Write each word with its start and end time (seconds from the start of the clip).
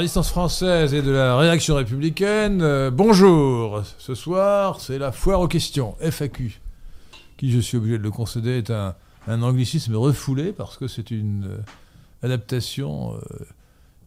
résistance 0.00 0.30
française 0.30 0.94
et 0.94 1.02
de 1.02 1.10
la 1.10 1.36
réaction 1.36 1.74
républicaine, 1.74 2.62
euh, 2.62 2.90
bonjour. 2.90 3.82
Ce 3.98 4.14
soir, 4.14 4.80
c'est 4.80 4.98
la 4.98 5.12
foire 5.12 5.42
aux 5.42 5.46
questions, 5.46 5.94
FAQ, 6.00 6.58
qui, 7.36 7.50
je 7.50 7.58
suis 7.58 7.76
obligé 7.76 7.98
de 7.98 8.02
le 8.02 8.10
concéder, 8.10 8.56
est 8.56 8.70
un, 8.70 8.94
anglicisme 9.28 9.94
refoulé 9.94 10.52
parce 10.52 10.78
que 10.78 10.88
c'est 10.88 11.10
une 11.10 11.44
euh, 11.44 11.58
adaptation 12.22 13.12
euh, 13.12 13.44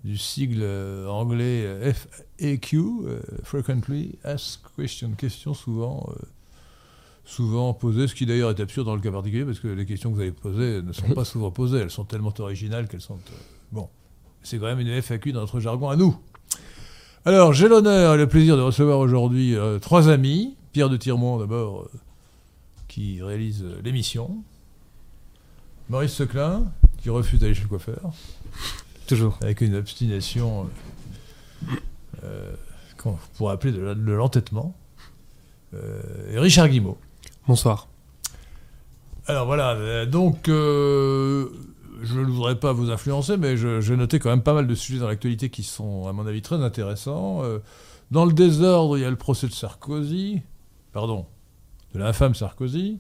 du 0.03 0.17
sigle 0.17 0.65
anglais 1.07 1.93
FAQ, 1.93 2.79
Frequently 3.43 4.17
Asked 4.23 4.61
Question, 4.75 5.11
questions 5.11 5.53
souvent, 5.53 6.09
euh, 6.09 6.25
souvent 7.23 7.71
posées, 7.75 8.07
ce 8.07 8.15
qui 8.15 8.25
d'ailleurs 8.25 8.49
est 8.49 8.59
absurde 8.59 8.87
dans 8.87 8.95
le 8.95 9.01
cas 9.01 9.11
particulier 9.11 9.45
parce 9.45 9.59
que 9.59 9.67
les 9.67 9.85
questions 9.85 10.09
que 10.09 10.15
vous 10.15 10.21
avez 10.21 10.31
posées 10.31 10.81
ne 10.81 10.91
sont 10.91 11.13
pas 11.13 11.23
souvent 11.23 11.51
posées, 11.51 11.77
elles 11.77 11.91
sont 11.91 12.05
tellement 12.05 12.33
originales 12.39 12.87
qu'elles 12.87 12.99
sont... 12.99 13.19
bon, 13.71 13.89
c'est 14.43 14.59
quand 14.59 14.65
même 14.65 14.79
une 14.79 15.01
FAQ 15.01 15.31
dans 15.31 15.41
notre 15.41 15.59
jargon 15.59 15.89
à 15.89 15.95
nous. 15.95 16.15
Alors, 17.25 17.53
j'ai 17.53 17.69
l'honneur 17.69 18.15
et 18.15 18.17
le 18.17 18.27
plaisir 18.27 18.57
de 18.57 18.61
recevoir 18.61 18.99
aujourd'hui 18.99 19.55
euh, 19.55 19.79
trois 19.79 20.09
amis. 20.09 20.55
Pierre 20.73 20.89
de 20.89 20.97
Tirmont, 20.97 21.37
d'abord, 21.37 21.83
euh, 21.83 21.91
qui 22.89 23.21
réalise 23.21 23.63
euh, 23.63 23.79
l'émission. 23.81 24.43
Maurice 25.89 26.11
Seclin, 26.11 26.65
qui 27.01 27.09
refuse 27.09 27.39
d'aller 27.39 27.53
chez 27.53 27.63
le 27.63 27.69
coiffeur, 27.69 28.11
Toujours. 29.07 29.37
avec 29.41 29.61
une 29.61 29.75
obstination 29.75 30.69
qu'on 32.97 33.17
pourrait 33.37 33.53
appeler 33.53 33.73
de, 33.73 34.11
l'entêtement. 34.11 34.73
Et 35.73 36.39
Richard 36.39 36.69
Guimau. 36.69 36.97
Bonsoir. 37.47 37.89
Alors 39.27 39.45
voilà, 39.45 40.05
donc 40.05 40.49
je 42.03 42.19
ne 42.19 42.25
voudrais 42.25 42.59
pas 42.59 42.73
vous 42.73 42.91
influencer, 42.91 43.37
mais 43.37 43.55
j'ai 43.57 43.95
noté 43.95 44.19
quand 44.19 44.29
même 44.29 44.43
pas 44.43 44.53
mal 44.53 44.67
de 44.67 44.75
sujets 44.75 44.99
dans 44.99 45.07
l'actualité 45.07 45.49
qui 45.49 45.63
sont, 45.63 46.07
à 46.07 46.13
mon 46.13 46.27
avis, 46.27 46.41
très 46.41 46.57
intéressants. 46.57 47.43
Euh, 47.43 47.59
dans 48.11 48.25
le 48.25 48.33
désordre, 48.33 48.97
il 48.97 49.01
y 49.01 49.05
a 49.05 49.09
le 49.09 49.15
procès 49.15 49.47
de 49.47 49.53
Sarkozy, 49.53 50.41
pardon, 50.91 51.25
de 51.93 51.99
l'infâme 51.99 52.35
Sarkozy. 52.35 52.99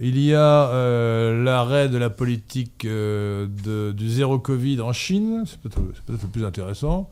Il 0.00 0.18
y 0.18 0.32
a 0.34 0.68
euh, 0.70 1.42
l'arrêt 1.42 1.88
de 1.88 1.98
la 1.98 2.10
politique 2.10 2.84
euh, 2.84 3.92
du 3.92 4.08
zéro 4.08 4.38
Covid 4.38 4.80
en 4.80 4.92
Chine, 4.92 5.42
c'est 5.46 5.60
peut-être 5.60 5.82
le 6.06 6.28
plus 6.28 6.44
intéressant. 6.44 7.10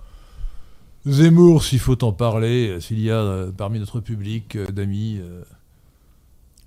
Zemmour, 1.07 1.65
s'il 1.65 1.81
faut 1.81 2.03
en 2.05 2.13
parler, 2.13 2.81
s'il 2.81 3.01
y 3.01 3.11
a 3.11 3.47
parmi 3.57 3.81
notre 3.81 4.01
public 4.01 4.57
d'amis 4.71 5.21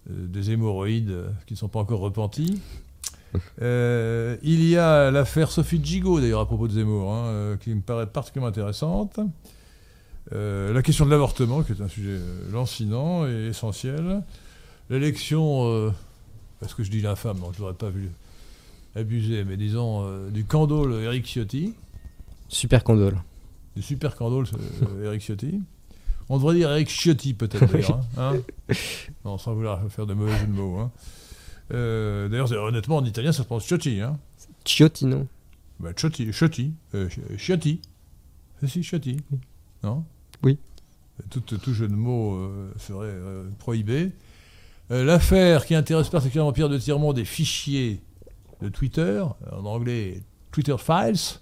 des 0.09 0.51
hémorroïdes 0.51 1.25
qui 1.45 1.53
ne 1.53 1.57
sont 1.57 1.67
pas 1.67 1.79
encore 1.79 1.99
repentis. 1.99 2.59
Euh, 3.61 4.37
il 4.43 4.63
y 4.63 4.77
a 4.77 5.11
l'affaire 5.11 5.51
Sophie 5.51 5.79
Gigot, 5.83 6.19
d'ailleurs, 6.19 6.41
à 6.41 6.45
propos 6.45 6.67
de 6.67 6.73
Zemmour, 6.73 7.13
hein, 7.13 7.25
euh, 7.27 7.57
qui 7.57 7.73
me 7.73 7.81
paraît 7.81 8.07
particulièrement 8.07 8.49
intéressante. 8.49 9.19
Euh, 10.33 10.73
la 10.73 10.81
question 10.81 11.05
de 11.05 11.11
l'avortement, 11.11 11.63
qui 11.63 11.73
est 11.73 11.81
un 11.81 11.87
sujet 11.87 12.17
lancinant 12.51 13.27
et 13.27 13.47
essentiel. 13.47 14.23
L'élection, 14.89 15.65
euh, 15.67 15.91
parce 16.59 16.73
que 16.73 16.83
je 16.83 16.91
dis 16.91 17.01
l'infâme, 17.01 17.39
donc 17.39 17.53
je 17.55 17.61
n'aurais 17.61 17.73
pas 17.73 17.89
vu 17.89 18.09
abuser, 18.95 19.43
mais 19.43 19.57
disons, 19.57 20.29
du 20.29 20.45
candole 20.45 20.93
Eric 21.03 21.25
Ciotti, 21.25 21.73
Super 22.47 22.83
condole. 22.83 23.17
du 23.75 23.81
super 23.81 24.15
candole 24.15 24.45
Eric 25.03 25.21
Ciotti. 25.21 25.59
On 26.29 26.37
devrait 26.37 26.53
dire 26.55 26.69
Eric 26.71 26.87
Ciotti, 26.89 27.33
peut-être, 27.33 27.65
d'ailleurs. 27.71 27.99
hein, 28.17 28.33
hein 28.69 28.73
non, 29.25 29.37
sans 29.37 29.53
vouloir 29.55 29.81
faire 29.89 30.05
de 30.05 30.13
mauvais 30.13 30.37
jeux 30.37 30.45
de 30.47 30.51
mots. 30.51 30.77
hein. 30.79 30.91
Euh, 31.71 32.27
d'ailleurs, 32.29 32.51
honnêtement, 32.51 32.97
en 32.97 33.05
italien, 33.05 33.31
ça 33.31 33.43
se 33.43 33.47
prononce 33.47 33.65
Ciotti. 33.65 34.01
Hein. 34.01 34.19
Ciottino. 34.65 35.27
Bah, 35.79 35.91
Ciotti, 35.95 36.31
Ciotti, 36.31 36.73
euh, 36.95 37.09
Ciotti. 37.37 37.81
C'est 38.59 38.67
si, 38.67 38.83
Ciotti. 38.83 39.17
Non? 39.83 40.03
Oui. 40.43 40.57
Tout, 41.29 41.41
tout 41.41 41.73
jeu 41.73 41.87
de 41.87 41.93
mots 41.93 42.35
euh, 42.35 42.71
serait 42.77 43.07
euh, 43.07 43.49
prohibé. 43.59 44.11
Euh, 44.91 45.03
L'affaire 45.03 45.65
qui 45.65 45.75
intéresse 45.75 46.09
particulièrement 46.09 46.51
Pierre 46.51 46.69
de 46.69 46.77
Tirmont 46.77 47.13
des 47.13 47.25
fichiers 47.25 48.01
de 48.61 48.69
Twitter, 48.69 49.23
en 49.51 49.65
anglais 49.65 50.21
Twitter 50.51 50.75
Files. 50.77 51.39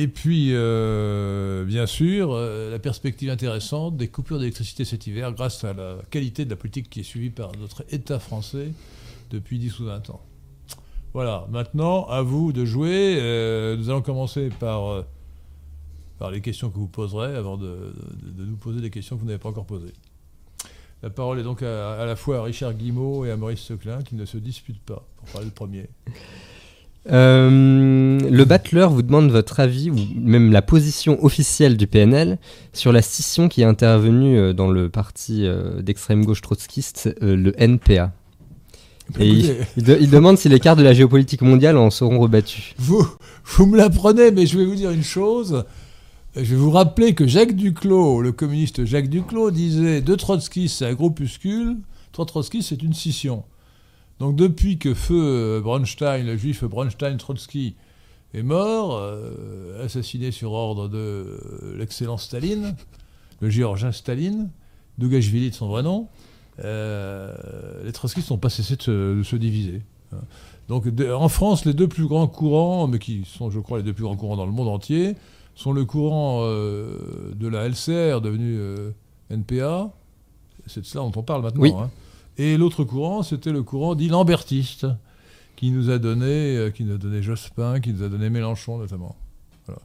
Et 0.00 0.06
puis, 0.06 0.50
euh, 0.52 1.64
bien 1.64 1.86
sûr, 1.86 2.30
euh, 2.30 2.70
la 2.70 2.78
perspective 2.78 3.30
intéressante 3.30 3.96
des 3.96 4.06
coupures 4.06 4.38
d'électricité 4.38 4.84
cet 4.84 5.08
hiver 5.08 5.32
grâce 5.32 5.64
à 5.64 5.72
la 5.72 5.96
qualité 6.08 6.44
de 6.44 6.50
la 6.50 6.54
politique 6.54 6.88
qui 6.88 7.00
est 7.00 7.02
suivie 7.02 7.30
par 7.30 7.50
notre 7.58 7.82
État 7.92 8.20
français 8.20 8.70
depuis 9.30 9.58
10 9.58 9.80
ou 9.80 9.86
20 9.86 10.10
ans. 10.10 10.20
Voilà, 11.14 11.48
maintenant, 11.50 12.06
à 12.06 12.22
vous 12.22 12.52
de 12.52 12.64
jouer. 12.64 13.18
Euh, 13.20 13.76
nous 13.76 13.90
allons 13.90 14.00
commencer 14.00 14.50
par, 14.60 15.04
les 16.30 16.40
questions 16.42 16.70
que 16.70 16.78
vous 16.78 16.86
poserez 16.86 17.34
avant 17.34 17.56
de, 17.56 17.92
nous 18.36 18.56
poser 18.56 18.80
des 18.80 18.90
questions 18.90 19.16
que 19.16 19.22
vous 19.22 19.26
n'avez 19.26 19.40
pas 19.40 19.48
encore 19.48 19.66
posées. 19.66 19.94
La 21.02 21.10
parole 21.10 21.40
est 21.40 21.44
donc 21.44 21.64
à, 21.64 22.04
la 22.06 22.14
fois 22.14 22.38
à 22.38 22.42
Richard 22.44 22.74
Guimau 22.74 23.24
et 23.24 23.32
à 23.32 23.36
Maurice 23.36 23.62
Seclin 23.62 24.00
qui 24.04 24.14
ne 24.14 24.26
se 24.26 24.38
disputent 24.38 24.78
pas, 24.78 25.04
pour 25.16 25.28
parler 25.30 25.46
le 25.46 25.52
premier. 25.52 25.88
Euh, 27.10 28.18
le 28.30 28.44
battleur 28.44 28.90
vous 28.90 29.02
demande 29.02 29.30
votre 29.30 29.60
avis, 29.60 29.90
ou 29.90 29.96
même 30.20 30.52
la 30.52 30.62
position 30.62 31.22
officielle 31.24 31.76
du 31.76 31.86
PNL, 31.86 32.38
sur 32.72 32.92
la 32.92 33.02
scission 33.02 33.48
qui 33.48 33.62
est 33.62 33.64
intervenue 33.64 34.36
euh, 34.38 34.52
dans 34.52 34.68
le 34.70 34.88
parti 34.88 35.46
euh, 35.46 35.80
d'extrême 35.82 36.24
gauche 36.24 36.40
trotskiste, 36.42 37.14
le 37.20 37.52
NPA. 37.58 38.12
Et 39.18 39.26
il, 39.28 39.38
Écoutez, 39.50 39.66
il 39.78 39.82
de- 39.84 39.98
il 40.00 40.10
demande 40.10 40.36
si 40.36 40.48
les 40.50 40.60
cartes 40.60 40.78
de 40.78 40.84
la 40.84 40.92
géopolitique 40.92 41.40
mondiale 41.42 41.78
en 41.78 41.90
seront 41.90 42.18
rebattues. 42.18 42.74
vous, 42.78 43.06
vous 43.44 43.66
me 43.66 43.76
l'apprenez, 43.78 44.30
mais 44.30 44.44
je 44.46 44.58
vais 44.58 44.66
vous 44.66 44.74
dire 44.74 44.90
une 44.90 45.02
chose. 45.02 45.64
Je 46.36 46.42
vais 46.42 46.56
vous 46.56 46.70
rappeler 46.70 47.14
que 47.14 47.26
Jacques 47.26 47.56
Duclos, 47.56 48.20
le 48.20 48.32
communiste 48.32 48.84
Jacques 48.84 49.08
Duclos, 49.08 49.50
disait 49.50 50.02
deux 50.02 50.16
Trotsky, 50.16 50.68
c'est 50.68 50.84
un 50.84 50.92
groupuscule, 50.92 51.78
trois 52.12 52.26
Trotsky, 52.26 52.62
c'est 52.62 52.82
une 52.82 52.92
scission. 52.92 53.44
Donc 54.20 54.34
depuis 54.36 54.78
que 54.78 54.94
feu 54.94 55.14
euh, 55.16 55.60
Bronstein, 55.60 56.24
le 56.24 56.36
juif 56.36 56.64
Bronstein 56.64 57.16
Trotsky, 57.16 57.76
est 58.34 58.42
mort, 58.42 58.96
euh, 58.96 59.84
assassiné 59.84 60.30
sur 60.32 60.52
ordre 60.52 60.88
de 60.88 60.96
euh, 60.98 61.76
l'excellent 61.78 62.18
Staline, 62.18 62.74
le 63.40 63.48
géorgien 63.48 63.90
Staline, 63.92 64.50
Dougashvili 64.98 65.50
de 65.50 65.54
son 65.54 65.68
vrai 65.68 65.82
nom, 65.82 66.08
euh, 66.64 67.32
les 67.84 67.92
trotskistes 67.92 68.30
n'ont 68.30 68.38
pas 68.38 68.50
cessé 68.50 68.76
de 68.76 68.82
se, 68.82 69.18
de 69.18 69.22
se 69.22 69.36
diviser. 69.36 69.82
hein. 70.12 70.18
Donc 70.68 70.88
de- 70.88 71.10
en 71.10 71.28
France, 71.28 71.64
les 71.64 71.72
deux 71.72 71.88
plus 71.88 72.06
grands 72.06 72.26
courants, 72.26 72.86
mais 72.88 72.98
qui 72.98 73.22
sont, 73.24 73.50
je 73.50 73.60
crois, 73.60 73.78
les 73.78 73.84
deux 73.84 73.94
plus 73.94 74.04
grands 74.04 74.16
courants 74.16 74.36
dans 74.36 74.46
le 74.46 74.52
monde 74.52 74.68
entier, 74.68 75.14
sont 75.54 75.72
le 75.72 75.84
courant 75.84 76.42
de 76.44 77.48
la 77.48 77.64
LCR, 77.68 78.20
devenu 78.20 78.56
euh, 78.58 78.90
NPA, 79.30 79.90
c'est 80.66 80.80
de 80.80 80.86
cela 80.86 81.04
dont 81.04 81.12
on 81.16 81.22
parle 81.22 81.42
maintenant, 81.42 81.62
Oui. 81.62 81.72
hein. 81.74 81.90
Et 82.38 82.56
l'autre 82.56 82.84
courant, 82.84 83.22
c'était 83.22 83.52
le 83.52 83.62
courant 83.62 83.94
dit 83.94 84.08
lambertiste, 84.08 84.86
qui 85.56 85.70
nous 85.72 85.90
a 85.90 85.98
donné, 85.98 86.56
euh, 86.56 86.70
qui 86.70 86.84
nous 86.84 86.94
a 86.94 86.98
donné 86.98 87.20
Jospin, 87.22 87.80
qui 87.80 87.92
nous 87.92 88.02
a 88.04 88.08
donné 88.08 88.30
Mélenchon 88.30 88.78
notamment. 88.78 89.16
Voilà. 89.66 89.80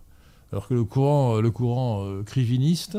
Alors 0.51 0.67
que 0.67 0.73
le 0.75 0.83
courant, 0.83 1.37
euh, 1.37 1.41
le 1.41 1.49
courant 1.51 2.05
euh, 2.05 2.21
criviniste, 2.23 2.97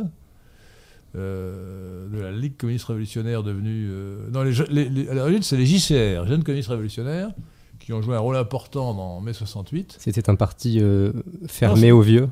euh, 1.16 2.08
de 2.08 2.18
la 2.20 2.32
Ligue 2.32 2.56
communiste 2.56 2.86
révolutionnaire 2.86 3.42
devenue... 3.42 3.86
euh, 3.90 4.28
non, 4.32 4.42
les, 4.42 4.52
les- 4.70 4.88
les- 4.88 5.08
à 5.08 5.14
l'origine, 5.14 5.42
c'est 5.42 5.56
les 5.56 5.66
JCR, 5.66 6.26
Jeunes 6.26 6.42
communistes 6.42 6.68
révolutionnaires, 6.70 7.30
qui 7.78 7.92
ont 7.92 8.02
joué 8.02 8.16
un 8.16 8.20
rôle 8.20 8.36
important 8.36 8.94
dans 8.94 9.20
mai 9.20 9.32
68. 9.32 9.96
C'était 10.00 10.28
un 10.30 10.34
parti 10.34 10.80
fermé 11.46 11.92
aux 11.92 12.00
vieux. 12.00 12.28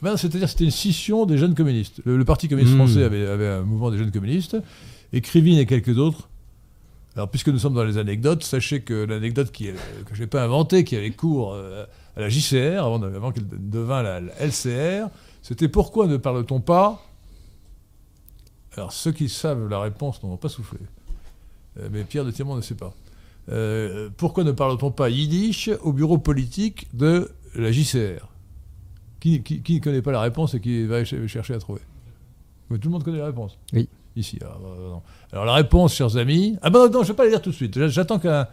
Ben, 0.00 0.16
C'est-à-dire 0.16 0.42
que 0.42 0.46
c'était 0.52 0.64
une 0.64 0.70
scission 0.70 1.26
des 1.26 1.36
jeunes 1.36 1.54
communistes. 1.56 2.00
Le, 2.04 2.16
le 2.16 2.24
Parti 2.24 2.48
communiste 2.48 2.74
Hmm. 2.74 2.78
français 2.78 3.02
avait, 3.02 3.26
avait 3.26 3.48
un 3.48 3.62
mouvement 3.62 3.90
des 3.90 3.98
jeunes 3.98 4.12
communistes, 4.12 4.56
et 5.12 5.20
Krivine 5.20 5.58
et 5.58 5.66
quelques 5.66 5.98
autres. 5.98 6.27
Alors, 7.18 7.28
puisque 7.28 7.48
nous 7.48 7.58
sommes 7.58 7.74
dans 7.74 7.82
les 7.82 7.98
anecdotes, 7.98 8.44
sachez 8.44 8.80
que 8.82 8.94
l'anecdote 8.94 9.50
que 9.50 9.64
je 10.12 10.20
n'ai 10.20 10.28
pas 10.28 10.44
inventée, 10.44 10.84
qui 10.84 10.94
avait 10.94 11.10
cours 11.10 11.52
euh, 11.52 11.84
à 12.16 12.20
la 12.20 12.28
JCR, 12.28 12.84
avant, 12.84 13.32
qu'elle 13.32 13.48
devint 13.48 14.04
la, 14.04 14.20
LCR, 14.38 15.08
c'était 15.42 15.66
pourquoi 15.66 16.06
ne 16.06 16.16
parle-t-on 16.16 16.60
pas? 16.60 17.04
Alors, 18.76 18.92
ceux 18.92 19.10
qui 19.10 19.28
savent 19.28 19.66
la 19.68 19.80
réponse 19.80 20.22
n'ont 20.22 20.36
pas 20.36 20.48
soufflé. 20.48 20.78
Euh, 21.80 21.88
mais 21.90 22.04
Pierre 22.04 22.24
de 22.24 22.30
Tirmont 22.30 22.54
ne 22.54 22.60
sait 22.60 22.76
pas. 22.76 22.94
Euh, 23.48 24.10
pourquoi 24.16 24.44
ne 24.44 24.52
parle-t-on 24.52 24.92
pas 24.92 25.10
yiddish 25.10 25.70
au 25.82 25.92
bureau 25.92 26.18
politique 26.18 26.86
de 26.94 27.32
la 27.56 27.72
JCR 27.72 28.28
qui, 29.18 29.42
ne 29.68 29.78
connaît 29.80 30.02
pas 30.02 30.12
la 30.12 30.20
réponse 30.20 30.54
et 30.54 30.60
qui 30.60 30.84
va 30.84 31.04
ch- 31.04 31.26
chercher 31.26 31.54
à 31.54 31.58
trouver? 31.58 31.80
Mais 32.70 32.78
Tout 32.78 32.86
le 32.86 32.92
monde 32.92 33.02
connaît 33.02 33.18
la 33.18 33.26
réponse 33.26 33.58
Oui. 33.72 33.88
Ici. 34.18 34.38
ah, 34.42 34.56
bah, 34.60 34.68
non. 34.78 35.02
Alors 35.32 35.44
la 35.44 35.54
réponse, 35.54 35.94
chers 35.94 36.16
amis. 36.16 36.56
Ah 36.62 36.70
ben 36.70 36.88
non, 36.88 36.92
je 36.92 36.98
ne 36.98 37.04
vais 37.08 37.14
pas 37.14 37.24
la 37.24 37.30
dire 37.30 37.42
tout 37.42 37.50
de 37.50 37.54
suite. 37.54 37.78
J'a- 37.78 37.88
J'attends 37.88 38.18
qu'un. 38.18 38.46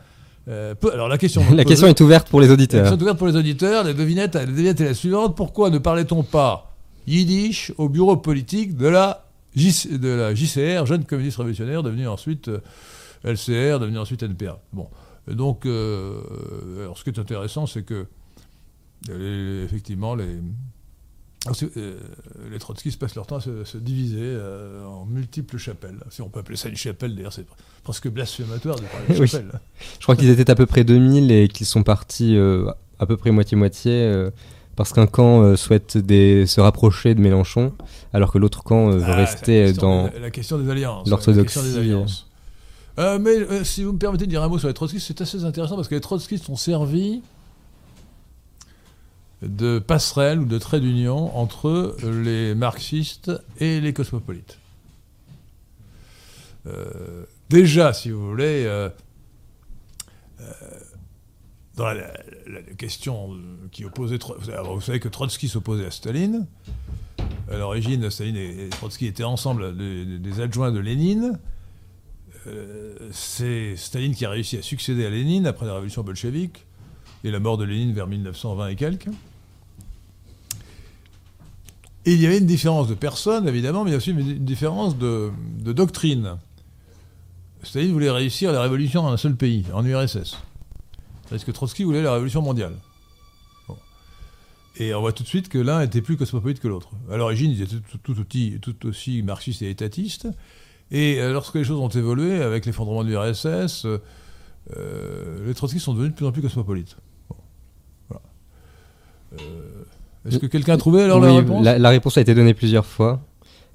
euh, 0.48 0.76
peu- 0.76 0.94
alors 0.94 1.08
la 1.08 1.18
question. 1.18 1.42
La 1.56 1.64
question 1.66 1.88
est 1.88 2.00
ouverte 2.02 2.30
pour 2.30 2.40
les 2.42 2.48
La 2.48 2.54
auditeurs. 2.54 2.82
question 2.84 2.98
est 2.98 3.02
ouverte 3.02 3.18
pour 3.18 3.28
les 3.28 3.36
auditeurs. 3.36 3.84
La 3.84 3.94
devinette, 3.94 4.36
la 4.36 4.46
devinette 4.46 4.80
est 4.82 4.86
la 4.86 4.94
suivante. 4.94 5.36
Pourquoi 5.36 5.70
ne 5.72 5.78
parlait-on 5.80 6.22
pas 6.24 6.76
yiddish 7.08 7.72
au 7.78 7.90
bureau 7.90 8.18
politique 8.18 8.76
de 8.78 8.88
la, 8.88 9.26
de 9.56 10.08
la 10.10 10.36
JCR, 10.36 10.86
Jeune 10.86 11.06
Communiste 11.06 11.38
Révolutionnaire, 11.38 11.82
devenu 11.84 12.08
ensuite 12.08 12.48
euh, 12.50 12.60
LCR, 13.24 13.80
devenu 13.80 13.98
ensuite 13.98 14.22
NPA 14.24 14.60
Bon. 14.74 14.88
Et 15.30 15.34
donc, 15.34 15.66
euh, 15.66 16.84
alors 16.84 16.98
ce 17.00 17.04
qui 17.04 17.10
est 17.10 17.20
intéressant, 17.20 17.66
c'est 17.66 17.82
que 17.84 18.06
les- 19.08 19.64
effectivement, 19.64 20.14
les, 20.16 20.38
euh, 21.78 21.96
les 22.52 22.60
trotskistes 22.60 23.00
passent 23.00 23.16
leur 23.16 23.28
temps 23.28 23.38
à 23.38 23.42
se, 23.42 23.78
diviser 23.78 24.20
euh, 24.22 24.86
en 24.86 25.06
multiples 25.06 25.58
chapelles. 25.58 26.00
Si 26.10 26.22
on 26.22 26.30
peut 26.30 26.40
appeler 26.40 26.58
ça 26.58 26.70
une 26.70 26.76
chapelle, 26.76 27.16
d'ailleurs, 27.16 27.34
c'est 27.34 27.46
presque 27.84 28.08
blasphématoire 28.10 28.78
de 28.78 28.84
parler 28.86 29.20
de 29.20 29.26
chapelle. 29.26 29.60
Je 30.00 30.04
crois 30.04 30.16
qu'ils 30.16 30.30
étaient 30.30 30.50
à 30.50 30.56
peu 30.56 30.66
près 30.66 30.84
2000 30.84 31.32
et 31.32 31.48
qu'ils 31.48 31.68
sont 31.68 31.84
partis 31.84 32.36
euh, 32.36 32.70
à 33.00 33.06
peu 33.06 33.18
près 33.18 33.32
moitié-moitié. 33.32 34.30
parce 34.76 34.94
qu'un 34.94 35.08
camp 35.08 35.56
souhaite 35.56 35.94
se 35.94 36.62
rapprocher 36.62 37.16
de 37.16 37.22
Mélenchon, 37.22 37.74
alors 38.14 38.32
que 38.32 38.38
l'autre 38.38 38.64
camp 38.64 38.90
veut 38.90 39.04
ah, 39.06 39.16
rester 39.16 39.74
dans 39.74 40.10
la 40.20 40.32
question 40.32 40.58
des 40.58 40.70
alliances. 40.70 41.08
L'orthodoxie. 41.08 41.60
mais 42.98 43.64
si 43.64 43.84
vous 43.84 43.94
me 43.94 44.00
permettez 44.00 44.26
de 44.26 44.30
dire 44.30 44.44
un 44.44 44.48
mot 44.48 44.58
sur 44.58 44.68
les 44.68 44.74
trotskistes, 44.74 45.08
c'est 45.08 45.22
assez 45.22 45.44
intéressant 45.44 45.76
parce 45.76 45.88
que 45.88 45.96
les 45.96 46.02
trotskistes 46.02 46.50
ont 46.50 46.56
servi 46.56 47.22
de 49.46 49.80
passerelle 49.80 50.40
ou 50.40 50.46
de 50.46 50.58
trait 50.58 50.80
d'union 50.80 51.36
entre 51.38 51.96
les 52.04 52.56
marxistes 52.56 53.32
et 53.60 53.80
les 53.82 53.94
cosmopolites. 53.94 54.58
Euh, 56.68 57.26
déjà, 57.50 57.94
si 57.94 58.10
vous 58.10 58.28
voulez, 58.28 58.66
euh, 58.66 58.90
euh, 60.42 60.46
dans 61.76 61.86
la, 61.86 62.12
question 62.78 63.38
qui 63.72 63.86
opposait. 63.86 64.18
Vous 64.64 64.82
savez 64.82 65.00
que 65.00 65.10
Trotsky 65.10 65.48
s'opposait 65.48 65.86
à 65.86 65.92
Staline. 65.92 66.48
À 67.52 67.58
l'origine, 67.58 68.10
Staline 68.10 68.38
et 68.38 68.70
Trotsky 68.70 69.08
étaient 69.08 69.24
ensemble 69.24 69.76
des, 69.78 70.42
adjoints 70.42 70.72
de 70.72 70.80
Lénine. 70.80 71.40
C'est 73.12 73.76
Staline 73.76 74.14
qui 74.14 74.26
a 74.26 74.30
réussi 74.30 74.58
à 74.58 74.62
succéder 74.62 75.06
à 75.06 75.10
Lénine 75.10 75.48
après 75.48 75.66
la 75.66 75.74
révolution 75.74 76.04
bolchevique 76.04 76.66
et 77.24 77.32
la 77.32 77.40
mort 77.40 77.58
de 77.58 77.66
Lénine 77.66 77.94
vers 77.94 78.08
1920 78.08 78.68
et 78.68 78.76
quelques. 78.76 79.10
Et 82.06 82.14
il 82.14 82.22
y 82.22 82.28
avait 82.28 82.38
une 82.38 82.46
différence 82.46 82.88
de 82.88 82.94
personne, 82.94 83.48
évidemment, 83.48 83.84
mais 83.84 83.90
il 83.90 83.94
y 83.94 83.96
a 83.96 83.98
aussi 83.98 84.12
une 84.12 84.46
différence 84.46 84.98
de, 84.98 85.32
doctrine. 85.64 86.38
Staline 87.64 87.92
voulait 87.92 88.12
réussir 88.12 88.52
la 88.52 88.62
révolution 88.62 89.02
dans 89.02 89.12
un 89.12 89.18
seul 89.18 89.36
pays, 89.36 89.66
en 89.74 89.84
URSS. 89.84 90.38
Parce 91.30 91.44
que 91.44 91.52
Trotsky 91.52 91.84
voulait 91.84 92.04
la 92.04 92.14
révolution 92.14 92.44
mondiale. 92.44 92.76
Et 94.78 94.94
on 94.94 95.00
voit 95.00 95.14
tout 95.14 95.24
de 95.24 95.28
suite 95.28 95.50
que 95.50 95.58
l'un 95.58 95.82
était 95.82 96.02
plus 96.02 96.18
cosmopolite 96.18 96.60
que 96.60 96.68
l'autre. 96.68 96.90
À 97.10 97.18
l'origine, 97.18 97.50
ils 97.50 97.62
étaient 97.62 97.78
tout, 98.04 98.88
aussi, 98.88 99.24
marxistes 99.24 99.64
et 99.64 99.70
étatistes. 99.70 100.28
Et 100.92 101.20
euh, 101.20 101.34
lorsque 101.34 101.56
les 101.56 101.64
choses 101.64 101.80
ont 101.80 101.90
évolué, 101.90 102.42
avec 102.42 102.68
l'effondrement 102.68 103.04
de 103.04 103.10
l'URSS, 103.10 103.88
euh, 104.76 105.48
les 105.48 105.54
trotskistes 105.56 105.86
sont 105.86 105.94
devenus 105.94 106.12
de 106.12 106.16
plus 106.16 106.26
en 106.26 106.32
plus 106.32 106.42
cosmopolites. 106.44 106.98
Euh, 109.34 109.86
est-ce 110.28 110.38
que 110.40 110.48
quelqu'un 110.48 110.74
a 110.74 110.78
trouvé 110.78 111.04
alors 111.04 111.20
la 111.20 111.34
réponse 111.34 111.64
la, 111.64 111.90
réponse 111.90 112.18
a 112.18 112.22
été 112.22 112.34
donnée 112.34 112.54
plusieurs 112.54 112.86
fois. 112.86 113.22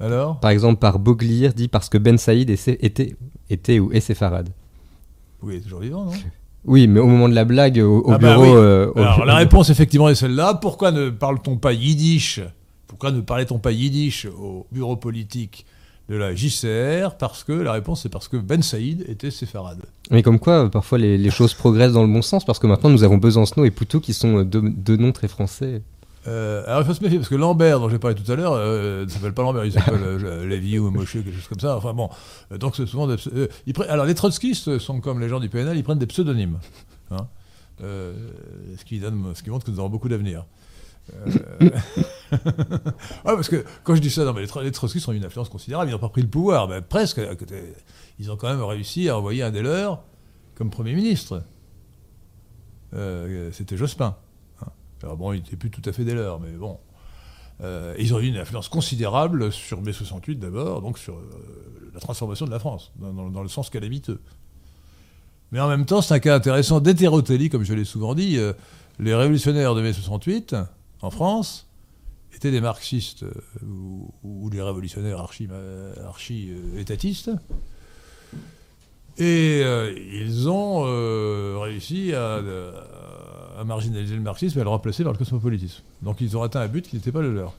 Alors 0.01 0.41
Par 0.41 0.51
exemple, 0.51 0.79
par 0.79 0.99
Boglir 0.99 1.53
dit 1.53 1.69
parce 1.69 1.89
que 1.89 1.99
Ben 1.99 2.17
Saïd 2.17 2.51
était, 2.51 3.17
était, 3.51 3.79
ou 3.79 3.93
est 3.93 4.01
séfarade. 4.01 4.49
Oui, 5.43 5.55
il 5.55 5.59
est 5.59 5.61
toujours 5.61 5.81
vivant, 5.81 6.07
non? 6.07 6.13
Oui, 6.65 6.87
mais 6.87 7.01
au 7.01 7.07
moment 7.07 7.29
de 7.29 7.35
la 7.35 7.45
blague, 7.45 7.79
au, 7.79 8.05
ah 8.11 8.19
bah 8.19 8.35
bureau. 8.35 8.57
Euh, 8.57 8.93
alors 8.97 9.25
la 9.25 9.37
réponse, 9.37 9.71
effectivement, 9.71 10.09
est 10.09 10.15
celle-là. 10.15 10.55
Pourquoi 10.55 10.93
ne 10.93 11.09
parle-t-on 11.09 11.57
pas 11.57 11.73
yiddish? 11.73 12.41
Pourquoi 12.87 13.13
ne 13.13 13.21
parlait-on 13.21 13.59
pas 13.59 13.73
yiddish 13.73 14.27
au 14.27 14.67
bureau 14.71 14.97
politique 14.97 15.65
de 16.11 16.17
la 16.17 16.35
JCR 16.35 17.17
Parce 17.19 17.45
que 17.45 17.53
la 17.53 17.73
réponse, 17.73 18.03
c'est 18.03 18.09
parce 18.11 18.29
que 18.29 18.37
Ben 18.37 18.63
Saïd 18.63 19.05
était 19.09 19.31
séfarade. 19.31 19.81
Mais 20.11 20.23
comme 20.23 20.39
quoi, 20.39 20.71
parfois 20.71 20.99
les, 20.99 21.31
choses 21.31 21.55
progressent 21.55 21.93
dans 21.93 22.05
le 22.05 22.13
bon 22.13 22.21
sens, 22.21 22.45
parce 22.45 22.59
que 22.59 22.67
maintenant 22.67 22.91
nous 22.91 23.05
avons 23.05 23.17
Besancenot 23.17 23.65
et 23.65 23.71
Poutou 23.71 24.01
qui 24.01 24.13
sont 24.13 24.43
deux 24.43 24.97
noms 24.97 25.13
très 25.13 25.29
français. 25.29 25.83
Euh, 26.29 26.65
alors 26.67 26.81
il 26.81 26.85
faut 26.85 26.93
se 26.93 27.03
méfier 27.03 27.19
parce 27.19 27.31
que 27.31 27.35
Lambert, 27.35 27.81
dont 27.81 27.89
j'ai 27.89 27.99
parlé 27.99 28.15
tout 28.15 28.31
à 28.31 28.37
l'heure, 28.37 28.53
euh, 28.53 29.05
ne 29.05 29.09
s'appelle 29.09 29.33
pas 29.33 29.43
Lambert, 29.43 29.65
il 29.65 29.73
s'appelle 29.73 29.95
euh, 30.03 30.47
Lévy 30.47 30.79
ou 30.79 30.91
Moshe, 30.91 31.13
quelque 31.13 31.33
chose 31.33 31.49
comme 31.49 31.61
ça. 31.61 31.77
Enfin 31.77 31.95
bon, 31.95 32.11
euh, 32.53 32.59
donc 32.59 32.77
c'est 32.77 32.87
souvent 32.87 33.07
des, 33.07 33.17
Alors 33.89 34.05
les 34.05 34.15
trotskistes 34.15 34.79
sont 34.79 35.01
comme 35.01 35.21
les 35.21 35.29
gens 35.29 35.41
du 35.41 35.49
PNL, 35.49 35.77
ils 35.77 35.85
prennent 35.85 35.99
des 35.99 36.07
pseudonymes. 36.07 36.59
Hein, 37.11 37.27
ce, 37.81 38.85
qui 38.85 39.01
donne, 39.01 39.33
ce 39.35 39.43
qui 39.43 39.49
montre 39.51 39.65
que 39.65 39.71
nous 39.71 39.81
avons 39.81 39.89
beaucoup 39.89 40.09
d'avenir. 40.09 40.45
ouais, 41.27 41.73
parce 43.25 43.49
que 43.49 43.65
quand 43.83 43.97
je 43.97 44.01
dis 44.01 44.11
ça, 44.11 44.25
non, 44.25 44.33
mais 44.33 44.45
les, 44.63 44.71
trotskistes 44.71 45.09
ont 45.09 45.13
une 45.13 45.25
influence 45.25 45.49
considérable, 45.49 45.91
ils 45.91 45.93
n'ont 45.93 45.99
pas 45.99 46.11
pris 46.11 46.23
le 46.23 46.29
pouvoir, 46.29 46.69
mais 46.69 46.83
presque. 46.83 47.21
Ils 48.21 48.31
ont 48.31 48.37
quand 48.37 48.49
même 48.49 48.63
réussi 48.63 49.09
à 49.09 49.19
envoyer 49.19 49.43
un 49.43 49.51
des 49.51 49.63
leurs 49.63 50.05
comme 50.55 50.71
Premier 50.71 50.95
ministre. 50.95 51.43
C'était 52.93 53.79
Jospin. 53.79 54.15
Alors 55.03 55.17
bon, 55.17 55.33
il 55.33 55.43
n'était 55.43 55.57
plus 55.57 55.71
tout 55.71 55.83
à 55.85 55.93
fait 55.93 56.05
des 56.05 56.15
leurs, 56.15 56.41
mais 56.41 56.53
bon. 56.53 56.79
Euh, 57.63 57.95
ils 57.99 58.15
ont 58.15 58.21
eu 58.21 58.27
une 58.27 58.39
influence 58.39 58.69
considérable 58.69 59.53
sur 59.53 59.83
mai 59.83 59.93
68 59.93 60.39
d'abord, 60.39 60.81
donc 60.81 60.99
sur 60.99 61.17
euh, 61.17 61.91
la 61.93 62.01
transformation 62.01 62.47
de 62.47 62.51
la 62.51 62.59
France, 62.59 62.93
dans, 62.99 63.43
le 63.43 63.49
sens 63.49 63.69
calamiteux. 63.69 64.21
Mais 65.53 65.61
en 65.61 65.69
même 65.69 65.85
temps, 65.85 66.01
c'est 66.01 66.15
un 66.15 66.21
cas 66.21 66.35
intéressant 66.35 66.81
d'hétérotélie, 66.81 67.51
comme 67.51 67.65
je 67.65 67.75
l'ai 67.75 67.85
souvent 67.85 68.15
dit. 68.15 68.39
Euh, 68.39 68.55
les 68.99 69.15
révolutionnaires 69.15 69.75
de 69.75 69.83
mai 69.83 69.93
68, 69.93 70.57
en 71.03 71.11
France, 71.11 71.67
étaient 72.35 72.51
des 72.51 72.61
marxistes 72.61 73.25
ou, 73.63 74.49
des 74.51 74.63
révolutionnaires 74.63 75.21
archi-étatistes. 76.07 77.31
Et 79.19 79.63
ils 80.13 80.49
ont 80.49 81.61
réussi 81.61 82.13
à 82.15 82.41
à 83.61 83.65
marginaliser 83.65 84.15
le 84.15 84.23
marxisme 84.23 84.59
et 84.59 84.63
à 84.63 84.65
le 84.65 84.71
remplacer 84.71 85.05
par 85.05 85.13
le 85.13 85.19
cosmopolitisme. 85.19 85.83
Donc 86.03 86.21
ils 86.21 86.37
ont 86.37 86.43
atteint 86.43 86.61
un 86.61 86.69
but 86.69 86.89
qui 86.89 86.97
n'était 86.97 87.13
pas 87.13 87.21
le 87.21 87.33
leur. 87.33 87.53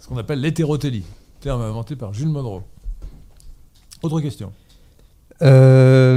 Ce 0.00 0.08
qu'on 0.08 0.16
appelle 0.16 0.40
l'hétérotélie, 0.40 1.04
terme 1.40 1.60
inventé 1.60 1.94
par 1.94 2.14
Jules 2.14 2.28
Monroe. 2.28 2.62
Autre 4.02 4.20
question. 4.20 4.52
Euh, 5.42 6.14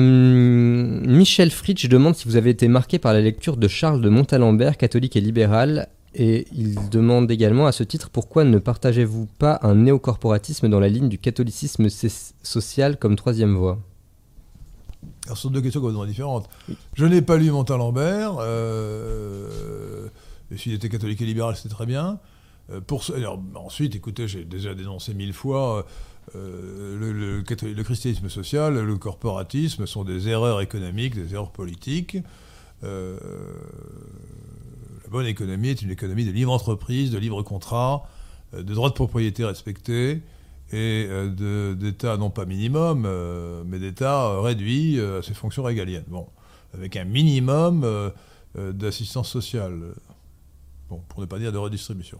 Michel 1.05 1.51
Fritsch 1.51 1.89
demande 1.89 2.15
si 2.15 2.27
vous 2.27 2.37
avez 2.37 2.51
été 2.51 2.67
marqué 2.67 2.99
par 2.99 3.13
la 3.13 3.19
lecture 3.19 3.57
de 3.57 3.67
Charles 3.67 4.01
de 4.01 4.09
Montalembert, 4.09 4.77
catholique 4.77 5.15
et 5.15 5.21
libéral, 5.21 5.89
et 6.13 6.47
il 6.51 6.89
demande 6.89 7.29
également 7.29 7.67
à 7.67 7.71
ce 7.71 7.83
titre 7.83 8.09
pourquoi 8.09 8.43
ne 8.43 8.59
partagez-vous 8.59 9.27
pas 9.37 9.59
un 9.61 9.75
néocorporatisme 9.75 10.69
dans 10.69 10.79
la 10.79 10.89
ligne 10.89 11.09
du 11.09 11.17
catholicisme 11.17 11.87
social 11.89 12.97
comme 12.97 13.15
troisième 13.15 13.55
voie? 13.55 13.79
Alors, 15.25 15.37
ce 15.37 15.43
sont 15.43 15.49
deux 15.49 15.61
questions 15.61 15.81
complètement 15.81 16.05
différentes. 16.05 16.49
Je 16.93 17.05
n'ai 17.05 17.21
pas 17.21 17.37
lu 17.37 17.51
Montalembert. 17.51 18.37
Euh, 18.39 20.07
et 20.51 20.57
s'il 20.57 20.73
était 20.73 20.89
catholique 20.89 21.21
et 21.21 21.25
libéral, 21.25 21.55
c'était 21.55 21.73
très 21.73 21.85
bien. 21.85 22.19
Euh, 22.71 22.81
pour 22.81 23.03
ensuite, 23.55 23.95
écoutez, 23.95 24.27
j'ai 24.27 24.45
déjà 24.45 24.73
dénoncé 24.73 25.13
mille 25.13 25.33
fois 25.33 25.85
euh, 26.35 26.97
le, 26.99 27.11
le, 27.11 27.83
christianisme 27.83 28.29
social, 28.29 28.79
le 28.79 28.97
corporatisme 28.97 29.85
sont 29.85 30.03
des 30.03 30.27
erreurs 30.29 30.61
économiques, 30.61 31.15
des 31.15 31.33
erreurs 31.33 31.51
politiques. 31.51 32.17
La 35.07 35.11
bonne 35.11 35.25
économie 35.25 35.69
est 35.69 35.81
une 35.81 35.91
économie 35.91 36.25
de 36.25 36.31
libre 36.31 36.51
entreprise, 36.51 37.11
de 37.11 37.17
libre 37.17 37.41
contrat, 37.41 38.09
de 38.53 38.73
droits 38.73 38.89
de 38.89 38.93
propriété 38.93 39.45
respectés 39.45 40.21
et 40.73 41.07
euh, 41.09 41.75
d'État 41.75 42.17
non 42.17 42.29
pas 42.29 42.45
minimum, 42.45 43.05
euh, 43.05 43.63
mais 43.65 43.79
d'État 43.79 44.25
euh, 44.25 44.41
réduit 44.41 44.99
à 44.99 45.21
ses 45.21 45.33
fonctions 45.33 45.63
régaliennes. 45.63 46.03
Bon, 46.09 46.27
avec 46.73 46.97
un 46.97 47.05
minimum 47.05 48.11
d'assistance 48.55 49.29
sociale, 49.29 49.79
bon, 50.89 51.01
pour 51.07 51.21
ne 51.21 51.25
pas 51.25 51.39
dire 51.39 51.53
de 51.53 51.57
redistribution. 51.57 52.19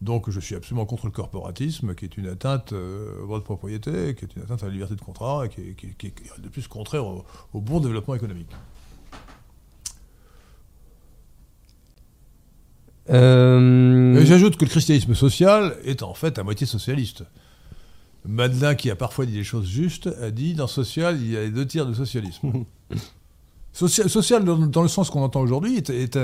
Donc 0.00 0.30
je 0.30 0.40
suis 0.40 0.54
absolument 0.54 0.86
contre 0.86 1.04
le 1.04 1.12
corporatisme, 1.12 1.94
qui 1.94 2.06
est 2.06 2.16
une 2.16 2.28
atteinte 2.28 2.72
au 2.72 3.26
droit 3.26 3.38
de 3.38 3.44
propriété, 3.44 4.14
qui 4.14 4.24
est 4.24 4.36
une 4.36 4.42
atteinte 4.42 4.62
à 4.62 4.66
la 4.66 4.72
liberté 4.72 4.94
de 4.94 5.02
contrat, 5.02 5.44
et 5.44 5.48
qui, 5.50 6.06
est 6.06 6.40
de 6.40 6.48
plus 6.48 6.66
contraire 6.66 7.06
au, 7.06 7.24
bon 7.60 7.80
développement 7.80 8.14
économique. 8.14 8.50
J'ajoute 13.08 14.56
que 14.56 14.64
le 14.64 14.70
christianisme 14.70 15.14
social 15.14 15.76
est 15.84 16.02
en 16.02 16.14
fait 16.14 16.38
à 16.38 16.42
moitié 16.42 16.66
socialiste. 16.66 17.24
Madelin, 18.26 18.74
qui 18.74 18.90
a 18.90 18.96
parfois 18.96 19.26
dit 19.26 19.32
des 19.32 19.44
choses 19.44 19.68
justes, 19.68 20.08
a 20.20 20.30
dit 20.30 20.54
dans 20.54 20.66
social, 20.66 21.18
il 21.20 21.30
y 21.30 21.36
a 21.36 21.42
les 21.42 21.50
deux 21.50 21.66
tiers 21.66 21.86
de 21.86 21.94
socialisme. 21.94 22.64
social, 23.72 24.44
dans, 24.44 24.82
le 24.82 24.88
sens 24.88 25.10
qu'on 25.10 25.22
entend 25.22 25.40
aujourd'hui, 25.40 25.76
est, 25.76 26.16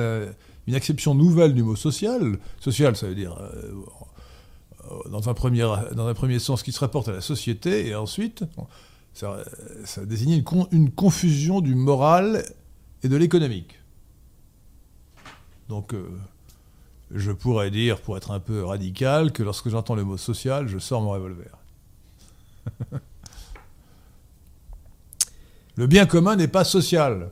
une 0.67 0.75
acception 0.75 1.15
nouvelle 1.15 1.55
du 1.55 1.63
mot 1.63 1.77
social. 1.77 2.39
Social, 2.61 2.97
ça 2.97 3.07
veut 3.07 3.15
dire, 3.15 3.37
euh, 3.39 5.09
dans, 5.11 5.29
un 5.29 5.35
premier, 5.35 5.69
dans 5.95 6.07
un 6.07 6.15
premier 6.15 6.39
sens, 6.39 6.63
qui 6.63 6.73
se 6.73 6.81
rapporte 6.81 7.09
à 7.09 7.13
la 7.13 7.21
société, 7.21 7.87
et 7.87 7.95
ensuite, 7.95 8.45
ça, 9.13 9.45
ça 9.85 10.05
désigne 10.05 10.43
une, 10.73 10.91
confusion 10.91 11.61
du 11.61 11.75
moral 11.75 12.45
et 13.03 13.09
de 13.09 13.17
l'économique. 13.17 13.79
Donc, 15.69 15.95
euh, 15.95 16.09
je 17.15 17.31
pourrais 17.33 17.71
dire, 17.71 18.01
pour 18.01 18.17
être 18.17 18.31
un 18.31 18.41
peu 18.41 18.65
radical, 18.65 19.33
que 19.33 19.43
lorsque 19.43 19.69
j'entends 19.69 19.95
le 19.95 20.05
mot 20.05 20.17
social, 20.17 20.69
je 20.69 20.79
sors 20.79 21.03
mon 21.03 21.11
revolver. 21.11 21.59
le 25.77 25.87
bien 25.87 26.07
commun 26.07 26.37
n'est 26.37 26.49
pas 26.49 26.65
social. 26.65 27.31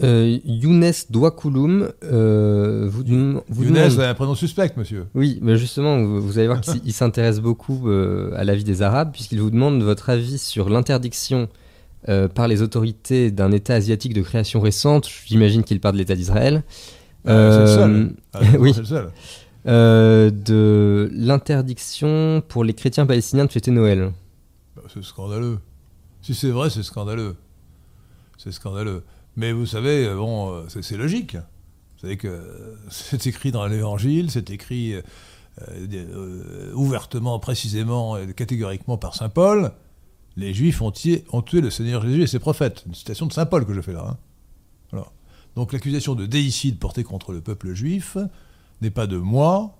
Euh, 0.00 0.38
Younes 0.44 0.92
Douakouloum, 1.10 1.90
euh, 2.04 2.88
vous, 2.88 3.02
vous 3.48 3.64
Younes 3.64 3.74
demande- 3.74 4.00
a 4.00 4.10
un 4.10 4.14
prénom 4.14 4.36
suspect, 4.36 4.72
monsieur. 4.76 5.06
Oui, 5.14 5.40
mais 5.42 5.56
justement, 5.56 6.00
vous, 6.00 6.20
vous 6.20 6.38
allez 6.38 6.46
voir 6.46 6.60
qu'il 6.60 6.92
s'intéresse 6.92 7.40
beaucoup 7.40 7.88
euh, 7.88 8.32
à 8.36 8.44
la 8.44 8.54
vie 8.54 8.62
des 8.62 8.82
Arabes, 8.82 9.10
puisqu'il 9.12 9.40
vous 9.40 9.50
demande 9.50 9.82
votre 9.82 10.10
avis 10.10 10.38
sur 10.38 10.68
l'interdiction 10.68 11.48
par 12.34 12.48
les 12.48 12.62
autorités 12.62 13.30
d'un 13.32 13.50
État 13.52 13.74
asiatique 13.74 14.14
de 14.14 14.22
création 14.22 14.60
récente. 14.60 15.10
J'imagine 15.26 15.62
qu'il 15.64 15.78
parle 15.80 15.94
de 15.94 15.98
l'État 15.98 16.14
d'Israël. 16.14 16.62
Ah, 17.26 17.50
c'est 17.52 17.60
le 17.60 17.66
seul. 17.66 17.90
Euh, 17.92 18.08
Ah, 18.32 18.40
oui. 18.58 18.72
C'est 18.74 18.80
le 18.80 18.86
seul. 18.86 19.10
euh, 19.66 20.30
de 20.30 21.10
l'interdiction 21.12 22.42
pour 22.48 22.64
les 22.64 22.74
chrétiens 22.74 23.06
palestiniens 23.06 23.44
de 23.46 23.52
fêter 23.52 23.70
Noël. 23.70 24.12
Bah, 24.76 24.82
C'est 24.92 25.02
scandaleux. 25.04 25.58
Si 26.22 26.34
c'est 26.34 26.50
vrai, 26.50 26.70
c'est 26.70 26.82
scandaleux. 26.82 27.36
C'est 28.36 28.52
scandaleux. 28.52 29.02
Mais 29.36 29.52
vous 29.52 29.66
savez, 29.66 30.06
euh, 30.06 30.16
bon, 30.16 30.64
c'est 30.68 30.96
logique. 30.96 31.34
Vous 31.36 32.02
savez 32.02 32.16
que 32.16 32.40
c'est 32.90 33.26
écrit 33.26 33.50
dans 33.52 33.66
l'Évangile, 33.66 34.30
c'est 34.30 34.50
écrit 34.50 34.94
euh, 34.94 36.72
ouvertement, 36.74 37.38
précisément 37.38 38.16
et 38.16 38.32
catégoriquement 38.32 38.96
par 38.98 39.14
saint 39.14 39.28
Paul. 39.28 39.72
Les 40.36 40.54
Juifs 40.54 40.80
ont 40.82 40.92
tué, 40.92 41.24
ont 41.32 41.42
tué 41.42 41.60
le 41.60 41.70
Seigneur 41.70 42.02
Jésus 42.02 42.22
et 42.22 42.26
ses 42.28 42.38
prophètes. 42.38 42.84
Une 42.86 42.94
citation 42.94 43.26
de 43.26 43.32
saint 43.32 43.46
Paul 43.46 43.66
que 43.66 43.74
je 43.74 43.80
fais 43.80 43.92
là. 43.92 44.04
hein. 44.10 44.16
Donc 45.58 45.72
l'accusation 45.72 46.14
de 46.14 46.24
déicide 46.24 46.78
portée 46.78 47.02
contre 47.02 47.32
le 47.32 47.40
peuple 47.40 47.74
juif 47.74 48.16
n'est 48.80 48.92
pas 48.92 49.08
de 49.08 49.16
moi, 49.16 49.76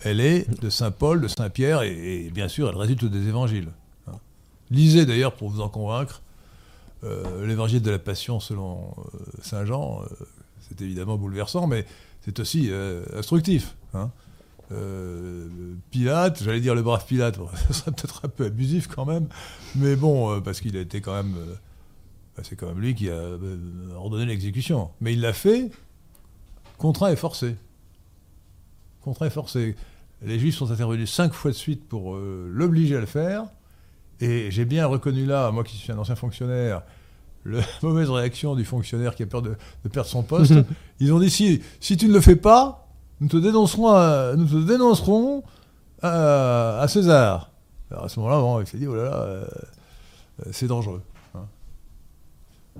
elle 0.00 0.18
est 0.18 0.50
de 0.60 0.68
saint 0.68 0.90
Paul, 0.90 1.20
de 1.20 1.28
saint 1.28 1.48
Pierre, 1.48 1.82
et, 1.82 2.28
bien 2.34 2.48
sûr, 2.48 2.68
elle 2.68 2.76
résulte 2.76 3.04
des 3.04 3.28
évangiles. 3.28 3.68
hein. 4.08 4.16
Lisez 4.72 5.06
d'ailleurs, 5.06 5.36
pour 5.36 5.48
vous 5.48 5.60
en 5.60 5.68
convaincre, 5.68 6.22
euh, 7.04 7.46
l'évangile 7.46 7.82
de 7.82 7.90
la 7.92 8.00
Passion 8.00 8.40
selon 8.40 8.96
euh, 9.14 9.18
Saint 9.42 9.64
Jean. 9.64 10.02
euh, 10.02 10.24
c'est 10.68 10.80
évidemment 10.80 11.16
bouleversant, 11.16 11.68
mais 11.68 11.86
c'est 12.22 12.40
aussi 12.40 12.72
instructif. 13.14 13.76
hein. 13.94 14.10
Pilate, 15.92 16.42
j'allais 16.42 16.60
dire 16.60 16.74
le 16.74 16.82
brave 16.82 17.06
Pilate, 17.06 17.38
ça 17.68 17.74
serait 17.74 17.92
peut-être 17.92 18.22
un 18.24 18.28
peu 18.28 18.46
abusif 18.46 18.88
quand 18.88 19.04
même, 19.04 19.28
mais 19.76 19.94
bon, 19.94 20.40
parce 20.40 20.60
qu'il 20.60 20.76
a 20.76 20.80
été 20.80 21.00
quand 21.00 21.14
même. 21.14 21.36
Bah, 22.36 22.42
c'est 22.44 22.56
quand 22.56 22.66
même 22.66 22.80
lui 22.80 22.94
qui 22.94 23.10
a 23.10 23.14
euh, 23.14 23.58
ordonné 23.94 24.26
l'exécution. 24.26 24.90
Mais 25.00 25.12
il 25.12 25.20
l'a 25.20 25.32
fait 25.32 25.70
contraint 26.78 27.10
et 27.10 27.16
forcé. 27.16 27.56
Contraint 29.02 29.26
et 29.26 29.30
forcé. 29.30 29.76
Les 30.24 30.38
Juifs 30.38 30.56
sont 30.56 30.70
intervenus 30.70 31.10
cinq 31.10 31.32
fois 31.32 31.50
de 31.50 31.56
suite 31.56 31.86
pour 31.88 32.14
euh, 32.14 32.48
l'obliger 32.50 32.96
à 32.96 33.00
le 33.00 33.06
faire. 33.06 33.44
Et 34.20 34.50
j'ai 34.50 34.64
bien 34.64 34.86
reconnu 34.86 35.26
là, 35.26 35.50
moi 35.50 35.64
qui 35.64 35.76
suis 35.76 35.92
un 35.92 35.98
ancien 35.98 36.14
fonctionnaire, 36.14 36.82
la 37.44 37.60
mauvaise 37.82 38.08
réaction 38.08 38.54
du 38.54 38.64
fonctionnaire 38.64 39.14
qui 39.14 39.24
a 39.24 39.26
peur 39.26 39.42
de, 39.42 39.56
de 39.84 39.88
perdre 39.88 40.08
son 40.08 40.22
poste. 40.22 40.54
Ils 41.00 41.12
ont 41.12 41.18
dit 41.18 41.30
si, 41.30 41.60
si 41.80 41.96
tu 41.96 42.08
ne 42.08 42.14
le 42.14 42.20
fais 42.20 42.36
pas, 42.36 42.88
nous 43.20 43.28
te 43.28 43.36
dénoncerons 43.36 43.88
à, 43.88 44.34
nous 44.36 44.46
te 44.46 44.66
dénoncerons 44.66 45.42
à, 46.02 46.80
à 46.80 46.88
César. 46.88 47.50
Alors 47.90 48.04
à 48.04 48.08
ce 48.08 48.18
moment-là, 48.20 48.40
bon, 48.40 48.60
il 48.60 48.66
s'est 48.66 48.78
dit 48.78 48.86
oh 48.86 48.94
là 48.94 49.04
là, 49.04 49.16
euh, 49.16 49.44
c'est 50.50 50.66
dangereux. 50.66 51.02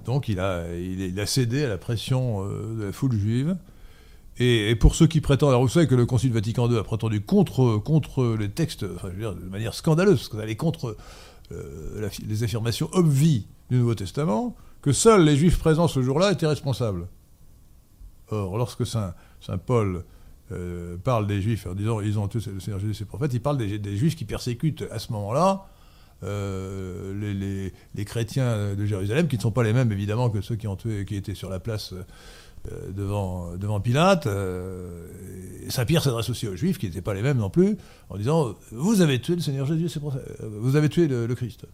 Donc 0.05 0.29
il 0.29 0.41
a, 0.41 0.65
il, 0.75 1.19
a 1.21 1.27
cédé 1.27 1.65
à 1.65 1.69
la 1.69 1.79
pression 1.79 2.45
euh, 2.45 2.77
de 2.79 2.85
la 2.85 2.93
foule 2.93 3.17
juive. 3.17 3.57
Et, 4.39 4.75
pour 4.77 4.95
ceux 4.95 5.07
qui 5.07 5.21
prétendent, 5.21 5.51
alors 5.51 5.63
vous 5.63 5.69
savez 5.69 5.87
que 5.87 5.95
le 5.95 6.07
Concile 6.07 6.33
Vatican 6.33 6.69
II 6.69 6.79
a 6.79 6.83
prétendu 6.83 7.21
contre, 7.21 7.77
contre 7.77 8.35
les 8.39 8.49
textes, 8.49 8.85
enfin, 8.95 9.09
je 9.09 9.15
veux 9.15 9.21
dire, 9.21 9.35
de 9.35 9.45
manière 9.45 9.75
scandaleuse, 9.75 10.17
parce 10.17 10.33
ça 10.33 10.43
allait 10.43 10.57
contre 10.57 10.97
euh, 11.53 12.09
les 12.27 12.43
affirmations 12.43 12.89
obvies 12.93 13.47
du 13.71 13.77
Nouveau 13.77 13.95
Testament, 13.95 14.57
que 14.81 14.93
seuls 14.93 15.25
les 15.25 15.37
Juifs 15.37 15.59
présents 15.59 15.87
ce 15.87 16.01
jour-là 16.01 16.33
étaient 16.33 16.47
responsables. 16.47 17.09
Or, 18.31 18.57
lorsque 18.57 18.87
Saint, 18.87 19.15
Saint 19.41 19.59
Paul 19.59 20.03
euh, 20.51 20.97
parle 20.97 21.27
des 21.27 21.43
Juifs 21.43 21.67
en 21.67 21.75
disant 21.75 22.01
ils 22.01 22.19
ont 22.19 22.27
tué 22.27 22.41
le 22.53 22.59
Seigneur 22.59 22.81
Jésus 22.81 22.95
ses 22.95 23.05
prophètes, 23.05 23.35
il 23.35 23.43
parle 23.43 23.59
des 23.59 23.97
Juifs 23.99 24.17
qui 24.17 24.25
persécutent 24.25 24.85
à 24.91 24.99
ce 24.99 25.13
moment-là 25.13 25.67
euh, 26.25 27.73
les, 27.95 28.05
chrétiens 28.05 28.75
de 28.75 28.87
Jérusalem, 28.87 29.29
qui 29.29 29.37
ne 29.37 29.43
sont 29.43 29.51
pas 29.51 29.63
les 29.63 29.73
mêmes 29.73 29.91
évidemment 29.93 30.31
que 30.31 30.41
ceux 30.41 30.57
qui 30.57 30.67
ont 30.69 30.77
tué, 30.77 31.05
qui 31.05 31.17
étaient 31.17 31.35
sur 31.35 31.51
la 31.51 31.61
place 31.61 31.95
euh, 32.71 32.93
devant, 32.93 33.57
devant 33.57 33.81
Pilate. 33.81 34.27
euh, 34.27 35.09
et 35.67 35.71
Saint 35.71 35.85
Pierre 35.85 36.03
s'adresse 36.03 36.31
aussi 36.31 36.47
aux 36.47 36.57
Juifs, 36.57 36.79
qui 36.79 36.87
n'étaient 36.87 37.03
pas 37.03 37.15
les 37.15 37.23
mêmes 37.23 37.39
non 37.39 37.51
plus, 37.51 37.77
en 38.09 38.17
disant 38.17 38.55
vous 38.71 39.01
avez 39.01 39.21
tué 39.21 39.35
le 39.35 39.41
Seigneur 39.41 39.67
Jésus 39.67 39.89
vous 40.41 40.77
avez 40.77 40.89
tué 40.89 41.09
le, 41.09 41.35
Christ. 41.35 41.67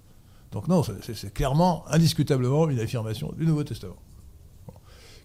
Donc 0.53 0.67
non, 0.69 0.83
c'est- 0.83 1.33
clairement, 1.35 1.85
indiscutablement 1.89 2.69
une 2.71 2.81
affirmation 2.81 3.33
du 3.37 3.45
Nouveau 3.45 3.65
Testament. 3.65 3.97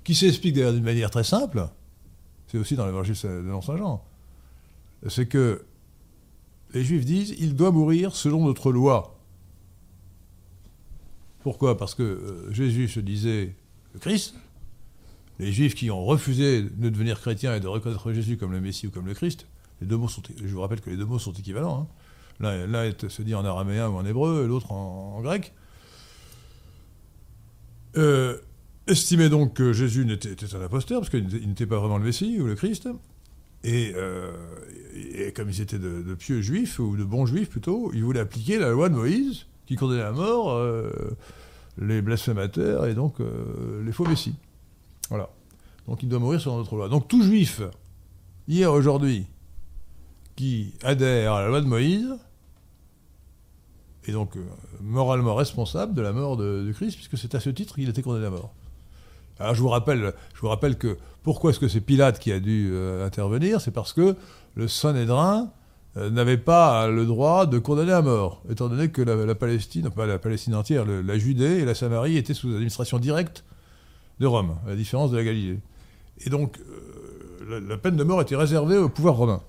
Qui 0.03 0.15
s'explique 0.15 0.55
d'ailleurs 0.55 0.73
d'une 0.73 0.83
manière 0.83 1.11
très 1.11 1.23
simple, 1.23 1.69
c'est 2.47 2.57
aussi 2.57 2.75
dans 2.75 2.85
l'évangile 2.85 3.15
de 3.23 3.49
l'An 3.49 3.61
Saint 3.61 3.77
Jean, 3.77 4.03
c'est 5.07 5.27
que 5.27 5.63
les 6.73 6.83
Juifs 6.83 7.05
disent 7.05 7.35
il 7.39 7.55
doit 7.55 7.71
mourir 7.71 8.15
selon 8.15 8.45
notre 8.45 8.71
loi. 8.71 9.19
Pourquoi? 11.43 11.77
Parce 11.77 11.93
que 11.95 12.03
euh, 12.03 12.51
Jésus 12.53 12.87
se 12.87 12.99
disait 12.99 13.55
le 13.93 13.99
Christ. 13.99 14.35
Les 15.39 15.51
Juifs 15.51 15.75
qui 15.75 15.89
ont 15.91 16.05
refusé 16.05 16.61
de 16.61 16.89
devenir 16.89 17.19
chrétiens 17.19 17.55
et 17.55 17.59
de 17.59 17.67
reconnaître 17.67 18.11
Jésus 18.13 18.37
comme 18.37 18.51
le 18.51 18.61
Messie 18.61 18.87
ou 18.87 18.91
comme 18.91 19.07
le 19.07 19.13
Christ, 19.13 19.47
les 19.81 19.87
deux 19.87 19.97
mots 19.97 20.07
sont, 20.07 20.21
je 20.37 20.47
vous 20.47 20.61
rappelle 20.61 20.79
que 20.79 20.89
les 20.89 20.95
deux 20.97 21.05
mots 21.05 21.19
sont 21.19 21.33
équivalents. 21.33 21.89
hein. 22.39 22.65
L'un 22.67 22.91
se 23.09 23.21
dit 23.21 23.35
en 23.35 23.43
araméen 23.43 23.89
ou 23.89 23.95
en 23.95 24.05
hébreu, 24.05 24.43
et 24.45 24.47
l'autre 24.47 24.71
en, 24.71 25.21
grec. 25.21 25.53
Euh, 27.97 28.37
estimaient 28.87 29.29
donc 29.29 29.53
que 29.53 29.71
Jésus 29.73 30.05
n'était 30.05 30.31
était 30.31 30.55
un 30.55 30.61
imposteur, 30.61 31.01
parce 31.01 31.09
qu'il 31.09 31.23
n'était- 31.25 31.37
il 31.41 31.47
n'était 31.49 31.65
pas 31.67 31.79
vraiment 31.79 31.97
le 31.97 32.03
Messie 32.05 32.39
ou 32.39 32.45
le 32.45 32.55
Christ. 32.55 32.87
Et, 33.63 33.93
euh, 33.95 34.31
et 35.15 35.31
comme 35.31 35.49
ils 35.49 35.61
étaient 35.61 35.79
de, 35.79 36.13
pieux 36.15 36.41
juifs, 36.41 36.79
ou 36.79 36.97
de 36.97 37.03
bons 37.03 37.25
juifs 37.25 37.49
plutôt, 37.49 37.91
ils 37.93 38.03
voulaient 38.03 38.19
appliquer 38.19 38.59
la 38.59 38.71
loi 38.71 38.89
de 38.89 38.95
Moïse, 38.95 39.45
qui 39.65 39.75
condamnait 39.75 40.01
à 40.01 40.11
mort 40.11 40.51
euh, 40.51 40.91
les 41.77 42.01
blasphémateurs 42.01 42.85
et 42.85 42.93
donc 42.93 43.21
euh, 43.21 43.83
les 43.85 43.91
faux 43.93 44.05
messies. 44.05 44.35
Voilà. 45.09 45.29
Donc 45.87 46.03
il 46.03 46.09
doit 46.09 46.19
mourir 46.19 46.41
selon 46.41 46.57
notre 46.57 46.75
loi. 46.75 46.89
Donc 46.89 47.07
tout 47.07 47.23
juif, 47.23 47.61
hier, 48.47 48.71
aujourd'hui, 48.71 49.25
qui 50.35 50.73
adhère 50.83 51.33
à 51.33 51.41
la 51.41 51.47
loi 51.47 51.61
de 51.61 51.67
Moïse, 51.67 52.15
est 54.05 54.11
donc 54.11 54.33
moralement 54.81 55.35
responsable 55.35 55.93
de 55.93 56.01
la 56.01 56.11
mort 56.11 56.35
de, 56.35 56.63
de 56.65 56.71
Christ, 56.73 56.95
puisque 56.95 57.17
c'est 57.17 57.35
à 57.35 57.39
ce 57.39 57.49
titre 57.49 57.75
qu'il 57.75 57.87
était 57.87 58.01
condamné 58.01 58.25
à 58.25 58.29
mort. 58.29 58.53
Alors 59.39 59.55
je 59.55 59.61
vous 59.61 59.69
rappelle, 59.69 60.77
que 60.77 60.97
pourquoi 61.23 61.51
est-ce 61.51 61.59
que 61.59 61.67
c'est 61.67 61.81
Pilate 61.81 62.19
qui 62.19 62.31
a 62.31 62.39
dû 62.39 62.69
euh, 62.71 63.05
intervenir? 63.05 63.61
C'est 63.61 63.71
parce 63.71 63.93
que 63.93 64.15
le 64.55 64.67
Sanhédrin 64.67 65.51
euh, 65.97 66.09
n'avait 66.09 66.37
pas 66.37 66.87
le 66.87 67.05
droit 67.05 67.45
de 67.45 67.59
condamner 67.59 67.93
à 67.93 68.01
mort, 68.01 68.43
étant 68.49 68.69
donné 68.69 68.89
que 68.89 69.01
la, 69.01 69.15
la 69.15 69.35
Palestine, 69.35 69.89
pas 69.89 70.05
la 70.05 70.19
Palestine 70.19 70.55
entière, 70.55 70.85
la 70.85 71.17
Judée 71.17 71.59
et 71.59 71.65
la 71.65 71.75
Samarie 71.75 72.17
étaient 72.17 72.33
sous 72.33 72.49
l'administration 72.49 72.99
directe 72.99 73.43
de 74.19 74.27
Rome, 74.27 74.55
à 74.65 74.69
la 74.69 74.75
différence 74.75 75.11
de 75.11 75.17
la 75.17 75.23
Galilée. 75.23 75.59
Et 76.25 76.29
donc 76.29 76.59
euh, 76.59 77.59
la, 77.59 77.59
la 77.59 77.77
peine 77.77 77.95
de 77.95 78.03
mort 78.03 78.21
était 78.21 78.35
réservée 78.35 78.77
au 78.77 78.89
pouvoir 78.89 79.15
romain. 79.15 79.41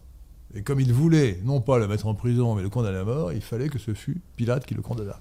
Et 0.54 0.62
comme 0.62 0.80
il 0.80 0.92
voulait 0.92 1.40
non 1.44 1.60
pas 1.60 1.78
le 1.78 1.88
mettre 1.88 2.06
en 2.06 2.14
prison, 2.14 2.54
mais 2.54 2.62
le 2.62 2.68
condamner 2.68 2.98
à 2.98 3.04
mort, 3.04 3.32
il 3.32 3.42
fallait 3.42 3.68
que 3.68 3.78
ce 3.78 3.92
fût 3.92 4.20
Pilate 4.36 4.64
qui 4.64 4.74
le 4.74 4.82
condamna. 4.82 5.20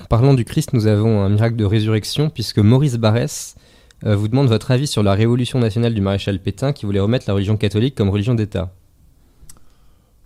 En 0.00 0.04
parlant 0.08 0.34
du 0.34 0.44
Christ, 0.44 0.72
nous 0.72 0.86
avons 0.86 1.22
un 1.22 1.28
miracle 1.28 1.56
de 1.56 1.64
résurrection, 1.64 2.30
puisque 2.30 2.58
Maurice 2.58 2.96
Barrès 2.96 3.56
euh, 4.04 4.14
vous 4.14 4.28
demande 4.28 4.48
votre 4.48 4.70
avis 4.70 4.86
sur 4.86 5.02
la 5.02 5.14
révolution 5.14 5.58
nationale 5.58 5.94
du 5.94 6.00
maréchal 6.00 6.38
Pétain, 6.38 6.72
qui 6.72 6.86
voulait 6.86 7.00
remettre 7.00 7.24
la 7.28 7.34
religion 7.34 7.56
catholique 7.56 7.94
comme 7.94 8.10
religion 8.10 8.34
d'État. 8.34 8.72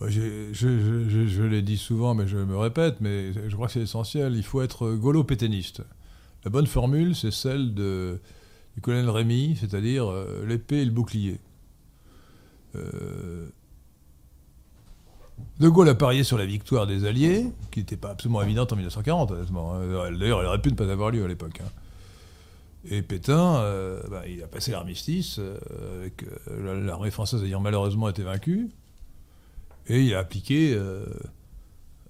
Bah, 0.00 0.06
je 0.08 1.42
l'ai 1.42 1.62
dit 1.62 1.76
souvent, 1.76 2.14
mais 2.14 2.26
je 2.26 2.38
me 2.38 2.56
répète, 2.56 2.96
mais 3.00 3.32
je 3.32 3.54
crois 3.54 3.66
que 3.66 3.74
c'est 3.74 3.82
essentiel. 3.82 4.34
Il 4.34 4.42
faut 4.42 4.62
être 4.62 4.92
gaulo-pétainiste. 4.94 5.82
La 6.44 6.50
bonne 6.50 6.66
formule, 6.66 7.14
c'est 7.14 7.30
celle 7.30 7.74
de, 7.74 8.18
du 8.74 8.80
colonel 8.80 9.10
Rémy, 9.10 9.56
c'est-à-dire 9.60 10.10
euh, 10.10 10.44
l'épée 10.46 10.78
et 10.78 10.84
le 10.84 10.90
bouclier. 10.90 11.38
Euh, 12.76 13.48
de 15.58 15.68
Gaulle 15.68 15.88
a 15.88 15.94
parié 15.94 16.24
sur 16.24 16.38
la 16.38 16.46
victoire 16.46 16.86
des 16.86 17.04
Alliés, 17.04 17.46
qui 17.70 17.80
n'était 17.80 17.96
pas 17.96 18.10
absolument 18.10 18.42
évidente 18.42 18.72
en 18.72 18.76
1940, 18.76 19.32
honnêtement. 19.32 19.74
hein. 19.74 19.80
D'ailleurs, 20.18 20.40
elle 20.40 20.46
aurait 20.46 20.62
pu 20.62 20.70
ne 20.70 20.76
pas 20.76 20.90
avoir 20.90 21.10
lieu 21.10 21.24
à 21.24 21.28
l'époque. 21.28 21.60
hein. 21.62 21.68
Et 22.90 23.02
Pétain, 23.02 23.56
euh, 23.56 24.00
bah, 24.10 24.22
il 24.26 24.42
a 24.42 24.46
passé 24.46 24.70
l'armistice, 24.72 25.36
euh, 25.38 25.58
avec 26.00 26.24
euh, 26.50 26.86
l'armée 26.86 27.10
française 27.10 27.44
ayant 27.44 27.60
malheureusement 27.60 28.08
été 28.08 28.22
vaincue. 28.22 28.70
Et 29.88 30.00
il 30.02 30.14
a 30.14 30.20
appliqué, 30.20 30.72
euh, 30.74 31.04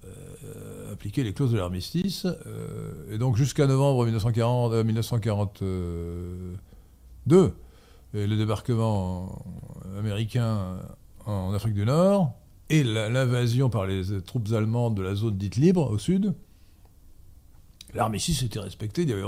euh, 0.05 0.95
les 1.17 1.33
clauses 1.33 1.51
de 1.51 1.57
l'armistice. 1.57 2.25
euh, 2.25 3.13
et 3.13 3.17
donc 3.17 3.35
jusqu'à 3.35 3.67
novembre 3.67 4.05
1940, 4.05 4.71
euh, 4.73 4.83
1942, 4.85 7.53
et 8.13 8.27
le 8.27 8.35
débarquement 8.37 9.43
américain 9.97 10.77
en 11.25 11.53
Afrique 11.53 11.73
du 11.73 11.85
Nord 11.85 12.33
et 12.71 12.83
l'invasion 12.83 13.69
par 13.69 13.85
les 13.85 14.21
troupes 14.21 14.51
allemandes 14.53 14.95
de 14.95 15.01
la 15.01 15.15
zone 15.15 15.37
dite 15.37 15.57
libre 15.57 15.91
au 15.91 15.97
sud, 15.97 16.33
L'armistice 17.93 18.43
était 18.43 18.59
respecté, 18.59 19.01
il 19.01 19.07
n'y 19.07 19.13
avait 19.13 19.25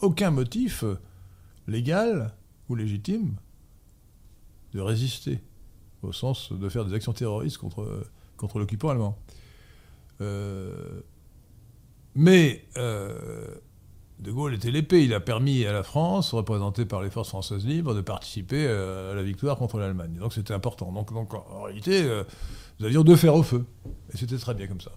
aucun 0.00 0.30
motif 0.30 0.84
légal 1.66 2.34
ou 2.68 2.74
légitime 2.74 3.36
de 4.74 4.80
résister, 4.80 5.40
au 6.02 6.12
sens 6.12 6.52
de 6.52 6.68
faire 6.68 6.84
des 6.84 6.92
actions 6.92 7.14
terroristes 7.14 7.56
contre, 7.56 8.06
contre 8.36 8.58
l'occupant 8.58 8.90
allemand. 8.90 9.18
Euh, 10.20 11.00
mais 12.14 12.66
euh, 12.76 13.54
De 14.20 14.32
Gaulle 14.32 14.54
était 14.54 14.70
l'épée. 14.70 15.04
Il 15.04 15.14
a 15.14 15.20
permis 15.20 15.64
à 15.64 15.72
la 15.72 15.82
France, 15.82 16.34
représentée 16.34 16.84
par 16.84 17.02
les 17.02 17.10
forces 17.10 17.28
françaises 17.28 17.64
libres, 17.64 17.94
de 17.94 18.00
participer 18.00 18.66
à 18.66 19.14
la 19.14 19.22
victoire 19.22 19.56
contre 19.56 19.78
l'Allemagne. 19.78 20.16
Donc 20.18 20.32
c'était 20.32 20.54
important. 20.54 20.90
Donc, 20.90 21.12
donc, 21.12 21.34
en 21.34 21.62
réalité, 21.62 22.02
euh, 22.02 22.24
nous 22.80 22.86
avions 22.86 23.04
deux 23.04 23.16
fers 23.16 23.34
au 23.34 23.44
feu. 23.44 23.64
Et 24.12 24.16
c'était 24.16 24.38
très 24.38 24.54
bien 24.54 24.66
comme 24.66 24.80
ça. 24.80 24.90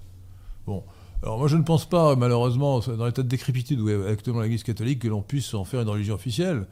Bon. 0.66 0.84
Alors 1.24 1.38
moi 1.38 1.48
je 1.48 1.56
ne 1.56 1.62
pense 1.62 1.88
pas, 1.88 2.16
malheureusement, 2.16 2.80
dans 2.80 3.06
l'état 3.06 3.22
de 3.22 3.28
décrépitude 3.28 3.80
où 3.80 3.90
est 3.90 4.10
actuellement 4.10 4.42
l'Église 4.42 4.64
catholique, 4.64 5.00
que 5.00 5.08
l'on 5.08 5.22
puisse 5.22 5.54
en 5.54 5.66
faire 5.66 5.82
une 5.82 5.90
religion 5.90 6.16
officielle. 6.16 6.66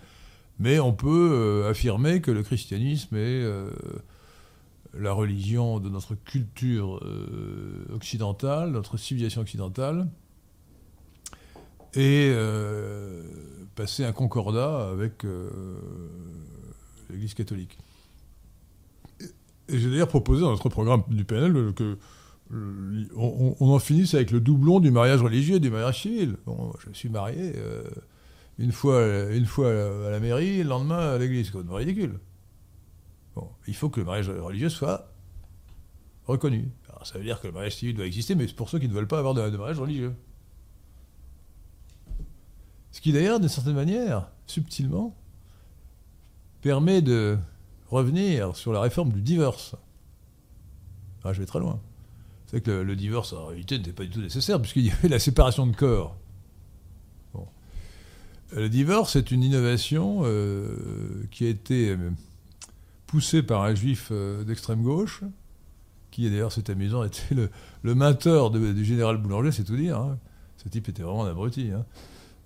Mais 0.58 0.80
on 0.80 0.92
peut 0.92 1.32
euh, 1.32 1.70
affirmer 1.70 2.20
que 2.20 2.32
le 2.32 2.42
christianisme 2.42 3.16
est 3.16 3.44
la 4.98 5.14
religion 5.14 5.80
de 5.80 5.88
notre 5.88 6.16
culture 6.16 7.00
occidentale, 7.94 8.72
notre 8.72 8.98
civilisation 8.98 9.42
occidentale, 9.42 10.08
et 11.96 12.32
euh, 12.34 13.24
passer 13.76 14.06
un 14.06 14.12
concordat 14.12 14.90
avec 14.90 15.26
euh, 15.26 15.50
l'Église 17.10 17.34
catholique. 17.34 17.78
Et, 19.20 19.80
j'ai 19.80 19.90
d'ailleurs 19.90 20.08
proposé 20.08 20.42
dans 20.42 20.52
notre 20.52 20.70
programme 20.70 21.04
du 21.08 21.26
PNL 21.26 21.74
que 21.74 21.98
on, 23.16 23.56
en 23.60 23.78
finisse 23.78 24.16
avec 24.16 24.32
le 24.32 24.40
doublon 24.40 24.80
du 24.80 24.90
mariage 24.90 25.22
religieux 25.22 25.58
et 25.58 25.60
du 25.60 25.70
mariage 25.70 26.02
civil. 26.02 26.36
Bon, 26.48 26.74
je 26.80 26.92
suis 26.98 27.10
marié 27.10 27.54
euh, 27.56 27.84
une, 28.58 28.72
fois, 28.72 29.06
une 29.32 29.46
fois 29.46 29.70
à 29.70 30.10
la 30.10 30.20
mairie, 30.20 30.64
le 30.64 30.70
lendemain 30.70 31.14
à 31.14 31.18
l'église. 31.20 31.46
C'est 31.46 31.52
complètement 31.52 31.76
ridicule. 31.76 32.20
Bon, 33.36 33.48
il 33.68 33.76
faut 33.76 33.90
que 33.90 34.00
le 34.00 34.08
mariage 34.08 34.30
religieux 34.30 34.70
soit 34.70 35.14
reconnu. 36.26 36.70
Alors, 36.90 37.06
ça 37.06 37.20
veut 37.20 37.24
dire 37.24 37.40
que 37.40 37.46
le 37.46 37.54
mariage 37.54 37.76
civil 37.76 37.96
doit 37.96 38.08
exister, 38.08 38.34
mais 38.34 38.48
c'est 38.48 38.56
pour 38.56 38.70
ceux 38.70 38.80
qui 38.80 38.88
ne 38.88 38.94
veulent 38.94 39.08
pas 39.08 39.20
avoir 39.20 39.36
de 39.36 39.56
mariage 39.56 39.80
religieux. 39.80 40.16
Ce 43.00 43.02
qui 43.02 43.14
d'ailleurs, 43.14 43.40
d'une 43.40 43.48
certaine 43.48 43.76
manière, 43.76 44.30
subtilement, 44.46 45.16
permet 46.62 47.02
de 47.02 47.38
revenir 47.88 48.58
sur 48.58 48.74
la 48.74 48.82
réforme 48.82 49.14
du 49.14 49.22
divorce. 49.22 49.78
Ah, 51.24 51.32
je 51.32 51.40
vais 51.40 51.46
très 51.46 51.60
loin. 51.60 51.80
C'est 52.48 52.60
que 52.60 52.72
le, 52.72 52.96
divorce, 52.98 53.32
en 53.32 53.46
réalité, 53.46 53.78
n'était 53.78 53.94
pas 53.94 54.04
du 54.04 54.10
tout 54.10 54.20
nécessaire, 54.20 54.60
puisqu'il 54.60 54.86
y 54.86 54.92
avait 54.92 55.08
la 55.08 55.18
séparation 55.18 55.66
de 55.66 55.74
corps. 55.74 56.18
Le 58.52 58.68
divorce 58.68 59.16
est 59.16 59.32
une 59.32 59.44
innovation 59.44 60.24
euh, 60.26 61.24
qui 61.32 61.46
a 61.46 61.48
été 61.48 61.92
euh, 61.92 62.12
poussée 63.08 63.44
par 63.44 63.62
un 63.62 63.76
juif 63.76 64.10
euh, 64.12 64.44
d'extrême 64.44 64.84
gauche, 64.84 65.24
qui 66.12 66.30
d'ailleurs, 66.30 66.52
c'est 66.52 66.70
amusant, 66.70 67.06
était 67.06 67.34
le, 67.34 67.50
le 67.82 68.74
du 68.74 68.84
général 68.84 69.16
Boulanger, 69.20 69.54
c'est 69.54 69.64
tout 69.64 69.78
dire. 69.78 69.98
Hein. 69.98 70.20
Ce 70.58 70.68
type 70.68 70.90
était 70.90 71.04
vraiment 71.04 71.24
un 71.24 71.30
abruti. 71.30 71.72
Hein. 71.72 71.86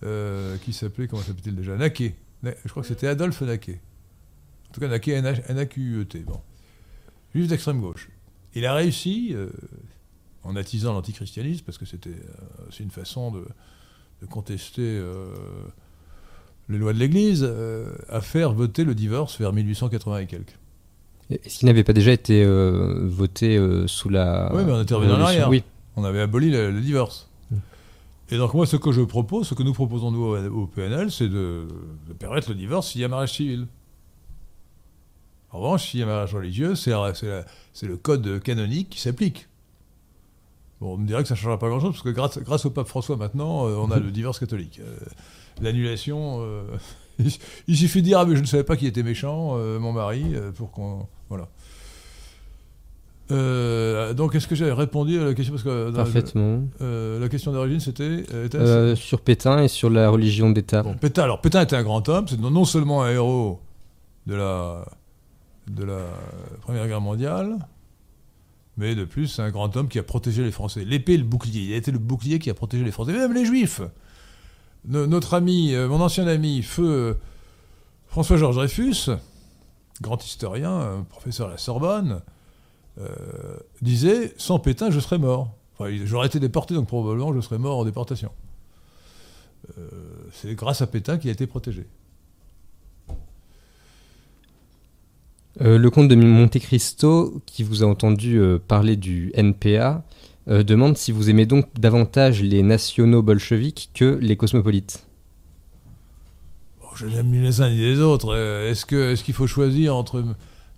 Euh, 0.04 0.58
qui 0.58 0.74
s'appelait, 0.74 1.08
comment 1.08 1.22
s'appelait-il 1.22 1.56
déjà? 1.56 1.76
Naquet. 1.76 2.16
Je 2.44 2.70
crois 2.70 2.84
que 2.84 2.90
c'était 2.90 3.08
Adolphe 3.08 3.42
Naquet. 3.42 3.80
En 4.70 4.74
tout 4.74 4.82
cas, 4.82 4.88
Naquet, 4.88 5.14
N-A-Q-E-T. 5.14 6.20
Bon. 6.20 6.42
Juif 7.34 7.48
d'extrême 7.48 7.80
gauche. 7.80 8.10
Il 8.54 8.66
a 8.66 8.74
réussi, 8.74 9.32
euh, 9.34 9.50
en 10.44 10.56
attisant 10.56 10.94
l'antichristianisme, 10.94 11.64
parce 11.66 11.78
que 11.78 11.86
c'était 11.86 12.10
euh, 12.10 12.70
une 12.80 12.92
façon 12.92 13.32
de, 13.32 13.46
contester 14.30 15.02
les 16.70 16.78
lois 16.78 16.94
de 16.94 16.98
l'Église, 16.98 17.44
à 18.08 18.22
faire 18.22 18.54
voter 18.54 18.86
le 18.86 18.96
divorce 18.96 19.38
vers 19.38 19.52
1880 19.52 20.20
et 20.20 20.28
quelques. 20.28 20.58
Est-ce 21.30 21.60
qu'il 21.60 21.66
n'avait 21.66 21.84
pas 21.84 21.92
déjà 21.92 22.14
été 22.14 22.46
voté 22.46 23.62
sous 23.88 24.08
la. 24.08 24.50
Oui, 24.56 24.64
mais 24.66 24.72
on 24.72 24.82
était 24.82 24.94
revenu 24.94 25.12
en 25.12 25.20
arrière. 25.20 25.50
Oui. 25.50 25.66
On 25.98 26.06
avait 26.06 26.22
aboli 26.22 26.52
le 26.52 26.80
divorce. 26.80 27.33
Et 28.30 28.38
donc 28.38 28.54
moi, 28.54 28.66
ce 28.66 28.78
que 28.78 28.92
je 28.92 29.02
propose, 29.02 29.48
ce 29.48 29.54
que 29.54 29.64
nous 29.64 29.74
proposons 29.74 30.12
nous 30.12 30.36
au, 30.36 30.68
PNL, 30.68 31.12
c'est 31.12 31.30
de, 31.30 31.68
permettre 32.20 32.50
le 32.50 32.56
divorce 32.56 32.92
s'il 32.92 33.02
y 33.02 33.04
a 33.04 33.08
mariage 33.08 33.34
civil. 33.34 33.68
En 35.52 35.60
revanche, 35.60 35.90
s'il 35.90 36.00
y 36.00 36.04
a 36.04 36.06
mariage 36.06 36.34
religieux, 36.34 36.76
c'est 36.76 36.92
le 36.92 37.98
code 37.98 38.42
canonique 38.42 38.90
qui 38.90 39.00
s'applique. 39.00 39.48
Bon, 40.84 40.96
on 40.96 40.98
me 40.98 41.08
dirait 41.08 41.22
que 41.22 41.30
ça 41.30 41.36
ne 41.36 41.40
changera 41.40 41.60
pas 41.60 41.70
grand-chose, 41.70 41.92
parce 41.92 42.04
que 42.04 42.10
grâce, 42.10 42.66
au 42.66 42.70
pape 42.70 42.88
François, 42.88 43.16
maintenant, 43.16 43.68
euh, 43.68 43.76
on 43.76 43.90
a 43.90 44.00
le 44.00 44.12
divorce 44.12 44.40
catholique. 44.40 44.82
Euh, 44.84 44.98
l'annulation... 45.62 46.40
Euh, 46.42 46.64
il 47.68 47.78
suffit 47.78 48.02
de 48.02 48.08
dire, 48.08 48.20
ah 48.20 48.26
mais 48.26 48.36
je 48.36 48.42
ne 48.42 48.46
savais 48.46 48.64
pas 48.64 48.76
qu'il 48.76 48.88
était 48.88 49.04
méchant, 49.04 49.56
mon 49.80 49.94
mari, 49.94 50.34
pour 50.56 50.72
qu'on... 50.72 51.08
Voilà. 51.30 51.48
Euh, 53.32 54.14
donc, 54.14 54.36
est-ce 54.36 54.48
que 54.48 54.56
j'ai 54.56 54.72
répondu 54.72 55.20
à 55.20 55.26
la 55.26 55.34
question? 55.34 55.54
Parce 55.54 55.64
que, 55.64 55.92
Parfaitement. 55.92 56.64
Euh, 56.82 57.20
la 57.20 57.30
question 57.30 57.52
d'origine, 57.52 57.80
c'était 57.80 58.26
euh, 58.34 58.96
Sur 58.96 59.22
Pétain 59.22 59.64
et 59.64 59.68
sur 59.68 59.90
la 59.90 60.10
religion 60.10 60.50
d'État. 60.50 60.84
Bon, 60.84 60.96
Pétain, 60.96 61.24
alors, 61.24 61.42
Pétain 61.42 61.62
était 61.62 61.76
un 61.76 61.84
grand 61.84 62.08
homme, 62.10 62.28
c'est 62.28 62.40
non 62.40 62.66
seulement 62.66 63.04
un 63.04 63.12
héros 63.12 63.62
de 64.28 64.36
la, 64.36 64.86
de 65.68 65.84
la 65.84 66.00
Première 66.62 66.88
Guerre 66.88 67.02
mondiale, 67.02 67.58
mais 68.78 68.96
de 68.96 69.06
plus, 69.06 69.28
c'est 69.28 69.42
un 69.42 69.52
grand 69.52 69.76
homme 69.78 69.88
qui 69.88 70.00
a 70.00 70.04
protégé 70.04 70.44
les 70.44 70.52
Français. 70.52 70.84
L'épée 70.84 71.18
le 71.18 71.24
bouclier. 71.24 71.62
Il 71.62 71.74
a 71.74 71.78
été 71.78 71.92
le 71.92 72.00
bouclier 72.00 72.40
qui 72.40 72.50
a 72.50 72.54
protégé 72.54 72.84
les 72.84 72.92
Français, 72.92 73.14
même 73.14 73.34
les 73.34 73.46
Juifs. 73.46 73.82
notre 74.86 75.34
ami, 75.36 75.74
mon 75.76 76.02
ancien 76.02 76.28
ami, 76.28 76.62
feu 76.62 77.18
François-Georges 78.08 78.56
Dreyfus, 78.56 79.12
grand 80.02 80.24
historien, 80.24 81.06
professeur 81.10 81.48
à 81.48 81.52
la 81.52 81.58
Sorbonne, 81.58 82.22
disait 83.82 84.34
Sans 84.38 84.60
Pétain, 84.60 84.92
je 84.92 85.00
serais 85.00 85.18
mort. 85.18 85.56
J'aurais 86.06 86.28
été 86.28 86.40
déporté, 86.40 86.74
donc 86.74 86.88
probablement 86.88 87.34
je 87.34 87.42
serais 87.42 87.58
mort 87.58 87.80
en 87.80 87.86
déportation. 87.86 88.32
Euh, 89.78 89.90
c'est 90.32 90.56
grâce 90.56 90.82
à 90.82 90.88
Pétain 90.88 91.18
qu'il 91.18 91.30
a 91.30 91.34
été 91.34 91.48
protégé. 91.48 91.86
Euh, 95.62 95.78
le 95.78 95.90
comte 95.90 96.08
de 96.08 96.16
Monte 96.16 96.60
Cristo, 96.60 97.42
qui 97.46 97.64
vous 97.64 97.84
a 97.84 97.88
entendu 97.88 98.42
parler 98.68 98.96
du 98.96 99.32
NPA, 99.36 100.04
demande 100.48 100.98
si 100.98 101.12
vous 101.12 101.30
aimez 101.30 101.46
donc 101.46 101.68
davantage 101.80 102.42
les 102.42 102.64
nationaux 102.64 103.22
bolcheviques 103.22 103.92
que 103.94 104.18
les 104.22 104.36
cosmopolites. 104.36 105.06
je 106.96 107.06
n'aime 107.06 107.30
ni 107.30 107.40
les 107.40 107.62
uns 107.62 107.70
ni 107.70 107.78
les 107.78 108.00
autres. 108.00 108.36
Est-ce 108.36 108.86
qu'il 108.86 108.98
est 108.98 109.24
qu'il 109.24 109.34
faut 109.34 109.48
choisir 109.48 109.96
entre 109.96 110.24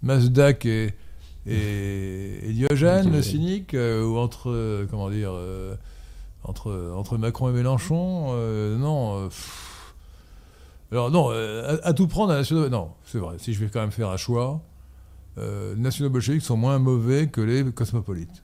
Mazdak 0.04 0.66
et, 0.66 0.94
et, 1.48 2.54
Diogène, 2.54 3.12
le 3.12 3.22
cynique, 3.22 3.74
euh, 3.74 4.04
ou 4.04 4.18
entre, 4.18 4.50
euh, 4.50 4.88
comment 4.90 5.10
dire, 5.10 5.32
euh, 5.34 5.76
entre, 6.44 6.94
entre 6.96 7.18
Macron 7.18 7.50
et 7.50 7.54
Mélenchon, 7.54 8.34
non. 8.78 9.30
alors 10.92 11.12
non, 11.12 11.30
à, 11.30 11.94
tout 11.94 12.08
prendre, 12.08 12.34
à 12.34 12.70
non, 12.70 12.92
c'est 13.06 13.18
vrai, 13.18 13.38
si 13.40 13.54
je 13.54 13.64
vais 13.64 13.70
quand 13.70 13.82
même 13.82 13.92
faire 13.92 14.10
un 14.10 14.18
choix, 14.18 14.62
les 15.38 15.76
nationaux 15.76 16.10
bolcheviques 16.10 16.44
sont 16.44 16.58
moins 16.58 16.80
mauvais 16.80 17.28
que 17.28 17.42
les 17.42 17.64
cosmopolites. 17.72 18.44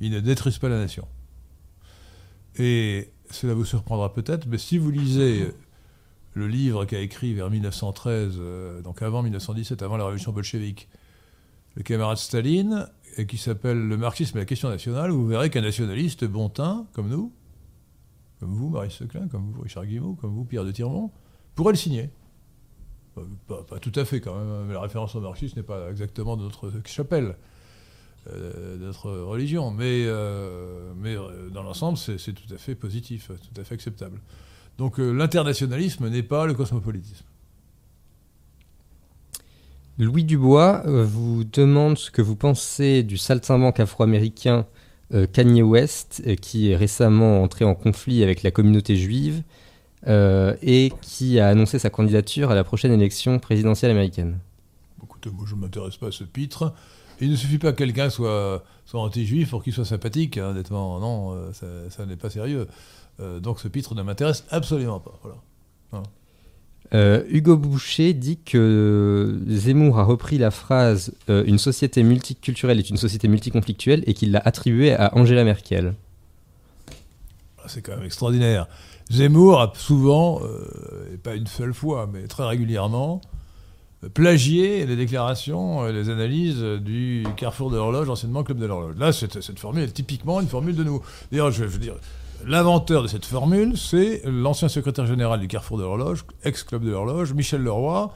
Ils 0.00 0.12
ne 0.12 0.20
détruisent 0.20 0.58
pas 0.58 0.68
la 0.68 0.78
nation. 0.78 1.08
Et 2.56 3.10
cela 3.30 3.52
vous 3.54 3.64
surprendra 3.64 4.14
peut-être, 4.14 4.46
mais 4.46 4.58
si 4.58 4.78
vous 4.78 4.92
lisez 4.92 5.52
le 6.34 6.46
livre 6.46 6.84
qu'a 6.84 7.00
écrit 7.00 7.34
vers 7.34 7.50
1913, 7.50 8.38
donc 8.84 9.02
avant 9.02 9.24
1917, 9.24 9.82
avant 9.82 9.96
la 9.96 10.04
révolution 10.04 10.30
bolchevique, 10.30 10.88
le 11.74 11.82
camarade 11.82 12.16
Staline, 12.16 12.88
et 13.16 13.26
qui 13.26 13.36
s'appelle 13.36 13.78
Le 13.78 13.96
marxisme 13.96 14.38
et 14.38 14.40
la 14.40 14.46
question 14.46 14.68
nationale, 14.68 15.10
vous 15.10 15.26
verrez 15.26 15.50
qu'un 15.50 15.60
nationaliste 15.60 16.24
bon 16.24 16.48
teint, 16.48 16.86
comme 16.92 17.08
nous, 17.08 17.32
comme 18.40 18.54
vous, 18.54 18.68
Marie 18.68 18.90
Seclin, 18.90 19.26
comme 19.28 19.50
vous, 19.50 19.62
Richard 19.62 19.86
Guimau, 19.86 20.14
comme 20.14 20.34
vous, 20.34 20.44
Pierre 20.44 20.64
de 20.64 20.70
Tirmont, 20.70 21.10
pourrait 21.54 21.72
le 21.72 21.78
signer. 21.78 22.10
Pas, 23.48 23.64
tout 23.80 23.92
à 23.96 24.04
fait 24.04 24.20
quand 24.20 24.36
même, 24.36 24.66
mais 24.66 24.74
la 24.74 24.80
référence 24.80 25.16
au 25.16 25.20
marxisme 25.20 25.58
n'est 25.58 25.64
pas 25.64 25.90
exactement 25.90 26.36
de 26.36 26.44
notre 26.44 26.70
chapelle, 26.86 27.36
euh, 28.28 28.76
de 28.76 28.84
notre 28.84 29.10
religion, 29.10 29.72
mais, 29.72 30.04
euh, 30.06 30.92
mais 30.96 31.16
euh, 31.16 31.50
dans 31.50 31.64
l'ensemble, 31.64 31.98
c'est 31.98 32.32
tout 32.32 32.54
à 32.54 32.58
fait 32.58 32.76
positif, 32.76 33.28
tout 33.28 33.60
à 33.60 33.64
fait 33.64 33.74
acceptable. 33.74 34.20
Donc 34.76 34.98
l'internationalisme 34.98 36.08
n'est 36.08 36.22
pas 36.22 36.46
le 36.46 36.54
cosmopolitisme. 36.54 37.26
Louis 39.98 40.22
Dubois 40.22 40.82
euh, 40.86 41.04
vous 41.04 41.42
demande 41.42 41.98
ce 41.98 42.12
que 42.12 42.22
vous 42.22 42.36
pensez 42.36 43.02
du 43.02 43.16
saltimbanque 43.18 43.80
afro-américain 43.80 44.64
euh, 45.12 45.26
Kanye 45.26 45.62
West, 45.62 46.22
euh, 46.24 46.36
qui 46.36 46.70
est 46.70 46.76
récemment 46.76 47.42
entré 47.42 47.64
en 47.64 47.74
conflit 47.74 48.22
avec 48.22 48.44
la 48.44 48.52
communauté 48.52 48.96
juive 48.96 49.42
et 50.06 50.92
qui 51.02 51.40
a 51.40 51.48
annoncé 51.48 51.80
sa 51.80 51.90
candidature 51.90 52.52
à 52.52 52.54
la 52.54 52.62
prochaine 52.62 52.92
élection 52.92 53.40
présidentielle 53.40 53.90
américaine. 53.90 54.38
Écoutez, 55.02 55.28
moi 55.28 55.44
je 55.44 55.56
ne 55.56 55.60
m'intéresse 55.60 55.96
pas 55.96 56.06
à 56.06 56.12
ce 56.12 56.22
pitre. 56.22 56.72
Il 57.20 57.32
ne 57.32 57.36
suffit 57.36 57.58
pas 57.58 57.72
que 57.72 57.78
quelqu'un 57.78 58.08
soit, 58.08 58.62
anti-juif 58.92 59.50
pour 59.50 59.64
qu'il 59.64 59.72
soit 59.72 59.84
sympathique, 59.84 60.38
hein, 60.38 60.50
honnêtement. 60.50 61.00
Non, 61.00 61.52
ça, 61.52 61.66
ça 61.90 62.06
n'est 62.06 62.16
pas 62.16 62.30
sérieux. 62.30 62.68
Donc 63.18 63.58
ce 63.58 63.66
pitre 63.66 63.96
ne 63.96 64.02
m'intéresse 64.02 64.44
absolument 64.50 65.00
pas. 65.00 65.18
Voilà. 65.90 66.04
Euh, 66.94 67.22
Hugo 67.28 67.56
Boucher 67.56 68.14
dit 68.14 68.38
que 68.38 69.38
Zemmour 69.46 69.98
a 69.98 70.04
repris 70.04 70.38
la 70.38 70.50
phrase 70.50 71.12
euh, 71.28 71.44
Une 71.46 71.58
société 71.58 72.02
multiculturelle 72.02 72.78
est 72.78 72.88
une 72.88 72.96
société 72.96 73.28
multiconflictuelle 73.28 74.02
et 74.06 74.14
qu'il 74.14 74.32
l'a 74.32 74.40
attribuée 74.44 74.94
à 74.94 75.14
Angela 75.14 75.44
Merkel. 75.44 75.94
Ah, 77.58 77.64
C'est 77.66 77.82
quand 77.82 77.96
même 77.96 78.06
extraordinaire. 78.06 78.66
Zemmour 79.10 79.60
a 79.60 79.72
souvent, 79.74 80.40
euh, 80.42 81.14
et 81.14 81.18
pas 81.18 81.34
une 81.34 81.46
seule 81.46 81.74
fois, 81.74 82.08
mais 82.10 82.26
très 82.26 82.46
régulièrement, 82.46 83.20
plagié 84.14 84.86
les 84.86 84.96
déclarations 84.96 85.84
les 85.86 86.08
analyses 86.08 86.62
du 86.62 87.26
Carrefour 87.36 87.70
de 87.70 87.76
l'horloge, 87.76 88.08
anciennement 88.08 88.44
Club 88.44 88.58
de 88.58 88.66
l'horloge. 88.66 88.94
Là, 88.96 89.12
cette 89.12 89.58
formule 89.58 89.82
est 89.82 89.92
typiquement 89.92 90.40
une 90.40 90.46
formule 90.46 90.76
de 90.76 90.84
nous. 90.84 91.02
D'ailleurs, 91.32 91.50
je 91.50 91.64
veux 91.64 91.78
dire, 91.78 91.94
l'inventeur 92.46 93.02
de 93.02 93.08
cette 93.08 93.24
formule, 93.24 93.76
c'est 93.76 94.22
l'ancien 94.24 94.68
secrétaire 94.68 95.06
général 95.06 95.40
du 95.40 95.48
Carrefour 95.48 95.78
de 95.78 95.82
l'horloge, 95.82 96.24
ex-Club 96.44 96.84
de 96.84 96.90
l'horloge, 96.90 97.32
Michel 97.32 97.62
Leroy, 97.62 98.12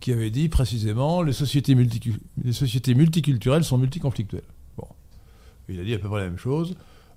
qui 0.00 0.12
avait 0.12 0.30
dit 0.30 0.48
précisément 0.48 1.22
les 1.22 1.32
sociétés, 1.32 1.74
les 1.74 2.52
sociétés 2.52 2.94
multiculturelles 2.94 3.64
sont 3.64 3.78
multiconflictuelles. 3.78 4.42
Bon. 4.76 4.88
Il 5.68 5.80
a 5.80 5.84
dit 5.84 5.94
à 5.94 5.98
peu 5.98 6.08
près 6.08 6.20
la 6.20 6.26
même 6.26 6.38
chose. 6.38 6.76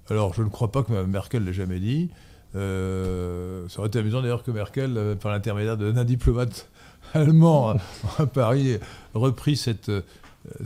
Alors, 0.09 0.33
je 0.33 0.41
ne 0.41 0.49
crois 0.49 0.71
pas 0.71 0.83
que 0.83 0.91
Mme 0.91 1.11
Merkel 1.11 1.43
l'ait 1.43 1.53
jamais 1.53 1.79
dit. 1.79 2.09
Euh, 2.55 3.67
ça 3.69 3.79
aurait 3.79 3.89
été 3.89 3.99
amusant 3.99 4.21
d'ailleurs 4.21 4.43
que 4.43 4.51
Merkel, 4.51 4.97
euh, 4.97 5.15
par 5.15 5.31
l'intermédiaire 5.31 5.77
d'un 5.77 6.03
diplomate 6.03 6.69
allemand 7.13 7.75
à 8.17 8.25
Paris, 8.25 8.71
ait 8.71 8.79
repris 9.13 9.55
cette, 9.55 9.89
euh, 9.89 10.01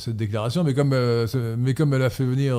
déclaration. 0.07 0.63
Mais 0.63 0.73
comme, 0.73 0.93
elle 0.93 2.01
a 2.01 2.09
fait 2.09 2.25
venir 2.25 2.57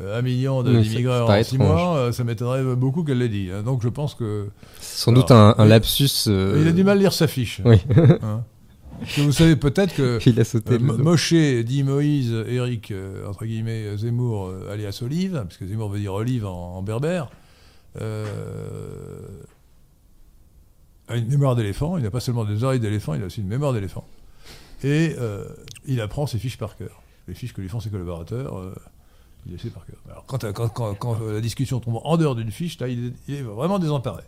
un 0.00 0.22
million 0.22 0.62
d'immigrés 0.62 1.20
en 1.20 1.42
six 1.44 1.58
mois, 1.58 1.96
euh, 1.96 2.12
ça 2.12 2.24
m'étonnerait 2.24 2.74
beaucoup 2.76 3.04
qu'elle 3.04 3.18
l'ait 3.18 3.28
dit. 3.28 3.50
hein. 3.52 3.62
Donc 3.62 3.82
je 3.82 3.88
pense 3.88 4.14
que. 4.14 4.48
Sans 4.80 5.12
doute 5.12 5.30
un, 5.30 5.54
un 5.58 5.64
lapsus. 5.66 6.24
euh, 6.28 6.58
Il 6.60 6.68
a 6.68 6.72
du 6.72 6.82
mal 6.84 6.96
à 6.98 7.00
lire 7.00 7.12
sa 7.12 7.26
fiche. 7.28 7.60
Oui. 7.64 7.76
Hein. 8.22 8.42
Parce 9.00 9.16
que 9.16 9.20
vous 9.22 9.32
savez 9.32 9.56
peut-être 9.56 9.94
que. 9.94 10.18
Il 10.26 10.38
a 10.40 10.44
sauté 10.44 10.74
Euh. 10.74 10.78
Moshe 10.78 11.32
dit 11.34 11.82
Moïse, 11.82 12.32
Eric, 12.46 12.90
euh, 12.92 13.26
entre 13.28 13.44
guillemets, 13.44 13.84
euh, 13.86 13.96
Zemmour, 13.96 14.46
euh, 14.46 14.72
alias 14.72 15.00
Olive, 15.04 15.32
parce 15.42 15.56
que 15.56 15.66
Zemmour 15.66 15.88
veut 15.90 15.98
dire 15.98 16.14
olive 16.14 16.46
en, 16.46 16.76
en 16.76 16.82
berbère, 16.82 17.28
euh, 18.00 18.24
a 21.08 21.16
une 21.16 21.26
mémoire 21.28 21.54
d'éléphant. 21.56 21.96
Il 21.98 22.04
n'a 22.04 22.10
pas 22.10 22.20
seulement 22.20 22.44
des 22.44 22.62
oreilles 22.64 22.80
d'éléphant, 22.80 23.14
il 23.14 23.22
a 23.22 23.26
aussi 23.26 23.40
une 23.40 23.48
mémoire 23.48 23.72
d'éléphant. 23.72 24.06
Et 24.82 25.14
euh, 25.18 25.44
il 25.86 26.00
apprend 26.00 26.26
ses 26.26 26.38
fiches 26.38 26.58
par 26.58 26.76
cœur. 26.76 27.02
Les 27.28 27.34
fiches 27.34 27.52
que 27.52 27.60
lui 27.60 27.68
font 27.68 27.80
ses 27.80 27.90
collaborateurs, 27.90 28.58
euh, 28.58 28.74
il 29.50 29.58
sait 29.60 29.70
par 29.70 29.84
cœur. 29.86 29.96
Alors 30.08 30.24
quand, 30.26 30.38
quand- 30.52 30.68
quand- 30.68 30.94
quand, 30.94 31.16
euh, 31.22 31.34
la 31.34 31.40
discussion 31.40 31.80
tombe 31.80 32.00
en 32.04 32.16
dehors 32.16 32.34
d'une 32.34 32.50
fiche, 32.50 32.78
là, 32.80 32.88
il 32.88 33.06
est, 33.06 33.12
il 33.28 33.34
est 33.36 33.42
vraiment 33.42 33.78
désemparé. 33.78 34.22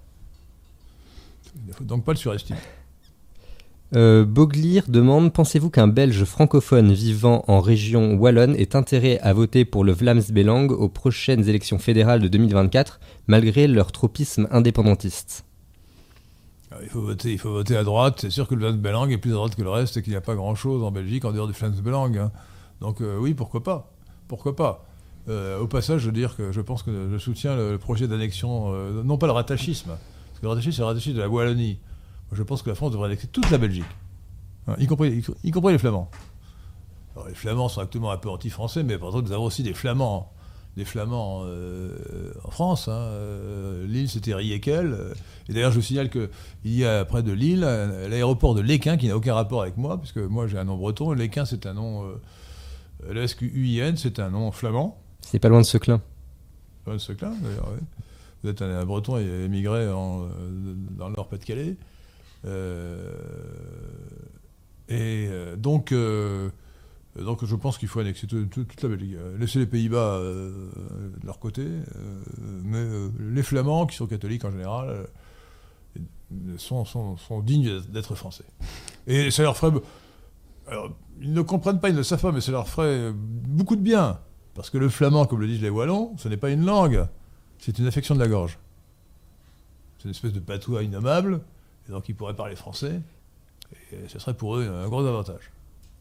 Il 1.64 1.68
ne 1.68 1.72
faut 1.72 1.84
donc 1.84 2.04
pas 2.04 2.12
le 2.12 2.18
surestimer. 2.18 2.58
Euh, 3.94 4.24
Boglir 4.24 4.84
demande 4.88 5.32
Pensez-vous 5.32 5.70
qu'un 5.70 5.86
Belge 5.86 6.24
francophone 6.24 6.92
vivant 6.92 7.44
en 7.46 7.60
région 7.60 8.14
wallonne 8.16 8.56
ait 8.56 8.74
intérêt 8.74 9.20
à 9.20 9.32
voter 9.32 9.64
pour 9.64 9.84
le 9.84 9.92
Vlaams-Belang 9.92 10.70
aux 10.72 10.88
prochaines 10.88 11.48
élections 11.48 11.78
fédérales 11.78 12.20
de 12.20 12.26
2024, 12.28 12.98
malgré 13.28 13.68
leur 13.68 13.92
tropisme 13.92 14.48
indépendantiste? 14.50 15.44
Alors, 16.72 16.82
Il 16.82 16.88
faut, 16.90 17.00
voter, 17.00 17.32
il 17.32 17.38
faut 17.38 17.52
voter 17.52 17.76
à 17.76 17.84
droite. 17.84 18.18
C'est 18.22 18.30
sûr 18.30 18.48
que 18.48 18.56
le 18.56 18.62
Vlaams 18.66 18.80
Belang 18.80 19.08
est 19.10 19.18
plus 19.18 19.30
à 19.30 19.34
droite 19.34 19.54
que 19.54 19.62
le 19.62 19.70
reste 19.70 19.96
et 19.96 20.02
qu'il 20.02 20.10
n'y 20.12 20.16
a 20.16 20.20
pas 20.20 20.34
grand-chose 20.34 20.82
en 20.82 20.90
Belgique 20.90 21.24
en 21.24 21.30
dehors 21.32 21.46
du 21.46 21.52
Vlaams 21.52 21.80
Belang. 21.80 22.16
hein. 22.18 22.32
Donc 22.80 23.00
euh, 23.00 23.16
oui, 23.18 23.34
pourquoi 23.34 23.62
pas? 23.62 23.92
Pourquoi 24.26 24.56
pas? 24.56 24.84
Euh, 25.28 25.58
Au 25.58 25.66
passage, 25.66 26.02
je 26.02 26.06
veux 26.06 26.12
dire 26.12 26.36
que 26.36 26.52
je 26.52 26.60
pense 26.60 26.82
que 26.82 27.08
je 27.10 27.18
soutiens 27.18 27.56
le, 27.56 27.72
le 27.72 27.78
projet 27.78 28.06
d'annexion, 28.06 28.72
euh, 28.72 29.02
non 29.02 29.18
pas 29.18 29.26
le 29.26 29.32
rattachisme, 29.32 29.88
parce 29.88 30.38
que 30.40 30.42
le 30.42 30.48
rattachisme, 30.48 30.76
c'est 30.76 30.82
le 30.82 30.86
rattachisme 30.86 31.16
de 31.16 31.20
la 31.22 31.28
Wallonie. 31.28 31.78
Je 32.32 32.42
pense 32.42 32.62
que 32.62 32.68
la 32.68 32.74
France 32.76 32.92
devrait 32.92 33.06
annexer 33.06 33.26
toute 33.28 33.50
la 33.50 33.58
Belgique, 33.58 33.84
Hein, 34.68 34.74
y, 34.78 34.86
compris, 34.86 35.22
les 35.72 35.78
Flamands. 35.78 36.10
Les 37.28 37.34
Flamands 37.34 37.68
sont 37.68 37.80
actuellement 37.80 38.10
un 38.10 38.16
peu 38.16 38.28
anti-français, 38.28 38.82
mais 38.82 38.98
par 38.98 39.10
contre, 39.10 39.28
nous 39.28 39.32
avons 39.32 39.44
aussi 39.44 39.62
des 39.62 39.74
Flamands, 39.74 40.32
des 40.76 40.84
Flamands 40.84 41.42
euh, 41.44 42.32
en 42.44 42.50
France. 42.50 42.88
hein. 42.88 43.08
Lille, 43.86 44.08
c'était 44.08 44.34
Riekel. 44.34 44.96
et 45.48 45.52
d'ailleurs, 45.52 45.70
je 45.70 45.76
vous 45.76 45.82
signale 45.84 46.10
qu'il 46.10 46.28
y 46.64 46.84
a 46.84 47.04
près 47.04 47.22
de 47.22 47.30
Lille 47.32 47.60
l'aéroport 47.60 48.54
de 48.56 48.60
Léquin 48.60 48.96
qui 48.96 49.06
n'a 49.08 49.16
aucun 49.16 49.34
rapport 49.34 49.62
avec 49.62 49.76
moi, 49.76 49.98
puisque 49.98 50.18
moi 50.18 50.46
j'ai 50.48 50.58
un 50.58 50.64
nom 50.64 50.76
breton. 50.76 51.12
Léquin, 51.12 51.44
c'est 51.44 51.64
un 51.66 51.74
nom. 51.74 52.04
L-S-Q-U-I-N, 53.08 53.96
c'est 53.96 54.18
un 54.18 54.30
nom 54.30 54.50
flamand. 54.52 54.98
C'est 55.26 55.40
pas 55.40 55.48
loin 55.48 55.58
de 55.60 55.66
Seclin. 55.66 56.00
Pas 56.84 56.98
ce 57.00 57.12
clin, 57.12 57.32
d'ailleurs. 57.42 57.68
ouais. 57.72 57.80
Vous 58.44 58.50
êtes 58.50 58.62
un, 58.62 58.84
breton 58.84 59.18
et 59.18 59.24
émigré 59.44 59.80
euh, 59.80 59.92
dans 59.92 61.08
le 61.08 61.16
Nord-Pas-de-Calais. 61.16 61.74
Euh, 62.44 63.12
et 64.88 65.26
euh, 65.28 65.56
donc, 65.56 65.92
donc, 67.20 67.44
je 67.44 67.56
pense 67.56 67.76
qu'il 67.76 67.88
faut 67.88 67.98
annexer 67.98 68.28
tout- 68.28 68.44
tout- 68.46 68.62
toute 68.62 68.80
la 68.82 68.88
Belgique. 68.88 69.16
Laisser 69.36 69.58
les 69.58 69.66
Pays-Bas 69.66 70.20
de 70.20 71.26
leur 71.26 71.40
côté. 71.40 71.66
mais 72.62 72.86
les 73.18 73.42
Flamands, 73.42 73.86
qui 73.86 73.96
sont 73.96 74.06
catholiques 74.06 74.44
en 74.44 74.52
général, 74.52 75.08
sont, 76.56 76.84
sont- 76.84 77.16
sont 77.16 77.40
dignes 77.40 77.80
d'être 77.88 78.14
français. 78.14 78.44
Et 79.08 79.32
ça 79.32 79.42
leur 79.42 79.56
ferait. 79.56 79.72
Alors, 80.68 80.90
ils 81.20 81.32
ne 81.32 81.42
comprennent 81.42 81.80
pas, 81.80 81.88
ils 81.88 81.96
ne 81.96 82.02
savent 82.04 82.20
pas, 82.22 82.30
mais 82.32 82.40
ça 82.40 82.52
leur 82.52 82.68
ferait 82.68 83.10
beaucoup 83.12 83.74
de 83.74 83.80
bien. 83.82 84.20
Parce 84.56 84.70
que 84.70 84.78
le 84.78 84.88
flamand, 84.88 85.26
comme 85.26 85.40
le 85.40 85.46
disent 85.46 85.62
les 85.62 85.70
Wallons, 85.70 86.14
ce 86.16 86.28
n'est 86.28 86.36
pas 86.38 86.50
une 86.50 86.64
langue, 86.64 87.06
c'est 87.58 87.78
une 87.78 87.86
affection 87.86 88.14
de 88.14 88.20
la 88.20 88.26
gorge. 88.28 88.58
C'est 89.98 90.04
une 90.06 90.10
espèce 90.10 90.32
de 90.32 90.40
patois 90.40 90.82
innommable, 90.82 91.40
et 91.88 91.92
donc 91.92 92.08
ils 92.08 92.14
pourraient 92.14 92.34
parler 92.34 92.56
français, 92.56 93.00
et 93.92 94.08
ce 94.08 94.18
serait 94.18 94.34
pour 94.34 94.56
eux 94.56 94.66
un 94.68 94.88
gros 94.88 95.04
avantage, 95.04 95.50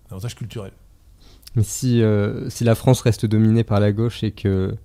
un 0.09 0.13
avantage 0.13 0.35
culturel. 0.35 0.71
Mais 1.55 1.63
si, 1.63 2.01
euh, 2.01 2.49
si 2.49 2.63
la 2.63 2.75
France 2.75 3.01
reste 3.01 3.25
dominée 3.25 3.63
par 3.63 3.79
la 3.79 3.91
gauche 3.91 4.23
et 4.23 4.31
que. 4.31 4.75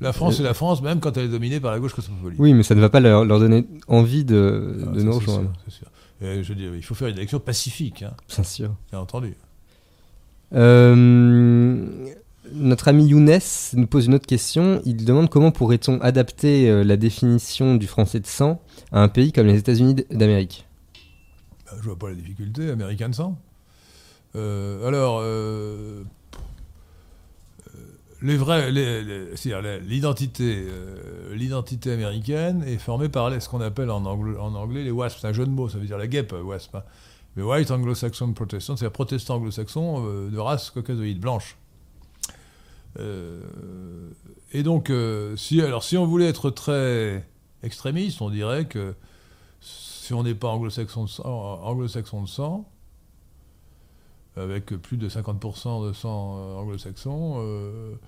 La 0.00 0.12
France, 0.12 0.34
Euh, 0.34 0.36
c'est 0.38 0.42
la 0.44 0.54
France, 0.54 0.80
même 0.82 1.00
quand 1.00 1.16
elle 1.16 1.24
est 1.24 1.28
dominée 1.28 1.58
par 1.60 1.72
la 1.72 1.80
gauche 1.80 1.94
cosmopolite. 1.94 2.38
Oui, 2.40 2.54
mais 2.54 2.62
ça 2.62 2.74
ne 2.76 2.80
va 2.80 2.88
pas 2.88 3.00
leur, 3.00 3.24
leur 3.24 3.40
donner 3.40 3.66
envie 3.88 4.24
de, 4.24 4.78
Ah, 4.86 4.90
de 4.92 5.02
nous 5.02 5.12
rejoindre. 5.12 5.52
c'est 5.64 5.72
sûr. 5.74 5.86
Et 6.20 6.42
je 6.44 6.52
dis, 6.52 6.64
il 6.72 6.82
faut 6.84 6.94
faire 6.94 7.08
une 7.08 7.16
élection 7.16 7.40
pacifique, 7.40 8.02
hein, 8.02 8.14
Bien 8.28 8.44
sûr. 8.44 8.74
bien 8.90 9.00
entendu. 9.00 9.34
Euh, 10.54 12.06
notre 12.54 12.88
ami 12.88 13.06
Younes 13.06 13.40
nous 13.74 13.86
pose 13.86 14.06
une 14.06 14.14
autre 14.14 14.26
question. 14.26 14.80
Il 14.84 15.04
demande 15.04 15.28
comment 15.28 15.50
pourrait-on 15.50 16.00
adapter 16.00 16.70
euh, 16.70 16.84
la 16.84 16.96
définition 16.96 17.74
du 17.74 17.86
français 17.86 18.20
de 18.20 18.26
sang 18.26 18.62
à 18.92 19.02
un 19.02 19.08
pays 19.08 19.32
comme 19.32 19.46
les 19.46 19.58
États-Unis 19.58 19.96
d'Amérique? 20.10 20.66
Bah, 21.66 21.72
je 21.78 21.84
vois 21.84 21.98
pas 21.98 22.08
la 22.08 22.14
difficulté, 22.14 22.70
américain 22.70 23.08
de 23.08 23.14
sang. 23.14 23.38
Alors, 24.34 25.22
l'identité, 28.22 30.66
américaine 31.92 32.64
est 32.66 32.78
formée 32.78 33.08
par 33.08 33.30
ce 33.40 33.48
qu'on 33.48 33.60
appelle 33.60 33.90
en, 33.90 34.04
anglais 34.04 34.82
les 34.82 34.90
WASP. 34.90 35.18
C'est 35.20 35.28
un 35.28 35.32
jeu 35.32 35.46
de 35.46 35.50
mots, 35.50 35.68
ça 35.68 35.78
veut 35.78 35.86
dire 35.86 35.98
la 35.98 36.06
guêpe, 36.06 36.32
euh, 36.32 36.42
WASP. 36.42 36.76
Mais 37.36 37.42
White 37.42 37.70
Anglo-Saxon 37.70 38.32
Protestant, 38.32 38.76
c'est-à-dire 38.76 38.92
protestant 38.92 39.36
anglo-saxon 39.36 40.04
euh, 40.06 40.30
de 40.30 40.38
race 40.38 40.70
caucasoïde, 40.70 41.20
blanche. 41.20 41.56
Euh, 42.98 44.10
et 44.52 44.62
donc, 44.62 44.90
euh, 44.90 45.36
si, 45.36 45.60
alors, 45.60 45.82
si 45.82 45.96
on 45.96 46.06
voulait 46.06 46.28
être 46.28 46.50
très 46.50 47.26
extrémiste, 47.62 48.22
on 48.22 48.30
dirait 48.30 48.66
que 48.66 48.94
si 49.60 50.14
on 50.14 50.22
n'est 50.22 50.34
pas 50.34 50.48
anglo-saxon 50.48 51.04
de 51.04 52.28
sang, 52.28 52.68
avec 54.36 54.66
plus 54.66 54.96
de 54.96 55.08
50% 55.08 55.86
de 55.88 55.92
sang 55.92 56.38
euh, 56.38 56.56
anglo-saxon, 56.56 57.98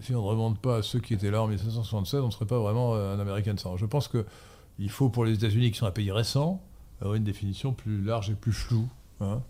si 0.00 0.14
on 0.14 0.22
ne 0.22 0.26
remonte 0.26 0.58
pas 0.58 0.78
à 0.78 0.82
ceux 0.82 0.98
qui 1.00 1.14
étaient 1.14 1.30
là 1.30 1.42
en 1.42 1.46
1776, 1.46 2.20
on 2.20 2.26
ne 2.26 2.30
serait 2.30 2.46
pas 2.46 2.58
vraiment 2.58 2.94
un 2.94 3.20
américain 3.20 3.54
de 3.54 3.60
sang. 3.60 3.76
Je 3.76 3.86
pense 3.86 4.08
qu'il 4.08 4.90
faut, 4.90 5.10
pour 5.10 5.24
les 5.24 5.34
États-Unis, 5.34 5.70
qui 5.70 5.78
sont 5.78 5.86
un 5.86 5.92
pays 5.92 6.10
récent, 6.10 6.62
avoir 7.00 7.14
une 7.14 7.24
définition 7.24 7.72
plus 7.72 8.02
large 8.02 8.30
et 8.30 8.34
plus 8.34 8.52
floue. 8.52 8.88
hein. 9.20 9.42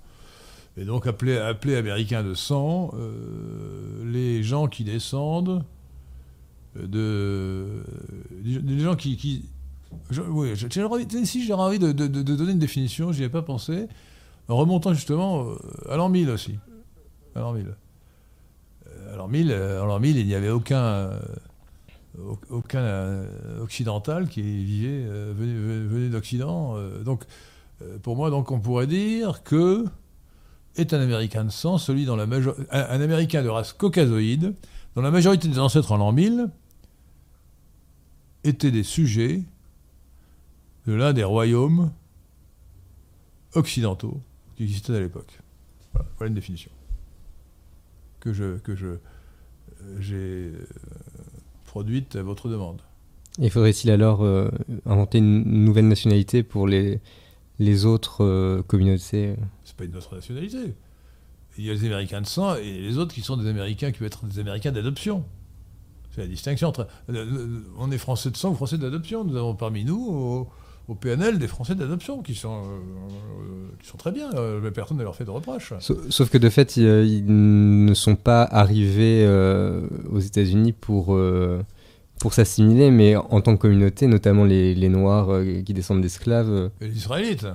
Et 0.77 0.85
donc, 0.85 1.07
appeler, 1.07 1.37
appeler 1.37 1.77
américain 1.77 2.23
de 2.23 2.33
sang 2.35 2.93
euh, 2.95 4.05
les 4.11 4.43
gens 4.43 4.69
qui 4.69 4.85
descendent 4.85 5.65
de. 6.77 7.83
les 8.43 8.81
gens 8.81 8.97
qui. 8.97 9.45
oui, 10.31 10.53
je- 10.55 10.69
si 11.25 11.45
j'ai 11.45 11.53
envie 11.53 11.79
de, 11.79 11.93
donner 11.93 12.53
une 12.53 12.59
définition, 12.59 13.13
j'y 13.13 13.25
ai 13.25 13.29
pas 13.29 13.43
pensé, 13.43 13.87
en 14.49 14.57
remontant 14.57 14.95
justement 14.95 15.45
euh, 15.51 15.57
à 15.91 15.97
l'an 15.97 16.09
1000 16.09 16.31
aussi. 16.31 16.55
À 17.35 17.41
l'an 17.41 17.53
1000. 17.53 17.67
Euh, 18.87 19.13
À 19.13 19.17
l'an 19.17 19.29
1000, 19.29 19.51
euh, 19.51 19.83
en 19.83 19.87
l'an 19.87 20.01
1000, 20.01 20.17
il 20.17 20.27
n'y 20.27 20.35
avait 20.35 20.49
aucun, 20.51 20.83
euh, 20.83 21.19
au- 22.19 22.39
aucun 22.49 22.81
euh, 22.81 23.63
occidental 23.63 24.29
qui 24.29 24.41
vivait, 24.41 25.05
euh, 25.07 25.35
venait, 25.37 26.09
d'Occident. 26.09 26.77
euh, 26.77 27.03
donc, 27.03 27.25
euh, 27.83 27.99
pour 28.03 28.17
moi, 28.17 28.31
donc, 28.31 28.51
on 28.51 28.59
pourrait 28.61 28.87
dire 28.87 29.43
que 29.43 29.85
est 30.77 30.95
un 30.95 31.01
Américain 31.01 31.45
de 31.45 31.51
sang, 31.51 31.79
celui 31.79 32.05
dans 32.05 32.17
la 32.17 32.25
un, 32.25 33.01
Américain 33.01 33.43
de 33.43 33.49
race 33.49 33.73
caucasoïde, 33.73 34.55
dont 34.95 35.03
la 35.03 35.11
majorité 35.11 35.49
des 35.49 35.59
ancêtres 35.59 35.93
en 35.93 35.99
l'an 35.99 36.13
1000 36.13 36.49
étaient 38.45 38.71
des 38.71 38.83
sujets 38.83 39.43
de 40.87 40.93
l'un 40.95 41.13
des 41.13 41.25
royaumes 41.25 41.93
occidentaux 43.55 44.21
qui 44.57 44.65
existaient 44.65 44.97
à 44.97 45.01
l'époque. 45.01 45.39
Voilà, 45.93 46.29
une 46.29 46.35
définition 46.35 46.71
que 48.23 48.33
je 48.33 48.57
que 48.59 48.75
je 48.75 48.87
euh, 48.87 48.99
j'ai 50.01 50.17
euh, 50.17 50.67
produite 51.65 52.17
à 52.17 52.23
votre 52.23 52.49
demande. 52.49 52.81
Et 53.41 53.51
faudrait-il 53.51 53.91
alors 53.91 54.23
euh, 54.23 54.49
inventer 54.87 55.19
une 55.19 55.65
nouvelle 55.65 55.89
nationalité 55.89 56.43
pour 56.43 56.67
les, 56.67 57.01
les 57.59 57.85
autres 57.85 58.63
communautés 58.69 59.37
C'est 59.73 59.79
pas 59.79 59.85
une 59.85 59.97
autre 59.97 60.15
nationalité. 60.15 60.75
Il 61.57 61.65
y 61.65 61.71
a 61.71 61.73
les 61.73 61.87
Américains 61.87 62.21
de 62.21 62.27
sang 62.27 62.57
et 62.57 62.79
les 62.79 62.99
autres 62.99 63.15
qui 63.15 63.23
sont 63.23 63.39
des 63.39 63.49
Américains 63.49 63.91
qui 63.91 64.01
peuvent 64.01 64.07
être 64.07 64.27
des 64.27 64.39
Américains 64.39 64.71
d'adoption. 64.71 65.25
C'est 66.15 66.21
la 66.21 66.27
distinction 66.27 66.69
entre. 66.69 66.87
On 67.79 67.91
est 67.91 67.97
Français 67.97 68.31
de 68.31 68.37
sang 68.37 68.51
ou 68.51 68.55
Français 68.55 68.77
d'adoption. 68.77 69.25
Nous 69.25 69.35
avons 69.35 69.55
parmi 69.55 69.87
nous, 69.87 69.99
au, 69.99 70.49
au 70.89 70.95
PNL, 70.95 71.39
des 71.39 71.49
Français 71.49 71.75
d'adoption 71.75 72.21
qui 72.21 72.35
sont, 72.35 72.65
euh, 72.65 72.67
euh, 72.67 73.69
qui 73.81 73.89
sont 73.89 73.97
très 73.97 74.13
bien. 74.13 74.31
Euh, 74.35 74.61
mais 74.63 74.73
personne 74.73 74.99
ne 74.99 75.05
leur 75.05 75.17
fait 75.17 75.25
de 75.25 75.31
reproches. 75.31 75.73
Sauf, 75.81 75.97
sauf 76.11 76.29
que 76.29 76.37
de 76.37 76.51
fait, 76.51 76.77
ils, 76.77 76.87
euh, 76.87 77.03
ils 77.07 77.25
ne 77.87 77.95
sont 77.95 78.17
pas 78.17 78.43
arrivés 78.43 79.25
euh, 79.27 79.87
aux 80.11 80.21
États-Unis 80.21 80.73
pour, 80.73 81.19
pour 82.21 82.35
s'assimiler, 82.35 82.91
mais 82.91 83.17
en 83.17 83.41
tant 83.41 83.57
que 83.57 83.63
communauté, 83.63 84.07
notamment 84.07 84.45
les, 84.45 84.75
les 84.75 84.91
Noirs 84.91 85.43
qui 85.65 85.73
descendent 85.73 86.03
d'esclaves. 86.03 86.71
Et 86.83 86.89
les 86.89 86.97
Israélites. 86.99 87.47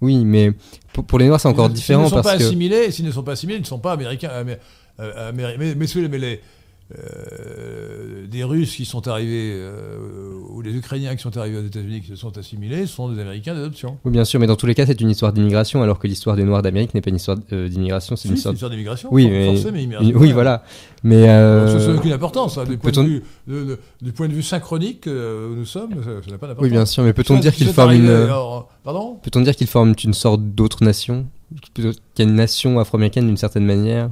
Oui, 0.00 0.24
mais 0.24 0.52
pour, 0.92 1.04
pour 1.04 1.18
les 1.18 1.26
Noirs, 1.26 1.40
c'est 1.40 1.48
encore 1.48 1.68
différent 1.68 2.04
ne 2.04 2.08
sont 2.08 2.14
parce 2.16 2.26
pas 2.28 2.38
que. 2.38 2.44
assimilés, 2.44 2.90
s'ils 2.90 3.04
ne 3.04 3.10
sont 3.12 3.22
pas 3.22 3.32
assimilés, 3.32 3.58
ils 3.58 3.62
ne 3.62 3.66
sont 3.66 3.78
pas 3.78 3.92
américains. 3.92 4.30
amé- 4.30 4.58
euh, 5.00 5.32
mais, 5.34 5.56
mais, 5.58 5.74
mais 6.08 6.18
les, 6.18 6.40
euh, 6.98 8.26
des 8.26 8.44
Russes 8.44 8.74
qui 8.76 8.84
sont 8.84 9.06
arrivés, 9.08 9.52
euh, 9.54 10.29
ou 10.60 10.62
les 10.62 10.74
Ukrainiens 10.76 11.16
qui 11.16 11.22
sont 11.22 11.34
arrivés 11.38 11.56
aux 11.56 11.64
États-Unis 11.64 12.02
qui 12.02 12.08
se 12.08 12.16
sont 12.16 12.36
assimilés, 12.36 12.86
sont 12.86 13.08
des 13.10 13.18
Américains 13.20 13.54
d'adoption. 13.54 13.96
Oui, 14.04 14.12
bien 14.12 14.26
sûr, 14.26 14.38
mais 14.38 14.46
dans 14.46 14.56
tous 14.56 14.66
les 14.66 14.74
cas, 14.74 14.84
c'est 14.84 15.00
une 15.00 15.08
histoire 15.08 15.32
d'immigration, 15.32 15.82
alors 15.82 15.98
que 15.98 16.06
l'histoire 16.06 16.36
des 16.36 16.44
Noirs 16.44 16.60
d'Amérique 16.60 16.92
n'est 16.94 17.00
pas 17.00 17.08
une 17.08 17.16
histoire 17.16 17.38
euh, 17.52 17.68
d'immigration, 17.68 18.14
c'est 18.14 18.22
Si, 18.22 18.28
une 18.28 18.34
histoire. 18.34 18.52
une 18.52 18.56
histoire 18.56 18.70
d'immigration. 18.70 19.08
Oui, 19.10 19.28
mais-. 19.30 20.14
Oui, 20.14 20.32
voilà. 20.32 20.62
Mais. 21.02 21.28
euh, 21.30 21.78
Ça 21.80 21.92
n'a 21.92 21.98
aucune 21.98 22.12
importance. 22.12 22.58
hein, 22.58 22.64
du, 22.64 22.76
point 22.76 22.90
de 22.92 23.00
vue, 23.02 23.22
de- 23.48 23.64
de- 23.64 23.78
du 24.02 24.12
point 24.12 24.28
de 24.28 24.34
vue 24.34 24.42
synchronique 24.42 25.06
euh, 25.06 25.50
où 25.50 25.54
nous 25.56 25.64
sommes, 25.64 25.92
ça 26.04 26.30
n'a 26.30 26.36
pas 26.38 26.46
d'importance. 26.46 26.62
Oui, 26.62 26.68
bien 26.70 26.84
sûr, 26.84 27.02
mais 27.04 27.14
peut-on 27.14 27.38
dire 27.38 27.54
qu'ils 27.54 27.68
forment 27.68 27.92
une. 27.92 28.08
alors, 28.10 28.68
pardon 28.84 29.18
Peut-on 29.22 29.40
dire 29.40 29.56
qu'ils 29.56 29.66
forment 29.66 29.94
une 30.04 30.14
sorte 30.14 30.42
d'autre 30.42 30.84
nation 30.84 31.26
qu'il 31.74 31.86
y 31.86 32.20
a 32.20 32.24
une 32.24 32.34
nation 32.34 32.78
afro-américaine 32.78 33.26
d'une 33.26 33.36
certaine 33.38 33.64
manière? 33.64 34.10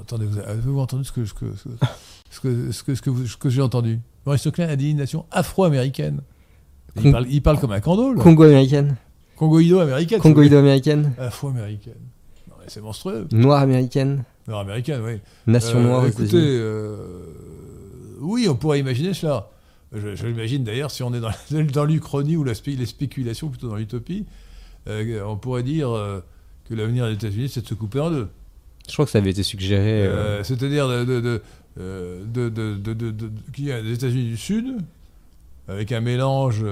Attendez, 0.00 0.24
vous 0.26 0.38
avez 0.38 0.46
avez-vous 0.48 0.78
entendu 0.80 1.04
ce 1.04 1.12
que, 1.12 1.24
ce 1.24 1.34
que, 1.34 1.46
ce 1.56 1.68
que, 1.68 1.68
ce 2.30 2.40
que, 2.40 2.72
ce 2.72 2.82
que, 2.84 2.94
ce 2.94 3.02
que 3.02 3.10
vous- 3.10 3.26
ce 3.26 3.36
que 3.36 3.50
j'ai 3.50 3.60
entendu? 3.62 3.98
Maurice 4.28 4.44
Leclerc 4.44 4.68
a 4.68 4.76
dit 4.76 4.90
une 4.90 4.98
nation 4.98 5.24
afro-américaine. 5.30 6.20
Il 7.02 7.10
parle, 7.12 7.26
il 7.30 7.40
parle 7.40 7.58
comme 7.60 7.72
un 7.72 7.80
candole. 7.80 8.16
Congo-américaine 8.18 8.96
Congoïdo-américaine. 9.36 10.20
Congoïdo-américaine 10.20 11.12
Afro-américaine. 11.18 11.94
Non, 12.46 12.56
mais 12.58 12.66
c'est 12.68 12.82
monstrueux. 12.82 13.26
Noire-américaine 13.32 14.24
Nord-américaine, 14.46 15.00
oui. 15.02 15.12
Nation 15.46 15.78
Euh, 15.78 15.82
noire 15.82 16.06
Écoutez, 16.06 16.36
euh, 16.36 16.96
oui, 18.20 18.48
on 18.50 18.54
pourrait 18.54 18.80
imaginer 18.80 19.14
cela. 19.14 19.48
Je, 19.94 20.14
je 20.14 20.26
l'imagine 20.26 20.62
d'ailleurs, 20.62 20.90
si 20.90 21.02
on 21.02 21.14
est 21.14 21.20
dans, 21.20 21.30
dans 21.72 21.84
l'Uchronie 21.86 22.36
ou 22.36 22.44
la 22.44 22.52
spé- 22.54 22.76
les 22.76 22.84
spéculations, 22.86 23.48
plutôt 23.48 23.68
dans 23.68 23.76
l'utopie, 23.76 24.26
euh, 24.88 25.22
on 25.26 25.36
pourrait 25.36 25.62
dire 25.62 25.90
euh, 25.90 26.20
que 26.68 26.74
l'avenir 26.74 27.06
des 27.06 27.14
États-Unis, 27.14 27.48
c'est 27.48 27.62
de 27.62 27.66
se 27.66 27.74
couper 27.74 28.00
en 28.00 28.10
deux. 28.10 28.28
Je 28.88 28.92
crois 28.94 29.04
que 29.04 29.10
ça 29.10 29.18
avait 29.18 29.30
été 29.30 29.42
suggéré. 29.42 30.02
euh, 30.06 30.38
Euh, 30.40 30.42
C'est-à-dire 30.44 30.88
de, 30.88 31.04
de, 31.04 31.20
de, 31.20 31.42
euh, 31.78 32.24
de, 32.24 32.48
de, 32.48 32.74
de, 32.76 33.30
y 33.58 33.72
a 33.72 33.80
des 33.82 33.92
États-Unis 33.92 34.24
du 34.28 34.36
Sud, 34.36 34.66
avec 35.68 35.92
un 35.92 36.00
mélange 36.00 36.64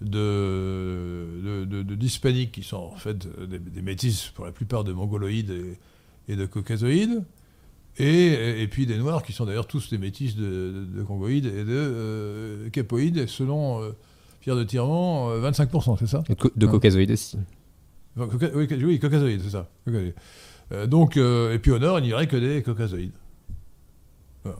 de, 0.00 1.64
d'hispaniques 1.94 2.52
qui 2.52 2.62
sont 2.62 2.76
en 2.94 2.96
fait 2.96 3.26
des, 3.48 3.58
des 3.58 3.82
métis 3.82 4.28
pour 4.34 4.44
la 4.44 4.52
plupart 4.52 4.84
de 4.84 4.92
mongoloïdes 4.92 5.50
et, 5.50 6.32
et 6.32 6.36
de 6.36 6.46
caucasoïdes, 6.46 7.22
et, 7.98 8.62
et 8.62 8.66
puis 8.68 8.86
des 8.86 8.98
noirs 8.98 9.22
qui 9.22 9.32
sont 9.32 9.44
d'ailleurs 9.46 9.66
tous 9.68 9.90
des 9.90 9.98
métis 9.98 10.34
de, 10.36 10.42
de, 10.42 10.98
de 10.98 11.02
congoïdes 11.04 11.46
et 11.46 11.64
de 11.64 11.66
euh, 11.70 12.68
capoïdes, 12.70 13.26
selon 13.28 13.82
euh, 13.82 13.90
Pierre 14.40 14.56
de 14.56 14.64
Tirement, 14.64 15.30
euh, 15.30 15.50
25%, 15.50 15.96
c'est 16.00 16.06
ça? 16.08 16.24
De 16.56 16.66
caucasoïdes 16.66 17.10
aussi. 17.12 17.38
Oui, 18.16 18.26
ca- 18.68 18.76
oui, 18.84 18.98
caucasoïdes, 18.98 19.42
c'est 19.42 19.50
ça. 19.50 19.68
Caucasoïdes. 19.84 20.14
Euh, 20.72 20.86
donc, 20.86 21.16
euh, 21.16 21.52
et 21.54 21.58
puis 21.58 21.70
au 21.70 21.78
nord, 21.78 21.98
il 22.00 22.06
n'y 22.06 22.12
aurait 22.12 22.26
que 22.26 22.36
des 22.36 22.62
caucasoïdes. 22.62 23.12
Voilà. 24.44 24.58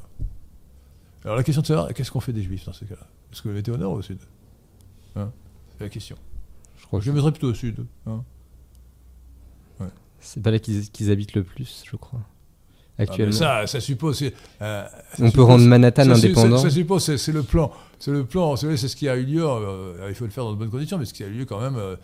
Alors 1.24 1.36
la 1.36 1.42
question 1.44 1.62
de 1.62 1.66
savoir, 1.66 1.92
qu'est-ce 1.94 2.10
qu'on 2.10 2.20
fait 2.20 2.32
des 2.32 2.42
juifs 2.42 2.64
dans 2.66 2.72
ce 2.72 2.84
cas-là? 2.84 3.06
Est-ce 3.32 3.42
que 3.42 3.48
vous 3.48 3.54
mettez 3.54 3.70
au 3.70 3.76
nord 3.76 3.92
ou 3.92 3.96
au 3.96 4.02
sud? 4.02 4.18
Hein? 5.16 5.30
C'est 5.78 5.84
la 5.84 5.90
question. 5.90 6.16
Je 6.78 6.86
crois 6.86 7.00
Je 7.00 7.06
les 7.06 7.12
mettrais 7.14 7.30
plutôt 7.32 7.48
au 7.50 7.54
sud. 7.54 7.84
hein. 8.06 8.22
c'est 10.20 10.42
pas 10.42 10.50
là 10.50 10.58
qu'ils 10.58 11.10
habitent 11.10 11.34
le 11.34 11.44
plus, 11.44 11.82
je 11.90 11.96
crois. 11.96 12.20
Ah, 12.96 13.02
Actuellement. 13.02 13.32
ça, 13.32 13.66
ça 13.66 13.80
suppose. 13.80 14.22
euh, 14.22 14.30
ça 14.60 15.24
On 15.24 15.30
peut 15.30 15.42
rendre 15.42 15.64
Manhattan 15.66 16.04
ça, 16.04 16.12
indépendant. 16.12 16.56
Ça, 16.58 16.64
ça 16.64 16.70
suppose, 16.70 17.16
c'est, 17.16 17.32
le 17.32 17.42
plan. 17.42 17.72
C'est 17.98 18.12
le 18.12 18.24
plan. 18.24 18.54
C'est 18.56 18.76
ce 18.76 18.94
qui 18.96 19.08
a 19.08 19.16
eu 19.16 19.24
lieu. 19.24 19.44
euh, 19.44 20.06
il 20.08 20.14
faut 20.14 20.24
le 20.24 20.30
faire 20.30 20.44
dans 20.44 20.52
de 20.52 20.56
bonnes 20.58 20.70
conditions, 20.70 20.96
mais 20.96 21.04
ce 21.04 21.12
qui 21.12 21.24
a 21.24 21.26
eu 21.26 21.32
lieu 21.32 21.44
quand 21.44 21.60
même 21.60 21.76
euh, 21.76 21.96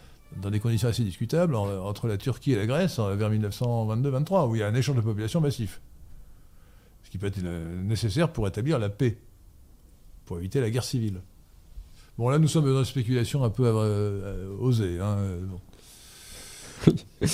dans 0.43 0.51
des 0.51 0.59
conditions 0.61 0.89
assez 0.89 1.05
discutables 1.05 1.55
en- 1.55 1.87
entre 1.87 2.09
la 2.09 2.19
Turquie 2.19 2.53
et 2.53 2.57
la 2.57 2.67
Grèce 2.67 2.99
en- 2.99 3.15
vers 3.17 3.31
1922-23, 3.31 4.49
où 4.49 4.57
il 4.57 4.59
y 4.59 4.63
a 4.63 4.67
un 4.67 4.75
échange 4.75 4.97
de 4.97 5.01
population 5.01 5.41
massif. 5.41 5.81
Ce 7.11 7.13
qui 7.13 7.19
peut 7.19 7.27
être 7.27 7.41
euh, 7.45 7.83
nécessaire 7.83 8.33
pour 8.33 8.47
établir 8.47 8.79
la 8.79 8.89
paix, 8.89 9.19
pour 10.27 10.39
éviter 10.39 10.61
la 10.61 10.71
guerre 10.71 10.85
civile. 10.85 11.21
Bon, 12.17 12.29
là, 12.29 12.39
nous 12.39 12.47
sommes 12.47 12.73
dans 12.73 12.79
une 12.79 12.85
spéculation 12.85 13.43
un 13.43 13.51
peu 13.51 13.65
euh, 13.67 13.73
euh, 13.75 14.57
osée. 14.61 15.01
hein, 15.01 15.17
bon. 16.87 16.93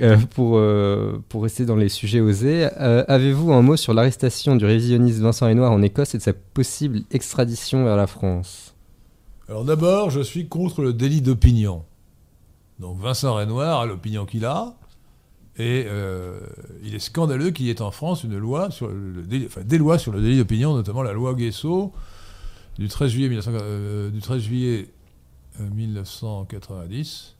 Euh, 0.00 0.16
pour, 0.18 0.58
euh, 0.58 1.20
pour 1.28 1.42
rester 1.42 1.64
dans 1.64 1.74
les 1.74 1.88
sujets 1.88 2.20
osés, 2.20 2.68
euh, 2.78 3.04
avez-vous 3.08 3.52
un 3.52 3.62
mot 3.62 3.74
sur 3.74 3.94
l'arrestation 3.94 4.54
du 4.54 4.64
révisionniste 4.64 5.18
Vincent 5.18 5.46
Renoir 5.48 5.72
en 5.72 5.82
Écosse 5.82 6.14
et 6.14 6.18
de 6.18 6.22
sa 6.22 6.34
possible 6.34 7.00
extradition 7.10 7.82
vers 7.84 7.96
la 7.96 8.06
France? 8.06 8.76
Alors 9.48 9.64
d'abord, 9.64 10.10
je 10.10 10.20
suis 10.20 10.46
contre 10.46 10.82
le 10.82 10.92
délit 10.92 11.22
d'opinion. 11.22 11.84
Donc 12.78 13.00
Vincent 13.00 13.34
Renoir 13.34 13.80
a 13.80 13.86
l'opinion 13.86 14.24
qu'il 14.24 14.44
a, 14.44 14.76
et 15.58 15.86
euh, 15.88 16.38
il 16.84 16.94
est 16.94 17.00
scandaleux 17.00 17.50
qu'il 17.50 17.66
y 17.66 17.70
ait 17.70 17.82
en 17.82 17.90
France 17.90 18.22
une 18.22 18.38
loi 18.38 18.70
sur 18.70 18.90
des 18.92 19.78
lois 19.78 19.98
sur 19.98 20.12
le 20.12 20.20
délit 20.22 20.38
d'opinion, 20.38 20.74
notamment 20.74 21.02
la 21.02 21.12
loi 21.12 21.34
Guesso 21.34 21.92
du 22.78 22.86
13 22.86 23.10
juillet, 23.10 23.28
1900 23.28 23.52
euh, 23.60 24.10
du 24.10 24.20
13 24.20 24.40
juillet 24.40 24.88
euh, 25.60 25.68
1990, 25.68 27.34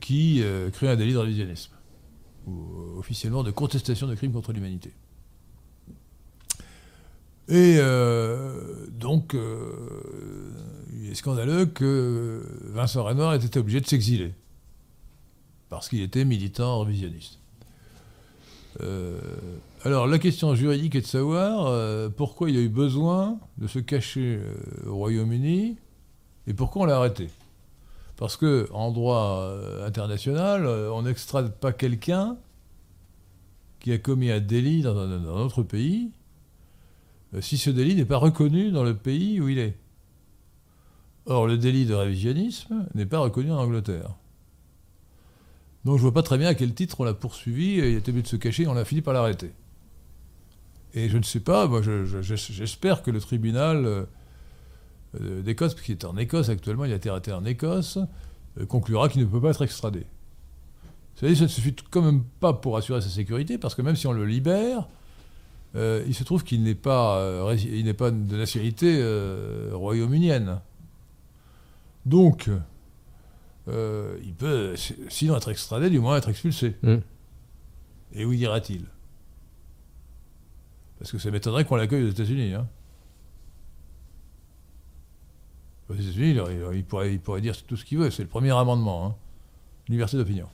qui 0.00 0.42
crée 0.72 0.88
un 0.88 0.96
délit 0.96 1.12
de 1.14 1.18
révisionnisme, 1.18 1.72
ou 2.46 2.98
officiellement 2.98 3.42
de 3.42 3.50
contestation 3.50 4.06
de 4.06 4.14
crimes 4.14 4.32
contre 4.32 4.52
l'humanité. 4.52 4.92
Et 7.48 7.78
donc, 8.92 9.36
il 10.92 11.10
est 11.10 11.14
scandaleux 11.16 11.66
que 11.66 12.40
Vincent 12.72 13.02
Renoir 13.02 13.34
ait 13.34 13.44
été 13.44 13.58
obligé 13.58 13.80
de 13.80 13.86
s'exiler. 13.86 14.32
Parce 15.74 15.88
qu'il 15.88 16.02
était 16.02 16.24
militant 16.24 16.80
révisionniste. 16.80 17.40
Euh, 18.80 19.18
alors, 19.84 20.06
la 20.06 20.20
question 20.20 20.54
juridique 20.54 20.94
est 20.94 21.00
de 21.00 21.06
savoir 21.06 21.66
euh, 21.66 22.08
pourquoi 22.08 22.48
il 22.48 22.56
a 22.56 22.60
eu 22.60 22.68
besoin 22.68 23.38
de 23.58 23.66
se 23.66 23.80
cacher 23.80 24.38
euh, 24.40 24.88
au 24.88 24.94
Royaume-Uni 24.94 25.76
et 26.46 26.54
pourquoi 26.54 26.82
on 26.82 26.84
l'a 26.84 26.96
arrêté. 26.96 27.28
Parce 28.16 28.36
que 28.36 28.68
en 28.72 28.92
droit 28.92 29.52
international, 29.84 30.66
on 30.66 31.02
n'extrade 31.02 31.52
pas 31.52 31.72
quelqu'un 31.72 32.36
qui 33.80 33.90
a 33.90 33.98
commis 33.98 34.30
un 34.30 34.38
délit 34.38 34.82
dans 34.82 34.96
un, 34.96 35.18
dans 35.18 35.36
un 35.36 35.40
autre 35.40 35.64
pays 35.64 36.12
si 37.40 37.58
ce 37.58 37.70
délit 37.70 37.96
n'est 37.96 38.04
pas 38.04 38.18
reconnu 38.18 38.70
dans 38.70 38.84
le 38.84 38.94
pays 38.94 39.40
où 39.40 39.48
il 39.48 39.58
est. 39.58 39.76
Or, 41.26 41.48
le 41.48 41.58
délit 41.58 41.84
de 41.84 41.94
révisionnisme 41.94 42.86
n'est 42.94 43.06
pas 43.06 43.18
reconnu 43.18 43.50
en 43.50 43.58
Angleterre. 43.58 44.14
Donc 45.84 45.96
je 45.98 46.02
vois 46.02 46.12
pas 46.14 46.22
très 46.22 46.38
bien 46.38 46.48
à 46.48 46.54
quel 46.54 46.72
titre 46.74 47.00
on 47.00 47.04
l'a 47.04 47.14
poursuivi, 47.14 47.74
il 47.76 47.96
était 47.96 48.10
obligé 48.10 48.22
de 48.22 48.28
se 48.28 48.36
cacher, 48.36 48.62
et 48.62 48.66
on 48.66 48.76
a 48.76 48.84
fini 48.84 49.02
par 49.02 49.12
l'arrêter. 49.12 49.52
Et 50.94 51.08
je 51.08 51.18
ne 51.18 51.22
sais 51.22 51.40
pas, 51.40 51.66
moi 51.66 51.82
je- 51.82 52.04
je- 52.04 52.22
je- 52.22 52.36
j'espère 52.36 53.02
que 53.02 53.10
le 53.10 53.20
tribunal 53.20 53.84
euh, 53.84 54.04
euh, 55.20 55.42
d'Écosse, 55.42 55.74
qui 55.74 55.92
est 55.92 56.04
en 56.04 56.16
Écosse 56.16 56.48
actuellement, 56.48 56.84
il 56.84 56.92
a 56.92 56.96
été 56.96 57.10
arrêté 57.10 57.32
en 57.32 57.44
Écosse, 57.44 57.98
euh, 58.58 58.66
conclura 58.66 59.08
qu'il 59.08 59.20
ne 59.20 59.26
peut 59.26 59.40
pas 59.40 59.50
être 59.50 59.62
extradé. 59.62 60.06
Savez, 61.16 61.34
ça 61.34 61.42
ne 61.42 61.48
suffit 61.48 61.74
quand 61.90 62.02
même 62.02 62.22
pas 62.40 62.52
pour 62.52 62.76
assurer 62.76 63.00
sa 63.00 63.08
sécurité, 63.08 63.58
parce 63.58 63.74
que 63.74 63.82
même 63.82 63.94
si 63.96 64.06
on 64.06 64.12
le 64.12 64.24
libère, 64.26 64.88
il 65.76 66.14
se 66.14 66.22
trouve 66.22 66.44
qu'il 66.44 66.62
n'est 66.62 66.74
pas, 66.76 67.20
de 67.20 68.36
nationalité 68.36 68.98
euh, 69.00 69.70
royaume-unienne. 69.72 70.60
Donc, 72.06 72.48
euh, 73.68 74.16
il 74.24 74.34
peut, 74.34 74.74
sinon 75.08 75.36
être 75.36 75.50
extradé, 75.50 75.90
du 75.90 75.98
moins 76.00 76.16
être 76.16 76.28
expulsé. 76.28 76.76
Mm. 76.82 76.96
Et 78.14 78.24
où 78.24 78.32
ira-t-il? 78.32 78.84
Parce 80.98 81.10
que 81.10 81.18
ça 81.18 81.30
m'étonnerait 81.30 81.64
qu'on 81.64 81.76
l'accueille 81.76 82.04
aux 82.04 82.10
États-Unis. 82.10 82.54
Hein. 82.54 82.66
Aux 85.90 85.94
États-Unis, 85.94 86.30
il, 86.30 86.36
il- 86.72 86.76
il 86.78 86.84
pourrait, 86.84 87.12
il 87.12 87.20
pourrait 87.20 87.40
dire 87.40 87.60
tout 87.64 87.76
ce 87.76 87.84
qu'il 87.84 87.98
veut. 87.98 88.10
C'est 88.10 88.22
le 88.22 88.28
premier 88.28 88.50
amendement. 88.56 89.06
hein. 89.06 89.14
Liberté 89.88 90.16
d'opinion. 90.16 90.46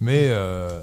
Mais 0.00 0.28
euh, 0.28 0.82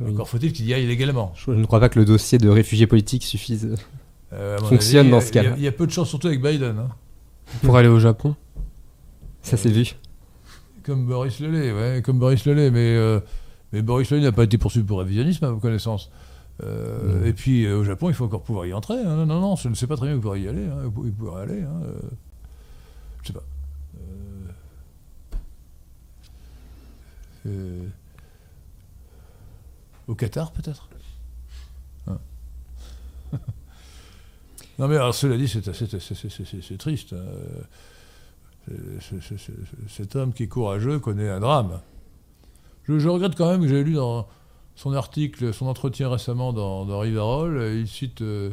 Oui. 0.00 0.12
encore 0.12 0.28
faut-il 0.28 0.52
qu'il 0.52 0.66
y 0.66 0.72
aille 0.74 0.86
légalement. 0.86 1.32
Je 1.36 1.50
ne 1.50 1.64
crois 1.66 1.80
pas 1.80 1.88
que 1.88 1.98
le 1.98 2.04
dossier 2.04 2.38
de 2.38 2.48
réfugié 2.48 2.86
politique 2.86 3.24
suffise. 3.24 3.76
Euh, 4.32 4.58
Fonctionne 4.58 5.06
avis, 5.06 5.10
dans 5.10 5.18
il 5.18 5.20
y 5.20 5.22
a- 5.22 5.26
ce 5.26 5.32
cas-là. 5.32 5.48
Il 5.48 5.50
y, 5.50 5.54
a- 5.54 5.58
il 5.58 5.62
y 5.64 5.68
a 5.68 5.72
peu 5.72 5.86
de 5.86 5.92
chance, 5.92 6.08
surtout 6.08 6.28
avec 6.28 6.40
Biden. 6.42 6.78
hein. 6.78 6.88
Pour 7.62 7.76
aller 7.76 7.88
au 7.88 8.00
Japon. 8.00 8.34
Ça 9.44 9.56
c'est 9.56 9.70
vu. 9.70 9.94
Comme 10.82 11.06
Boris 11.06 11.38
Lelay, 11.40 11.72
ouais, 11.72 12.02
comme 12.04 12.18
Boris 12.18 12.44
Lelay, 12.44 12.70
mais, 12.70 12.94
euh, 12.96 13.20
mais 13.72 13.80
Boris 13.82 14.10
Lelay 14.10 14.22
n'a 14.24 14.32
pas 14.32 14.44
été 14.44 14.58
poursuivi 14.58 14.86
pour 14.86 14.98
révisionnisme, 14.98 15.44
à 15.44 15.50
vos 15.50 15.60
connaissances. 15.60 16.10
Euh. 16.62 17.24
Et 17.24 17.32
puis 17.32 17.64
euh, 17.64 17.78
au 17.78 17.84
Japon, 17.84 18.08
il 18.08 18.14
faut 18.14 18.24
encore 18.26 18.42
pouvoir 18.42 18.66
y 18.66 18.72
entrer. 18.72 18.98
hein. 18.98 19.16
Non, 19.16 19.26
non, 19.26 19.40
non, 19.40 19.56
je 19.56 19.68
ne 19.68 19.74
sais 19.74 19.86
pas 19.86 19.96
très 19.96 20.06
bien 20.06 20.14
où 20.14 20.18
il 20.18 20.22
pourrait 20.22 20.40
y 20.40 20.48
aller. 20.48 20.66
Hein. 20.66 20.90
Pourrait 21.18 21.42
aller. 21.42 21.62
Hein. 21.62 21.82
euh, 21.84 22.00
Je 23.22 23.28
sais 23.28 23.32
pas. 23.32 23.42
Au 30.06 30.14
Qatar, 30.14 30.52
peut-être? 30.52 30.88
Hein. 32.06 32.18
Non, 34.76 34.88
mais 34.88 34.96
alors, 34.96 35.14
cela 35.14 35.36
dit, 35.36 35.46
c'est 35.46 36.78
triste. 36.78 37.14
Cet 39.88 40.16
homme 40.16 40.32
qui 40.32 40.44
est 40.44 40.48
courageux 40.48 40.98
connaît 40.98 41.28
un 41.28 41.40
drame. 41.40 41.80
Je, 42.84 42.98
je 42.98 43.08
regrette 43.08 43.34
quand 43.36 43.50
même 43.50 43.62
que 43.62 43.68
j'ai 43.68 43.82
lu 43.84 43.94
dans 43.94 44.26
son 44.74 44.92
article, 44.92 45.54
son 45.54 45.66
entretien 45.66 46.08
récemment 46.10 46.52
dans, 46.52 46.84
dans 46.84 46.98
Rivarol, 47.00 47.62
il 47.74 47.86
cite, 47.88 48.20
euh, 48.22 48.52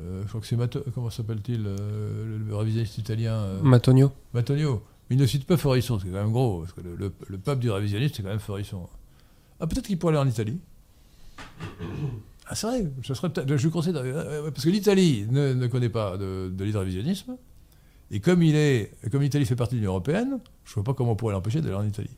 euh, 0.00 0.22
je 0.24 0.28
crois 0.28 0.40
que 0.40 0.46
c'est 0.46 0.56
Mato- 0.56 0.82
comment 0.94 1.10
s'appelle-t-il, 1.10 1.64
euh, 1.66 2.38
le, 2.46 2.56
révisionniste 2.56 2.98
italien 2.98 3.46
Matonio. 3.62 4.12
Matonio. 4.34 4.82
Mais 5.08 5.16
il 5.16 5.22
ne 5.22 5.26
cite 5.26 5.44
pas 5.46 5.56
Forisson, 5.56 5.98
c'est 5.98 6.08
quand 6.08 6.14
même 6.14 6.32
gros, 6.32 6.60
parce 6.60 6.72
que 6.72 6.80
le, 6.80 6.96
le, 6.96 7.12
le 7.28 7.38
pape 7.38 7.60
du 7.60 7.70
révisionniste, 7.70 8.16
c'est 8.16 8.22
quand 8.22 8.28
même 8.28 8.38
Forisson. 8.40 8.88
Ah, 9.60 9.66
peut-être 9.66 9.86
qu'il 9.86 9.98
pourrait 9.98 10.16
aller 10.16 10.28
en 10.28 10.30
Italie. 10.30 10.58
Ah, 12.46 12.54
c'est 12.54 12.66
vrai, 12.66 12.90
ça 13.06 13.14
serait 13.14 13.30
peut-être. 13.30 13.56
Je 13.56 13.62
lui 13.62 13.70
conseille. 13.70 13.92
Parce 13.92 14.64
que 14.64 14.70
l'Italie 14.70 15.26
ne, 15.30 15.52
ne 15.54 15.66
connaît 15.68 15.88
pas 15.88 16.16
de, 16.16 16.50
de 16.52 16.64
l'île 16.64 16.76
révisionnisme. 16.76 17.36
Et 18.10 18.20
comme 18.20 18.42
il 18.42 18.56
est, 18.56 18.92
comme 19.10 19.22
l'Italie 19.22 19.44
fait 19.46 19.56
partie 19.56 19.74
de 19.76 19.80
l'Union 19.80 19.92
européenne, 19.92 20.38
je 20.64 20.70
ne 20.70 20.74
vois 20.76 20.84
pas 20.84 20.94
comment 20.94 21.12
on 21.12 21.16
pourrait 21.16 21.32
l'empêcher 21.34 21.60
d'aller 21.60 21.74
en 21.76 21.86
Italie. 21.86 22.10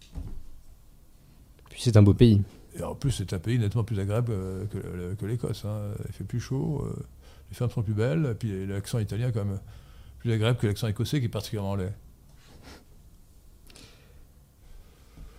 Puis 1.69 1.81
c'est 1.83 1.97
un 1.97 2.03
beau 2.03 2.15
pays. 2.15 2.43
Et 2.79 2.83
en 2.83 2.95
plus, 2.95 3.11
c'est 3.11 3.33
un 3.35 3.39
pays 3.39 3.59
nettement 3.59 3.85
plus 3.85 3.99
agréable 4.01 4.33
euh, 4.33 4.65
que, 5.19 5.27
l'Écosse. 5.27 5.65
hein. 5.67 5.91
Il 6.07 6.13
fait 6.13 6.25
plus 6.25 6.41
chaud, 6.41 6.83
euh, 6.87 6.97
les 7.51 7.55
femmes 7.57 7.71
sont 7.71 7.83
plus 7.83 7.93
belles, 7.93 8.29
et 8.33 8.35
puis 8.35 8.67
l'accent 8.67 8.99
italien 8.99 9.29
est 9.29 9.33
quand 9.33 9.45
même 9.45 9.59
plus 10.21 10.33
agréable 10.33 10.59
que 10.59 10.67
l'accent 10.67 10.89
écossais 10.89 11.21
qui 11.21 11.27
est 11.27 11.29
particulièrement 11.29 11.77
laid. 11.77 11.93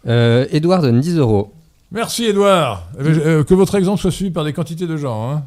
Euh, 0.05 0.45
Edouard 0.51 0.81
donne 0.81 0.99
10 0.99 1.17
euros. 1.17 1.53
Merci 1.91 2.25
Edouard. 2.25 2.89
Eh 2.99 3.03
ben, 3.03 3.19
euh, 3.19 3.43
que 3.43 3.53
votre 3.53 3.75
exemple 3.75 4.01
soit 4.01 4.11
suivi 4.11 4.31
par 4.31 4.43
des 4.43 4.53
quantités 4.53 4.85
de 4.87 4.97
gens. 4.97 5.31
hein. 5.31 5.43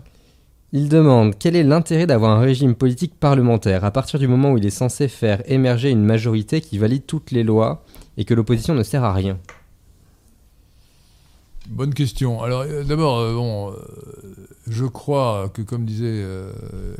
Il 0.73 0.89
demande 0.89 1.39
quel 1.39 1.57
est 1.57 1.63
l'intérêt 1.63 2.07
d'avoir 2.07 2.33
un 2.37 2.41
régime 2.41 2.75
politique 2.75 3.15
parlementaire 3.19 3.85
à 3.85 3.91
partir 3.91 4.19
du 4.19 4.27
moment 4.29 4.53
où 4.53 4.59
il 4.59 4.67
est 4.67 4.71
censé 4.71 5.09
faire 5.09 5.43
émerger 5.51 5.91
une 5.91 6.05
majorité 6.05 6.61
qui 6.61 6.77
valide 6.79 7.07
toutes 7.07 7.31
les 7.31 7.45
lois 7.45 7.85
et 8.17 8.25
que 8.25 8.35
l'opposition 8.35 8.75
ne 8.75 8.83
sert 8.83 9.05
à 9.05 9.13
rien? 9.13 9.39
Bonne 11.69 11.95
question. 11.95 12.43
Alors 12.43 12.61
euh, 12.63 12.85
d'abord, 12.85 13.19
euh, 13.19 13.35
bon, 13.35 13.71
euh, 13.71 13.75
je 14.69 14.85
crois 14.85 15.49
que 15.53 15.63
comme 15.63 15.85
disait 15.85 16.25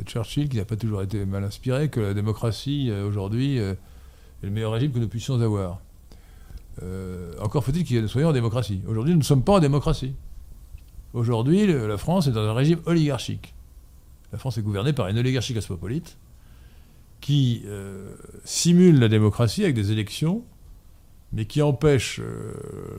Churchill, 0.05 0.49
qui 0.49 0.57
n'a 0.57 0.65
pas 0.65 0.75
toujours 0.75 1.01
été 1.01 1.25
mal 1.25 1.43
inspiré, 1.43 1.89
que 1.89 1.99
la 1.99 2.13
démocratie 2.13 2.91
aujourd'hui 3.05 3.57
est 3.57 3.77
le 4.41 4.49
meilleur 4.49 4.71
régime 4.71 4.91
que 4.91 4.99
nous 4.99 5.07
puissions 5.07 5.39
avoir. 5.41 5.79
Encore 7.41 7.63
faut-il 7.63 7.95
ait- 7.97 8.01
nous 8.01 8.07
soyons 8.07 8.29
en 8.29 8.33
démocratie. 8.33 8.81
Aujourd'hui, 8.87 9.13
nous 9.13 9.19
ne 9.19 9.23
sommes 9.25 9.43
pas 9.43 9.53
en 9.53 9.59
démocratie. 9.59 10.13
Aujourd'hui, 11.13 11.67
la 11.67 11.97
France 11.97 12.27
est 12.27 12.31
dans 12.31 12.47
un 12.47 12.53
régime 12.53 12.79
oligarchique. 12.85 13.53
La 14.31 14.37
France 14.37 14.57
est 14.57 14.61
gouvernée 14.61 14.93
par 14.93 15.07
une 15.07 15.17
oligarchie 15.17 15.53
cosmopolite 15.53 16.17
qui 17.21 17.63
euh, 17.65 18.15
simule 18.43 18.99
la 18.99 19.07
démocratie 19.07 19.63
avec 19.63 19.75
des 19.75 19.91
élections 19.91 20.43
mais 21.33 21.45
qui 21.45 21.61
empêche 21.61 22.19
euh, 22.19 22.53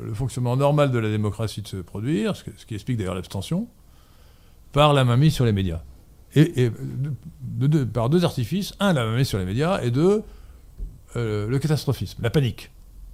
le 0.05 0.15
fonctionnement 0.15 0.57
normal 0.57 0.91
de 0.91 0.99
la 0.99 1.09
démocratie 1.09 1.63
de 1.63 1.69
se 1.69 1.77
produire, 1.79 2.37
ce, 2.37 2.45
qui 2.67 2.75
explique 2.75 2.99
d'ailleurs 2.99 3.15
l'abstention, 3.15 3.69
par 4.73 4.93
la 4.93 5.05
mainmise 5.05 5.33
sur 5.33 5.45
les 5.45 5.53
médias. 5.53 5.83
Et, 6.35 6.71
par 7.93 8.11
deux 8.11 8.25
artifices, 8.25 8.75
un, 8.81 8.93
la 8.93 9.05
mainmise 9.07 9.29
sur 9.29 9.39
les 9.39 9.47
médias, 9.47 9.81
et 9.83 9.91
deux, 9.91 10.23
euh, 11.17 11.49
le 11.49 11.59
catastrophisme, 11.59 12.23
la 12.23 12.29
panique. 12.29 12.71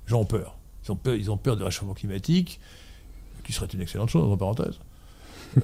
Les 0.07 0.11
gens 0.11 0.20
ont 0.20 0.27
peur. 0.27 0.59
Ils 0.85 0.92
ont 0.92 0.96
peur, 0.96 1.14
ils 1.14 1.31
ont 1.31 1.37
peur 1.37 1.57
du 1.57 1.62
réchauffement 1.62 1.94
climatique, 1.94 2.61
qui 3.44 3.53
serait 3.53 3.66
une 3.66 3.83
excellente 3.83 4.09
chose, 4.09 4.24
entre 4.24 4.37
parenthèses. 4.37 4.81
Euh, 5.57 5.61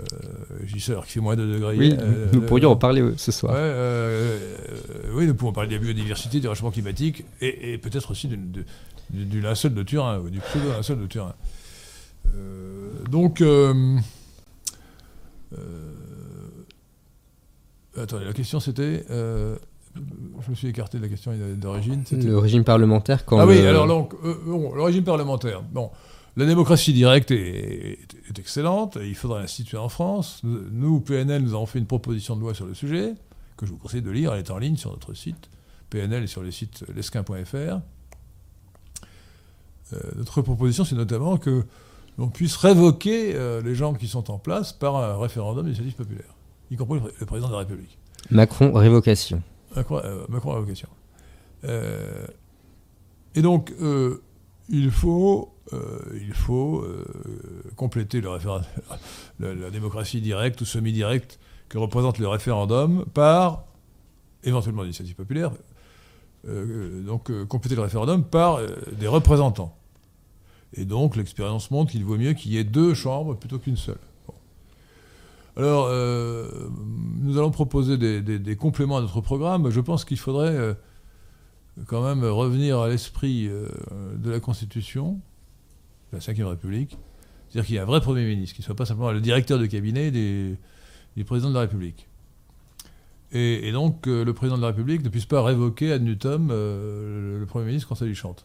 J'y 0.67 0.81
sais 0.81 0.93
alors 0.93 1.05
qu'il 1.05 1.15
fait 1.15 1.21
moins 1.21 1.37
de 1.37 1.47
degrés. 1.47 1.77
Oui, 1.77 1.97
euh, 1.99 2.27
nous 2.33 2.43
pourrions 2.43 2.71
en 2.71 2.77
parler 2.77 3.01
euh, 3.03 3.15
ce 3.17 3.33
soir. 3.33 3.55
Oui, 5.15 5.27
nous 5.27 5.35
pouvons 5.35 5.53
parler 5.53 5.69
de 5.71 5.75
la 5.75 5.81
biodiversité, 5.81 6.39
du 6.41 6.49
réchauffement 6.49 6.71
climatique 6.71 7.25
et, 7.41 7.73
et 7.73 7.79
peut-être 7.79 8.11
aussi 8.13 8.29
de- 8.29 8.37
du, 8.37 9.25
du 9.25 9.41
linceul 9.41 9.75
de 9.75 9.83
Turin, 9.83 10.19
ou 10.21 10.31
du 10.31 10.39
pseudo-linceul 10.41 11.01
de 11.01 11.07
Turin. 11.07 11.35
Donc, 13.11 13.43
attendez, 17.97 18.25
la 18.25 18.33
question 18.33 18.61
c'était. 18.61 19.05
euh, 19.11 19.57
je 20.45 20.51
me 20.51 20.55
suis 20.55 20.69
écarté 20.69 20.99
de 20.99 21.03
la 21.03 21.09
question 21.09 21.33
d'origine. 21.57 22.03
c'était- 22.07 22.23
Le 22.27 22.39
régime 22.39 22.65
parlementaire 22.65 23.25
quand 23.25 23.39
ah 23.39 23.47
oui, 23.47 23.61
le- 23.61 23.69
alors 23.69 23.87
donc, 23.87 24.15
euh, 24.25 24.35
bon, 24.47 24.73
le 24.75 24.83
régime 24.83 25.05
parlementaire. 25.05 25.63
Bon, 25.63 25.91
la 26.41 26.47
démocratie 26.47 26.93
directe 26.93 27.31
est, 27.31 27.93
est- 27.93 27.99
est 28.29 28.39
excellente, 28.39 28.97
et 28.97 29.09
il 29.09 29.15
faudrait 29.15 29.41
l'instituer 29.41 29.79
en 29.79 29.89
France. 29.89 30.41
Nous, 30.43 30.61
nous, 30.71 31.01
PNL, 31.01 31.43
nous 31.43 31.55
avons 31.55 31.67
fait 31.67 31.79
une 31.79 31.87
proposition 31.87 32.35
de 32.37 32.41
loi 32.41 32.55
sur 32.55 32.67
le 32.67 32.75
sujet, 32.75 33.15
que 33.57 33.67
je 33.67 33.71
vous 33.73 33.79
conseille 33.79 34.03
de 34.03 34.11
lire, 34.11 34.33
elle 34.33 34.41
est 34.41 34.51
en 34.51 34.59
ligne 34.59 34.77
sur 34.77 34.91
notre 34.91 35.15
site, 35.15 35.49
PNL 35.91 36.23
et 36.25 36.27
sur 36.27 36.43
le 36.43 36.51
site 36.51 36.85
lesquin.fr. 36.95 37.81
Euh, 39.93 39.99
notre 40.17 40.43
proposition, 40.43 40.85
c'est 40.85 40.95
notamment 40.95 41.37
que 41.37 41.65
l'on 42.19 42.29
puisse 42.29 42.57
révoquer 42.57 43.35
euh, 43.35 43.61
les 43.63 43.75
gens 43.75 43.95
qui 43.95 44.07
sont 44.07 44.31
en 44.31 44.39
place 44.39 44.73
par 44.73 44.97
un 44.97 45.17
référendum 45.19 45.65
d'initiative 45.65 45.95
populaire, 45.97 46.35
y 46.71 46.77
compris 46.77 46.97
le, 47.01 47.07
pré- 47.07 47.15
le 47.21 47.27
président 47.27 47.49
de 47.49 47.53
la 47.55 47.59
République. 47.61 47.99
Macron 48.31 48.73
révocation. 48.73 49.43
Macron, 49.75 50.01
euh, 50.05 50.25
Macron 50.29 50.53
à 50.55 50.61
vocation. 50.61 50.89
Euh, 51.65 52.27
et 53.35 53.43
donc, 53.43 53.73
il 54.71 54.91
faut, 54.91 55.53
euh, 55.73 56.01
euh, 56.49 57.05
compléter 57.77 58.21
le 58.21 58.31
la, 59.41 59.55
la 59.55 59.71
démocratie 59.71 60.21
directe 60.21 60.61
ou 60.61 60.65
semi-directe 60.65 61.39
que 61.69 61.79
représente 61.79 62.19
le 62.19 62.29
référendum 62.29 63.05
par, 63.13 63.65
éventuellement 64.45 64.83
l'initiative 64.83 65.15
populaire, 65.15 65.51
euh, 66.49 67.03
donc 67.03 67.31
compléter 67.47 67.75
le 67.75 67.83
référendum 67.83 68.25
par 68.25 68.61
des 68.93 69.07
représentants. 69.07 69.77
Et 70.75 70.85
donc, 70.85 71.17
l'expérience 71.17 71.71
montre 71.73 71.91
qu'il 71.91 72.05
vaut 72.05 72.17
mieux 72.17 72.33
qu'il 72.33 72.53
y 72.53 72.59
ait 72.59 72.65
deux 72.65 72.95
chambres 72.95 73.35
plutôt 73.35 73.59
qu'une 73.59 73.77
seule. 73.77 73.99
Alors, 75.57 75.89
nous 77.21 77.37
allons 77.37 77.51
proposer 77.51 77.99
des, 77.99 78.57
compléments 78.57 78.99
à 78.99 79.01
notre 79.01 79.21
programme. 79.21 79.69
Je 79.71 79.81
pense 79.81 80.05
qu'il 80.05 80.17
faudrait 80.17 80.77
quand 81.87 82.03
même 82.03 82.25
revenir 82.25 82.81
à 82.81 82.89
l'esprit 82.89 83.49
euh, 83.49 83.69
de 84.17 84.31
la 84.31 84.41
Constitution, 84.41 85.21
de 86.13 86.19
la 86.19 86.33
Ve 86.33 86.49
République. 86.49 86.99
C'est-à-dire 87.49 87.67
qu'il 87.67 87.77
y 87.77 87.79
a 87.79 87.83
un 87.83 87.87
vrai 87.87 88.01
Premier 88.01 88.25
ministre, 88.25 88.55
qui 88.55 88.63
ne 88.63 88.65
soit 88.65 88.77
pas 88.77 88.87
simplement 88.87 89.11
le 89.11 89.21
directeur 89.21 89.59
de 89.59 89.67
cabinet 89.67 90.11
des, 90.11 90.57
du 91.17 91.25
président 91.25 91.49
de 91.49 91.55
la 91.55 91.61
République. 91.61 92.07
Et, 93.33 93.71
donc, 93.71 94.09
euh, 94.09 94.25
le 94.25 94.35
président 94.35 94.57
de 94.57 94.63
la 94.63 94.69
République 94.69 95.05
ne 95.05 95.09
puisse 95.09 95.27
pas 95.27 95.43
révoquer 95.43 95.93
ad 95.93 96.03
nutum 96.03 96.49
euh, 96.51 97.39
le, 97.39 97.47
Premier 97.47 97.67
ministre 97.67 97.89
quand 97.89 97.95
ça 97.95 98.05
lui 98.05 98.15
chante. 98.15 98.45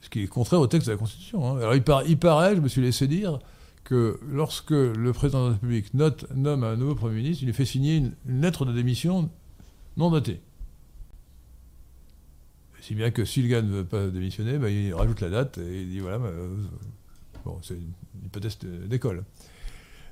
Ce 0.00 0.08
qui 0.08 0.22
est 0.22 0.26
contraire 0.28 0.60
au 0.60 0.68
texte 0.68 0.86
de 0.86 0.92
la 0.92 0.98
Constitution. 0.98 1.44
hein. 1.44 1.58
Alors, 1.58 1.74
il, 1.74 1.82
par- 1.82 2.06
il 2.06 2.18
paraît, 2.18 2.54
je 2.54 2.60
me 2.60 2.68
suis 2.68 2.80
laissé 2.80 3.08
dire, 3.08 3.40
que 3.82 4.20
lorsque 4.30 4.70
le 4.70 5.12
président 5.12 5.40
de 5.40 5.46
la 5.46 5.52
République 5.54 5.92
nomme 5.94 6.62
un 6.62 6.76
nouveau 6.76 6.94
Premier 6.94 7.16
ministre, 7.16 7.42
il 7.42 7.46
lui 7.46 7.54
fait 7.54 7.64
signer 7.64 7.96
une, 7.96 8.12
une 8.26 8.42
lettre 8.42 8.64
de 8.64 8.72
démission 8.72 9.28
non 9.96 10.10
notée. 10.10 10.40
Si 12.88 12.94
bien 12.94 13.10
que 13.10 13.26
si 13.26 13.42
le 13.42 13.48
gars 13.48 13.60
ne 13.60 13.70
veut 13.70 13.84
pas 13.84 14.06
démissionner, 14.06 14.56
ben, 14.56 14.68
il 14.68 14.94
rajoute 14.94 15.20
la 15.20 15.28
date 15.28 15.58
et 15.58 15.82
il 15.82 15.90
dit 15.90 15.98
voilà, 15.98 16.16
ben, 16.16 16.28
euh, 16.28 16.56
bon, 17.44 17.58
c'est 17.60 17.74
une 17.74 17.92
hypothèse 18.24 18.56
d'école. 18.86 19.24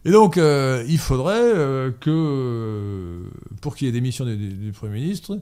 Et 0.04 0.10
donc, 0.10 0.36
euh, 0.36 0.84
il 0.86 0.98
faudrait 0.98 1.40
euh, 1.40 1.90
que, 1.90 3.22
pour 3.62 3.76
qu'il 3.76 3.86
y 3.86 3.88
ait 3.88 3.92
démission 3.94 4.26
du, 4.26 4.72
Premier 4.72 5.00
ministre, 5.00 5.40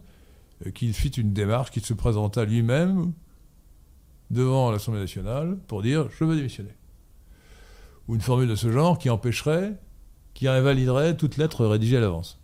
qu'il 0.77 0.95
fit 0.95 1.09
une 1.09 1.33
démarche, 1.33 1.73
qu'il 1.73 1.85
se 1.85 1.93
présenta 1.93 2.45
lui-même 2.45 3.13
devant 4.31 4.71
l'Assemblée 4.71 5.01
nationale 5.01 5.59
pour 5.67 5.83
dire 5.83 6.07
je 6.17 6.23
veux 6.23 6.37
démissionner. 6.37 6.77
Ou 8.07 8.15
une 8.15 8.21
formule 8.21 8.49
de 8.49 8.55
ce 8.55 8.71
genre 8.71 8.97
qui 8.97 9.11
empêcherait, 9.11 9.73
qui 10.35 10.47
invaliderait 10.47 11.17
toute 11.17 11.37
lettre 11.37 11.67
rédigée 11.67 11.97
à 11.97 12.01
l'avance. 12.01 12.39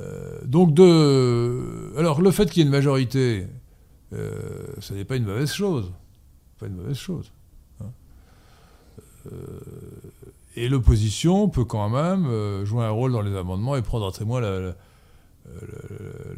Euh, 0.00 0.38
donc 0.44 0.74
de, 0.74 1.92
alors 1.96 2.20
le 2.20 2.30
fait 2.30 2.46
qu'il 2.50 2.58
y 2.58 2.60
ait 2.62 2.66
une 2.66 2.72
majorité, 2.72 3.46
euh, 4.12 4.66
ce 4.80 4.94
n'est 4.94 5.04
pas 5.04 5.16
une 5.16 5.24
mauvaise 5.24 5.52
chose, 5.52 5.92
pas 6.58 6.66
une 6.66 6.74
mauvaise 6.76 6.96
chose. 6.96 7.32
hein. 7.80 7.90
Euh, 9.26 9.60
et 10.56 10.68
l'opposition 10.68 11.48
peut 11.48 11.64
quand 11.64 11.88
même 11.90 12.64
jouer 12.64 12.84
un 12.84 12.90
rôle 12.90 13.12
dans 13.12 13.20
les 13.22 13.36
amendements 13.36 13.76
et 13.76 13.82
prendre 13.82 14.06
à 14.08 14.12
témoin 14.12 14.40
la, 14.40 14.58
la- 14.60 14.66
la- 14.68 14.74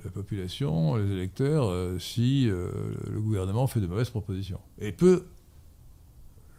la 0.05 0.11
population, 0.11 0.97
les 0.97 1.11
électeurs, 1.13 1.73
si 2.01 2.47
le 2.47 3.21
gouvernement 3.21 3.67
fait 3.69 3.81
de 3.81 3.87
mauvaises 3.87 4.11
propositions. 4.11 4.59
Et 4.81 4.91
peut, 4.93 5.25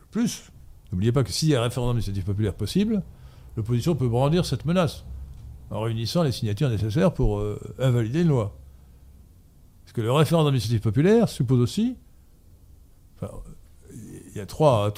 plus, 0.10 0.52
n'oubliez 0.92 1.12
pas 1.12 1.24
que 1.24 1.32
s'il 1.32 1.50
y 1.50 1.56
a 1.56 1.60
un 1.60 1.64
référendum 1.64 1.96
d'initiative 1.98 2.24
populaire 2.24 2.54
possible, 2.56 3.04
l'opposition 3.58 3.94
peut 3.96 4.08
brandir 4.08 4.46
cette 4.46 4.64
menace 4.66 5.04
en 5.72 5.82
réunissant 5.82 6.24
les 6.24 6.32
signatures 6.32 6.70
nécessaires 6.70 7.14
pour 7.14 7.40
euh, 7.40 7.60
invalider 7.80 8.22
une 8.22 8.30
loi. 8.30 8.56
Parce 9.84 9.94
que 9.94 10.02
le 10.02 10.12
référendum 10.12 10.52
d'initiative 10.52 10.82
populaire 10.82 11.30
suppose 11.30 11.60
aussi. 11.60 11.96
enfin, 13.16 13.32
il 14.32 14.38
y 14.38 14.40
a 14.40 14.46
trois, 14.46 14.92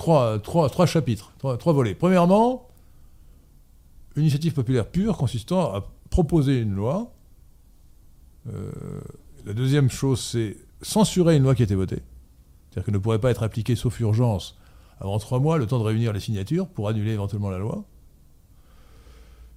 chapitres, 0.86 1.34
trois, 1.38 1.58
trois 1.58 1.74
volets. 1.74 1.96
Premièrement, 1.96 2.68
une 4.16 4.24
initiative 4.24 4.54
populaire 4.54 4.90
pure 4.90 5.18
consistant 5.18 5.74
à 5.74 5.90
proposer 6.10 6.60
une 6.60 6.74
loi. 6.74 7.14
Euh, 8.52 8.72
la 9.46 9.54
deuxième 9.54 9.90
chose, 9.90 10.20
c'est 10.20 10.58
censurer 10.82 11.38
une 11.38 11.44
loi 11.44 11.56
qui 11.56 11.62
a 11.62 11.66
été 11.66 11.76
votée. 11.76 12.02
C'est-à-dire 12.70 12.86
qu'elle 12.86 12.94
ne 12.94 13.00
pourrait 13.00 13.20
pas 13.20 13.32
être 13.32 13.44
appliquée 13.44 13.76
sauf 13.76 14.00
urgence 14.00 14.58
avant 15.00 15.18
trois 15.18 15.40
mois, 15.40 15.58
le 15.58 15.66
temps 15.66 15.80
de 15.80 15.84
réunir 15.84 16.14
les 16.14 16.20
signatures 16.20 16.68
pour 16.68 16.88
annuler 16.88 17.12
éventuellement 17.12 17.50
la 17.50 17.58
loi. 17.58 17.84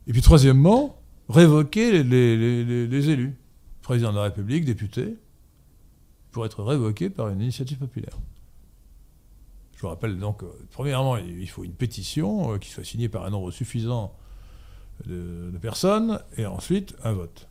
Et 0.07 0.13
puis 0.13 0.23
troisièmement, 0.23 0.97
révoquer 1.29 2.03
les, 2.03 2.37
les- 2.37 2.65
les- 2.65 2.87
les 2.87 3.11
élus. 3.11 3.35
Président 3.83 4.13
de 4.13 4.17
la 4.17 4.25
République, 4.25 4.65
député, 4.65 5.17
pour 6.31 6.47
être 6.47 6.63
révoqué 6.63 7.11
par 7.11 7.29
une 7.29 7.41
initiative 7.41 7.79
populaire. 7.79 8.17
Je 9.77 9.81
vous 9.83 9.89
rappelle 9.89 10.19
donc, 10.19 10.43
euh, 10.43 10.47
premièrement, 10.71 11.17
il 11.19 11.49
faut 11.51 11.65
une 11.65 11.75
pétition 11.75 12.55
euh, 12.55 12.59
qui 12.59 12.71
soit 12.71 12.85
signée 12.85 13.09
par 13.11 13.25
un 13.27 13.31
nombre 13.31 13.51
suffisant 13.51 14.15
de, 15.07 15.51
de 15.53 15.59
personnes, 15.59 16.21
et 16.39 16.47
ensuite 16.47 16.95
un 17.05 17.13
vote. 17.13 17.49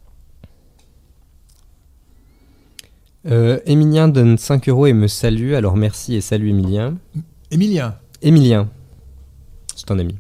Euh, 3.26 3.60
Émilien 3.66 4.08
donne 4.08 4.38
5 4.38 4.68
euros 4.70 4.88
et 4.88 4.94
me 4.94 5.08
salue, 5.08 5.54
alors 5.54 5.78
merci 5.78 6.16
et 6.16 6.22
salut 6.22 6.50
Émilien. 6.50 6.98
Émilien, 7.52 7.98
Émilien, 8.22 8.70
c'est 9.76 9.92
un 9.92 10.00
ami. 10.00 10.16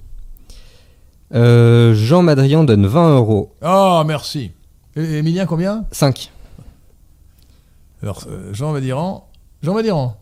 Euh, 1.34 1.93
Jean 1.95 2.21
Madrian 2.21 2.63
donne 2.63 2.86
20 2.86 3.15
euros. 3.15 3.53
ah 3.61 4.03
merci. 4.05 4.51
Et 4.95 5.17
Émilien 5.17 5.45
combien? 5.45 5.86
5. 5.91 6.31
Alors 8.03 8.23
euh, 8.27 8.53
Jean 8.53 8.71
Madiran, 8.73 9.27
Jean 9.63 9.73
Madiran, 9.73 10.17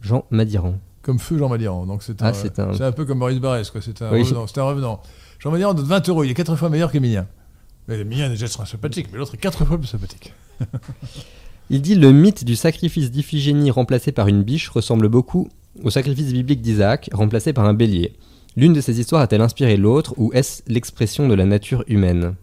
Jean 0.00 0.24
Madiran. 0.30 0.74
comme 1.02 1.18
feu 1.18 1.38
Jean 1.38 1.48
Madiran. 1.48 1.86
Donc 1.86 2.02
c'est 2.02 2.20
Ah, 2.22 2.28
un, 2.28 2.32
c'est 2.32 2.58
un- 2.58 2.72
c'est 2.74 2.82
un 2.84 2.92
peu 2.92 3.04
comme 3.04 3.18
Maurice 3.18 3.38
Barrès, 3.38 3.70
quoi. 3.70 3.80
C'est 3.82 4.02
un 4.02 4.10
Oui. 4.12 4.22
revenant. 4.22 4.46
Un 4.56 4.62
revenant. 4.64 5.02
Jean 5.38 5.50
Madiran 5.50 5.74
donne 5.74 5.86
20 5.86 6.08
euros. 6.08 6.24
Il 6.24 6.30
est 6.30 6.34
4 6.34 6.56
fois 6.56 6.70
meilleur 6.70 6.90
qu'Émilien. 6.90 7.26
Mais 7.86 8.00
Émilien 8.00 8.28
déjà 8.28 8.48
sera 8.48 8.66
sympathique, 8.66 9.08
mais 9.12 9.18
l'autre 9.18 9.34
est 9.34 9.38
4 9.38 9.64
fois 9.64 9.78
plus 9.78 9.86
sympathique. 9.86 10.32
Il 11.70 11.82
dit 11.82 11.94
le 11.96 12.12
mythe 12.12 12.44
du 12.44 12.56
sacrifice 12.56 13.10
d'Iphigénie 13.10 13.70
remplacé 13.70 14.10
par 14.12 14.28
une 14.28 14.42
biche 14.42 14.68
ressemble 14.70 15.08
beaucoup 15.08 15.48
au 15.82 15.90
sacrifice 15.90 16.32
biblique 16.32 16.62
d'Isaac 16.62 17.10
remplacé 17.12 17.52
par 17.52 17.64
un 17.66 17.74
bélier. 17.74 18.14
L'une 18.56 18.72
de 18.72 18.80
ces 18.80 18.98
histoires 18.98 19.20
a-t-elle 19.20 19.42
inspiré 19.42 19.76
l'autre 19.76 20.14
ou 20.16 20.32
est-ce 20.32 20.62
l'expression 20.66 21.28
de 21.28 21.34
la 21.34 21.44
nature 21.44 21.84
humaine? 21.88 22.36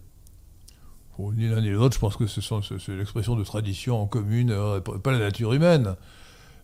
Ni 1.18 1.48
l'un 1.48 1.60
ni 1.60 1.70
l'autre, 1.70 1.94
je 1.94 2.00
pense 2.00 2.16
que 2.16 2.26
c'est 2.26 2.96
l'expression 2.96 3.34
de 3.34 3.42
tradition 3.42 4.00
en 4.00 4.06
commune, 4.06 4.50
euh, 4.50 4.80
pas 4.80 5.12
la 5.12 5.18
nature 5.18 5.52
humaine. 5.52 5.96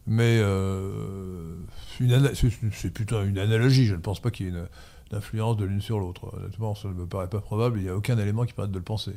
Mais 0.07 0.39
euh, 0.41 1.55
c'est 1.99 2.93
plutôt 2.93 3.23
une 3.23 3.39
analogie. 3.39 3.87
Je 3.87 3.95
ne 3.95 4.01
pense 4.01 4.21
pas 4.21 4.31
qu'il 4.31 4.47
y 4.47 4.49
ait 4.49 4.53
une, 4.53 4.67
influence 5.13 5.57
de 5.57 5.65
l'une 5.65 5.81
sur 5.81 5.99
l'autre. 5.99 6.33
Honnêtement, 6.37 6.77
ça 6.77 6.89
ne 6.89 6.95
me 6.95 7.07
paraît 7.07 7.29
pas 7.29 7.41
probable. 7.41 7.79
Il 7.79 7.83
n'y 7.83 7.89
a 7.89 7.97
aucun 7.97 8.19
élément 8.19 8.45
qui 8.45 8.53
permette 8.53 8.73
de 8.73 8.79
le 8.79 8.85
penser. 8.85 9.15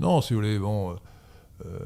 Non, 0.00 0.20
si 0.20 0.34
vous 0.34 0.40
voulez, 0.40 0.58
bon. 0.58 0.96
euh, 1.64 1.78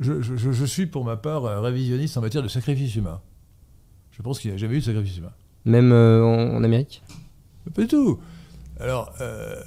je 0.00 0.64
suis 0.64 0.86
pour 0.86 1.04
ma 1.04 1.16
part 1.16 1.46
un 1.46 1.60
révisionniste 1.60 2.16
en 2.16 2.20
matière 2.20 2.42
de 2.42 2.48
sacrifice 2.48 2.96
humain. 2.96 3.20
Je 4.10 4.22
pense 4.22 4.40
qu'il 4.40 4.50
n'y 4.50 4.56
a 4.56 4.58
jamais 4.58 4.74
eu 4.74 4.80
de 4.80 4.84
sacrifice 4.84 5.18
humain. 5.18 5.32
Même 5.66 5.90
euh, 5.92 6.24
en, 6.24 6.62
Amérique 6.62 7.02
Pas 7.74 7.82
du 7.82 7.88
tout. 7.88 8.20
Alors, 8.78 9.12
euh, 9.20 9.60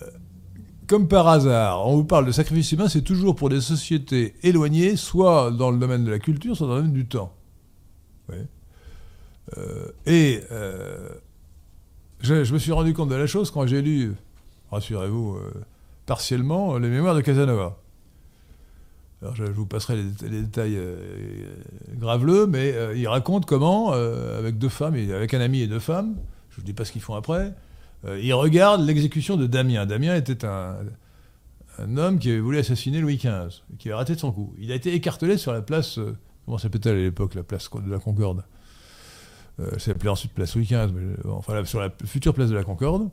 comme 0.88 1.08
par 1.10 1.28
hasard, 1.28 1.86
on 1.86 1.98
vous 1.98 2.06
parle 2.06 2.26
de 2.26 2.32
sacrifice 2.32 2.72
humain, 2.72 2.88
c'est 2.88 3.02
toujours 3.02 3.36
pour 3.36 3.50
des 3.50 3.60
sociétés 3.60 4.34
éloignées, 4.42 4.96
soit 4.96 5.52
dans 5.52 5.72
le 5.72 5.78
domaine 5.78 6.06
de 6.06 6.12
la 6.12 6.20
culture, 6.20 6.56
soit 6.56 6.68
dans 6.68 6.76
le 6.76 6.82
domaine 6.84 6.96
du 6.96 7.06
temps. 7.06 7.36
Euh, 9.58 9.92
et 10.06 10.42
je, 12.22 12.54
me 12.54 12.60
suis 12.60 12.72
rendu 12.72 12.94
compte 12.94 13.10
de 13.10 13.16
la 13.16 13.28
chose 13.28 13.52
quand 13.52 13.68
j'ai 13.68 13.82
lu, 13.82 14.14
rassurez-vous, 14.72 15.38
partiellement, 16.06 16.78
les 16.78 16.90
mémoires 16.90 17.16
de 17.16 17.22
Casanova. 17.22 17.78
Alors 19.22 19.36
je, 19.36 19.44
vous 19.44 19.66
passerai 19.66 19.98
les, 19.98 20.04
déta- 20.04 20.30
les 20.30 20.42
détails 20.44 20.78
euh, 20.78 20.96
euh, 20.96 21.56
graveleux, 21.96 22.48
mais 22.48 22.72
euh, 22.74 22.96
il 22.96 23.08
raconte 23.08 23.46
comment, 23.46 23.92
avec 23.92 24.58
deux 24.58 24.70
femmes, 24.70 24.96
avec 24.96 25.34
un 25.34 25.42
ami 25.42 25.62
et 25.62 25.68
deux 25.68 25.80
femmes, 25.80 26.16
je 26.50 26.56
ne 26.56 26.62
vous 26.62 26.66
dis 26.66 26.74
pas 26.74 26.86
ce 26.86 26.92
qu'ils 26.92 27.02
font 27.02 27.16
après, 27.16 27.54
il 28.22 28.34
regarde 28.34 28.86
l'exécution 28.86 29.36
de 29.36 29.46
Damien. 29.46 29.86
Damien 29.86 30.16
était 30.16 30.46
un, 30.46 30.78
homme 31.98 32.18
qui 32.18 32.30
avait 32.30 32.40
voulu 32.40 32.58
assassiner 32.58 33.02
Louis 33.02 33.18
XV, 33.18 33.62
qui 33.78 33.90
avait 33.90 33.96
raté 33.96 34.16
de 34.16 34.20
son 34.20 34.32
coup. 34.32 34.54
Il 34.58 34.72
a 34.72 34.76
été 34.76 34.94
écartelé 34.94 35.38
sur 35.38 35.52
la 35.52 35.62
place, 35.62 36.00
comment 36.46 36.58
s'appelait-elle 36.58 36.96
à 36.96 37.02
l'époque, 37.02 37.36
la 37.36 37.44
place 37.44 37.70
de 37.70 37.92
la 37.92 38.00
Concorde? 38.00 38.44
C'est 39.78 39.92
appelé 39.92 40.08
ensuite 40.08 40.32
place 40.32 40.56
Louis 40.56 40.64
XV, 40.64 40.94
mais, 40.94 41.16
enfin 41.30 41.56
la- 41.56 41.66
sur 41.66 41.82
la 41.82 41.90
future 42.06 42.34
place 42.34 42.50
de 42.50 42.56
la 42.56 42.64
Concorde. 42.64 43.10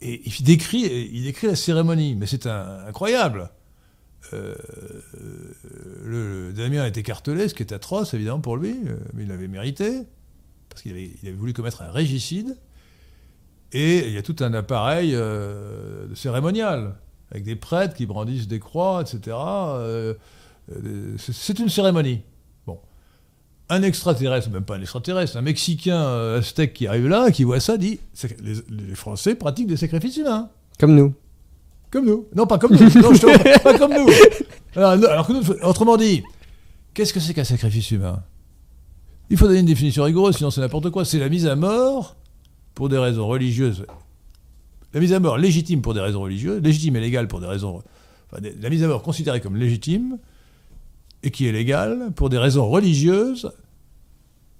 Et 0.00 0.22
il 0.24 0.44
décrit, 0.44 1.08
il 1.12 1.24
décrit 1.24 1.48
la 1.48 1.56
cérémonie, 1.56 2.14
mais 2.14 2.26
c'est 2.26 2.46
incroyable. 2.46 3.50
Euh, 4.32 4.54
le, 6.04 6.48
le 6.48 6.52
Damien 6.52 6.84
est 6.86 6.96
écartelé, 6.96 7.48
ce 7.48 7.54
qui 7.54 7.62
est 7.62 7.72
atroce 7.72 8.14
évidemment 8.14 8.40
pour 8.40 8.56
lui, 8.56 8.76
euh, 8.86 8.96
mais 9.12 9.24
il 9.24 9.28
l'avait 9.28 9.48
mérité, 9.48 10.02
parce 10.68 10.82
qu'il 10.82 10.92
avait, 10.92 11.32
voulu 11.32 11.52
commettre 11.52 11.82
un 11.82 11.90
régicide. 11.90 12.56
Et 13.72 14.06
il 14.06 14.12
y 14.12 14.18
a 14.18 14.22
tout 14.22 14.36
un 14.40 14.54
appareil 14.54 15.14
euh, 15.14 16.12
cérémonial, 16.14 16.94
avec 17.30 17.44
des 17.44 17.56
prêtres 17.56 17.94
qui 17.94 18.06
brandissent 18.06 18.48
des 18.48 18.60
croix, 18.60 19.02
etc. 19.02 19.36
C'est- 21.18 21.58
une 21.58 21.68
cérémonie. 21.68 22.22
Bon. 22.66 22.78
Un 23.68 23.82
extraterrestre, 23.82 24.48
même 24.50 24.64
pas 24.64 24.76
un 24.76 24.80
extraterrestre, 24.80 25.36
un 25.36 25.42
Mexicain 25.42 26.36
aztèque 26.36 26.74
qui 26.74 26.86
arrive 26.86 27.08
là, 27.08 27.30
qui 27.32 27.42
voit 27.44 27.60
ça, 27.60 27.76
dit 27.76 27.98
les 28.42 28.94
Français 28.94 29.34
pratiquent 29.34 29.66
des 29.66 29.76
sacrifices 29.76 30.16
humains. 30.18 30.50
Comme 30.78 30.94
nous. 30.94 31.14
Comme 31.94 32.06
nous. 32.06 32.26
Non, 32.34 32.44
pas 32.44 32.58
comme 32.58 32.72
nous. 32.72 32.78
Non, 32.78 33.14
je 33.14 33.20
te- 33.20 33.62
pas 33.62 33.78
comme 33.78 33.92
nous. 33.96 34.08
Alors, 34.74 35.24
que 35.28 35.32
nous, 35.32 35.48
autrement 35.62 35.96
dit, 35.96 36.24
qu'est-ce 36.92 37.12
que 37.14 37.20
c'est 37.20 37.32
qu'un 37.34 37.44
sacrifice 37.44 37.88
humain? 37.92 38.20
Il 39.30 39.36
faut 39.36 39.46
donner 39.46 39.60
une 39.60 39.66
définition 39.66 40.02
rigoureuse, 40.02 40.36
sinon 40.36 40.50
c'est 40.50 40.60
n'importe 40.60 40.90
quoi. 40.90 41.04
C'est 41.04 41.20
la 41.20 41.28
mise 41.28 41.46
à 41.46 41.54
mort 41.54 42.16
pour 42.74 42.88
des 42.88 42.98
raisons 42.98 43.28
religieuses. 43.28 43.86
La 44.92 44.98
mise 44.98 45.12
à 45.12 45.20
mort 45.20 45.38
légitime 45.38 45.82
pour 45.82 45.94
des 45.94 46.00
raisons 46.00 46.22
religieuses, 46.22 46.60
légitime 46.60 46.96
et 46.96 47.00
légale 47.00 47.28
pour 47.28 47.40
des 47.40 47.46
raisons. 47.46 47.80
Enfin, 48.32 48.42
la 48.60 48.70
mise 48.70 48.82
à 48.82 48.88
mort 48.88 49.02
considérée 49.02 49.40
comme 49.40 49.54
légitime 49.56 50.18
et 51.22 51.30
qui 51.30 51.46
est 51.46 51.52
légale 51.52 52.10
pour 52.16 52.28
des 52.28 52.38
raisons 52.38 52.68
religieuses 52.68 53.52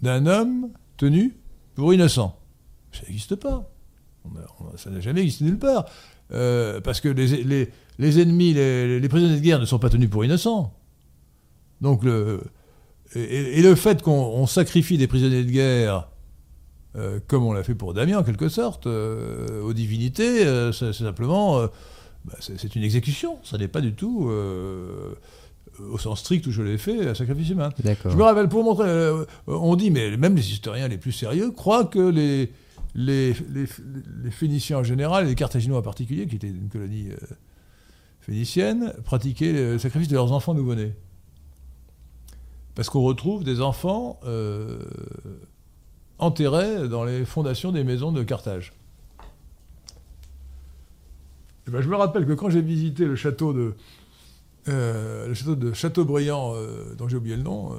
d'un 0.03 0.27
homme 0.27 0.69
tenu 0.99 1.37
pour 1.75 1.93
innocent. 1.93 2.39
Ça 2.93 3.03
n'existe 3.09 3.35
pas. 3.35 3.69
On 4.25 4.29
a- 4.39 4.47
on 4.61 4.73
a- 4.73 4.79
ça 4.79 4.89
n'a 4.91 5.01
jamais 5.01 5.23
existé 5.23 5.45
nulle 5.45 5.59
part. 5.59 5.85
Euh, 6.33 6.81
parce 6.81 7.01
que 7.01 7.09
les, 7.09 7.27
les- 7.45 7.69
les 7.99 8.21
ennemis, 8.21 8.55
les, 8.55 8.99
les 8.99 9.09
prisonniers 9.09 9.37
de 9.37 9.41
guerre 9.41 9.61
ne 9.61 9.67
sont 9.67 9.79
pas 9.79 9.89
tenus 9.91 10.11
pour 10.11 10.25
innocents. 10.25 10.73
Donc 11.81 12.03
le, 12.03 12.41
et, 13.15 13.59
et 13.59 13.63
le 13.63 13.75
fait 13.77 14.03
qu'on 14.03 14.11
on 14.13 14.47
sacrifie 14.47 14.99
des 14.99 15.07
prisonniers 15.07 15.45
de 15.45 15.51
guerre, 15.51 16.09
euh, 16.97 17.21
comme 17.29 17.45
on 17.45 17.53
l'a 17.53 17.63
fait 17.63 17.75
pour 17.77 17.95
Damien 17.95 18.19
en 18.19 18.23
quelque 18.25 18.49
sorte, 18.49 18.87
euh, 18.87 19.63
aux 19.63 19.73
divinités, 19.75 20.45
c'est 20.73 20.93
simplement, 20.93 21.61
bah, 22.25 22.35
c'est 22.41 22.75
une 22.75 22.83
exécution. 22.83 23.39
Ça 23.45 23.59
n'est 23.59 23.69
pas 23.69 23.81
du 23.81 23.93
tout, 23.95 24.29
au 25.91 25.99
sens 25.99 26.21
strict 26.21 26.47
où 26.47 26.51
je 26.53 26.63
l'ai 26.63 26.79
fait, 26.79 27.07
un 27.09 27.15
sacrifice 27.15 27.51
humain. 27.51 27.69
Je 28.11 28.17
me 28.17 28.23
rappelle, 28.23 28.49
pour 28.49 28.65
montrer, 28.65 28.89
on 29.47 29.77
dit, 29.77 29.91
mais 29.91 30.17
même 30.17 30.35
les 30.35 30.51
historiens 30.53 30.89
les 30.89 30.99
plus 30.99 31.13
sérieux 31.13 31.51
croient 31.51 31.85
que 31.85 31.99
les, 31.99 32.51
les, 32.95 33.35
Phéniciens 34.31 34.79
en 34.79 34.85
général, 34.85 35.27
et 35.27 35.29
les 35.29 35.35
Carthaginois 35.35 35.79
en 35.79 35.83
particulier, 35.83 36.27
qui 36.27 36.37
étaient 36.37 36.49
une 36.49 36.69
colonie 36.69 37.11
euh, 37.11 37.17
phéniciennes 38.21 38.93
pratiquaient 39.05 39.53
le 39.53 39.79
sacrifice 39.79 40.09
de 40.09 40.15
leurs 40.15 40.33
enfants 40.33 40.55
nouveau-nés. 40.55 40.95
Parce 42.75 42.89
qu'on 42.89 43.03
retrouve 43.03 43.45
des 43.45 43.61
enfants 43.61 44.19
euh, 44.25 44.79
enterrés 46.19 46.89
dans 46.89 47.05
les 47.05 47.25
fondations 47.25 47.73
des 47.73 47.85
maisons 47.85 48.13
de 48.13 48.23
Carthage. 48.23 48.73
Eh 51.67 51.71
ben, 51.71 51.81
je 51.81 51.89
me 51.89 51.97
rappelle 51.97 52.27
que 52.27 52.33
quand 52.33 52.51
j'ai 52.51 52.63
visité 52.63 53.07
le 53.07 53.17
château 53.17 53.53
de, 53.53 53.75
euh, 54.69 55.35
Châteaubriand, 55.75 56.55
dont 56.97 57.09
j'ai 57.09 57.17
oublié 57.17 57.37
le 57.37 57.43
nom, 57.43 57.73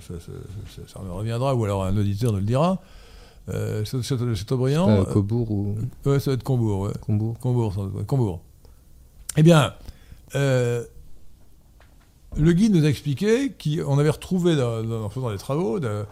ça 0.00 1.02
me 1.02 1.10
reviendra, 1.10 1.54
ou 1.54 1.64
alors 1.64 1.84
un 1.84 1.96
auditeur 1.96 2.32
nous 2.32 2.38
le 2.38 2.44
dira, 2.44 2.80
euh, 3.48 3.84
Châteaubriand, 3.84 4.88
Euh, 4.88 5.04
Cobourg 5.04 5.50
ou 5.50 5.76
ouais, 6.04 6.20
ça 6.20 6.30
va 6.30 6.34
être 6.34 6.42
Combourg, 6.42 6.80
ouais. 6.82 6.92
Combourg 7.00 7.38
Combourg, 7.38 7.72
sans 7.74 7.84
doute, 7.86 7.94
ouais, 7.96 8.04
Combourg. 8.04 8.40
Eh 9.36 9.42
bien, 9.42 9.74
euh, 10.34 10.84
le 12.36 12.52
guide 12.52 12.74
nous 12.74 12.84
a 12.84 12.88
expliqué 12.88 13.50
qu'on 13.52 13.98
avait 13.98 14.10
retrouvé, 14.10 14.54
dans- 14.56 14.82
dans- 14.82 15.04
en 15.04 15.10
faisant 15.10 15.30
des 15.30 15.38
travaux, 15.38 15.80
de- 15.80 16.04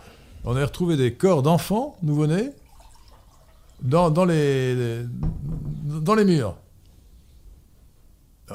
on 0.45 0.53
avait 0.57 0.65
retrouvé 0.65 0.97
des 0.97 1.15
corps 1.15 1.43
d'enfants 1.43 1.97
nouveau-nés 2.03 2.51
dans, 3.83 4.11
dans 4.11 4.25
les, 4.25 4.75
les- 4.75 5.05
dans 6.03 6.15
les 6.15 6.25
murs. 6.25 6.57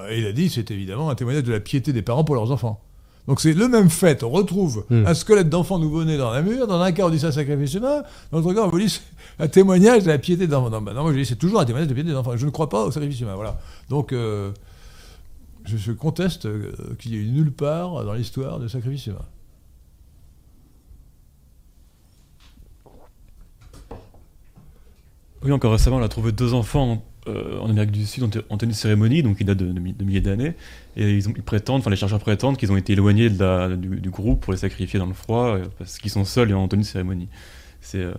Et 0.09 0.19
il 0.19 0.25
a 0.25 0.31
dit 0.33 0.49
c'est 0.49 0.71
évidemment 0.71 1.09
un 1.09 1.15
témoignage 1.15 1.43
de 1.43 1.51
la 1.51 1.59
piété 1.59 1.93
des 1.93 2.01
parents 2.01 2.23
pour 2.23 2.35
leurs 2.35 2.51
enfants. 2.51 2.81
Donc 3.27 3.39
c'est 3.39 3.53
le 3.53 3.67
même 3.69 3.89
fait. 3.89 4.23
On 4.23 4.29
retrouve 4.29 4.85
Hmm. 4.89 5.05
un 5.07 5.13
squelette 5.13 5.49
d'enfant 5.49 5.79
nouveau-né 5.79 6.17
dans 6.17 6.31
un 6.31 6.41
mur. 6.41 6.67
Dans 6.67 6.79
un 6.81 6.91
cas, 6.91 7.05
on 7.05 7.09
dit 7.09 7.19
ça 7.19 7.31
sacrifice 7.31 7.73
humain. 7.73 8.03
Dans 8.31 8.39
l'autre 8.39 8.53
cas, 8.53 8.61
on 8.63 8.69
vous 8.69 8.79
dit 8.79 8.99
un 9.39 9.47
témoignage 9.47 10.03
de 10.03 10.09
la 10.09 10.17
piété 10.17 10.45
d'enfants. 10.47 10.69
Non, 10.69 10.81
non, 10.81 11.03
moi 11.03 11.13
je 11.13 11.17
dis 11.19 11.25
c'est 11.25 11.35
toujours 11.37 11.59
un 11.61 11.65
témoignage 11.65 11.87
de 11.87 11.93
la 11.93 11.95
piété 11.95 12.09
des 12.11 12.17
enfants. 12.17 12.35
Je 12.35 12.45
ne 12.45 12.51
crois 12.51 12.69
pas 12.69 12.83
au 12.83 12.91
sacrifice 12.91 13.19
humain. 13.21 13.35
Voilà. 13.35 13.59
Donc 13.89 14.11
euh, 14.11 14.51
je, 15.65 15.77
je 15.77 15.91
conteste 15.93 16.45
euh, 16.47 16.71
qu'il 16.99 17.13
y 17.13 17.15
ait 17.15 17.19
eu 17.21 17.27
nulle 17.29 17.51
part 17.53 18.03
dans 18.03 18.13
l'histoire 18.13 18.59
de 18.59 18.67
sacrifice 18.67 19.07
humain. 19.07 19.25
Oui, 25.43 25.51
encore 25.51 25.71
récemment, 25.73 25.97
on 25.97 26.01
a 26.03 26.07
trouvé 26.09 26.31
deux 26.31 26.53
enfants 26.53 27.03
euh, 27.27 27.59
en 27.59 27.69
Amérique 27.69 27.91
du 27.91 28.05
Sud 28.05 28.23
en, 28.23 28.27
te- 28.29 28.39
en 28.49 28.57
tenue 28.57 28.71
de 28.73 28.77
cérémonie, 28.77 29.23
donc 29.23 29.37
qui 29.37 29.45
datent 29.45 29.57
de, 29.57 29.71
de 29.71 29.79
mi- 29.79 29.93
de 29.93 30.03
milliers 30.03 30.21
d'années, 30.21 30.53
et 30.97 31.11
ils, 31.13 31.27
ont, 31.29 31.33
ils 31.35 31.43
prétendent, 31.43 31.79
enfin 31.79 31.89
les 31.89 31.95
chercheurs 31.95 32.19
prétendent 32.19 32.57
qu'ils 32.57 32.71
ont 32.71 32.77
été 32.77 32.93
éloignés 32.93 33.29
de 33.29 33.39
la- 33.39 33.69
du, 33.75 33.99
du 34.01 34.09
groupe 34.09 34.41
pour 34.41 34.53
les 34.53 34.59
sacrifier 34.59 34.99
dans 34.99 35.05
le 35.05 35.13
froid, 35.13 35.55
euh, 35.55 35.63
parce 35.77 35.97
qu'ils 35.97 36.11
sont 36.11 36.25
seuls 36.25 36.51
et 36.51 36.53
en 36.53 36.67
tenue 36.67 36.81
de 36.83 36.87
cérémonie. 36.87 37.27
C'est, 37.81 37.99
euh, 37.99 38.13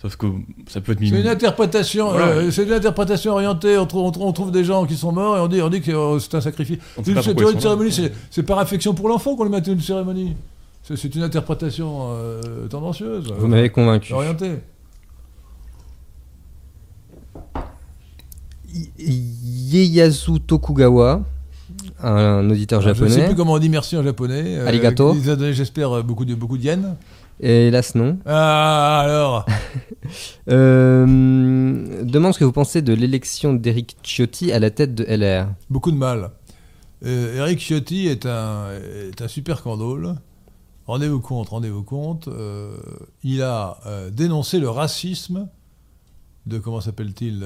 sauf 0.00 0.16
que 0.16 0.26
ça 0.68 0.80
peut 0.80 0.92
être 0.92 1.00
mis. 1.00 1.08
C'est 1.10 1.20
une 1.20 1.28
interprétation, 1.28 2.10
Voilà. 2.10 2.26
euh, 2.28 2.50
c'est 2.50 2.64
une 2.64 2.72
interprétation 2.72 3.32
orientée. 3.32 3.76
On 3.78 3.86
trouve, 3.86 4.04
on 4.04 4.10
trouve- 4.10 4.26
on 4.26 4.32
trouve 4.32 4.50
des 4.52 4.64
gens 4.64 4.84
qui 4.86 4.96
sont 4.96 5.12
morts 5.12 5.36
et 5.36 5.40
on 5.40 5.48
dit, 5.48 5.60
on 5.62 5.68
dit 5.70 5.80
que 5.80 5.90
euh, 5.92 6.18
c'est 6.18 6.34
un 6.34 6.40
sacrifice. 6.40 6.78
C'est 7.02 7.12
une 7.12 7.22
cérémonie, 7.60 7.92
c'est- 7.92 8.12
c'est 8.30 8.42
par 8.42 8.58
affection 8.58 8.94
pour 8.94 9.08
l'enfant 9.08 9.36
qu'on 9.36 9.44
le 9.44 9.50
met 9.50 9.66
à 9.66 9.70
une 9.72 9.80
cérémonie. 9.80 10.34
C'est 10.82 11.14
une 11.14 11.22
interprétation 11.22 12.08
euh, 12.10 12.66
tendancieuse, 12.68 13.32
Vous 13.38 13.46
m'avez 13.46 13.68
convaincu. 13.70 14.12
orientée. 14.12 14.54
Ieyasu 18.98 20.40
Tokugawa, 20.40 21.22
un 22.02 22.48
auditeur 22.50 22.80
Alors, 22.82 22.94
Je 22.94 23.04
ne 23.04 23.08
sais 23.08 23.14
japonais. 23.16 23.28
plus 23.28 23.36
comment 23.36 23.52
on 23.54 23.58
dit 23.58 23.68
merci 23.68 23.96
en 23.96 24.02
japonais. 24.02 24.58
euh, 24.58 24.66
Arigato. 24.66 25.14
Il 25.14 25.20
nous 25.22 25.30
a 25.30 25.36
donné, 25.36 25.52
j'espère, 25.52 26.02
beaucoup 26.04 26.24
de, 26.24 26.34
beaucoup 26.34 26.58
de 26.58 26.62
yens. 26.64 26.86
Et 27.40 27.68
hélas 27.68 27.94
non. 27.94 28.18
Ah, 28.26 29.00
alors 29.04 29.46
Euh, 30.50 31.06
demande 32.04 32.34
ce 32.34 32.38
que 32.38 32.44
vous 32.44 32.52
pensez 32.52 32.82
de 32.82 32.92
l'élection 32.92 33.52
d'Eric 33.54 33.96
Ciotti 34.02 34.52
à 34.52 34.58
la 34.58 34.70
tête 34.70 34.94
de 34.94 35.04
LR. 35.04 35.46
Beaucoup 35.70 35.90
de 35.92 35.96
mal. 35.96 36.30
Euh, 37.04 37.36
Eric 37.38 37.58
Ciotti 37.60 38.06
est 38.08 38.26
un, 38.26 38.66
est 39.10 39.22
un 39.22 39.28
super 39.28 39.62
candole. 39.62 40.14
Rendez-vous 40.86 41.20
compte, 41.20 41.48
rendez-vous 41.50 41.84
compte. 41.84 42.28
euh, 42.28 42.76
il 43.22 43.42
a 43.42 43.78
euh, 43.86 44.10
dénoncé 44.10 44.58
le 44.58 44.68
racisme 44.68 45.48
de, 46.46 46.58
comment 46.58 46.80
s'appelle-t-il 46.80 47.44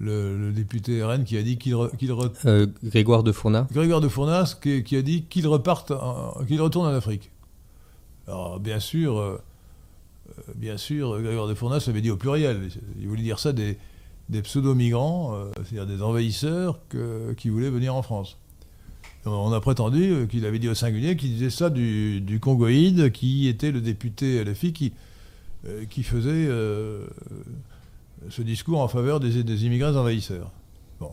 le, 0.00 0.36
le 0.36 0.52
député 0.52 1.02
RN 1.04 1.24
qui 1.24 1.36
a 1.36 1.42
dit 1.42 1.58
qu'il 1.58 1.74
re- 1.74 1.94
qu'il 1.96 2.10
re- 2.10 2.32
Euh, 2.46 2.66
Grégoire 2.82 3.22
de 3.22 3.32
Fournas. 3.32 3.66
Grégoire 3.70 4.00
de 4.00 4.08
Fournas 4.08 4.56
qui, 4.60 4.82
qui 4.82 4.96
a 4.96 5.02
dit 5.02 5.24
qu'il 5.24 5.46
reparte, 5.46 5.90
en- 5.90 6.42
qu'il 6.48 6.60
retourne 6.60 6.86
en 6.86 6.94
Afrique. 6.96 7.30
Alors 8.26 8.58
bien 8.60 8.80
sûr, 8.80 9.18
euh, 9.18 9.38
euh, 10.38 10.42
bien 10.56 10.76
sûr, 10.78 11.20
Grégoire 11.20 11.46
de 11.48 11.54
Fournas 11.54 11.84
avait 11.88 12.00
dit 12.00 12.10
au 12.10 12.16
pluriel. 12.16 12.68
Il 13.00 13.08
voulait 13.08 13.22
dire 13.22 13.38
ça 13.38 13.52
des, 13.52 13.76
des 14.30 14.40
pseudo-migrants, 14.42 15.34
euh, 15.34 15.50
c'est-à-dire 15.56 15.86
des 15.86 16.02
envahisseurs 16.02 16.80
que- 16.88 17.32
qui 17.34 17.50
voulaient 17.50 17.70
venir 17.70 17.94
en 17.94 18.02
France. 18.02 18.38
On 19.26 19.52
a 19.52 19.60
prétendu 19.60 20.26
qu'il 20.30 20.46
avait 20.46 20.58
dit 20.58 20.68
au 20.70 20.74
singulier 20.74 21.14
qu'il 21.14 21.30
disait 21.30 21.50
ça 21.50 21.68
du, 21.68 22.22
du 22.22 22.40
Congoïde, 22.40 23.12
qui 23.12 23.48
était 23.48 23.70
le 23.70 23.82
député 23.82 24.42
LFI 24.42 24.72
qui, 24.72 24.92
qui 25.90 26.02
faisait 26.04 26.48
ce 28.28 28.42
discours 28.42 28.80
en 28.80 28.88
faveur 28.88 29.20
des, 29.20 29.64
immigrés 29.64 29.96
envahisseurs. 29.96 30.50
Bon. 30.98 31.10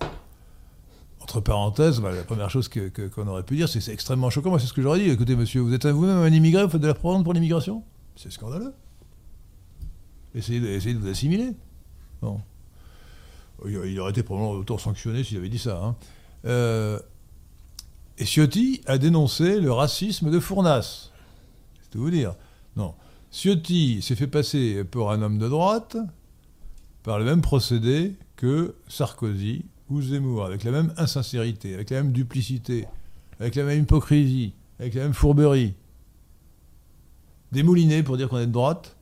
Entre 1.22 1.40
parenthèses, 1.40 2.00
bah, 2.00 2.12
la 2.12 2.24
première 2.24 2.50
chose 2.50 2.70
qu'on 2.70 3.28
aurait 3.28 3.44
pu 3.44 3.56
dire, 3.56 3.70
c'est 3.70 3.92
extrêmement 3.92 4.30
choquant. 4.30 4.50
Moi, 4.50 4.60
c'est 4.60 4.68
ce 4.68 4.74
que 4.74 4.82
j'aurais 4.82 5.00
dit. 5.00 5.10
Écoutez, 5.10 5.36
monsieur, 5.36 5.62
vous 5.62 5.74
êtes 5.74 5.86
vous-même 5.86 6.18
un 6.18 6.32
immigré, 6.32 6.64
vous 6.64 6.70
faites 6.70 6.82
de 6.82 6.88
la 6.88 6.94
propagande 6.94 7.24
pour 7.24 7.34
l'immigration? 7.34 7.84
C'est 8.16 8.32
scandaleux. 8.32 8.74
Essayez 10.36 10.60
de, 10.60 11.00
vous 11.00 11.08
assimiler. 11.08 11.52
Bon. 12.22 12.42
Il, 13.66 14.00
aurait 14.00 14.12
été 14.12 14.24
probablement 14.24 14.52
auto-sanctionné 14.52 15.24
s'il 15.24 15.38
avait 15.38 15.50
dit 15.50 15.60
ça. 15.60 15.82
hein. 15.84 15.96
Euh, 16.46 17.00
et 18.20 18.26
Ciotti 18.26 18.82
a 18.86 18.98
dénoncé 18.98 19.60
le 19.60 19.72
racisme 19.72 20.32
de 20.32 20.40
Fournas. 20.40 21.12
C'est 21.82 21.90
tout 21.92 22.00
vous 22.00 22.12
dire. 22.12 22.36
Non. 22.76 22.94
Ciotti 23.32 24.02
s'est 24.02 24.16
fait 24.16 24.28
passer 24.28 24.84
pour 24.84 25.12
un 25.12 25.22
homme 25.22 25.38
de 25.38 25.48
droite 25.48 25.98
par 27.08 27.20
le 27.20 27.24
même 27.24 27.40
procédé 27.40 28.18
que 28.36 28.76
Sarkozy 28.90 29.64
ou 29.90 30.02
Zemmour, 30.02 30.44
avec 30.44 30.66
la 30.66 30.72
même 30.72 30.94
insincérité, 30.98 31.74
avec 31.74 31.90
la 31.90 32.04
même 32.04 32.12
duplicité, 32.12 32.86
avec 33.40 33.56
la 33.56 33.64
même 33.64 33.84
hypocrisie, 33.84 34.54
avec 34.78 34.94
la 34.94 35.04
même 35.04 35.14
fourberie. 35.14 35.74
Démouliné 37.54 38.04
pour 38.04 38.18
dire 38.18 38.28
qu'on 38.28 38.40
est 38.40 38.48
de 38.48 38.52
droite, 38.52 38.98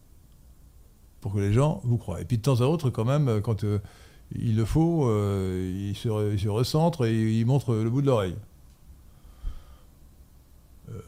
pour 1.20 1.34
que 1.34 1.39
les 1.39 1.51
gens 1.51 1.82
vous 1.84 1.97
croient. 1.97 2.22
Et 2.22 2.26
puis 2.26 2.38
de 2.38 2.43
temps 2.43 2.62
à 2.62 2.66
autre, 2.66 2.91
quand 2.91 3.06
même, 3.06 3.41
quand 3.41 3.64
euh, 3.64 3.80
il 4.36 4.56
le 4.56 4.66
faut, 4.66 5.10
euh, 5.10 5.89
il, 5.89 5.95
se, 5.95 6.32
il 6.32 6.39
se 6.39 6.47
recentre 6.47 7.08
et 7.08 7.39
il 7.39 7.47
montre 7.47 7.74
le 7.74 7.89
bout 7.89 8.03
de 8.03 8.06
l'oreille. 8.06 8.36
Euh, 10.89 11.01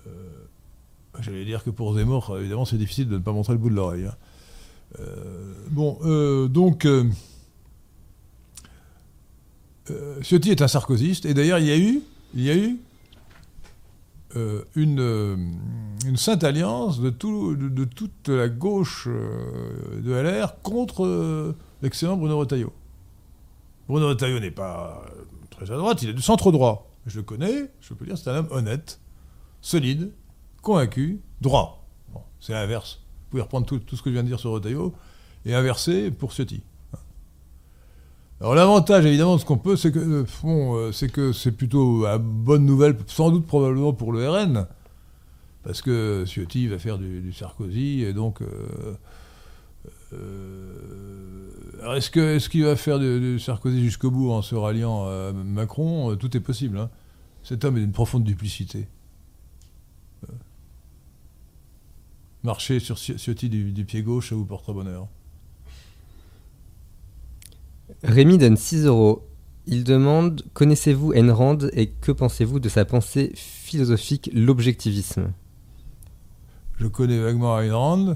J'allais 1.20 1.46
dire 1.46 1.64
que 1.64 1.70
pour 1.70 1.94
Zemmour, 1.94 2.36
évidemment, 2.40 2.66
c'est 2.66 2.80
difficile 2.80 3.08
de 3.08 3.20
ne 3.20 3.24
pas 3.24 3.34
montrer 3.34 3.54
le 3.54 3.60
bout 3.60 3.70
de 3.70 3.76
l'oreille. 3.76 4.08
hein. 4.08 4.16
Euh, 5.00 5.54
bon, 5.70 5.98
euh, 6.04 6.48
donc, 6.48 6.86
euh, 6.86 7.04
Ciotti 10.22 10.52
est 10.52 10.62
un 10.62 10.68
sarkozyste, 10.68 11.26
et 11.26 11.34
d'ailleurs, 11.34 11.60
il 11.60 11.66
y 11.66 11.72
a 11.72 12.56
eu, 12.56 12.80
une, 14.76 16.16
sainte 16.16 16.44
alliance 16.44 17.00
de, 17.00 17.10
tout, 17.10 17.56
de, 17.56 17.70
de 17.70 17.86
toute 17.86 18.28
la 18.30 18.50
gauche 18.50 19.08
de 19.08 20.12
LR 20.12 20.62
contre 20.62 21.56
l'excellent 21.82 22.18
Bruno 22.18 22.38
Retailleau. 22.38 22.74
Bruno 23.88 24.10
Retailleau 24.10 24.40
n'est 24.40 24.52
pas 24.52 25.06
très 25.50 25.72
à 25.72 25.78
droite, 25.78 26.02
il 26.02 26.10
est 26.10 26.14
du 26.14 26.22
centre 26.22 26.52
droit. 26.52 26.92
Je 27.06 27.18
le 27.18 27.24
connais, 27.24 27.72
je 27.80 27.94
peux 27.94 28.06
dire, 28.06 28.18
c'est 28.18 28.30
un 28.30 28.38
homme 28.38 28.50
honnête, 28.52 29.00
solide, 29.62 30.12
convaincu, 30.62 31.22
droit. 31.42 31.86
C'est 32.40 32.54
l'inverse. 32.54 33.02
Vous 33.28 33.32
pouvez 33.32 33.44
reprendre 33.44 33.66
tout, 33.66 33.80
tout 33.80 33.98
ce 33.98 34.02
que 34.02 34.10
je 34.10 34.14
viens 34.14 34.24
de 34.24 34.30
dire 34.30 34.40
sur 34.40 34.52
Retailleau 34.52 34.94
et 35.46 35.54
inverser 35.54 36.12
pour 36.12 36.32
Ciotti. 36.32 36.62
Alors 38.40 38.56
l'avantage 38.56 39.06
évidemment 39.06 39.36
de 39.36 39.42
ce 39.42 39.46
qu'on 39.46 39.58
peut, 39.58 39.76
c'est 39.76 39.92
que 39.92 40.00
euh, 40.00 40.26
bon, 40.44 40.76
euh, 40.78 40.92
c'est 40.94 41.12
que 41.12 41.34
c'est 41.34 41.52
plutôt 41.52 42.06
une 42.06 42.18
bonne 42.20 42.66
nouvelle, 42.66 42.96
sans 43.08 43.32
doute 43.32 43.46
probablement 43.46 43.92
pour 43.94 44.14
le 44.14 44.30
RN, 44.30 44.68
parce 45.64 45.82
que 45.82 46.24
Ciotti 46.26 46.68
va 46.68 46.80
faire 46.80 46.98
du, 47.00 47.34
Sarkozy 47.34 48.04
et 48.04 48.14
donc. 48.14 48.42
euh, 48.42 48.94
est-ce 51.96 52.18
est-ce 52.20 52.48
qu'il 52.48 52.64
va 52.64 52.76
faire 52.76 53.00
du, 53.00 53.40
Sarkozy 53.40 53.84
jusqu'au 53.84 54.12
bout 54.12 54.32
en 54.32 54.42
se 54.42 54.56
ralliant 54.56 55.06
à 55.06 55.34
Macron? 55.34 56.16
Tout 56.16 56.38
est 56.38 56.42
possible. 56.42 56.78
hein. 56.78 56.90
Cet 57.44 57.66
homme 57.66 57.78
est 57.78 57.82
d'une 57.82 57.92
profonde 57.92 58.24
duplicité. 58.24 58.88
Euh, 60.30 60.34
marcher 62.44 62.80
sur 62.80 62.98
Ci- 62.98 63.18
Ciotti 63.18 63.50
du, 63.50 63.72
du 63.72 63.86
pied 63.86 64.02
gauche, 64.04 64.30
ça 64.30 64.36
vous 64.36 64.46
portera 64.46 64.74
bonheur. 64.74 65.08
Rémi 68.04 68.38
donne 68.38 68.58
6 68.58 68.86
euros. 68.86 69.24
Il 69.66 69.84
demande 69.84 70.44
Connaissez-vous 70.54 71.14
Ayn 71.14 71.30
Rand 71.32 71.58
et 71.74 71.88
que 71.88 72.12
pensez-vous 72.12 72.60
de 72.60 72.70
sa 72.70 72.86
pensée 72.86 73.32
philosophique, 73.36 74.30
l'objectivisme? 74.34 75.32
Je 76.80 76.88
connais 76.88 77.20
vaguement 77.20 77.60
Ayn 77.60 77.74
Rand, 77.74 78.14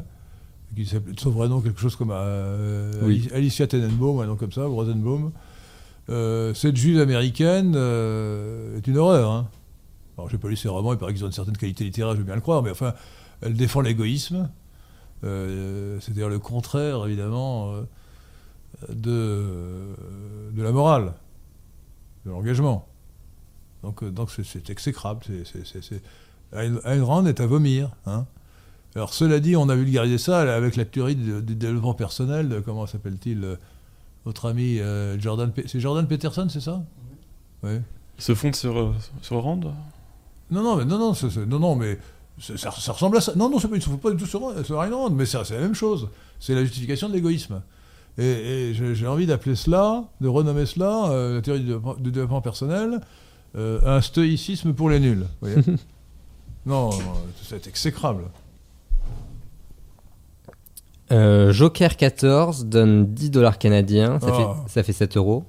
qui 0.76 0.86
s'appelait 0.86 1.14
de 1.14 1.20
son 1.20 1.32
vrai 1.32 1.50
nom 1.50 1.60
quelque 1.62 1.80
chose 1.80 1.96
comme 1.96 2.12
euh, 2.14 2.94
Oui. 3.04 3.28
Alicia 3.34 3.68
Tenenbaum, 3.68 4.20
un 4.22 4.28
nom 4.28 4.36
comme 4.38 4.52
ça, 4.52 4.70
ou 4.70 4.76
Rosenbaum. 4.76 5.32
euh, 6.10 6.54
cette 6.54 6.78
juive 6.78 7.00
américaine 7.00 7.74
euh, 7.76 8.78
est 8.78 8.88
une 8.88 8.98
horreur. 8.98 9.32
Hein. 9.32 9.50
Alors, 10.18 10.30
j'ai 10.30 10.38
pas 10.38 10.48
lu 10.48 10.56
ses 10.56 10.70
romans, 10.70 10.94
il 10.94 11.00
paraît 11.00 11.14
qu'ils 11.14 11.24
ont 11.24 11.28
une 11.28 11.34
certaine 11.34 11.58
qualité 11.58 11.84
littéraire, 11.84 12.14
je 12.14 12.20
veux 12.20 12.26
bien 12.26 12.36
le 12.36 12.42
croire, 12.42 12.62
mais 12.64 12.72
enfin, 12.72 12.94
elle 13.42 13.54
défend 13.54 13.82
l'égoïsme. 13.82 14.50
Euh, 15.24 16.00
C'est-à-dire 16.00 16.30
le 16.30 16.40
contraire, 16.40 17.06
évidemment, 17.06 17.74
euh, 17.74 17.82
de, 18.90 20.52
de 20.56 20.62
la 20.64 20.72
morale, 20.72 21.14
de 22.26 22.32
l'engagement. 22.32 22.88
Donc, 23.84 24.04
euh, 24.04 24.10
donc 24.12 24.32
c'est- 24.32 24.70
exécrable. 24.70 25.22
Ayn 26.54 27.04
Rand 27.04 27.26
est 27.26 27.40
à 27.40 27.46
vomir. 27.46 27.92
Hein. 28.06 28.26
Alors, 28.96 29.14
cela 29.14 29.40
dit, 29.40 29.56
on 29.56 29.70
a 29.70 29.76
vulgarisé 29.76 30.18
ça 30.18 30.42
avec 30.56 30.76
la 30.76 30.86
théorie 30.86 31.16
du, 31.16 31.42
développement 31.56 31.94
personnel. 31.94 32.50
de- 32.50 32.60
comment 32.60 32.86
s'appelle-t-il 32.88 33.58
Votre 34.26 34.48
ami 34.50 34.80
euh, 34.80 35.20
Jordan. 35.20 35.52
Pe- 35.52 35.64
C'est 35.68 35.80
Jordan 35.80 36.08
Peterson, 36.08 36.48
c'est 36.50 36.60
ça? 36.62 36.84
Oui. 37.64 37.80
Se 38.18 38.36
fondent 38.36 38.56
sur, 38.56 38.94
sur 39.22 39.42
Rand? 39.42 39.60
Non, 40.52 40.64
non, 40.64 40.76
mais 40.76 40.86
non, 40.86 40.98
non, 41.00 41.14
non, 41.48 41.60
non, 41.60 41.76
mais 41.76 41.98
ça, 42.42 42.72
ça 42.72 42.92
ressemble 42.92 43.18
à 43.18 43.22
ça. 43.22 43.34
Non, 43.36 43.50
non, 43.50 43.58
il 43.60 43.70
ne 43.76 43.80
faut 43.80 43.98
pas 43.98 44.12
du 44.12 44.24
tout 44.24 44.38
Ayn 44.82 44.94
Rand, 44.94 45.10
mais 45.12 45.26
c'est 45.26 45.38
la 45.52 45.60
même 45.60 45.76
chose. 45.76 46.10
C'est 46.40 46.56
la 46.56 46.64
justification 46.64 47.08
de 47.10 47.14
l'égoïsme. 47.14 47.62
Et, 48.18 48.72
et 48.72 48.74
j'ai 48.74 49.08
envie 49.08 49.26
d'appeler 49.26 49.56
cela, 49.56 50.04
de 50.20 50.28
renommer 50.28 50.66
cela, 50.66 51.10
euh, 51.12 51.36
la 51.36 51.42
théorie 51.42 51.62
du 52.00 52.12
développement, 52.12 52.42
personnel, 52.42 53.00
euh, 53.56 53.80
un 53.86 54.02
stoïcisme 54.02 54.74
pour 54.74 54.90
les 54.90 55.00
nuls. 55.00 55.26
vous 55.42 55.48
voyez 55.50 55.56
non, 56.66 56.90
non, 56.90 57.14
c'est 57.42 57.68
exécrable. 57.68 58.24
Euh, 61.12 61.52
Joker 61.52 61.98
14 61.98 62.66
donne 62.66 63.06
10 63.14 63.32
dollars 63.32 63.58
canadiens, 63.58 64.20
ça, 64.20 64.28
Ah. 64.32 64.56
fait, 64.66 64.72
ça 64.74 64.84
fait 64.84 64.94
7 64.94 65.18
euros. 65.18 65.44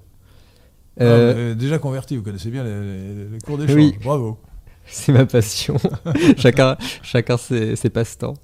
Ah, 0.99 1.05
Euh, 1.05 1.55
déjà 1.55 1.78
converti, 1.78 2.16
vous 2.16 2.22
connaissez 2.22 2.51
bien 2.51 2.64
les, 2.64 2.80
les- 2.80 3.28
les 3.28 3.38
cours 3.40 3.57
d'échange. 3.59 3.76
Oui. 3.76 3.95
Bravo. 4.03 4.38
C'est 4.87 5.12
ma 5.12 5.26
passion. 5.26 5.76
chacun 6.37 6.76
chacun 7.03 7.37
ses, 7.37 7.76
ses 7.76 7.91
passe-temps. 7.91 8.35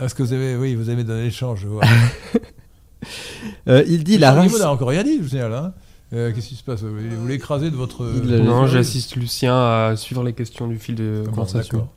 Est-ce 0.00 0.14
que 0.14 0.22
vous 0.22 0.32
avez, 0.32 0.56
oui, 0.56 0.74
vous 0.74 0.90
aimez 0.90 1.04
donner 1.04 1.24
l'échange, 1.24 1.60
je 1.62 1.68
vois. 1.68 1.84
Euh, 3.68 3.84
il 3.86 4.02
dit 4.02 4.18
la 4.18 4.32
race. 4.32 4.58
N'a 4.58 4.72
encore 4.72 4.88
rien 4.88 5.04
dit, 5.04 5.20
je 5.22 5.28
signale. 5.28 5.52
Hein. 5.52 5.72
Euh, 6.12 6.32
Qu'est-ce 6.32 6.48
qui 6.48 6.56
se 6.56 6.64
passe? 6.64 6.82
Vous 6.82 7.28
l'écrasez 7.28 7.70
de 7.70 7.76
votre. 7.76 8.04
Il 8.24 8.32
euh, 8.32 8.40
Non, 8.40 8.66
j'assiste 8.66 9.14
Lucien 9.14 9.54
à 9.54 9.94
suivre 9.96 10.24
les 10.24 10.32
questions 10.32 10.66
du 10.66 10.78
fil 10.78 10.96
de 10.96 11.22
Comment, 11.24 11.36
conversation. 11.36 11.88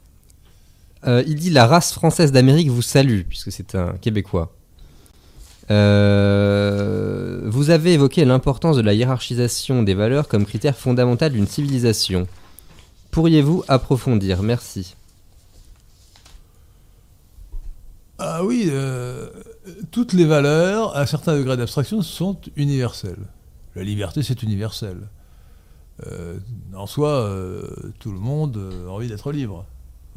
Euh, 1.07 1.23
il 1.25 1.35
dit 1.35 1.49
la 1.49 1.65
race 1.65 1.93
française 1.93 2.31
d'Amérique 2.31 2.69
vous 2.69 2.81
salue, 2.81 3.21
puisque 3.27 3.51
c'est 3.51 3.75
un 3.75 3.93
Québécois. 3.99 4.53
Euh, 5.71 7.41
vous 7.45 7.69
avez 7.69 7.93
évoqué 7.93 8.25
l'importance 8.25 8.75
de 8.75 8.81
la 8.81 8.93
hiérarchisation 8.93 9.83
des 9.83 9.93
valeurs 9.93 10.27
comme 10.27 10.45
critère 10.45 10.77
fondamental 10.77 11.31
d'une 11.31 11.47
civilisation. 11.47 12.27
Pourriez-vous 13.11 13.65
approfondir? 13.67 14.41
Merci. 14.41 14.95
Ah 18.17 18.45
oui, 18.45 18.67
euh, 18.69 19.29
toutes 19.91 20.13
les 20.13 20.25
valeurs, 20.25 20.95
à 20.95 21.01
un 21.01 21.05
certain 21.05 21.35
degré 21.35 21.57
d'abstraction, 21.57 22.01
sont 22.01 22.39
universelles. 22.55 23.25
La 23.75 23.83
liberté, 23.83 24.23
c'est 24.23 24.43
universel. 24.43 25.09
Euh, 26.07 26.37
en 26.73 26.87
soi, 26.87 27.09
euh, 27.09 27.67
tout 27.99 28.11
le 28.11 28.19
monde 28.19 28.57
a 28.87 28.91
envie 28.91 29.09
d'être 29.09 29.31
libre. 29.31 29.65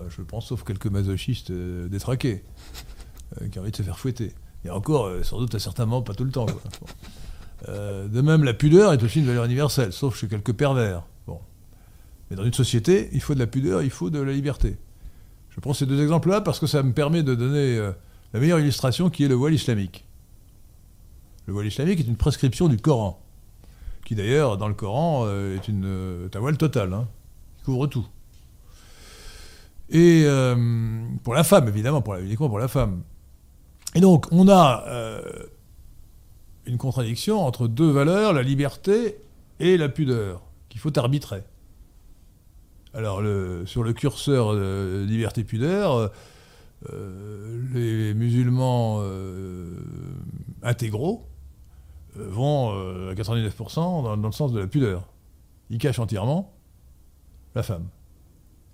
Je 0.08 0.22
pense, 0.22 0.46
sauf 0.46 0.62
quelques 0.62 0.86
masochistes 0.86 1.50
détraqués, 1.50 2.44
qui 3.50 3.58
ont 3.58 3.62
envie 3.62 3.72
de 3.72 3.76
se 3.76 3.82
faire 3.82 3.98
fouetter. 3.98 4.34
Et 4.64 4.70
encore, 4.70 5.10
sans 5.22 5.38
doute 5.38 5.54
à 5.54 5.58
certains 5.58 5.86
moments, 5.86 6.02
pas 6.02 6.14
tout 6.14 6.24
le 6.24 6.30
temps. 6.30 6.46
de 7.66 8.20
même, 8.20 8.44
la 8.44 8.54
pudeur 8.54 8.92
est 8.92 9.02
aussi 9.02 9.20
une 9.20 9.26
valeur 9.26 9.46
universelle, 9.46 9.92
sauf 9.92 10.16
chez 10.16 10.28
quelques 10.28 10.52
pervers. 10.52 11.04
Mais 12.34 12.38
dans 12.38 12.44
une 12.44 12.52
société, 12.52 13.10
il 13.12 13.20
faut 13.20 13.34
de 13.34 13.38
la 13.38 13.46
pudeur, 13.46 13.82
il 13.82 13.90
faut 13.90 14.10
de 14.10 14.18
la 14.18 14.32
liberté. 14.32 14.76
Je 15.50 15.60
prends 15.60 15.72
ces 15.72 15.86
deux 15.86 16.02
exemples-là 16.02 16.40
parce 16.40 16.58
que 16.58 16.66
ça 16.66 16.82
me 16.82 16.92
permet 16.92 17.22
de 17.22 17.36
donner 17.36 17.78
euh, 17.78 17.92
la 18.32 18.40
meilleure 18.40 18.58
illustration 18.58 19.08
qui 19.08 19.22
est 19.22 19.28
le 19.28 19.36
voile 19.36 19.54
islamique. 19.54 20.04
Le 21.46 21.52
voile 21.52 21.66
islamique 21.66 22.00
est 22.00 22.08
une 22.08 22.16
prescription 22.16 22.66
du 22.66 22.76
Coran, 22.76 23.22
qui 24.04 24.16
d'ailleurs, 24.16 24.56
dans 24.56 24.66
le 24.66 24.74
Coran, 24.74 25.26
euh, 25.26 25.54
est, 25.54 25.68
une, 25.68 25.84
euh, 25.84 26.26
est 26.26 26.34
un 26.34 26.40
voile 26.40 26.56
total, 26.56 26.92
hein, 26.92 27.06
qui 27.58 27.64
couvre 27.66 27.86
tout. 27.86 28.06
Et 29.90 30.26
pour 31.22 31.34
la 31.34 31.44
femme, 31.44 31.68
évidemment, 31.68 32.00
pour 32.00 32.14
la, 32.14 32.20
uniquement 32.20 32.48
pour 32.48 32.58
la 32.58 32.68
femme. 32.68 33.02
Et 33.94 34.00
donc, 34.00 34.26
on 34.32 34.48
a 34.48 34.82
une 36.66 36.78
contradiction 36.78 37.46
entre 37.46 37.68
deux 37.68 37.90
valeurs, 37.90 38.32
la 38.32 38.42
liberté 38.42 39.18
et 39.60 39.76
la 39.76 39.90
pudeur, 39.90 40.40
qu'il 40.70 40.80
faut 40.80 40.98
arbitrer. 40.98 41.44
Alors, 42.94 43.20
le- 43.20 43.66
sur 43.66 43.82
le 43.82 43.92
curseur 43.92 44.52
euh, 44.52 45.04
liberté-pudeur, 45.04 45.94
euh, 45.94 46.08
euh, 46.92 47.62
les 47.72 48.14
musulmans 48.14 48.98
euh, 49.00 49.74
intégraux 50.62 51.26
euh, 52.18 52.26
vont 52.28 52.70
à 53.10 53.14
99% 53.14 53.74
dans, 53.74 54.16
le 54.16 54.32
sens 54.32 54.52
de 54.52 54.60
la 54.60 54.66
pudeur. 54.66 55.08
Ils 55.70 55.78
cachent 55.78 55.98
entièrement 55.98 56.54
la 57.54 57.62
femme. 57.62 57.88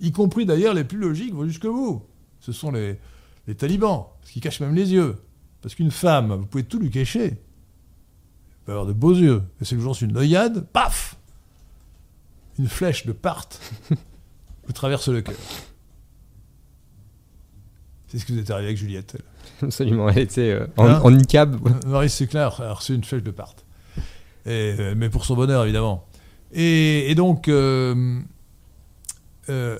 Y 0.00 0.12
compris 0.12 0.44
d'ailleurs 0.44 0.74
les 0.74 0.84
plus 0.84 0.98
logiques 0.98 1.34
vont 1.34 1.44
jusque 1.44 1.66
vous. 1.66 2.02
Ce 2.40 2.52
sont 2.52 2.70
les, 2.70 2.98
les 3.46 3.54
talibans, 3.54 4.06
qu'ils 4.24 4.42
cachent 4.42 4.60
même 4.60 4.74
les 4.74 4.92
yeux. 4.92 5.16
Parce 5.62 5.74
qu'une 5.74 5.90
femme, 5.90 6.32
vous 6.34 6.46
pouvez 6.46 6.64
tout 6.64 6.78
lui 6.78 6.90
cacher. 6.90 7.24
Elle 7.26 7.36
peut 8.64 8.72
avoir 8.72 8.86
de 8.86 8.92
beaux 8.92 9.14
yeux. 9.14 9.42
Et 9.60 9.64
c'est 9.64 9.74
le 9.76 9.80
jour 9.80 9.96
une 10.00 10.12
noyade, 10.12 10.66
paf 10.72 11.16
Une 12.58 12.68
flèche 12.68 13.06
de 13.06 13.12
part 13.12 13.48
vous 14.70 14.74
traverse 14.74 15.08
le 15.08 15.20
cœur. 15.20 15.34
C'est 18.06 18.18
ce 18.18 18.24
qui 18.24 18.32
vous 18.32 18.38
est 18.38 18.50
arrivé 18.50 18.68
avec 18.68 18.78
Juliette. 18.78 19.18
Absolument, 19.62 20.08
elle 20.08 20.18
était 20.18 20.52
euh, 20.52 20.66
en, 20.76 20.86
Hein 20.86 21.00
en 21.02 21.10
niqab. 21.10 21.56
Marie 21.86 22.08
Séclin 22.08 22.42
a 22.42 22.72
reçu 22.72 22.94
une 22.94 23.02
flèche 23.04 23.22
de 23.24 23.30
part. 23.32 23.54
Et, 24.46 24.74
euh, 24.78 24.94
mais 24.96 25.08
pour 25.10 25.24
son 25.24 25.34
bonheur, 25.34 25.64
évidemment. 25.64 26.06
Et, 26.52 27.10
et 27.10 27.14
donc, 27.16 27.48
euh, 27.48 28.20
euh, 29.48 29.78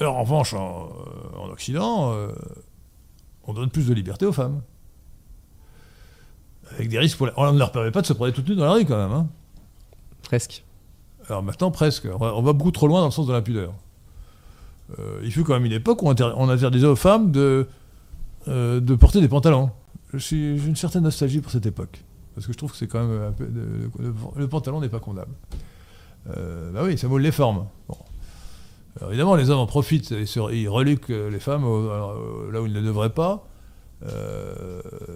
alors 0.00 0.16
en 0.16 0.22
revanche, 0.24 0.54
en, 0.54 0.90
en 1.38 1.48
Occident, 1.50 2.12
euh, 2.12 2.32
on 3.44 3.54
donne 3.54 3.70
plus 3.70 3.86
de 3.86 3.94
liberté 3.94 4.26
aux 4.26 4.32
femmes. 4.32 4.60
Avec 6.72 6.88
des 6.88 6.98
risques 6.98 7.16
pour 7.18 7.26
la- 7.26 7.32
On 7.36 7.52
ne 7.52 7.58
leur 7.58 7.70
permet 7.72 7.90
pas 7.90 8.00
de 8.02 8.06
se 8.06 8.12
promener 8.12 8.34
toute 8.34 8.48
nues 8.48 8.56
dans 8.56 8.64
la 8.64 8.72
rue, 8.72 8.84
quand 8.86 8.96
même. 8.96 9.12
hein. 9.12 9.28
Presque. 10.22 10.64
Alors 11.28 11.42
maintenant, 11.42 11.70
presque. 11.70 12.06
On 12.12 12.16
va, 12.18 12.34
on 12.34 12.42
va 12.42 12.52
beaucoup 12.52 12.70
trop 12.72 12.86
loin 12.88 13.00
dans 13.00 13.06
le 13.06 13.12
sens 13.12 13.26
de 13.26 13.32
l'impudeur. 13.32 13.74
Euh, 14.98 15.20
il 15.24 15.32
fut 15.32 15.44
quand 15.44 15.54
même 15.54 15.64
une 15.64 15.72
époque 15.72 16.02
où 16.02 16.06
on, 16.08 16.10
inter- 16.10 16.32
on 16.36 16.48
interdisait 16.48 16.86
aux 16.86 16.96
femmes 16.96 17.30
de, 17.30 17.66
euh, 18.48 18.80
porter 18.96 19.20
des 19.20 19.28
pantalons. 19.28 19.70
J'ai 20.14 20.56
une 20.56 20.76
certaine 20.76 21.04
nostalgie 21.04 21.40
pour 21.40 21.50
cette 21.52 21.66
époque. 21.66 22.02
Parce 22.34 22.46
que 22.46 22.52
je 22.52 22.58
trouve 22.58 22.72
que 22.72 22.76
c'est 22.76 22.86
quand 22.86 23.04
même 23.06 23.32
le, 24.36 24.48
pantalon 24.48 24.80
n'est 24.80 24.88
pas 24.88 25.00
condamnable. 25.00 25.34
Euh, 26.36 26.70
bah 26.72 26.80
oui, 26.84 26.96
ça 26.98 27.08
moule 27.08 27.22
les 27.22 27.32
formes. 27.32 27.66
Évidemment, 29.08 29.34
les 29.36 29.48
hommes 29.50 29.58
en 29.60 29.66
profitent. 29.66 30.24
Se- 30.26 30.52
ils 30.54 30.68
reluquent 30.68 31.08
les 31.08 31.40
femmes 31.40 31.64
euh, 31.64 32.50
là 32.52 32.60
où 32.60 32.66
ils 32.66 32.72
ne 32.72 32.80
devraient 32.82 33.10
pas. 33.14 33.46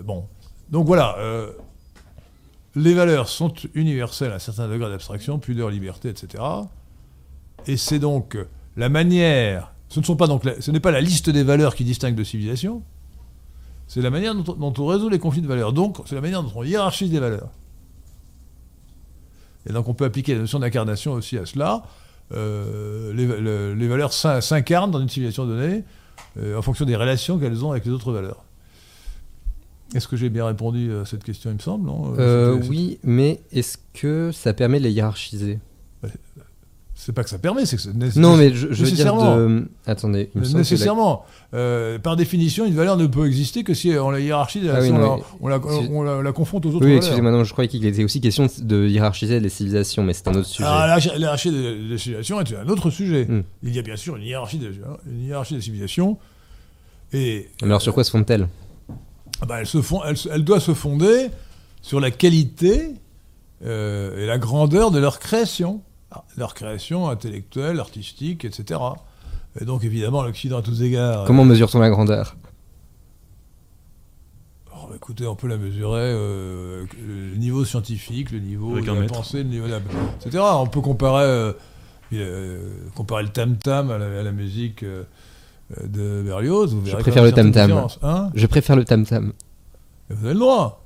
Bon. 0.05 0.27
Donc 0.70 0.87
voilà. 0.87 1.16
les 2.74 2.95
valeurs 2.95 3.29
sont 3.29 3.53
universelles 3.74 4.33
à 4.33 4.37
un 4.37 4.39
certain 4.39 4.68
degré 4.68 4.89
d'abstraction, 4.91 5.39
pudeur, 5.39 5.70
liberté, 5.70 6.09
etc. 6.09 6.43
Et 7.66 7.77
c'est 7.77 7.99
donc 7.99 8.37
la 8.77 8.89
manière. 8.89 9.72
Ce 9.89 10.01
ne 10.01 10.05
sont 10.05 10.16
pas 10.16 10.27
donc 10.27 10.45
la- 10.45 10.61
ce 10.61 10.70
n'est 10.70 10.81
pas 10.81 10.91
la 10.91 11.01
liste 11.01 11.31
des 11.31 11.43
valeurs 11.45 11.74
qui 11.74 11.85
distingue 11.85 12.14
de 12.14 12.24
civilisation. 12.24 12.83
C'est 13.89 14.03
la 14.03 14.11
manière 14.11 14.35
dont, 14.35 14.55
dont 14.55 14.74
on 14.83 14.87
résout 14.87 15.09
les 15.09 15.18
conflits 15.20 15.43
de 15.43 15.47
valeurs. 15.47 15.72
Donc, 15.72 15.99
c'est 16.07 16.16
la 16.16 16.20
manière 16.20 16.43
dont 16.43 16.53
on 16.57 16.64
hiérarchise 16.64 17.11
des 17.11 17.20
valeurs. 17.20 17.51
Et 19.68 19.72
donc, 19.72 19.89
on 19.89 19.95
peut 19.95 20.05
appliquer 20.05 20.35
la 20.35 20.41
notion 20.41 20.59
d'incarnation 20.59 21.12
aussi 21.12 21.39
à 21.39 21.47
cela. 21.47 21.83
Euh, 22.33 23.12
les, 23.14 23.27
le- 23.27 23.74
les 23.74 23.89
valeurs 23.89 24.12
s'in- 24.12 24.41
s'incarnent 24.41 24.91
dans 24.91 25.01
une 25.01 25.09
civilisation 25.09 25.47
donnée 25.47 25.85
euh, 26.39 26.59
en 26.59 26.62
fonction 26.62 26.85
des 26.85 26.97
relations 26.97 27.39
qu'elles 27.39 27.64
ont 27.64 27.70
avec 27.70 27.85
les 27.85 27.93
autres 27.93 28.12
valeurs. 28.12 28.43
Est-ce 29.95 30.09
que 30.09 30.16
j'ai 30.16 30.31
bien 30.31 30.45
répondu 30.47 30.93
à 30.93 31.05
cette 31.05 31.22
question, 31.22 31.51
il 31.51 31.55
me 31.55 31.59
semble 31.61 31.87
non? 31.87 32.14
Euh, 32.18 32.61
oui, 32.68 32.99
mais 33.05 33.41
est-ce 33.53 33.79
que 33.95 34.33
ça 34.33 34.53
permet 34.53 34.79
de 34.81 34.85
les 34.85 34.91
hiérarchiser? 34.93 35.61
C'est 36.99 37.13
pas 37.13 37.23
que 37.23 37.29
ça 37.31 37.39
permet, 37.39 37.67
c'est 37.67 37.77
que 37.77 37.89
nécessaire. 37.91 38.23
Non, 38.23 38.37
mais 38.39 38.55
je, 38.55 38.69
je 38.73 38.85
veux 38.85 38.91
dire 38.91 39.15
de... 39.15 39.69
Attendez, 39.85 40.31
il 40.35 40.41
me 40.41 40.47
la- 40.47 40.53
Nécessairement. 40.55 41.27
Euh, 41.53 41.99
par 41.99 42.17
définition, 42.17 42.65
une 42.65 42.75
valeur 42.75 42.97
ne 42.97 43.07
peut 43.07 43.27
exister 43.27 43.65
que 43.65 43.75
si 43.75 43.91
on 44.01 44.11
la 44.11 44.19
hiérarchise, 44.19 44.69
Ah 44.73 44.79
oui, 44.81 44.87
si 44.87 44.93
on, 44.93 44.99
la, 44.99 45.05
mais- 45.17 45.23
on 45.43 45.49
la- 45.49 45.57
excuse- 45.57 45.91
on 45.93 46.03
la- 46.03 46.23
la 46.23 46.33
confronte 46.33 46.65
aux 46.65 46.71
autres 46.75 46.87
Oui, 46.87 46.95
excusez-moi, 46.95 47.31
non, 47.31 47.45
je 47.45 47.53
croyais 47.53 47.69
qu'il 47.69 47.85
était 47.85 48.03
aussi 48.03 48.23
question 48.23 48.47
de 48.63 48.89
hiérarchiser 48.89 49.41
les 49.41 49.51
civilisations, 49.51 50.03
mais 50.05 50.15
c'est 50.15 50.27
un 50.29 50.35
autre 50.37 50.47
sujet. 50.49 50.65
Alors, 50.67 50.87
la, 50.87 51.19
hiérarchie 51.19 51.51
des, 51.51 51.87
des 51.89 51.99
civilisations 51.99 52.41
est 52.41 52.55
un 52.55 52.69
autre 52.69 52.89
sujet. 52.89 53.27
Hmm. 53.27 53.43
Il 53.63 53.77
y 53.77 53.79
a 53.79 53.83
bien 53.83 53.97
sûr 53.97 54.17
une 54.17 54.23
hiérarchie 54.25 54.59
des, 54.59 54.71
une 55.07 55.23
hiérarchie 55.27 55.55
des 55.55 55.61
civilisations. 55.61 56.17
Et 57.13 57.51
Mais 57.61 57.69
alors 57.69 57.83
sur 57.83 57.93
quoi 57.93 58.05
se 58.05 58.11
fondent-elles 58.11 58.49
ah 59.43 59.45
bah, 59.47 59.61
elle, 59.61 59.67
se 59.67 59.83
fond, 59.83 60.01
elle, 60.09 60.17
elle 60.33 60.45
doit 60.45 60.61
se 60.61 60.73
fonder 60.73 61.27
sur 61.83 62.01
la 62.01 62.11
qualité 62.11 62.93
euh, 63.65 64.23
et 64.25 64.27
la 64.27 64.39
grandeur 64.39 64.91
de 64.91 64.99
leur 64.99 65.19
création, 65.19 65.83
Ah, 65.85 65.86
leur 66.37 66.55
création 66.55 67.09
intellectuelle, 67.09 67.81
artistique, 67.81 68.45
etc. 68.45 68.81
Et 69.61 69.65
donc 69.65 69.85
évidemment 69.85 70.23
l'Occident 70.23 70.59
à 70.59 70.63
tous 70.63 70.83
égards. 70.83 71.25
Comment 71.25 71.45
mesure-t-on 71.45 71.81
la 71.81 71.91
grandeur? 71.91 72.37
Oh, 74.73 74.87
bah, 74.89 74.95
écoutez, 74.97 75.27
on 75.27 75.35
peut 75.35 75.49
la 75.49 75.57
mesurer, 75.57 76.01
euh, 76.01 76.85
le 77.05 77.37
niveau 77.37 77.65
scientifique, 77.65 78.31
le 78.31 78.39
niveau 78.41 78.73
Avec 78.73 78.85
de 78.85 78.93
la 78.93 79.01
mètre. 79.01 79.15
pensée, 79.15 79.39
le 79.39 79.49
niveau 79.49 79.67
de 79.67 79.73
la... 79.73 79.79
etc. 80.25 80.45
On 80.59 80.67
peut 80.67 80.81
comparer, 80.83 81.25
euh, 81.25 81.53
euh, 82.13 82.77
comparer 82.95 83.23
le 83.25 83.31
tam-tam 83.31 83.91
à 83.91 83.99
la, 83.99 84.21
à 84.21 84.23
la 84.23 84.33
musique 84.33 84.83
euh, 84.83 85.05
euh, 85.79 85.87
de 85.87 86.23
Berlioz. 86.25 86.73
Vous 86.75 86.83
verrez 86.83 87.03
préfère 87.03 87.25
le 87.25 87.33
tam-tam. 87.33 87.87
Hein? 88.03 88.31
Je 88.35 88.47
préfère 88.47 88.77
le 88.77 88.85
tam-tam. 88.85 89.33
Vous 90.11 90.25
avez 90.25 90.35
le 90.35 90.41
droit. 90.41 90.85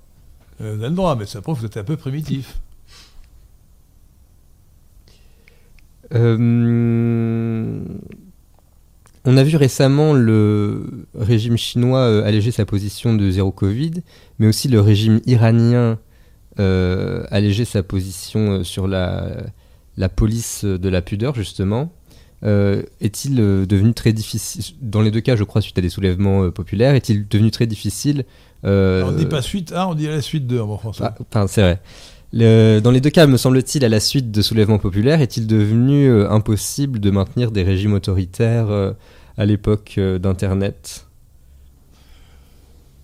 Euh, 0.61 0.75
Vous 0.77 0.81
avez 0.81 0.89
le 0.91 0.95
droit, 0.97 1.17
mais 1.17 1.27
ça 1.27 1.41
prouve 1.43 1.57
que 1.57 1.61
vous 1.61 1.67
êtes 1.67 1.77
un 1.77 1.85
peu 1.85 1.97
primitif. 1.97 2.59
Euh, 6.15 7.81
on 9.25 9.37
a 9.37 9.43
vu 9.43 9.57
récemment 9.57 10.15
le 10.15 11.07
régime 11.15 11.57
chinois 11.59 12.01
euh, 12.01 12.25
alléger 12.25 12.51
sa 12.51 12.65
position 12.65 13.15
de 13.15 13.31
zéro 13.31 13.51
Covid, 13.53 14.03
mais 14.39 14.47
aussi 14.47 14.69
le 14.69 14.81
régime 14.81 15.21
iranien 15.27 15.99
euh, 16.59 17.25
alléger 17.31 17.65
sa 17.65 17.83
position 17.83 18.65
sur 18.65 18.89
la, 18.89 19.29
la 19.97 20.09
police 20.09 20.65
de 20.65 20.89
la 20.89 21.03
pudeur, 21.03 21.35
justement. 21.35 21.93
Euh, 22.43 22.83
est-il 23.03 23.37
devenu 23.37 23.93
très 23.93 24.15
difficile, 24.15 24.75
dans 24.81 25.03
les 25.03 25.11
deux 25.11 25.21
cas, 25.21 25.37
je 25.37 25.45
crois, 25.45 25.61
suite 25.61 25.77
à 25.77 25.83
des 25.83 25.91
soulèvements 25.91 26.51
populaires, 26.51 26.95
est-il 26.95 27.29
devenu 27.29 27.51
très 27.51 27.67
difficile 27.67 28.25
on 28.63 29.13
dit 29.17 29.27
pas 29.27 29.41
suite 29.43 29.73
1, 29.73 29.87
on 29.87 29.95
dit 29.95 30.07
à 30.07 30.11
la 30.11 30.21
suite 30.23 30.47
2 30.47 30.61
en 30.61 30.67
bon 30.67 30.77
français. 30.77 31.05
ah, 31.05 31.15
Enfin, 31.31 31.47
c'est 31.47 31.63
vrai. 31.63 31.81
Le- 32.33 32.81
dans 32.81 32.91
les 32.93 33.01
deux 33.01 33.11
cas, 33.11 33.27
me 33.27 33.37
semble-t-il, 33.37 33.85
à 33.85 33.89
la 33.89 34.01
suite 34.01 34.31
de 34.31 34.41
soulèvements 34.43 34.79
populaires, 34.79 35.21
est-il 35.21 35.47
devenu 35.47 36.07
euh, 36.07 36.31
impossible 36.31 37.01
de 37.01 37.11
maintenir 37.11 37.51
des 37.51 37.63
régimes 37.65 37.93
autoritaires 37.93 38.71
euh, 38.71 38.93
à 39.37 39.47
l'époque 39.47 39.95
euh, 39.99 40.19
d'Internet? 40.19 41.07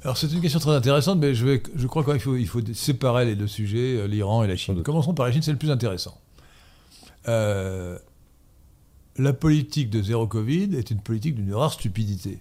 Alors 0.02 0.16
c'est 0.16 0.32
une 0.32 0.40
question 0.40 0.60
très 0.60 0.76
intéressante, 0.76 1.18
mais 1.18 1.34
je, 1.34 1.44
vais, 1.44 1.62
je 1.74 1.86
crois 1.88 2.04
qu'il 2.04 2.20
faut, 2.20 2.36
il 2.36 2.46
faut 2.46 2.60
séparer 2.72 3.24
les 3.24 3.34
deux 3.34 3.48
sujets, 3.48 4.06
l'Iran 4.06 4.44
et 4.44 4.46
la 4.46 4.54
Chine. 4.54 4.80
Commençons 4.84 5.14
par 5.14 5.26
la 5.26 5.32
Chine, 5.32 5.42
c'est 5.42 5.50
le 5.50 5.58
plus 5.58 5.72
intéressant. 5.72 6.20
La 7.26 7.98
politique 9.32 9.90
de 9.90 10.00
zéro 10.00 10.28
Covid 10.28 10.76
est 10.76 10.92
une 10.92 11.00
politique 11.00 11.34
d'une 11.34 11.52
rare 11.52 11.72
stupidité. 11.72 12.38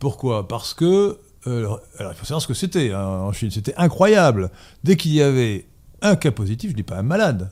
Pourquoi? 0.00 0.48
Parce 0.48 0.74
que, 0.74 1.18
alors 1.46 1.80
il 2.00 2.16
faut 2.16 2.24
savoir 2.24 2.42
ce 2.42 2.48
que 2.48 2.54
c'était 2.54 2.90
hein, 2.90 3.06
en 3.06 3.32
Chine, 3.32 3.52
c'était 3.52 3.76
incroyable. 3.76 4.50
Dès 4.82 4.96
qu'il 4.96 5.12
y 5.12 5.22
avait 5.22 5.66
un 6.02 6.16
cas 6.16 6.30
positif, 6.30 6.70
je 6.70 6.74
ne 6.74 6.78
dis 6.78 6.82
pas 6.82 6.98
un 6.98 7.02
malade, 7.02 7.50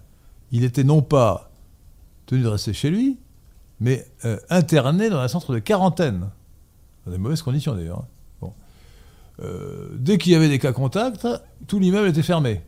il 0.52 0.64
était 0.64 0.84
non 0.84 1.02
pas 1.02 1.50
tenu 2.26 2.42
de 2.42 2.48
rester 2.48 2.72
chez 2.72 2.90
lui, 2.90 3.18
mais 3.80 4.06
euh, 4.24 4.38
interné 4.50 5.10
dans 5.10 5.18
un 5.18 5.28
centre 5.28 5.52
de 5.52 5.58
quarantaine. 5.58 6.30
Dans 7.04 7.12
des 7.12 7.18
mauvaises 7.18 7.42
conditions 7.42 7.74
d'ailleurs. 7.74 8.00
hein. 8.00 8.06
Bon. 8.40 8.52
Euh, 9.42 9.90
dès 9.98 10.18
qu'il 10.18 10.32
y 10.32 10.34
avait 10.34 10.48
des 10.48 10.58
cas 10.58 10.72
contacts, 10.72 11.26
tout 11.66 11.78
l'immeuble 11.78 12.08
était 12.08 12.22
fermé. 12.22 12.62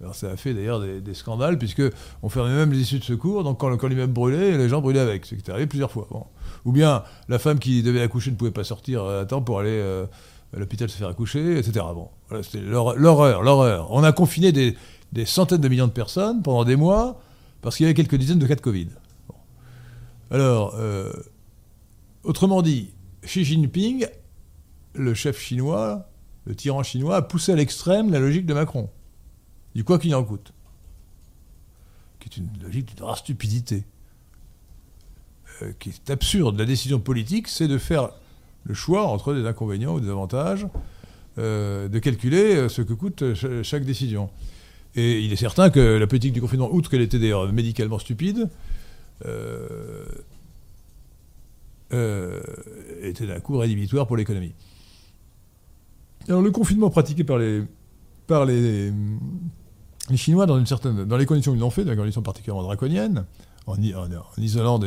Alors 0.00 0.14
ça 0.16 0.30
a 0.32 0.36
fait 0.36 0.52
d'ailleurs 0.52 0.80
des, 0.80 1.14
scandales, 1.14 1.58
puisque 1.58 1.82
on 2.22 2.28
fermait 2.28 2.54
même 2.54 2.72
les 2.72 2.80
issues 2.80 2.98
de 2.98 3.04
secours, 3.04 3.44
donc 3.44 3.60
quand, 3.60 3.86
l'immeuble 3.86 4.12
brûlait, 4.12 4.58
les 4.58 4.68
gens 4.68 4.80
brûlaient 4.80 4.98
avec. 4.98 5.26
C'est 5.26 5.48
arrivé 5.48 5.66
plusieurs 5.66 5.92
fois. 5.92 6.08
Bon. 6.10 6.26
Ou 6.64 6.72
bien 6.72 7.04
la 7.28 7.38
femme 7.38 7.58
qui 7.60 7.82
devait 7.82 8.02
accoucher 8.02 8.32
ne 8.32 8.36
pouvait 8.36 8.50
pas 8.50 8.64
sortir 8.64 9.04
à 9.04 9.24
temps 9.26 9.42
pour 9.42 9.60
aller 9.60 9.70
euh, 9.70 10.06
à 10.54 10.58
l'hôpital 10.58 10.88
se 10.88 10.96
faire 10.96 11.08
accoucher, 11.08 11.56
etc. 11.56 11.86
Bon, 11.94 12.08
c'était 12.42 12.60
l'horreur, 12.60 13.42
l'horreur. 13.42 13.92
On 13.92 14.02
a 14.02 14.10
confiné 14.12 14.50
des, 14.50 14.76
des 15.12 15.26
centaines 15.26 15.60
de 15.60 15.68
millions 15.68 15.86
de 15.86 15.92
personnes 15.92 16.42
pendant 16.42 16.64
des 16.64 16.76
mois 16.76 17.20
parce 17.60 17.76
qu'il 17.76 17.84
y 17.84 17.86
avait 17.86 17.94
quelques 17.94 18.16
dizaines 18.16 18.38
de 18.38 18.46
cas 18.46 18.54
de 18.56 18.60
Covid. 18.60 18.88
Alors, 20.30 20.74
euh, 20.76 21.12
autrement 22.24 22.62
dit, 22.62 22.90
Xi 23.22 23.44
Jinping, 23.44 24.06
le 24.94 25.14
chef 25.14 25.38
chinois, 25.38 26.08
le 26.46 26.54
tyran 26.54 26.82
chinois, 26.82 27.16
a 27.16 27.22
poussé 27.22 27.52
à 27.52 27.56
l'extrême 27.56 28.10
la 28.10 28.18
logique 28.18 28.46
de 28.46 28.54
Macron. 28.54 28.88
Du 29.74 29.84
quoi 29.84 29.98
qu'il 29.98 30.14
en 30.14 30.24
coûte. 30.24 30.52
Qui 32.18 32.28
est 32.28 32.36
une 32.38 32.48
logique 32.62 32.94
d'une 32.96 33.04
rare 33.04 33.18
stupidité. 33.18 33.84
Euh, 35.62 35.72
qui 35.78 35.90
est 35.90 36.10
absurde. 36.10 36.58
La 36.58 36.64
décision 36.64 36.98
politique, 36.98 37.48
c'est 37.48 37.68
de 37.68 37.78
faire 37.78 38.10
le 38.64 38.74
choix 38.74 39.06
entre 39.06 39.34
des 39.34 39.46
inconvénients 39.46 39.94
ou 39.94 40.00
des 40.00 40.08
avantages, 40.08 40.66
euh, 41.38 41.88
de 41.88 41.98
calculer 41.98 42.68
ce 42.68 42.80
que 42.82 42.92
coûte 42.94 43.34
cha- 43.34 43.62
chaque 43.62 43.84
décision. 43.84 44.30
Et 44.94 45.20
il 45.22 45.32
est 45.32 45.36
certain 45.36 45.70
que 45.70 45.80
la 45.80 46.06
politique 46.06 46.32
du 46.32 46.40
confinement, 46.40 46.68
outre 46.72 46.90
qu'elle 46.90 47.00
était 47.00 47.18
d'ailleurs 47.18 47.50
médicalement 47.52 47.98
stupide, 47.98 48.48
euh, 49.24 50.04
euh, 51.92 52.40
était 53.02 53.26
d'un 53.26 53.40
coup 53.40 53.58
rédhibitoire 53.58 54.06
pour 54.06 54.16
l'économie. 54.16 54.52
Alors 56.28 56.42
le 56.42 56.50
confinement 56.50 56.90
pratiqué 56.90 57.24
par 57.24 57.38
les, 57.38 57.62
par 58.26 58.44
les, 58.44 58.92
les 60.10 60.16
Chinois 60.16 60.46
dans, 60.46 60.58
une 60.58 60.66
certaine, 60.66 61.04
dans 61.04 61.16
les 61.16 61.26
conditions 61.26 61.52
qu'ils 61.52 61.60
l'ont 61.60 61.70
fait, 61.70 61.84
dans 61.84 61.90
des 61.92 61.96
conditions 61.96 62.22
particulièrement 62.22 62.62
draconiennes, 62.62 63.24
en, 63.66 63.76
isolant 64.38 64.78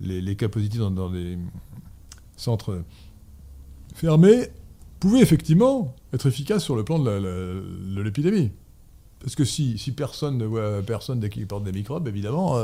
les, 0.00 0.20
les 0.20 0.36
cas 0.36 0.48
positifs 0.48 0.80
dans, 0.80 0.90
dans 0.90 1.10
des 1.10 1.38
centres 2.36 2.82
fermés, 3.94 4.48
pouvait 4.98 5.20
effectivement 5.20 5.94
être 6.12 6.26
efficace 6.26 6.62
sur 6.64 6.76
le 6.76 6.84
plan 6.84 6.98
de 6.98 7.08
la- 7.08 7.20
la- 7.20 7.60
de 7.96 8.00
l'épidémie. 8.02 8.50
Parce 9.20 9.34
que 9.34 9.44
si, 9.44 9.76
personne 9.96 10.38
ne 10.38 10.46
voit 10.46 10.82
personne 10.82 11.20
dès 11.20 11.28
qu'il 11.28 11.46
porte 11.46 11.64
des 11.64 11.72
microbes, 11.72 12.08
évidemment, 12.08 12.56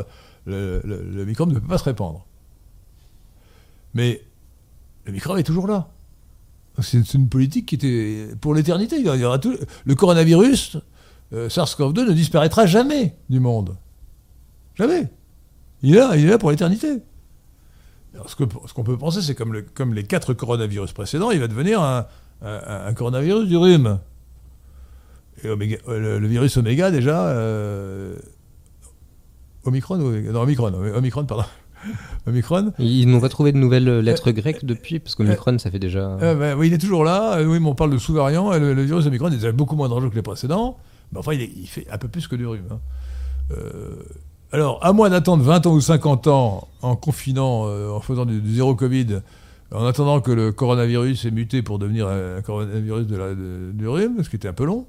euh, 0.49 0.81
le, 0.85 1.25
microbe 1.25 1.53
ne 1.53 1.59
peut 1.59 1.69
pas 1.69 1.79
se 1.79 1.85
répandre. 1.85 2.27
Mais 3.95 4.23
le 5.05 5.13
microbe 5.13 5.39
est 5.39 5.43
toujours 5.43 5.67
là. 5.67 5.89
C'est 6.81 7.15
une 7.15 7.29
politique 7.29 7.67
qui 7.67 7.75
était 7.75 8.29
pour 8.41 8.55
l'éternité. 8.55 9.03
Le 9.03 9.95
coronavirus, 9.95 10.79
euh, 11.33 11.49
SARS-CoV-2, 11.49 12.07
ne 12.07 12.13
disparaîtra 12.13 12.67
jamais 12.67 13.17
du 13.29 13.41
monde. 13.41 13.77
Jamais. 14.75 15.09
Il 15.83 15.95
est 15.95 15.99
là, 15.99 16.17
il 16.17 16.25
est 16.25 16.31
là 16.31 16.39
pour 16.39 16.51
l'éternité. 16.51 17.03
Ce 18.27 18.35
qu'on 18.35 18.85
peut 18.85 18.97
penser, 18.97 19.21
c'est 19.21 19.35
comme, 19.35 19.63
comme 19.75 19.93
les 19.93 20.05
quatre 20.05 20.33
coronavirus 20.33 20.93
précédents, 20.93 21.31
il 21.31 21.41
va 21.41 21.49
devenir 21.49 21.83
un 21.83 22.95
coronavirus 22.95 23.47
du 23.47 23.59
rhume. 23.59 23.99
Et 25.45 25.49
Oméga- 25.49 25.79
euh, 25.89 25.99
le, 25.99 26.19
le 26.19 26.27
virus 26.29 26.57
Oméga, 26.57 26.91
déjà. 26.91 27.29
euh, 27.29 28.17
Omicron 29.65 29.99
ou 30.01 30.13
Non, 30.33 30.41
Omicron, 30.43 30.73
Omicron, 30.95 31.25
pardon. 31.25 31.45
Omicron. 32.27 32.73
Ils 32.79 33.07
n'ont 33.09 33.21
pas 33.21 33.29
trouvé 33.29 33.53
de 33.53 33.59
nouvelles 33.59 33.89
euh, 33.89 34.03
lettres 34.03 34.31
grecques 34.31 34.65
depuis, 34.65 34.99
parce 34.99 35.15
qu'Omicron, 35.15 35.59
ça 35.59 35.71
fait 35.71 35.79
déjà... 35.79 36.17
Ben, 36.17 36.57
oui, 36.57 36.69
il 36.69 36.73
est 36.73 36.79
toujours 36.79 37.05
là. 37.05 37.41
Oui, 37.43 37.61
mais 37.61 37.69
on 37.69 37.75
parle 37.75 37.91
de 37.91 37.99
sous-variant. 37.99 38.53
et 38.53 38.59
Le, 38.61 38.75
le 38.75 38.83
virus 38.83 39.07
Omicron 39.07 39.29
est 39.29 39.37
déjà 39.37 39.53
beaucoup 39.53 39.77
moins 39.77 39.89
dangereux 39.89 40.11
que 40.11 40.15
les 40.17 40.23
précédents. 40.23 40.79
Mais 41.13 41.19
enfin, 41.19 41.33
il, 41.35 41.43
est- 41.43 41.53
il 41.57 41.67
fait 41.67 41.87
un 41.91 41.99
peu 41.99 42.09
plus 42.09 42.27
que 42.29 42.37
du 42.37 42.47
rhume. 42.47 42.65
hein. 42.71 42.79
Alors, 44.53 44.79
à 44.85 44.93
moins 44.93 45.11
d'attendre 45.11 45.43
20 45.45 45.67
ans 45.67 45.73
ou 45.75 45.81
50 45.81 46.27
ans 46.29 46.69
en 46.83 46.97
confinant, 46.97 47.67
en 47.69 48.01
faisant 48.01 48.25
du, 48.25 48.41
du 48.41 48.55
zéro 48.55 48.75
Covid, 48.75 49.21
en 49.73 49.85
attendant 49.87 50.21
que 50.21 50.31
le 50.31 50.53
coronavirus 50.53 51.25
ait 51.27 51.31
muté 51.31 51.63
pour 51.63 51.79
devenir 51.79 52.07
un, 52.09 52.37
un 52.37 52.43
coronavirus 52.43 53.07
de 53.07 53.17
la- 53.17 53.35
de- 53.35 53.73
du 53.73 53.87
rhume, 53.89 54.23
ce 54.23 54.31
qui 54.31 54.37
était 54.37 54.49
un 54.49 54.53
peu 54.53 54.65
long, 54.65 54.87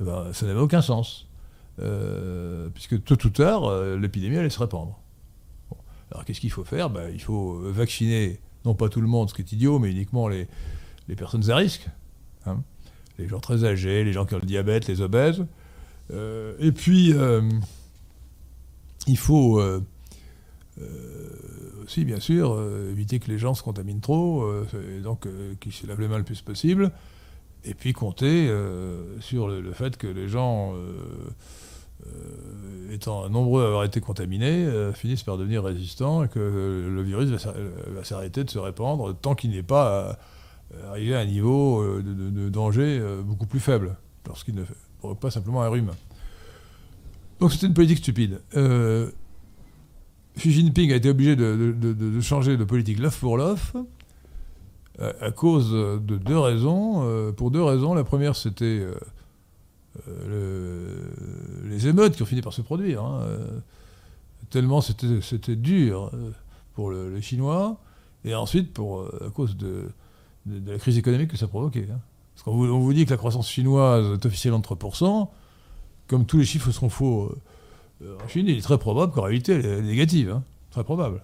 eh 0.00 0.04
ben, 0.04 0.32
ça 0.32 0.46
n'avait 0.46 0.60
aucun 0.60 0.82
sens. 0.82 1.26
Euh, 1.78 2.68
puisque 2.74 3.02
tôt 3.04 3.16
ou 3.24 3.30
tard, 3.30 3.64
euh, 3.64 3.96
l'épidémie 3.96 4.36
allait 4.36 4.50
se 4.50 4.58
répandre. 4.58 4.98
Alors, 6.10 6.24
qu'est-ce 6.24 6.40
qu'il 6.40 6.50
faut 6.50 6.64
faire? 6.64 6.90
Ben, 6.90 7.10
Il 7.12 7.20
faut 7.20 7.58
vacciner, 7.70 8.40
non 8.64 8.74
pas 8.74 8.88
tout 8.88 9.00
le 9.00 9.06
monde, 9.06 9.30
ce 9.30 9.34
qui 9.34 9.42
est 9.42 9.52
idiot, 9.52 9.78
mais 9.78 9.90
uniquement 9.90 10.28
les, 10.28 10.48
les 11.08 11.16
personnes 11.16 11.48
à 11.50 11.56
risque. 11.56 11.88
hein. 12.46 12.62
les 13.18 13.28
gens 13.28 13.40
très 13.40 13.64
âgés, 13.64 14.04
les 14.04 14.12
gens 14.12 14.26
qui 14.26 14.34
ont 14.34 14.40
le 14.40 14.46
diabète, 14.46 14.88
les 14.88 15.00
obèses. 15.00 15.46
Euh, 16.12 16.54
et 16.58 16.72
puis, 16.72 17.14
il 19.06 19.16
faut 19.16 19.62
aussi, 21.82 22.04
bien 22.04 22.20
sûr, 22.20 22.60
éviter 22.90 23.20
que 23.20 23.28
les 23.30 23.38
gens 23.38 23.54
se 23.54 23.62
contaminent 23.62 24.00
trop, 24.00 24.50
et 24.74 25.00
donc 25.00 25.26
qu'ils 25.60 25.72
se 25.72 25.86
lavent 25.86 26.00
les 26.00 26.08
mains 26.08 26.18
le 26.18 26.24
plus 26.24 26.42
possible. 26.42 26.90
Et 27.64 27.74
puis 27.74 27.92
compter 27.92 28.48
euh, 28.48 29.20
sur 29.20 29.48
le, 29.48 29.72
fait 29.72 29.96
que 29.98 30.06
les 30.06 30.28
gens, 30.28 30.72
euh, 30.74 30.92
euh, 32.06 32.92
étant 32.94 33.28
nombreux 33.28 33.64
à 33.64 33.66
avoir 33.66 33.84
été 33.84 34.00
contaminés, 34.00 34.66
finissent 34.94 35.22
par 35.22 35.36
devenir 35.36 35.62
résistants 35.62 36.24
et 36.24 36.28
que 36.28 36.38
le 36.88 37.02
virus 37.02 37.28
va 37.28 37.38
s'ar- 37.38 37.54
va 37.88 38.02
s'arrêter 38.04 38.44
de 38.44 38.50
se 38.50 38.58
répandre 38.58 39.14
tant 39.14 39.34
qu'il 39.34 39.50
n'est 39.50 39.62
pas 39.62 40.18
arrivé 40.88 41.14
à 41.14 41.20
un 41.20 41.26
niveau 41.26 41.84
de, 42.00 42.48
danger 42.48 43.02
beaucoup 43.24 43.46
plus 43.46 43.60
faible, 43.60 43.96
lorsqu'il 44.26 44.54
ne 44.54 44.62
provoque 44.98 45.20
pas 45.20 45.30
simplement 45.30 45.62
un 45.62 45.68
rhume. 45.68 45.90
Donc 47.40 47.52
c'était 47.52 47.66
une 47.66 47.74
politique 47.74 47.98
stupide. 47.98 48.40
Xi 50.38 50.52
Jinping 50.52 50.92
a 50.92 50.96
été 50.96 51.10
obligé 51.10 51.36
de- 51.36 51.74
de 51.78 52.20
changer 52.22 52.56
de 52.56 52.64
politique 52.64 52.98
l'œuf 53.00 53.18
pour 53.20 53.36
l'œuf 53.36 53.74
à, 55.00 55.30
cause 55.30 55.70
de 55.72 56.16
deux 56.18 56.38
raisons. 56.38 57.02
Euh, 57.04 57.32
pour 57.32 57.50
deux 57.50 57.62
raisons. 57.62 57.94
La 57.94 58.04
première, 58.04 58.36
c'était 58.36 58.64
euh, 58.64 58.94
euh, 60.08 61.10
le- 61.64 61.68
les 61.68 61.86
émeutes 61.88 62.14
qui 62.16 62.22
ont 62.22 62.26
fini 62.26 62.42
par 62.42 62.52
se 62.52 62.62
produire. 62.62 63.02
hein, 63.04 63.26
tellement 64.50 64.80
c'était 64.80 65.56
dur 65.56 66.10
pour 66.74 66.90
le- 66.90 67.14
les 67.14 67.22
Chinois, 67.22 67.78
et 68.24 68.34
ensuite 68.34 68.72
pour, 68.72 69.02
à 69.24 69.30
cause 69.30 69.56
de, 69.56 69.90
la 70.46 70.78
crise 70.78 70.98
économique 70.98 71.30
que 71.30 71.36
ça 71.36 71.46
provoquait. 71.46 71.86
hein. 71.90 72.00
Parce 72.34 72.44
qu'on 72.44 72.52
vous, 72.56 72.66
on 72.66 72.80
vous 72.80 72.92
dit 72.92 73.04
que 73.04 73.10
la 73.10 73.16
croissance 73.16 73.48
chinoise 73.48 74.14
est 74.14 74.26
officiellement 74.26 74.58
de 74.60 74.64
3%, 74.64 75.28
comme 76.08 76.24
tous 76.26 76.38
les 76.38 76.44
chiffres 76.44 76.70
seront 76.72 76.88
faux 76.88 77.32
en 78.02 78.28
Chine, 78.28 78.46
il 78.48 78.56
est 78.56 78.62
très 78.62 78.78
probable 78.78 79.12
qu'en 79.12 79.22
réalité 79.22 79.52
elle 79.52 79.66
est 79.66 79.82
négative. 79.82 80.30
hein. 80.30 80.42
Très 80.70 80.82
probable. 80.84 81.22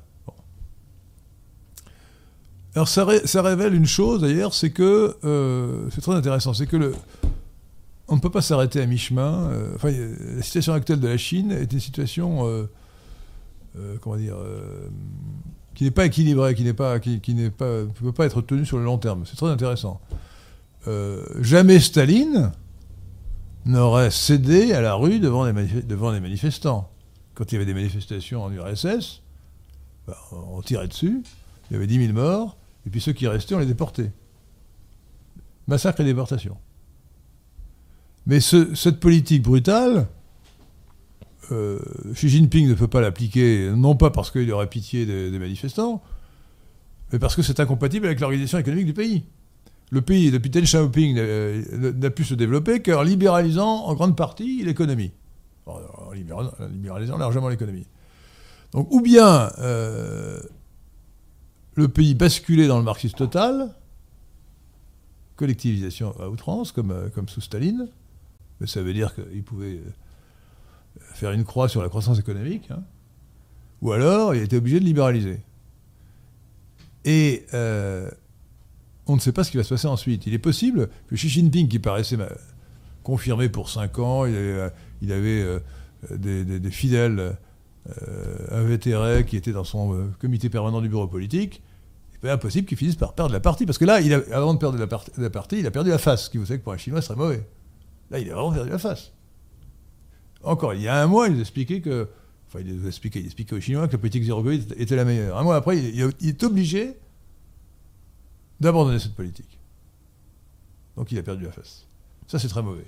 Alors 2.76 2.88
ça, 2.88 3.04
ré- 3.06 3.26
ça 3.26 3.40
révèle 3.42 3.74
une 3.74 3.86
chose 3.86 4.20
d'ailleurs, 4.20 4.52
c'est 4.54 4.70
que, 4.70 5.16
euh, 5.24 5.88
c'est 5.90 6.02
très 6.02 6.14
intéressant, 6.14 6.52
c'est 6.52 6.66
que 6.66 6.76
le, 6.76 6.94
on 8.06 8.16
ne 8.16 8.20
peut 8.20 8.30
pas 8.30 8.42
s'arrêter 8.42 8.82
à 8.82 8.86
mi-chemin. 8.86 9.48
euh, 9.50 9.74
enfin, 9.74 9.90
la 9.90 10.42
situation 10.42 10.74
actuelle 10.74 11.00
de 11.00 11.08
la 11.08 11.16
Chine 11.16 11.52
est 11.52 11.72
une 11.72 11.80
situation, 11.80 12.46
euh, 12.46 12.66
comment 14.02 14.16
dire, 14.16 14.36
qui 15.74 15.84
n'est 15.84 15.90
pas 15.90 16.04
équilibrée, 16.04 16.54
qui 16.54 16.64
n'est 16.64 16.74
pas, 16.74 17.00
qui, 17.00 17.20
qui 17.20 17.32
n'est 17.32 17.50
pas, 17.50 17.80
ne 17.80 17.86
peut 17.86 18.12
pas 18.12 18.26
être 18.26 18.42
tenue 18.42 18.66
sur 18.66 18.76
le 18.76 18.84
long 18.84 18.98
terme. 18.98 19.24
C'est 19.24 19.36
très 19.36 19.48
intéressant. 19.48 20.00
Jamais 21.40 21.80
Staline 21.80 22.52
n'aurait 23.64 24.10
cédé 24.10 24.72
à 24.74 24.82
la 24.82 24.94
rue 24.94 25.18
devant 25.18 25.44
les, 25.46 25.82
devant 25.82 26.12
les 26.12 26.20
manifestants. 26.20 26.90
Quand 27.34 27.50
il 27.50 27.54
y 27.54 27.56
avait 27.56 27.66
des 27.66 27.74
manifestations 27.74 28.44
en 28.44 28.52
URSS, 28.52 29.22
bah, 30.06 30.16
on 30.32 30.60
tirait 30.62 30.88
dessus, 30.88 31.22
il 31.70 31.74
y 31.74 31.76
avait 31.76 31.86
10 31.86 32.06
000 32.08 32.12
morts, 32.12 32.56
et 32.86 32.90
puis 32.90 33.00
ceux 33.00 33.12
qui 33.12 33.26
restaient, 33.26 33.54
on 33.54 33.58
les 33.58 33.66
déportait. 33.66 34.12
Massacre 35.66 36.00
et 36.00 36.04
déportation. 36.04 36.56
Mais 38.26 38.40
ce- 38.40 38.74
cette 38.74 39.00
politique 39.00 39.42
brutale, 39.42 40.06
euh, 41.52 41.78
Xi 42.12 42.28
Jinping 42.28 42.68
ne 42.68 42.74
peut 42.74 42.88
pas 42.88 43.00
l'appliquer, 43.00 43.70
non 43.74 43.96
pas 43.96 44.10
parce 44.10 44.30
qu'il 44.30 44.50
aurait 44.52 44.68
pitié 44.68 45.06
des, 45.06 45.38
manifestants, 45.38 46.02
mais 47.12 47.18
parce 47.18 47.36
que 47.36 47.42
c'est 47.42 47.60
incompatible 47.60 48.06
avec 48.06 48.20
l'organisation 48.20 48.58
économique 48.58 48.86
du 48.86 48.94
pays. 48.94 49.24
Le 49.90 50.02
pays, 50.02 50.32
depuis 50.32 50.50
Deng 50.50 50.62
Xiaoping, 50.64 51.16
euh, 51.18 51.92
n'a 51.92 52.10
pu 52.10 52.24
se 52.24 52.34
développer 52.34 52.82
qu'en 52.82 53.02
libéralisant 53.02 53.84
en 53.86 53.94
grande 53.94 54.16
partie 54.16 54.64
l'économie. 54.64 55.12
En 55.66 55.78
en 56.08 56.12
libéralisant, 56.12 56.54
en 56.60 56.66
libéralisant 56.66 57.18
largement 57.18 57.48
l'économie. 57.48 57.86
Donc, 58.72 58.88
ou 58.92 59.00
bien 59.00 59.52
euh, 59.58 60.40
le 61.76 61.88
pays 61.88 62.14
basculait 62.14 62.66
dans 62.66 62.78
le 62.78 62.84
marxisme 62.84 63.16
total, 63.16 63.74
collectivisation 65.36 66.18
à 66.18 66.28
outrance, 66.28 66.72
comme, 66.72 66.90
euh, 66.90 67.08
sous 67.28 67.42
Staline, 67.42 67.88
mais 68.60 68.66
ça 68.66 68.82
veut 68.82 68.94
dire 68.94 69.14
qu'il 69.14 69.44
pouvait 69.44 69.76
euh, 69.76 69.90
faire 71.12 71.32
une 71.32 71.44
croix 71.44 71.68
sur 71.68 71.82
la 71.82 71.88
croissance 71.88 72.18
économique, 72.18 72.70
hein. 72.70 72.82
ou 73.82 73.92
alors 73.92 74.34
il 74.34 74.42
était 74.42 74.56
obligé 74.56 74.80
de 74.80 74.84
libéraliser. 74.84 75.40
Et 77.04 77.44
euh, 77.52 78.10
on 79.06 79.14
ne 79.14 79.20
sait 79.20 79.32
pas 79.32 79.44
ce 79.44 79.50
qui 79.50 79.58
va 79.58 79.62
se 79.62 79.68
passer 79.68 79.86
ensuite. 79.86 80.26
Il 80.26 80.32
est 80.32 80.38
possible 80.38 80.88
que 81.08 81.14
Xi 81.14 81.28
Jinping, 81.28 81.68
qui 81.68 81.78
paraissait 81.78 82.16
confirmé 83.04 83.48
pour 83.48 83.68
5 83.68 83.98
ans, 84.00 84.24
il 84.26 85.12
avait, 85.12 85.60
des, 86.10 86.70
fidèles 86.72 87.36
invétérés 88.50 89.24
qui 89.24 89.36
étaient 89.36 89.52
dans 89.52 89.62
son 89.62 90.10
comité 90.18 90.50
permanent 90.50 90.80
du 90.80 90.88
bureau 90.88 91.06
politique, 91.06 91.62
impossible 92.30 92.66
qu'il 92.66 92.76
finisse 92.78 92.96
par 92.96 93.12
perdre 93.14 93.32
la 93.32 93.40
partie. 93.40 93.66
Parce 93.66 93.78
que 93.78 93.84
là, 93.84 94.00
il 94.00 94.12
a- 94.14 94.22
avant 94.32 94.54
de 94.54 94.58
perdre 94.58 94.78
la, 94.78 94.86
partie- 94.86 95.10
la 95.18 95.30
partie, 95.30 95.58
il 95.58 95.66
a 95.66 95.70
perdu 95.70 95.90
la 95.90 95.98
face, 95.98 96.24
ce 96.26 96.30
qui 96.30 96.38
vous 96.38 96.46
savez 96.46 96.58
que 96.58 96.64
pour 96.64 96.72
un 96.72 96.76
Chinois 96.78 97.02
serait 97.02 97.16
mauvais. 97.18 97.46
Là, 98.10 98.18
il 98.18 98.30
a 98.30 98.34
vraiment 98.34 98.52
perdu 98.52 98.70
la 98.70 98.78
face. 98.78 99.12
Encore, 100.42 100.74
il 100.74 100.82
y 100.82 100.88
a 100.88 101.02
un 101.02 101.06
mois, 101.06 101.28
il 101.28 101.34
nous 101.34 101.40
expliquait 101.40 101.80
que. 101.80 102.08
Enfin, 102.48 102.60
il 102.64 102.76
nous 102.76 102.86
expliquait, 102.86 103.24
aux 103.52 103.60
Chinois 103.60 103.88
que 103.88 103.92
la 103.92 103.98
politique 103.98 104.22
zéro 104.22 104.42
Covid 104.42 104.66
était- 104.76 104.94
la 104.96 105.04
meilleure. 105.04 105.36
Un 105.36 105.42
mois 105.42 105.56
après, 105.56 105.78
il, 105.78 106.00
est 106.28 106.42
obligé 106.44 106.96
d'abandonner 108.60 108.98
cette 108.98 109.14
politique. 109.14 109.58
Donc 110.96 111.10
il 111.12 111.18
a 111.18 111.22
perdu 111.22 111.44
la 111.44 111.50
face. 111.52 111.86
Ça, 112.26 112.38
c'est 112.38 112.48
très 112.48 112.62
mauvais. 112.62 112.86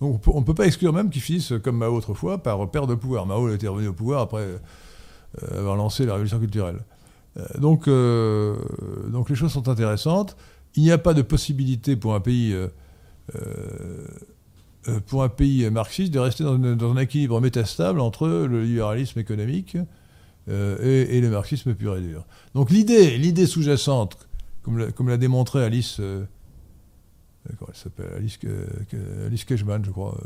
Donc 0.00 0.20
on 0.28 0.40
ne 0.40 0.44
peut 0.44 0.54
pas 0.54 0.66
exclure 0.66 0.92
même 0.92 1.10
qu'il 1.10 1.22
finisse, 1.22 1.52
comme 1.62 1.76
Mao 1.76 1.94
autrefois, 1.94 2.42
par 2.42 2.70
perdre 2.70 2.88
de 2.88 2.94
pouvoir. 2.94 3.26
Mao 3.26 3.52
était 3.52 3.68
revenu 3.68 3.88
au 3.88 3.92
pouvoir 3.92 4.22
après 4.22 4.40
euh, 5.42 5.58
avoir 5.58 5.76
lancé 5.76 6.06
la 6.06 6.12
révolution 6.14 6.38
culturelle. 6.38 6.78
Euh, 7.36 7.46
donc, 7.58 7.88
euh, 7.88 8.56
donc 9.08 9.30
les 9.30 9.36
choses 9.36 9.52
sont 9.52 9.68
intéressantes. 9.68 10.36
Il 10.74 10.82
n'y 10.82 10.90
a 10.90 10.98
pas 10.98 11.14
de 11.14 11.22
possibilité 11.22 11.96
pour 11.96 12.14
un 12.14 12.20
pays, 12.20 12.54
euh, 12.54 12.68
marxiste 15.70 16.12
de 16.12 16.18
rester 16.18 16.44
dans, 16.44 16.92
un 16.92 16.96
équilibre 16.96 17.40
métastable 17.40 18.00
entre 18.00 18.26
le 18.28 18.64
libéralisme 18.64 19.18
économique 19.18 19.76
et, 20.48 21.20
le 21.20 21.28
marxisme 21.28 21.74
pur 21.74 21.96
et 21.96 22.00
dur. 22.00 22.24
Donc 22.54 22.70
l'idée, 22.70 23.18
l'idée 23.18 23.46
sous-jacente, 23.46 24.28
comme 24.62 25.08
l'a, 25.08 25.16
démontré 25.18 25.62
Alice, 25.62 26.00
Alice, 28.16 28.38
je 29.84 29.90
crois, 29.90 30.18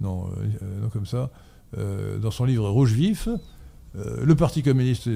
non, 0.00 0.28
non 0.82 0.88
comme 0.92 1.06
ça, 1.06 1.30
dans 1.76 2.30
son 2.30 2.44
livre 2.44 2.68
Rouge 2.68 2.92
vif, 2.92 3.28
le 3.94 4.34
Parti 4.34 4.62
communiste 4.62 5.08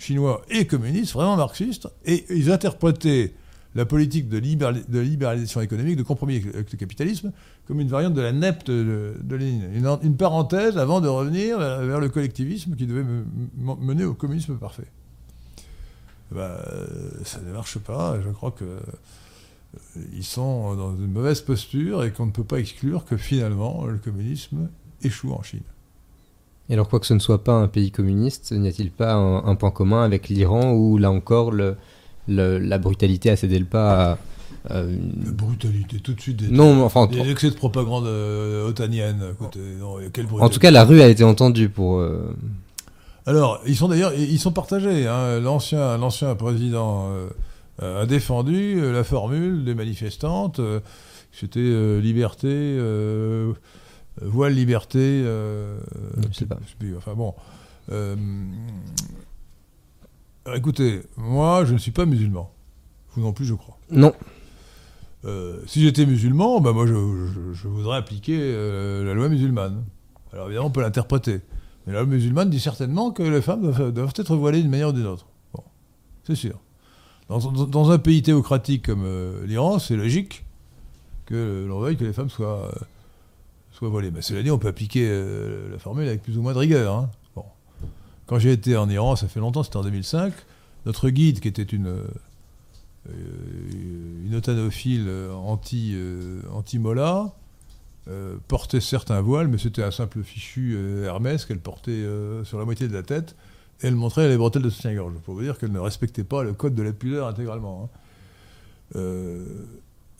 chinois 0.00 0.42
est 0.50 0.66
communiste, 0.66 1.12
vraiment 1.12 1.36
marxiste, 1.36 1.88
et 2.04 2.24
ils 2.30 2.50
interprétaient 2.50 3.32
la 3.76 3.84
politique 3.86 4.28
de, 4.28 4.38
libéral- 4.38 4.82
de 4.88 4.98
libéralisation 4.98 5.60
économique, 5.60 5.96
de 5.96 6.02
compromis 6.02 6.36
avec, 6.36 6.72
le 6.72 6.76
capitalisme, 6.78 7.30
comme 7.68 7.78
une 7.80 7.86
variante 7.88 8.14
de 8.14 8.20
la 8.20 8.32
NEP 8.32 8.64
de, 8.64 9.14
de 9.22 9.36
Lénine. 9.36 9.98
Une, 10.02 10.16
parenthèse 10.16 10.76
avant 10.76 11.00
de 11.00 11.06
revenir 11.06 11.58
vers, 11.58 12.00
le 12.00 12.08
collectivisme 12.08 12.74
qui 12.74 12.86
devait 12.86 13.04
me- 13.04 13.24
me- 13.58 13.76
mener 13.76 14.04
au 14.04 14.14
communisme 14.14 14.56
parfait. 14.56 14.88
Eh 16.32 16.34
ben, 16.34 16.40
euh, 16.40 16.88
ça 17.24 17.40
ne 17.40 17.52
marche 17.52 17.78
pas. 17.78 18.20
Je 18.20 18.30
crois 18.30 18.50
que 18.50 18.64
euh, 18.64 18.80
ils 20.14 20.24
sont 20.24 20.74
dans 20.74 20.96
une 20.96 21.12
mauvaise 21.12 21.40
posture 21.40 22.02
et 22.02 22.12
qu'on 22.12 22.26
ne 22.26 22.32
peut 22.32 22.42
pas 22.44 22.58
exclure 22.58 23.04
que 23.04 23.16
finalement 23.16 23.86
le 23.86 23.98
communisme 23.98 24.68
échoue 25.02 25.32
en 25.32 25.42
Chine. 25.44 25.62
Et 26.70 26.74
alors, 26.74 26.88
quoi 26.88 27.00
que 27.00 27.06
ce 27.06 27.14
ne 27.14 27.18
soit 27.18 27.42
pas 27.44 27.52
un 27.54 27.66
pays 27.68 27.90
communiste, 27.90 28.52
n'y 28.52 28.68
a-t-il 28.68 28.90
pas 28.92 29.12
un, 29.14 29.44
un 29.44 29.54
point 29.56 29.72
commun 29.72 30.02
avec 30.04 30.28
l'Iran 30.28 30.72
où, 30.72 30.96
là 30.98 31.10
encore, 31.10 31.50
le, 31.50 31.74
le- 32.28 32.58
la 32.58 32.78
brutalité 32.78 33.28
a 33.28 33.36
cédé 33.36 33.58
le 33.58 33.64
pas 33.64 34.18
à, 34.68 34.80
une- 34.82 35.12
La 35.26 35.32
brutalité, 35.32 35.98
tout 35.98 36.12
de 36.14 36.20
suite. 36.20 36.36
Des, 36.36 36.48
Non, 36.48 36.74
mais 36.76 36.82
enfin, 36.82 37.06
des 37.08 37.28
excès 37.30 37.50
de 37.50 37.56
propagande 37.56 38.06
euh, 38.06 38.68
otanienne. 38.68 39.20
Écoutez, 39.32 39.58
non, 39.80 39.96
quelle 40.12 40.26
en 40.38 40.48
tout 40.48 40.60
cas, 40.60 40.70
la 40.70 40.84
rue 40.84 41.02
a 41.02 41.08
été 41.08 41.24
entendue 41.24 41.68
pour. 41.70 41.98
euh, 41.98 42.32
Alors, 43.26 43.60
ils 43.66 43.74
sont 43.76 43.88
d'ailleurs, 43.88 44.12
ils 44.14 44.38
sont 44.38 44.52
partagés. 44.52 45.06
hein. 45.08 45.40
L'ancien, 45.40 45.98
l'ancien 45.98 46.34
président 46.36 47.08
euh, 47.82 48.02
a 48.02 48.06
défendu 48.06 48.80
euh, 48.80 48.92
la 48.92 49.02
formule 49.02 49.64
des 49.64 49.74
manifestantes. 49.74 50.60
euh, 50.60 50.78
C'était 51.32 51.60
euh, 51.60 52.00
liberté, 52.00 52.48
euh, 52.48 53.52
voile 54.20 54.54
liberté. 54.54 54.98
euh, 55.00 55.78
Je 56.30 56.36
sais 56.36 56.46
pas. 56.46 56.58
enfin 56.96 57.14
bon. 57.14 57.34
Euh, 57.90 58.16
écoutez, 60.54 61.02
moi, 61.16 61.64
je 61.64 61.72
ne 61.72 61.78
suis 61.78 61.90
pas 61.90 62.06
musulman. 62.06 62.50
Vous 63.14 63.22
non 63.22 63.32
plus, 63.32 63.44
je 63.44 63.54
crois. 63.54 63.78
Non, 63.90 64.12
Euh, 65.26 65.60
si 65.66 65.82
j'étais 65.82 66.06
musulman, 66.06 66.62
bah 66.62 66.72
moi 66.72 66.86
je, 66.86 66.94
je- 66.94 67.52
je 67.52 67.68
voudrais 67.68 67.98
appliquer 67.98 68.38
euh, 68.40 69.04
la 69.04 69.12
loi 69.12 69.28
musulmane. 69.28 69.84
Alors 70.32 70.46
évidemment, 70.46 70.68
on 70.68 70.70
peut 70.70 70.80
l'interpréter. 70.80 71.40
Mais 71.86 71.92
la 71.92 72.00
loi 72.00 72.08
musulmane 72.08 72.48
dit 72.48 72.58
certainement 72.58 73.10
que 73.10 73.22
les 73.22 73.42
femmes 73.42 73.60
doivent, 73.60 73.92
doivent 73.92 74.14
être 74.16 74.34
voilées 74.34 74.62
d'une 74.62 74.70
manière 74.70 74.88
ou 74.88 74.92
d'une 74.92 75.04
autre. 75.06 75.26
Bon, 75.52 75.62
c'est 76.24 76.34
sûr. 76.36 76.58
Dans, 77.28 77.38
dans- 77.38 77.66
dans 77.66 77.90
un 77.90 77.98
pays 77.98 78.22
théocratique 78.22 78.86
comme 78.86 79.02
euh, 79.04 79.44
l'Iran, 79.46 79.78
c'est 79.78 79.94
logique 79.96 80.46
que 81.26 81.66
l'on 81.68 81.80
veuille 81.80 81.98
que 81.98 82.04
les 82.04 82.14
femmes 82.14 82.30
soient, 82.30 82.70
soient 83.80 83.88
voilées. 83.88 84.10
Mais 84.12 84.22
cela 84.22 84.42
dit, 84.42 84.50
on 84.50 84.58
peut 84.58 84.68
appliquer 84.68 85.08
euh, 85.10 85.70
la 85.72 85.78
formule 85.78 86.06
avec 86.06 86.22
plus 86.22 86.38
ou 86.38 86.42
moins 86.42 86.52
de 86.52 86.58
rigueur. 86.58 86.94
hein. 86.94 87.10
Bon. 87.34 87.44
Quand 88.26 88.38
j'ai 88.38 88.52
été 88.52 88.76
en 88.76 88.88
Iran, 88.88 89.16
ça 89.16 89.26
fait 89.26 89.40
longtemps, 89.40 89.62
c'était 89.64 89.78
en 89.78 89.82
2005, 89.82 90.32
notre 90.86 91.08
guide, 91.10 91.40
qui 91.40 91.48
était 91.48 91.62
une, 91.62 91.88
euh, 93.08 94.36
otanophile 94.36 95.06
euh, 95.08 95.32
anti, 95.34 95.92
euh, 95.94 96.40
anti-Mola, 96.52 97.32
euh, 98.08 98.36
portait 98.48 98.80
certes 98.80 99.10
un 99.10 99.20
voile, 99.20 99.48
mais 99.48 99.58
c'était 99.58 99.82
un 99.82 99.90
simple 99.90 100.22
fichu 100.22 100.76
Hermès 101.04 101.44
qu'elle 101.44 101.58
portait 101.58 102.04
sur 102.44 102.58
la 102.58 102.64
moitié 102.64 102.86
de 102.88 102.94
la 102.94 103.02
tête, 103.02 103.34
et 103.82 103.86
elle 103.86 103.96
montrait 103.96 104.28
les 104.28 104.36
bretelles 104.36 104.62
de 104.62 104.70
soutien-gorge. 104.70 105.14
Pour 105.24 105.34
vous 105.34 105.42
dire 105.42 105.58
qu'elle 105.58 105.72
ne 105.72 105.78
respectait 105.78 106.24
pas 106.24 106.42
le 106.42 106.52
code 106.52 106.74
de 106.74 106.82
la 106.82 106.92
pudeur 106.92 107.26
intégralement. 107.28 107.90
hein. 108.94 108.98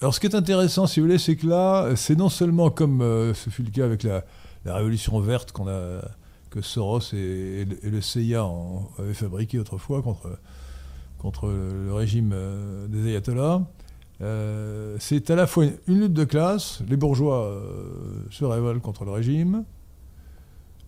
Alors 0.00 0.14
ce 0.14 0.20
qui 0.20 0.26
est 0.26 0.34
intéressant, 0.34 0.86
si 0.86 0.98
vous 1.00 1.06
voulez, 1.06 1.18
c'est 1.18 1.36
que 1.36 1.46
là, 1.46 1.94
c'est 1.94 2.16
non 2.16 2.30
seulement 2.30 2.70
comme 2.70 3.02
euh, 3.02 3.34
ce 3.34 3.50
fut 3.50 3.62
le 3.62 3.70
cas 3.70 3.84
avec 3.84 4.02
la, 4.02 4.24
révolution 4.64 5.18
verte 5.20 5.52
qu'on 5.52 5.68
a, 5.68 6.00
que 6.50 6.62
Soros 6.62 7.00
et, 7.12 7.66
le- 7.82 8.00
CIA 8.00 8.44
en- 8.44 8.88
avaient 8.98 9.12
fabriqué 9.14 9.58
autrefois 9.58 10.00
contre, 10.02 10.38
contre 11.18 11.48
le 11.48 11.92
régime 11.92 12.30
euh, 12.34 12.86
des 12.88 13.08
ayatollahs, 13.08 13.62
Euh, 14.22 14.96
c'est 15.00 15.30
à 15.30 15.34
la 15.34 15.46
fois 15.46 15.64
une, 15.64 15.76
une 15.86 16.00
lutte 16.00 16.12
de 16.12 16.24
classe, 16.24 16.82
les 16.88 16.96
bourgeois 16.96 17.58
se 18.30 18.44
révoltent 18.44 18.82
contre 18.82 19.06
le 19.06 19.12
régime, 19.12 19.64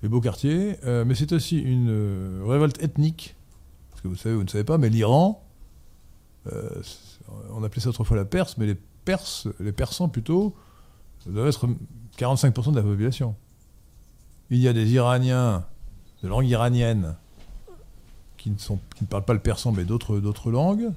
les 0.03 0.09
beaux 0.11 0.21
quartiers, 0.21 0.77
mais 0.85 1.15
c'est 1.15 1.33
aussi 1.33 1.59
une 1.59 2.43
révolte 2.47 2.83
ethnique, 2.83 3.35
parce 3.91 4.03
que 4.03 4.09
vous 4.09 4.17
savez, 4.17 4.35
vous 4.35 4.43
ne 4.45 4.49
savez 4.51 4.65
pas, 4.65 4.77
mais 4.77 4.91
l'Iran, 4.91 5.43
on 7.55 7.65
appelait 7.65 7.81
ça 7.81 7.89
autrefois 7.89 8.19
la 8.19 8.27
Perse, 8.27 8.59
mais 8.59 8.67
les 8.67 8.77
Perses, 9.05 9.49
les 9.61 9.73
Persans 9.73 10.09
plutôt, 10.09 10.55
doivent 11.27 11.49
être 11.49 11.69
45% 12.19 12.73
de 12.73 12.77
la 12.77 12.83
population. 12.83 13.35
Il 14.51 14.59
y 14.59 14.69
a 14.69 14.73
des 14.73 14.93
Iraniens 14.93 15.65
de 16.23 16.29
langue 16.29 16.47
iranienne 16.47 17.17
qui 18.37 18.51
ne, 18.51 19.07
parlent 19.07 19.25
pas 19.25 19.35
le 19.35 19.41
persan 19.41 19.73
mais 19.73 19.85
d'autres 19.85 20.51
langues, 20.51 20.91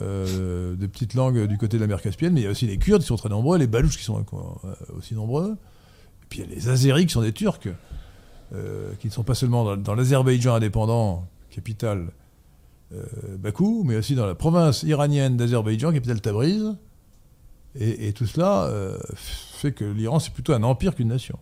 euh, 0.00 0.74
des 0.74 0.88
petites 0.88 1.14
langues 1.14 1.46
du 1.46 1.58
côté 1.58 1.76
de 1.76 1.82
la 1.82 1.86
mer 1.86 2.00
Caspienne, 2.00 2.32
mais 2.32 2.40
il 2.40 2.44
y 2.44 2.46
a 2.46 2.50
aussi 2.50 2.66
les 2.66 2.78
Kurdes 2.78 3.02
qui 3.02 3.08
sont 3.08 3.16
très 3.16 3.28
nombreux, 3.28 3.58
les 3.58 3.66
Balouches 3.66 3.98
qui 3.98 4.04
sont 4.04 4.18
euh, 4.18 4.74
aussi 4.96 5.14
nombreux, 5.14 5.52
et 5.52 6.26
puis 6.30 6.40
il 6.40 6.48
y 6.48 6.52
a 6.52 6.54
les 6.54 6.68
Azéris 6.68 7.06
qui 7.06 7.12
sont 7.12 7.20
des 7.20 7.32
Turcs, 7.32 7.68
euh, 8.54 8.92
qui 9.00 9.08
ne 9.08 9.12
sont 9.12 9.22
pas 9.22 9.34
seulement 9.34 9.76
dans, 9.76 9.94
l'Azerbaïdjan 9.94 10.54
indépendant, 10.54 11.26
capitale 11.50 12.08
Bakou, 13.38 13.84
mais 13.84 13.96
aussi 13.96 14.14
dans 14.14 14.26
la 14.26 14.34
province 14.34 14.82
iranienne 14.82 15.38
d'Azerbaïdjan, 15.38 15.92
capitale 15.92 16.20
Tabriz. 16.20 16.74
Et, 17.74 18.12
tout 18.12 18.26
cela 18.26 18.64
euh, 18.64 18.98
fait 19.14 19.72
que 19.72 19.84
l'Iran, 19.84 20.18
c'est 20.18 20.32
plutôt 20.32 20.52
un 20.52 20.62
empire 20.62 20.94
qu'une 20.94 21.08
nation. 21.08 21.38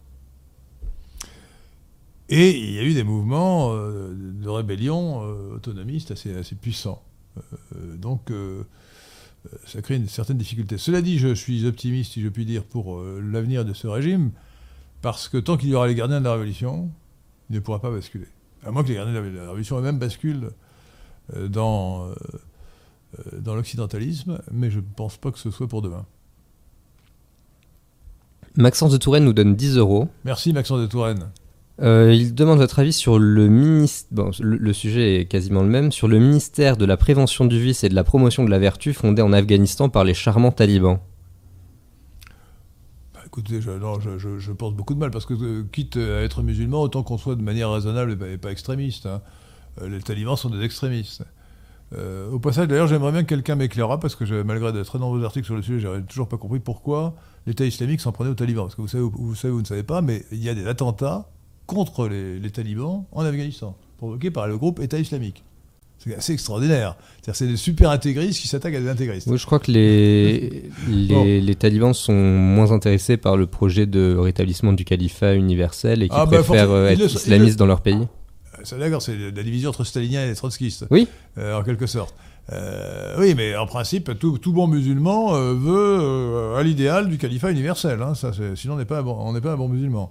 Et 2.28 2.56
il 2.56 2.70
y 2.72 2.78
a 2.78 2.84
eu 2.84 2.94
des 2.94 3.02
mouvements 3.02 3.72
euh, 3.74 4.14
de 4.14 4.48
rébellion 4.48 5.22
euh, 5.24 5.56
autonomistes 5.56 6.12
assez, 6.12 6.34
assez 6.36 6.54
puissants. 6.54 7.02
Donc, 7.96 8.32
ça 9.64 9.80
crée 9.80 9.96
une 9.96 10.08
certaine 10.08 10.36
difficulté. 10.36 10.76
Cela 10.76 11.00
dit, 11.00 11.18
je 11.18 11.34
suis 11.34 11.64
optimiste, 11.66 12.12
si 12.12 12.22
je 12.22 12.28
puis 12.28 12.44
dire, 12.44 12.64
pour 12.64 13.00
l'avenir 13.00 13.64
de 13.64 13.72
ce 13.72 13.86
régime, 13.86 14.32
parce 15.00 15.28
que 15.28 15.38
tant 15.38 15.56
qu'il 15.56 15.70
y 15.70 15.74
aura 15.74 15.86
les 15.86 15.94
gardiens 15.94 16.18
de 16.18 16.24
la 16.24 16.32
Révolution, 16.32 16.90
il 17.48 17.54
ne 17.54 17.60
pourra 17.60 17.80
pas 17.80 17.90
basculer. 17.90 18.26
À 18.64 18.70
moins 18.70 18.82
que 18.82 18.88
les 18.88 18.96
gardiens 18.96 19.14
de 19.14 19.28
la- 19.28 19.42
Révolution 19.42 19.78
eux-mêmes 19.78 19.98
basculent 19.98 20.50
dans 21.34 22.12
l'occidentalisme, 23.46 24.42
mais 24.52 24.70
je 24.70 24.80
ne 24.80 24.84
pense 24.96 25.16
pas 25.16 25.30
que 25.30 25.38
ce 25.38 25.50
soit 25.50 25.68
pour 25.68 25.82
demain. 25.82 26.04
Maxence 28.56 28.92
de 28.92 28.96
Touraine 28.96 29.24
nous 29.24 29.32
donne 29.32 29.54
10 29.54 29.76
euros. 29.76 30.08
Merci 30.24 30.52
Maxence 30.52 30.80
de 30.80 30.86
Touraine. 30.86 31.30
Euh, 31.82 32.12
il 32.12 32.34
demande 32.34 32.58
votre 32.58 32.78
avis 32.78 32.92
sur 32.92 33.18
le 33.18 33.48
ministère. 33.48 34.08
Bon, 34.12 34.30
le, 34.40 34.56
le 34.56 34.72
sujet 34.72 35.20
est 35.20 35.24
quasiment 35.26 35.62
le 35.62 35.68
même. 35.68 35.92
Sur 35.92 36.08
le 36.08 36.18
ministère 36.18 36.76
de 36.76 36.84
la 36.84 36.96
prévention 36.98 37.46
du 37.46 37.58
vice 37.60 37.84
et 37.84 37.88
de 37.88 37.94
la 37.94 38.04
promotion 38.04 38.44
de 38.44 38.50
la 38.50 38.58
vertu 38.58 38.92
fondé 38.92 39.22
en 39.22 39.32
Afghanistan 39.32 39.88
par 39.88 40.04
les 40.04 40.12
charmants 40.12 40.50
talibans. 40.52 40.98
Bah, 43.14 43.20
écoutez, 43.24 43.60
je, 43.62 43.70
non, 43.70 43.98
je, 44.00 44.18
je- 44.18 44.52
beaucoup 44.52 44.94
de 44.94 44.98
mal, 44.98 45.10
parce 45.10 45.24
que 45.24 45.34
euh, 45.34 45.64
quitte 45.72 45.96
à 45.96 46.20
être 46.22 46.42
musulman, 46.42 46.82
autant 46.82 47.02
qu'on 47.02 47.16
soit 47.18 47.34
de 47.36 47.42
manière 47.42 47.70
raisonnable 47.70 48.12
et 48.12 48.16
pas, 48.16 48.28
et 48.28 48.36
pas 48.38 48.50
extrémiste. 48.50 49.06
hein. 49.06 49.22
Euh, 49.80 49.88
les 49.88 50.00
talibans 50.00 50.36
sont 50.36 50.50
des 50.50 50.62
extrémistes. 50.62 51.24
Au 52.32 52.38
passage, 52.38 52.68
d'ailleurs, 52.68 52.86
j'aimerais 52.86 53.10
bien 53.10 53.24
que 53.24 53.28
quelqu'un 53.28 53.56
m'éclairera, 53.56 53.98
parce 53.98 54.14
que 54.14 54.42
malgré 54.42 54.70
de 54.72 54.80
très 54.84 55.00
nombreux 55.00 55.24
articles 55.24 55.46
sur 55.46 55.56
le 55.56 55.62
sujet, 55.62 55.80
j'ai 55.80 56.02
toujours 56.04 56.28
pas 56.28 56.36
compris 56.36 56.60
pourquoi 56.60 57.16
l'État 57.46 57.64
islamique 57.64 58.00
s'en 58.00 58.12
prenait 58.12 58.30
aux 58.30 58.34
talibans. 58.34 58.64
Parce 58.64 58.74
que 58.74 58.82
vous 58.82 58.88
savez, 58.88 59.04
ou- 59.04 59.12
vous 59.14 59.34
savez, 59.34 59.52
vous 59.52 59.60
ne 59.60 59.66
savez 59.66 59.82
pas, 59.82 60.02
mais 60.02 60.24
il 60.32 60.42
y 60.42 60.48
a 60.48 60.54
des 60.54 60.66
attentats 60.66 61.28
contre 61.66 62.08
les, 62.08 62.38
les 62.38 62.50
talibans 62.50 63.04
en 63.12 63.24
Afghanistan, 63.24 63.76
provoqués 63.98 64.30
par 64.30 64.46
le 64.48 64.58
groupe 64.58 64.80
État 64.80 64.98
islamique. 64.98 65.44
C'est 65.98 66.14
assez 66.16 66.32
extraordinaire. 66.32 66.96
C'est 67.32 67.46
des 67.46 67.58
super 67.58 67.90
intégristes 67.90 68.40
qui 68.40 68.48
s'attaquent 68.48 68.74
à 68.76 68.80
des 68.80 68.88
intégristes. 68.88 69.26
Oui, 69.30 69.36
je 69.36 69.44
crois 69.44 69.58
que 69.58 69.70
les, 69.70 70.70
les, 70.88 71.06
Bon. 71.14 71.24
les 71.24 71.54
talibans 71.54 71.92
sont 71.92 72.14
moins 72.14 72.72
intéressés 72.72 73.18
par 73.18 73.36
le 73.36 73.46
projet 73.46 73.84
de 73.84 74.16
rétablissement 74.16 74.72
du 74.72 74.86
califat 74.86 75.34
universel 75.34 76.02
et 76.02 76.08
qui 76.08 76.14
Ah, 76.16 76.24
bah, 76.24 76.38
préfèrent 76.42 76.70
euh, 76.70 76.88
être 76.88 76.98
le 77.00 77.04
islamistes 77.04 77.58
dans 77.58 77.66
leur 77.66 77.82
pays. 77.82 77.98
C'est 78.64 78.78
d'accord, 78.78 79.02
c'est 79.02 79.16
la 79.16 79.42
division 79.42 79.68
entre 79.70 79.84
staliniens 79.84 80.26
et 80.30 80.34
trotskistes. 80.34 80.86
Oui. 80.90 81.06
Euh, 81.36 81.58
en 81.58 81.62
quelque 81.62 81.86
sorte. 81.86 82.14
Euh, 82.52 83.16
oui, 83.18 83.34
mais 83.36 83.54
en 83.56 83.66
principe, 83.66 84.18
tout, 84.18 84.38
bon 84.52 84.66
musulman 84.66 85.34
euh, 85.34 85.54
veut 85.54 85.98
euh, 86.00 86.56
à 86.56 86.62
l'idéal 86.62 87.08
du 87.08 87.16
califat 87.16 87.52
universel. 87.52 88.02
hein, 88.02 88.14
sinon, 88.56 88.74
on 88.74 88.76
n'est 88.76 88.84
pas, 88.84 88.98
un 88.98 89.02
bon- 89.02 89.68
musulman. 89.68 90.10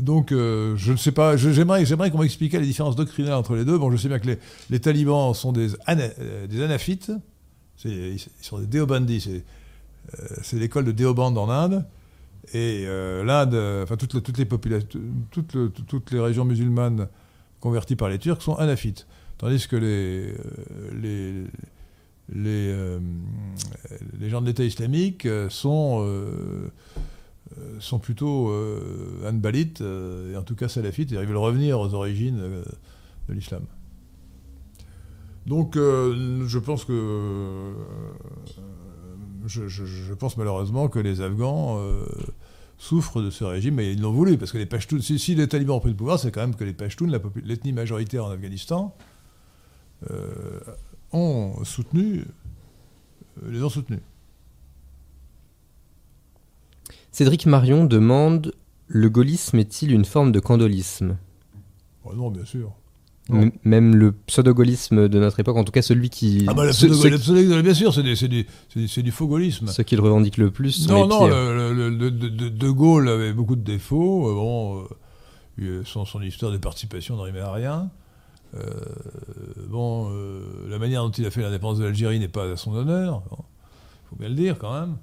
Donc, 0.00 0.28
je 0.30 0.92
ne 0.92 0.96
sais 0.96 1.10
pas. 1.12 1.36
J'aimerais, 1.36 2.10
qu'on 2.10 2.18
m'expliquait 2.18 2.60
les 2.60 2.66
différences 2.66 2.94
doctrinales 2.96 3.34
entre 3.34 3.56
les 3.56 3.64
deux. 3.64 3.76
Bon, 3.76 3.90
je 3.90 3.96
sais 3.96 4.08
bien 4.08 4.20
que 4.20 4.36
les, 4.70 4.80
talibans 4.80 5.34
sont 5.34 5.52
des, 5.52 5.70
ana- 5.86 6.10
des 6.48 6.62
anaphites. 6.62 7.10
Ils 7.84 8.18
sont 8.40 8.60
des 8.60 8.66
déobandis. 8.66 9.42
C'est, 10.42 10.56
l'école 10.56 10.84
de 10.84 10.92
Déoband 10.92 11.36
en 11.36 11.50
Inde. 11.50 11.84
Et 12.54 12.86
l'Inde, 12.86 13.82
enfin 13.82 13.96
toutes 13.96 14.14
les, 16.12 16.20
régions 16.20 16.44
musulmanes 16.44 17.08
converties 17.58 17.96
par 17.96 18.08
les 18.08 18.18
Turcs 18.18 18.42
sont 18.42 18.54
anaphites, 18.54 19.08
tandis 19.38 19.66
que 19.68 19.76
les 19.76 20.34
euh, 22.34 22.38
euh, 22.44 22.98
les 24.18 24.30
gens 24.30 24.40
de 24.40 24.46
l'État 24.46 24.64
islamique 24.64 25.26
euh, 25.26 25.48
sont 25.48 26.08
plutôt 28.00 28.52
anbalites 29.24 29.80
et 29.80 30.36
en 30.36 30.42
tout 30.42 30.56
cas 30.56 30.68
salafites. 30.68 31.12
et 31.12 31.16
Ils 31.16 31.26
veulent 31.26 31.36
revenir 31.36 31.80
aux 31.80 31.94
origines 31.94 32.38
de 33.28 33.32
l'islam. 33.32 33.64
Donc, 35.46 35.76
je 35.76 36.58
pense 36.58 36.84
que 36.84 37.72
je, 39.46 40.14
pense 40.14 40.36
malheureusement 40.36 40.88
que 40.88 40.98
les 40.98 41.20
Afghans 41.20 41.80
souffrent 42.78 43.22
de 43.22 43.30
ce 43.30 43.44
régime, 43.44 43.76
mais 43.76 43.92
ils 43.92 44.00
l'ont 44.00 44.12
voulu, 44.12 44.36
parce 44.36 44.50
que 44.50 44.58
les 44.58 44.66
Pashtuns, 44.66 45.00
si, 45.00 45.20
si 45.20 45.36
les 45.36 45.46
talibans 45.46 45.76
ont 45.76 45.80
pris 45.80 45.90
le 45.90 45.96
pouvoir, 45.96 46.18
c'est 46.18 46.32
quand 46.32 46.40
même 46.40 46.56
que 46.56 46.64
les 46.64 46.72
Pashtuns, 46.74 47.10
l'ethnie 47.44 47.72
majoritaire 47.72 48.24
en 48.24 48.30
Afghanistan, 48.30 48.94
ont 51.12 51.52
soutenu, 51.64 52.24
euh, 53.42 53.50
les 53.50 53.62
ont 53.62 53.68
soutenus. 53.70 54.00
Cédric 57.12 57.46
Marion 57.46 57.84
demande 57.84 58.52
Le 58.88 59.08
gaullisme 59.08 59.58
est-il 59.58 59.92
une 59.92 60.04
forme 60.04 60.32
de 60.32 60.40
candolisme? 60.40 61.16
Oh 62.04 62.12
non, 62.14 62.30
bien 62.30 62.44
sûr. 62.44 62.72
Non. 63.28 63.50
Même 63.64 63.96
le 63.96 64.12
pseudo-gaullisme 64.12 65.08
de 65.08 65.18
notre 65.18 65.40
époque, 65.40 65.56
en 65.56 65.64
tout 65.64 65.72
cas 65.72 65.82
celui 65.82 66.10
qui. 66.10 66.44
Ah 66.46 66.54
bah, 66.54 66.64
la 66.64 66.72
ceux, 66.72 66.86
pseudo- 66.86 67.02
ceux- 67.02 67.08
la 67.10 67.18
pseudo- 67.18 67.62
bien 67.62 67.74
sûr, 67.74 67.92
c'est 67.92 68.02
du, 68.28 69.10
faux 69.10 69.26
gaullisme. 69.26 69.66
ceux 69.66 69.82
qui 69.82 69.96
le 69.96 70.02
revendiquent 70.02 70.36
le 70.36 70.52
plus 70.52 70.86
Non, 70.88 71.08
non, 71.08 71.26
le, 71.26 71.72
le- 71.74 71.90
le- 71.90 72.10
de, 72.12 72.70
Gaulle 72.70 73.08
avait 73.08 73.32
beaucoup 73.32 73.56
de 73.56 73.62
défauts. 73.64 74.28
euh, 74.30 74.34
bon, 74.34 74.82
euh, 74.82 74.86
euh, 75.62 75.82
son, 75.84 76.04
son 76.04 76.22
histoire 76.22 76.52
de 76.52 76.58
participation 76.58 77.16
n'arrivait 77.16 77.40
à 77.40 77.50
rien. 77.50 77.90
Euh, 78.54 78.60
bon, 79.68 80.10
euh, 80.10 80.40
la 80.68 80.78
manière 80.78 81.02
dont 81.02 81.10
il 81.10 81.26
a 81.26 81.30
fait 81.30 81.42
l'indépendance 81.42 81.78
de 81.78 81.84
l'Algérie 81.84 82.18
n'est 82.18 82.28
pas 82.28 82.50
à 82.50 82.56
son 82.56 82.74
honneur. 82.74 83.22
Il 83.30 84.08
faut 84.10 84.16
bien 84.16 84.28
le 84.28 84.34
dire 84.34 84.58
quand 84.58 84.78
même. 84.78 84.96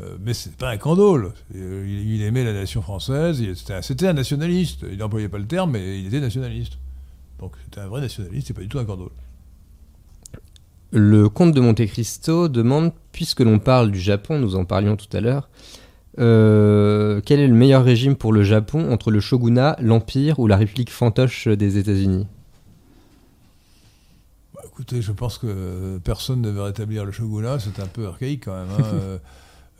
Euh, 0.00 0.16
mais 0.20 0.34
c'est 0.34 0.56
pas 0.56 0.70
un 0.70 0.78
candole. 0.78 1.32
Il, 1.54 2.22
aimait 2.22 2.44
la 2.44 2.52
nation 2.52 2.82
française. 2.82 3.42
C'était 3.82 4.06
un, 4.06 4.12
nationaliste. 4.12 4.84
Il 4.90 4.98
n'employait 4.98 5.28
pas 5.28 5.38
le 5.38 5.46
terme, 5.46 5.72
mais 5.72 6.00
il 6.00 6.06
était 6.06 6.20
nationaliste. 6.20 6.78
Donc 7.38 7.52
c'était 7.64 7.80
un 7.80 7.88
vrai 7.88 8.00
nationaliste, 8.00 8.48
c'est 8.48 8.54
pas 8.54 8.62
du 8.62 8.68
tout 8.68 8.78
un 8.78 8.84
candole. 8.84 9.10
Le 10.92 11.28
comte 11.28 11.54
de 11.54 11.60
Monte 11.60 11.86
Cristo 11.86 12.48
demande, 12.48 12.92
puisque 13.12 13.40
l'on 13.40 13.58
parle 13.58 13.90
du 13.90 13.98
Japon, 13.98 14.38
nous 14.38 14.54
en 14.54 14.64
parlions 14.64 14.96
tout 14.96 15.14
à 15.16 15.20
l'heure, 15.20 15.48
quel 16.16 17.40
est 17.40 17.48
le 17.48 17.54
meilleur 17.54 17.82
régime 17.82 18.14
pour 18.14 18.32
le 18.32 18.42
Japon 18.42 18.92
entre 18.92 19.10
le 19.10 19.18
shogunat, 19.18 19.76
l'empire 19.80 20.38
ou 20.38 20.46
la 20.46 20.56
république 20.56 20.90
fantoche 20.90 21.48
des 21.48 21.78
États-Unis? 21.78 22.26
Écoutez, 24.82 25.00
je 25.00 25.12
pense 25.12 25.38
que 25.38 25.98
personne 26.02 26.40
ne 26.40 26.50
veut 26.50 26.62
rétablir 26.62 27.04
le 27.04 27.12
shogunat, 27.12 27.60
c'est 27.60 27.78
un 27.80 27.86
peu 27.86 28.06
archaïque 28.08 28.44
quand 28.46 28.54
même. 28.54 28.70
hein. 28.70 28.82
Euh, 28.92 29.18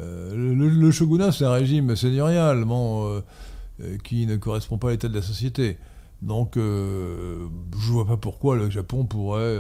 euh, 0.01 0.55
le, 0.55 0.69
le 0.69 0.91
shogunat, 0.91 1.33
c'est 1.33 1.45
un 1.45 1.53
régime 1.53 1.95
seigneurial 1.95 2.65
bon, 2.65 3.21
euh, 3.81 3.99
qui 4.03 4.27
ne 4.27 4.37
correspond 4.37 4.79
pas 4.79 4.89
à 4.89 4.91
l'état 4.93 5.09
de 5.09 5.15
la 5.15 5.23
société. 5.23 5.77
Donc, 6.23 6.57
euh, 6.57 7.47
je 7.79 7.93
vois 7.93 8.07
pas 8.07 8.17
pourquoi 8.17 8.57
le 8.57 8.71
Japon 8.71 9.05
pourrait, 9.05 9.59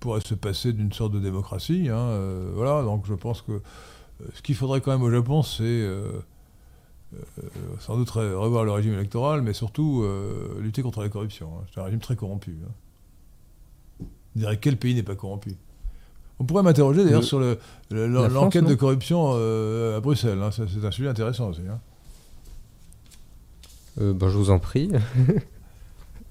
pourrait 0.00 0.20
se 0.20 0.34
passer 0.34 0.72
d'une 0.72 0.92
sorte 0.92 1.12
de 1.12 1.18
démocratie. 1.20 1.88
hein. 1.90 2.18
Voilà, 2.54 2.82
donc 2.82 3.04
je 3.06 3.14
pense 3.14 3.42
que 3.42 3.60
ce 4.32 4.40
qu'il 4.42 4.54
faudrait 4.54 4.80
quand 4.80 4.92
même 4.92 5.02
au 5.02 5.10
Japon, 5.10 5.42
c'est 5.42 5.86
sans 7.80 7.96
doute 7.96 8.10
re- 8.10 8.34
revoir 8.34 8.64
le 8.64 8.70
régime 8.72 8.94
électoral, 8.94 9.42
mais 9.42 9.52
surtout 9.54 10.04
lutter 10.60 10.82
contre 10.82 11.02
la 11.02 11.08
corruption. 11.08 11.48
hein. 11.58 11.64
C'est 11.74 11.80
un 11.80 11.84
régime 11.84 12.00
très 12.00 12.16
corrompu. 12.16 12.56
Je 14.36 14.40
dirais 14.42 14.58
quel 14.60 14.76
pays 14.76 14.94
n'est 14.94 15.02
pas 15.02 15.14
corrompu? 15.16 15.56
On 16.38 16.44
pourrait 16.44 16.62
m'interroger 16.62 17.02
d'ailleurs 17.04 17.20
Le- 17.22 17.26
sur 17.26 17.40
le- 17.40 17.58
le- 17.90 18.06
l'enquête 18.28 18.66
de 18.66 18.74
corruption 18.74 19.32
euh, 19.34 19.96
à 19.96 20.00
Bruxelles. 20.00 20.38
hein. 20.42 20.50
C'est 20.52 20.84
un 20.86 20.90
sujet 20.90 21.08
intéressant 21.08 21.48
aussi. 21.48 21.62
Hein. 21.68 21.80
Euh, 24.00 24.12
ben, 24.12 24.28
Je 24.28 24.36
vous 24.36 24.50
en 24.50 24.58
prie. 24.58 24.90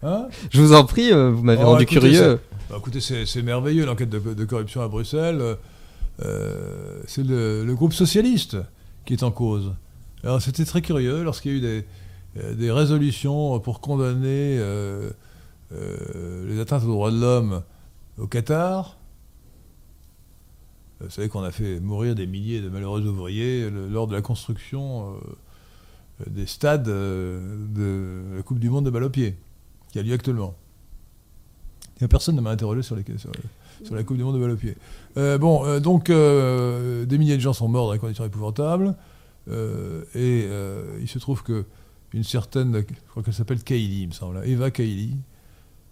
Hein? 0.03 0.27
Je 0.51 0.61
vous 0.61 0.73
en 0.73 0.85
prie, 0.85 1.11
euh, 1.11 1.31
vous 1.31 1.43
m'avez 1.43 1.63
Oh, 1.63 1.67
rendu 1.71 1.83
écoutez, 1.83 1.99
curieux. 1.99 2.39
Bah, 2.69 2.75
écoutez, 2.77 2.99
c'est 3.01 3.41
merveilleux 3.41 3.85
l'enquête 3.85 4.09
de, 4.09 4.19
de 4.19 4.45
corruption 4.45 4.81
à 4.81 4.87
Bruxelles. 4.87 5.41
Euh, 6.23 7.01
c'est 7.07 7.23
le, 7.25 7.65
le 7.65 7.75
groupe 7.75 7.93
socialiste 7.93 8.57
qui 9.05 9.13
est 9.13 9.23
en 9.23 9.31
cause. 9.31 9.73
Alors 10.23 10.41
c'était 10.41 10.65
très 10.65 10.81
curieux 10.81 11.23
lorsqu'il 11.23 11.51
y 11.51 11.55
a 11.55 11.57
eu 11.57 11.83
des, 12.41 12.55
des 12.55 12.71
résolutions 12.71 13.59
pour 13.59 13.81
condamner 13.81 14.57
euh, 14.59 15.09
euh, 15.73 16.47
les 16.47 16.59
atteintes 16.59 16.83
aux 16.83 16.87
droits 16.91 17.11
de 17.11 17.19
l'homme 17.19 17.61
au 18.17 18.27
Qatar. 18.27 18.97
Vous 21.01 21.09
savez 21.09 21.27
qu'on 21.29 21.43
a 21.43 21.51
fait 21.51 21.79
mourir 21.79 22.15
des 22.15 22.25
milliers 22.25 22.61
de 22.61 22.69
malheureux 22.69 23.05
ouvriers 23.05 23.69
le- 23.69 23.87
lors 23.89 24.07
de 24.07 24.13
la 24.15 24.21
construction 24.21 25.13
euh, 25.13 26.23
des 26.29 26.45
stades 26.45 26.87
euh, 26.87 27.57
de 27.75 28.37
la 28.37 28.41
Coupe 28.43 28.59
du 28.59 28.69
Monde 28.69 28.85
de 28.85 28.89
balle 28.89 29.03
au 29.03 29.09
pied, 29.09 29.35
qui 29.91 29.99
a 29.99 30.03
lieu 30.03 30.13
actuellement. 30.13 30.55
Personne 32.09 32.35
ne 32.35 32.41
m'a 32.41 32.51
interrogé 32.51 32.81
sur, 32.81 32.95
la 32.95 34.03
Coupe 34.03 34.17
du 34.17 34.23
Monde 34.23 34.35
de 34.35 34.39
balle 34.41 34.51
au 34.51 34.55
pied. 34.57 34.75
Euh, 35.17 35.37
bon, 35.37 35.65
euh, 35.65 35.79
donc 35.81 36.09
euh, 36.09 37.05
des 37.05 37.17
milliers 37.17 37.35
de 37.35 37.41
gens 37.41 37.53
sont 37.53 37.67
morts 37.67 37.87
dans 37.87 37.93
des 37.93 37.99
conditions 37.99 38.25
épouvantables. 38.25 38.95
euh, 39.49 40.03
et 40.15 40.45
euh, 40.49 40.97
il 41.01 41.07
se 41.09 41.19
trouve 41.19 41.43
que 41.43 41.65
une 42.13 42.23
certaine, 42.23 42.73
je 42.87 43.09
crois 43.09 43.21
qu'elle 43.23 43.33
s'appelle 43.33 43.61
Kaili, 43.61 44.03
il 44.03 44.07
me 44.07 44.13
semble, 44.13 44.41
Eva 44.45 44.71
Kaili, 44.71 45.17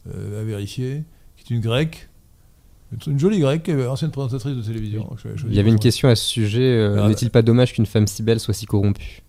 euh, 0.08 0.42
à 0.42 0.44
vérifier, 0.46 1.04
qui 1.36 1.54
est 1.54 1.56
une 1.58 1.62
grecque, 1.62 2.10
une 3.08 3.20
jolie 3.20 3.40
grecque, 3.40 3.70
euh, 3.70 3.88
ancienne 3.90 4.12
présentatrice 4.12 4.56
de 4.56 4.62
télévision. 4.62 5.10
Je- 5.18 5.36
je- 5.36 5.48
Il 5.48 5.54
y 5.54 5.60
avait 5.60 5.70
une 5.70 5.80
question 5.80 6.10
à 6.10 6.16
ce 6.16 6.26
sujet. 6.26 6.62
euh, 6.78 7.04
Ah, 7.04 7.08
N'est-il 7.08 7.30
pas 7.30 7.42
dommage 7.42 7.74
qu'une 7.74 7.86
femme 7.86 8.08
si 8.08 8.24
belle 8.24 8.40
soit 8.40 8.54
si 8.54 8.66
corrompue? 8.66 9.22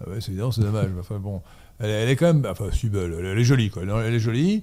Ah 0.00 0.10
ouais, 0.10 0.20
c'est 0.20 0.30
évident, 0.32 0.50
c'est 0.50 0.62
dommage. 0.62 0.90
Enfin 0.98 1.18
bon, 1.18 1.40
elle, 1.80 1.90
est- 1.90 2.02
elle 2.02 2.08
est 2.10 2.16
quand 2.16 2.26
même, 2.32 2.46
enfin, 2.50 2.66
si 2.72 2.88
belle, 2.88 3.14
elle, 3.18 3.26
elle 3.26 3.38
est 3.38 3.44
jolie, 3.44 3.70
quoi. 3.70 3.82
Elle, 3.82 4.14
est 4.14 4.18
jolie. 4.18 4.62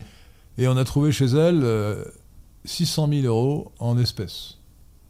Et 0.57 0.67
on 0.67 0.77
a 0.77 0.83
trouvé 0.83 1.11
chez 1.11 1.25
elle 1.25 1.61
euh, 1.63 2.03
600 2.65 3.07
000 3.09 3.25
euros 3.25 3.71
en 3.79 3.97
espèces. 3.97 4.57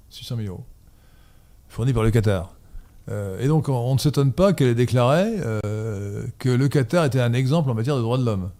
600 0.09 0.37
000 0.37 0.47
euros. 0.49 0.63
Fournis 1.69 1.93
par 1.93 2.03
le 2.03 2.11
Qatar. 2.11 2.53
Euh, 3.09 3.39
et 3.39 3.47
donc, 3.47 3.67
on, 3.69 3.73
on 3.73 3.93
ne 3.95 3.99
s'étonne 3.99 4.31
pas 4.31 4.53
qu'elle 4.53 4.67
ait 4.67 4.75
déclaré 4.75 5.25
que 6.37 6.49
le 6.49 6.67
Qatar 6.67 7.05
était 7.05 7.19
un 7.19 7.33
exemple 7.33 7.69
en 7.69 7.73
matière 7.73 7.95
de 7.97 8.01
droits 8.01 8.17
de 8.17 8.23
l'homme. 8.25 8.51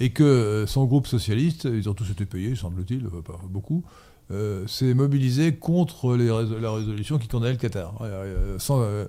Et 0.00 0.10
que 0.10 0.24
euh, 0.24 0.66
son 0.66 0.84
groupe 0.86 1.06
socialiste, 1.06 1.64
ils 1.64 1.88
ont 1.88 1.94
tous 1.94 2.10
été 2.10 2.26
payés, 2.26 2.56
semble-t-il, 2.56 3.06
enfin, 3.06 3.22
pas 3.22 3.40
beaucoup, 3.48 3.84
euh, 4.30 4.66
s'est 4.66 4.94
mobilisé 4.94 5.54
contre 5.54 6.16
la 6.16 6.72
résolution 6.72 7.18
qui 7.18 7.28
condamnait 7.28 7.52
le 7.52 7.58
Qatar. 7.58 7.94
Euh, 8.00 8.58
sans, 8.58 8.80
euh, 8.82 9.04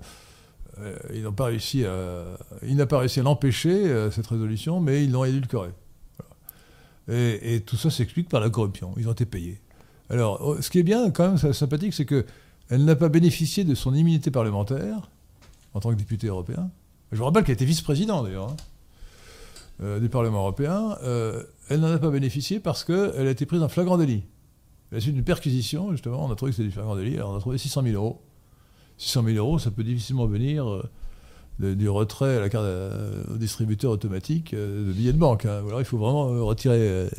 euh, 0.79 0.97
ils 1.13 1.23
n'ont 1.23 1.33
pas 1.33 1.45
réussi 1.45 1.85
à, 1.85 2.25
il 2.63 2.75
n'a 2.75 2.85
pas 2.85 2.99
réussi 2.99 3.19
à 3.19 3.23
l'empêcher 3.23 3.87
euh, 3.87 4.11
cette 4.11 4.27
résolution, 4.27 4.81
mais 4.81 5.03
ils 5.03 5.11
l'ont 5.11 5.23
édulcorée. 5.23 5.71
Et, 7.07 7.61
tout 7.65 7.77
ça 7.77 7.91
s'explique 7.91 8.29
par 8.29 8.41
la 8.41 8.49
corruption. 8.49 8.93
Ils 8.97 9.07
ont 9.07 9.11
été 9.11 9.25
payés. 9.25 9.61
Alors, 10.09 10.39
oh, 10.41 10.61
ce 10.61 10.71
qui 10.71 10.79
est 10.79 10.83
bien, 10.83 11.11
quand 11.11 11.33
même, 11.33 11.53
sympathique, 11.53 11.93
c'est 11.93 12.05
que 12.05 12.25
elle 12.69 12.83
n'a 12.83 12.95
pas 12.95 13.09
bénéficié 13.09 13.63
de 13.63 13.75
son 13.75 13.93
immunité 13.93 14.31
parlementaire 14.31 15.11
en 15.75 15.79
tant 15.79 15.91
que 15.91 15.95
député 15.95 16.27
européen. 16.27 16.71
Je 17.11 17.17
vous 17.17 17.25
rappelle 17.25 17.43
qu'elle 17.43 17.53
était 17.53 17.65
vice-président 17.65 18.23
d'ailleurs 18.23 18.49
hein, 18.49 18.55
euh, 18.55 18.74
du 19.81 20.09
Parlement 20.09 20.39
européen. 20.39 20.97
Euh, 21.03 21.43
elle 21.69 21.79
n'en 21.81 21.91
a 21.91 21.97
pas 21.97 22.09
bénéficié 22.09 22.59
parce 22.59 22.83
qu'elle 22.83 23.27
a 23.27 23.29
été 23.31 23.45
prise 23.45 23.61
en 23.61 23.67
flagrant 23.69 23.97
délit. 23.97 24.23
À 24.91 24.95
la 24.95 25.01
suite 25.01 25.15
d'une 25.15 25.23
perquisition, 25.23 25.91
justement, 25.91 26.25
on 26.25 26.31
a 26.31 26.35
trouvé 26.35 26.51
que 26.51 26.55
c'était 26.57 26.67
du 26.67 26.73
flagrant 26.73 26.95
délit. 26.95 27.15
Alors 27.15 27.31
on 27.31 27.35
a 27.37 27.39
trouvé 27.39 27.57
600 27.57 27.81
000 27.83 27.95
euros. 27.95 28.21
600 28.97 29.23
000 29.25 29.37
euros, 29.37 29.59
ça 29.59 29.71
peut 29.71 29.83
difficilement 29.83 30.25
venir 30.27 30.69
euh, 30.69 31.75
du 31.75 31.89
retrait 31.89 32.37
à 32.37 32.39
la 32.39 32.49
carte 32.49 32.63
euh, 32.63 33.23
au 33.33 33.37
distributeur 33.37 33.91
automatique 33.91 34.53
euh, 34.53 34.87
de 34.87 34.93
billets 34.93 35.11
de 35.13 35.17
banque. 35.17 35.45
hein. 35.45 35.63
Alors 35.67 35.81
il 35.81 35.85
faut 35.85 35.97
vraiment 35.97 36.29
euh, 36.31 36.41
retirer. 36.43 36.77
euh, 36.79 37.09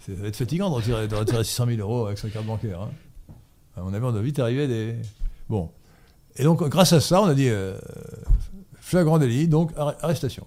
ça 0.00 0.12
va 0.14 0.28
être 0.28 0.36
fatigant 0.36 0.70
de 0.70 0.74
retirer, 0.76 1.08
de 1.08 1.14
retirer 1.14 1.44
600 1.44 1.66
000 1.66 1.78
euros 1.80 2.06
avec 2.06 2.18
sa 2.18 2.28
carte 2.30 2.46
bancaire. 2.46 2.80
hein. 2.82 2.90
À 3.76 3.82
mon 3.82 3.92
avis, 3.92 4.04
on 4.04 4.12
doit 4.12 4.22
vite 4.22 4.38
arriver 4.38 4.62
à 4.64 4.66
des. 4.68 4.94
Bon. 5.48 5.70
Et 6.36 6.44
donc, 6.44 6.62
grâce 6.68 6.92
à 6.92 7.00
ça, 7.00 7.20
on 7.20 7.26
a 7.26 7.34
dit 7.34 7.48
euh, 7.48 7.76
flagrant 8.80 9.18
délit, 9.18 9.48
donc 9.48 9.72
arr- 9.76 9.96
arrestation. 10.00 10.46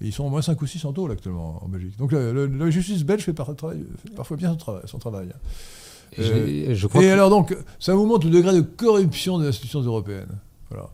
Et 0.00 0.06
ils 0.06 0.12
sont 0.12 0.24
au 0.24 0.30
moins 0.30 0.42
5 0.42 0.60
ou 0.62 0.66
6 0.66 0.84
en 0.86 0.92
taux, 0.92 1.06
là, 1.06 1.12
actuellement, 1.14 1.62
en 1.62 1.68
Belgique. 1.68 1.96
Donc, 1.98 2.12
le- 2.12 2.32
le- 2.32 2.46
la 2.46 2.70
justice 2.70 3.04
belge 3.04 3.22
fait, 3.22 3.32
par- 3.34 3.54
travail- 3.54 3.84
fait 4.02 4.14
parfois 4.14 4.36
bien 4.36 4.50
son 4.50 4.56
travail. 4.56 4.82
Son 4.86 4.98
travail. 4.98 5.28
Et 6.16 6.20
Euh, 6.22 6.66
je, 6.70 6.74
je 6.74 6.86
crois 6.86 7.02
Et 7.02 7.06
que- 7.06 7.10
alors 7.12 7.28
donc, 7.30 7.56
ça 7.78 7.94
vous 7.94 8.06
montre 8.06 8.26
le 8.26 8.32
degré 8.32 8.54
de 8.54 8.62
corruption 8.62 9.38
des 9.38 9.46
institutions 9.46 9.80
européennes. 9.80 10.38
Voilà. 10.70 10.88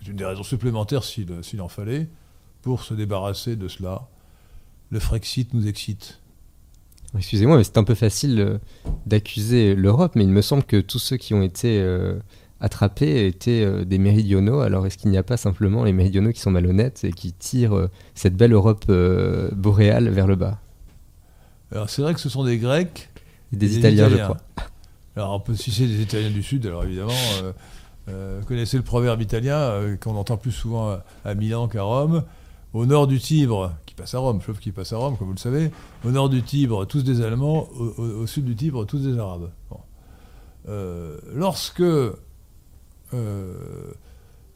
C'est 0.00 0.10
une 0.10 0.16
des 0.16 0.24
raisons 0.24 0.42
supplémentaires, 0.44 1.04
s'il 1.04 1.26
s'il 1.42 1.60
en 1.60 1.68
fallait, 1.68 2.08
pour 2.62 2.84
se 2.84 2.94
débarrasser 2.94 3.56
de 3.56 3.68
cela. 3.68 4.06
Le 4.90 4.98
Frexit 5.00 5.52
nous 5.54 5.66
excite. 5.66 6.20
Excusez-moi, 7.16 7.56
mais 7.56 7.64
c'est 7.64 7.76
un 7.78 7.84
peu 7.84 7.94
facile 7.96 8.38
euh, 8.40 8.58
d'accuser 9.06 9.74
l'Europe, 9.74 10.12
mais 10.14 10.22
il 10.22 10.30
me 10.30 10.42
semble 10.42 10.62
que 10.62 10.80
tous 10.80 11.00
ceux 11.00 11.16
qui 11.16 11.34
ont 11.34 11.42
été 11.42 11.80
euh, 11.80 12.18
attrapés 12.60 13.26
étaient 13.26 13.62
euh, 13.64 13.84
des 13.84 13.98
méridionaux. 13.98 14.60
Alors 14.60 14.86
est-ce 14.86 14.98
qu'il 14.98 15.10
n'y 15.10 15.16
a 15.18 15.22
pas 15.22 15.36
simplement 15.36 15.84
les 15.84 15.92
méridionaux 15.92 16.32
qui 16.32 16.40
sont 16.40 16.50
malhonnêtes 16.50 17.04
et 17.04 17.12
qui 17.12 17.32
tirent 17.32 17.74
euh, 17.76 17.88
cette 18.14 18.36
belle 18.36 18.52
Europe 18.52 18.84
euh, 18.90 19.50
boréale 19.52 20.08
vers 20.10 20.26
le 20.26 20.36
bas? 20.36 20.58
Alors 21.72 21.88
c'est 21.88 22.02
vrai 22.02 22.14
que 22.14 22.20
ce 22.20 22.28
sont 22.28 22.44
des 22.44 22.58
Grecs. 22.58 23.08
Et 23.52 23.56
des, 23.56 23.76
et 23.76 23.78
Italiens, 23.78 24.08
je 24.08 24.16
crois. 24.16 24.36
Alors 25.16 25.32
on 25.34 25.40
peut- 25.40 25.54
si 25.56 25.70
c'est 25.70 25.86
des 25.86 26.02
Italiens 26.02 26.30
du 26.30 26.42
Sud, 26.42 26.66
alors 26.66 26.84
évidemment, 26.84 27.12
euh, 27.42 27.52
euh, 28.08 28.42
connaissez 28.42 28.76
le 28.76 28.82
proverbe 28.84 29.20
italien 29.22 29.56
euh, 29.56 29.96
qu'on 29.96 30.14
entend 30.16 30.36
plus 30.36 30.52
souvent 30.52 30.98
à, 31.24 31.34
Milan 31.34 31.66
qu'à 31.68 31.82
Rome. 31.82 32.24
Au 32.72 32.86
nord 32.86 33.08
du 33.08 33.18
Tibre, 33.18 33.72
qui 33.86 33.96
passe 33.96 34.14
à 34.14 34.20
Rome, 34.20 34.40
sauf 34.46 34.60
qui 34.60 34.70
passe 34.70 34.92
à 34.92 34.96
Rome, 34.96 35.16
comme 35.16 35.26
vous 35.26 35.32
le 35.34 35.40
savez, 35.40 35.72
au 36.04 36.12
nord 36.12 36.28
du 36.28 36.42
Tibre, 36.42 36.84
tous 36.84 37.02
des 37.02 37.20
Allemands, 37.20 37.68
au, 37.76 37.86
au- 38.00 38.20
au 38.22 38.26
sud 38.28 38.44
du 38.44 38.54
Tibre, 38.54 38.84
tous 38.84 38.98
des 39.00 39.18
Arabes. 39.18 39.50
Bon. 39.70 39.78
Euh, 40.68 41.18
lorsque, 41.34 41.82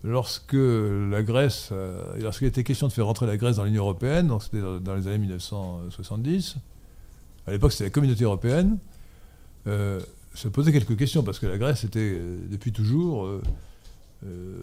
lorsque 0.05 0.53
la 0.53 1.23
Grèce, 1.23 1.71
euh, 1.73 2.03
lorsqu'il 2.21 2.47
était 2.47 2.63
question 2.63 2.87
de 2.87 2.93
faire 2.93 3.07
rentrer 3.07 3.27
la 3.27 3.37
Grèce 3.37 3.57
dans 3.57 3.65
l'Union 3.65 3.83
européenne, 3.83 4.29
donc 4.29 4.43
c'était 4.43 4.61
dans, 4.61 4.95
les 4.95 5.09
années 5.09 5.19
1970, 5.19 6.57
à 7.47 7.51
l'époque 7.51 7.73
c'était 7.73 7.85
la 7.85 7.91
communauté 7.91 8.25
européenne, 8.25 8.79
euh, 9.67 10.01
se 10.35 10.49
posait 10.49 10.73
quelques 10.73 10.97
questions, 10.97 11.23
parce 11.23 11.39
que 11.39 11.47
la 11.47 11.59
Grèce 11.59 11.85
était 11.85 12.01
euh, 12.01 12.39
depuis 12.51 12.73
toujours 12.73 13.25
euh, 13.25 13.43
euh, 14.27 14.61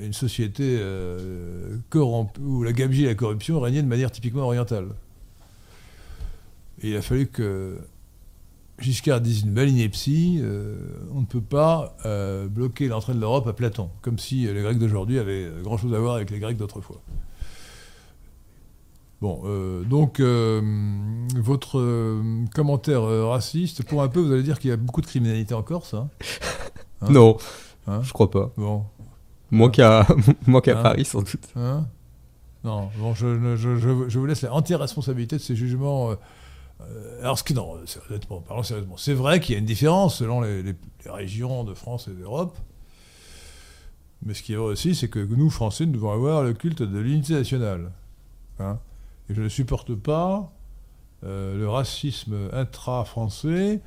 une 0.00 0.12
société 0.12 0.78
euh, 0.80 1.76
corrompue, 1.90 2.40
où 2.40 2.62
la 2.62 2.72
gabegie 2.72 3.04
et 3.04 3.08
la 3.08 3.14
corruption 3.14 3.60
régnaient 3.60 3.82
de 3.82 3.88
manière 3.88 4.12
typiquement 4.12 4.42
orientale. 4.42 4.86
Il 6.82 6.96
a 6.96 7.02
fallu 7.02 7.26
que 7.26 7.78
Giscard 8.80 9.20
dise 9.20 9.42
une 9.42 9.52
belle 9.52 9.68
ineptie, 9.70 10.40
euh, 10.42 10.76
on 11.14 11.20
ne 11.20 11.26
peut 11.26 11.40
pas 11.40 11.96
euh, 12.04 12.48
bloquer 12.48 12.88
l'entrée 12.88 13.14
de 13.14 13.20
l'Europe 13.20 13.46
à 13.46 13.52
Platon, 13.52 13.88
comme 14.02 14.18
si 14.18 14.46
les 14.52 14.62
Grecs 14.62 14.78
d'aujourd'hui 14.78 15.18
avaient 15.18 15.48
grand-chose 15.62 15.94
à 15.94 15.98
voir 16.00 16.16
avec 16.16 16.30
les 16.30 16.38
Grecs 16.40 16.56
d'autrefois. 16.56 17.00
Bon, 19.20 19.42
euh, 19.46 19.84
donc, 19.84 20.20
euh, 20.20 20.60
votre 21.36 21.78
euh, 21.78 22.20
commentaire 22.54 23.02
euh, 23.04 23.26
raciste, 23.26 23.84
pour 23.84 24.02
un 24.02 24.08
peu, 24.08 24.20
vous 24.20 24.32
allez 24.32 24.42
dire 24.42 24.58
qu'il 24.58 24.70
y 24.70 24.72
a 24.72 24.76
beaucoup 24.76 25.00
de 25.00 25.06
criminalité 25.06 25.54
en 25.54 25.62
Corse. 25.62 25.94
Hein 25.94 26.08
Hein 27.00 27.06
Non, 27.10 27.36
Hein 27.86 28.00
je 28.02 28.12
crois 28.12 28.30
pas. 28.30 28.50
Bon. 28.56 28.84
Moins 29.50 29.70
qu'à 29.70 30.06
qu'à 30.62 30.78
Hein 30.78 30.82
Paris, 30.82 31.04
sans 31.04 31.20
doute. 31.20 31.48
Hein 31.56 31.86
non, 32.64 32.88
bon, 32.98 33.14
je, 33.14 33.26
ne- 33.26 33.56
je, 33.56 33.76
je- 33.76 34.08
je 34.08 34.18
vous 34.18 34.26
laisse 34.26 34.42
la 34.42 34.52
entière 34.52 34.80
responsabilité 34.80 35.36
de 35.36 35.42
ces 35.42 35.54
jugements. 35.54 36.12
Euh, 36.80 37.20
alors, 37.20 37.38
ce 37.38 37.44
qui, 37.44 37.54
non, 37.54 37.78
honnêtement, 38.10 38.40
parlons 38.40 38.62
sérieusement, 38.62 38.96
c'est 38.96 39.14
vrai 39.14 39.40
qu'il 39.40 39.54
y 39.54 39.56
a 39.56 39.58
une 39.60 39.64
différence 39.66 40.16
selon 40.18 40.40
les, 40.40 40.62
les- 40.62 40.74
les 41.04 41.10
régions 41.10 41.64
de 41.64 41.74
France 41.74 42.08
et 42.08 42.12
d'Europe. 42.14 42.56
Mais 44.26 44.34
ce 44.34 44.42
qui 44.42 44.52
est 44.54 44.56
vrai 44.56 44.66
aussi, 44.72 44.94
c'est 44.94 45.08
que 45.08 45.18
nous, 45.18 45.50
Français, 45.50 45.84
nous 45.86 45.92
devons 45.92 46.10
avoir 46.12 46.42
le 46.42 46.52
culte 46.54 46.82
de 46.82 46.98
l'unité 46.98 47.34
nationale. 47.34 47.92
Hein 48.58 48.78
et 49.28 49.34
je 49.34 49.42
ne 49.42 49.48
supporte 49.48 49.94
pas 49.94 50.52
euh, 51.24 51.56
le 51.58 51.68
racisme 51.68 52.48
intra-français 52.52 53.80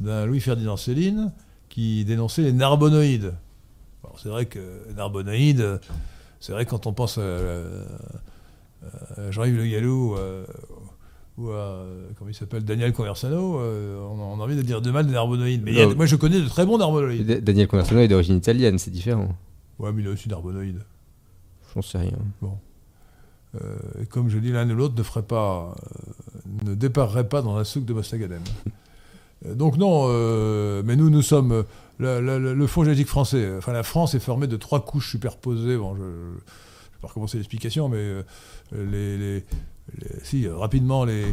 d'un 0.00 0.26
Louis-Ferdinand 0.26 0.76
Céline 0.76 1.32
qui 1.68 2.04
dénonçait 2.04 2.42
les 2.42 2.52
narbonoïdes. 2.52 3.34
C'est 4.16 4.28
vrai 4.28 4.46
que 4.46 4.90
narbonoïdes, 4.94 5.80
c'est 6.40 6.52
vrai 6.52 6.66
quand 6.66 6.86
on 6.86 6.92
pense 6.92 7.18
à, 7.18 7.22
à- 7.22 9.20
à 9.20 9.30
Jean-Yves 9.30 9.56
Le 9.56 9.66
Gallou 9.66 10.16
euh, 10.16 10.44
ou 11.38 11.50
à, 11.50 11.84
comment 12.18 12.30
il 12.30 12.34
s'appelle, 12.34 12.64
Daniel 12.64 12.92
Conversano, 12.92 13.58
euh, 13.60 13.98
on, 14.10 14.18
a- 14.20 14.24
on 14.36 14.40
a 14.40 14.44
envie 14.44 14.56
de 14.56 14.62
dire 14.62 14.82
de 14.82 14.90
mal 14.90 15.06
des 15.06 15.12
narbonoïdes. 15.12 15.62
Mais 15.64 15.72
il 15.72 15.78
y 15.78 15.80
a- 15.80 15.86
Non. 15.86 15.94
moi, 15.96 16.06
je 16.06 16.16
connais 16.16 16.40
de 16.40 16.48
très 16.48 16.66
bons 16.66 16.78
narbonoïdes. 16.78 17.26
Da- 17.26 17.40
Daniel 17.40 17.68
Conversano 17.68 18.00
est 18.00 18.08
d'origine 18.08 18.36
italienne, 18.36 18.78
c'est 18.78 18.90
différent. 18.90 19.34
Ouais, 19.78 19.92
mais 19.92 20.02
il 20.02 20.08
a 20.08 20.10
aussi 20.10 20.28
narbonoïdes. 20.28 20.82
J'en 21.74 21.82
sais 21.82 21.98
rien. 21.98 22.12
Euh, 23.60 23.76
et 24.02 24.06
comme 24.06 24.28
je 24.28 24.38
dis, 24.38 24.50
l'un 24.50 24.68
ou 24.70 24.74
l'autre 24.74 24.94
ne 24.96 25.02
ferait 25.02 25.22
pas, 25.22 25.74
euh, 25.74 26.66
ne 26.70 26.74
déparerait 26.74 27.28
pas 27.28 27.42
dans 27.42 27.56
un 27.56 27.64
souk 27.64 27.84
de 27.84 27.92
Mostagadem. 27.92 28.40
Euh, 29.46 29.54
Donc 29.54 29.76
non, 29.76 30.06
euh, 30.08 30.82
mais 30.84 30.96
nous, 30.96 31.10
nous 31.10 31.20
sommes 31.22 31.52
euh, 31.52 31.62
la- 31.98 32.20
la- 32.20 32.38
la- 32.38 32.54
le 32.54 32.66
fonds 32.66 32.84
génétique 32.84 33.08
français. 33.08 33.44
euh, 33.44 33.58
Enfin, 33.58 33.72
la 33.72 33.82
France 33.82 34.14
est 34.14 34.20
formée 34.20 34.46
de 34.46 34.56
trois 34.56 34.84
couches 34.84 35.10
superposées. 35.10 35.76
Bon, 35.76 35.94
je 35.96 36.02
ne 36.02 36.06
vais 36.06 36.98
pas 37.02 37.08
recommencer 37.08 37.36
l'explication, 37.38 37.88
mais 37.90 37.96
euh, 37.98 38.22
les, 38.72 39.18
les- 39.18 39.44
les- 40.00 40.24
si 40.24 40.46
euh, 40.46 40.56
rapidement 40.56 41.04
les 41.04 41.24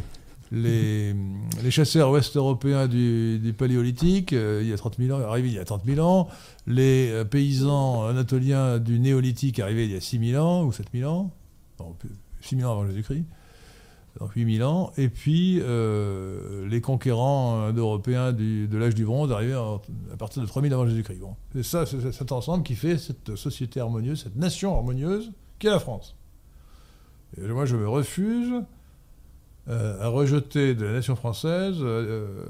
les, 0.51 1.13
les 1.63 1.71
chasseurs 1.71 2.09
ouest-européens 2.09 2.87
du, 2.87 3.37
du 3.39 3.53
paléolithique, 3.53 4.33
euh, 4.33 4.61
il 4.63 4.67
y 4.69 4.73
a 4.73 4.77
30 4.77 4.97
000 4.97 5.15
ans, 5.15 5.21
arrivés 5.23 5.49
il 5.49 5.53
y 5.53 5.59
a 5.59 5.65
30 5.65 5.85
000 5.85 5.99
ans, 6.05 6.27
les 6.65 7.09
euh, 7.11 7.23
paysans 7.23 8.05
anatoliens 8.07 8.79
du 8.79 8.99
néolithique 8.99 9.59
arrivés 9.59 9.85
il 9.85 9.91
y 9.91 9.95
a 9.95 10.01
6 10.01 10.31
000 10.31 10.43
ans 10.43 10.63
ou 10.63 10.71
7 10.71 10.87
000 10.93 11.11
ans, 11.11 11.31
non, 11.79 11.95
6 12.41 12.55
000 12.57 12.67
ans 12.67 12.73
avant 12.73 12.87
Jésus-Christ, 12.87 13.25
donc 14.19 14.31
8 14.33 14.55
000 14.57 14.67
ans, 14.67 14.91
et 14.97 15.07
puis 15.09 15.59
euh, 15.61 16.67
les 16.67 16.81
conquérants 16.81 17.61
euh, 17.67 17.71
européens 17.71 18.33
de 18.33 18.75
l'âge 18.75 18.95
du 18.95 19.05
bronze 19.05 19.31
arrivés 19.31 19.55
en- 19.55 19.81
à 20.11 20.17
partir 20.17 20.41
de 20.41 20.47
3 20.47 20.63
000 20.63 20.73
avant 20.73 20.87
Jésus-Christ. 20.87 21.19
Bon. 21.19 21.35
C'est 21.53 21.63
ça, 21.63 21.85
c'est 21.85 22.11
cet 22.11 22.31
ensemble 22.31 22.63
qui 22.63 22.73
fait 22.73 22.97
cette 22.97 23.35
société 23.35 23.79
harmonieuse, 23.79 24.23
cette 24.23 24.35
nation 24.35 24.75
harmonieuse 24.75 25.31
qui 25.59 25.67
est 25.67 25.71
la 25.71 25.79
France. 25.79 26.15
Et 27.37 27.41
moi, 27.47 27.65
je 27.65 27.75
me 27.75 27.87
refuse 27.87 28.53
euh, 29.69 30.01
à 30.01 30.07
rejeter 30.07 30.73
de 30.73 30.83
la 30.83 30.93
nation 30.93 31.15
française 31.15 31.77
euh, 31.81 32.43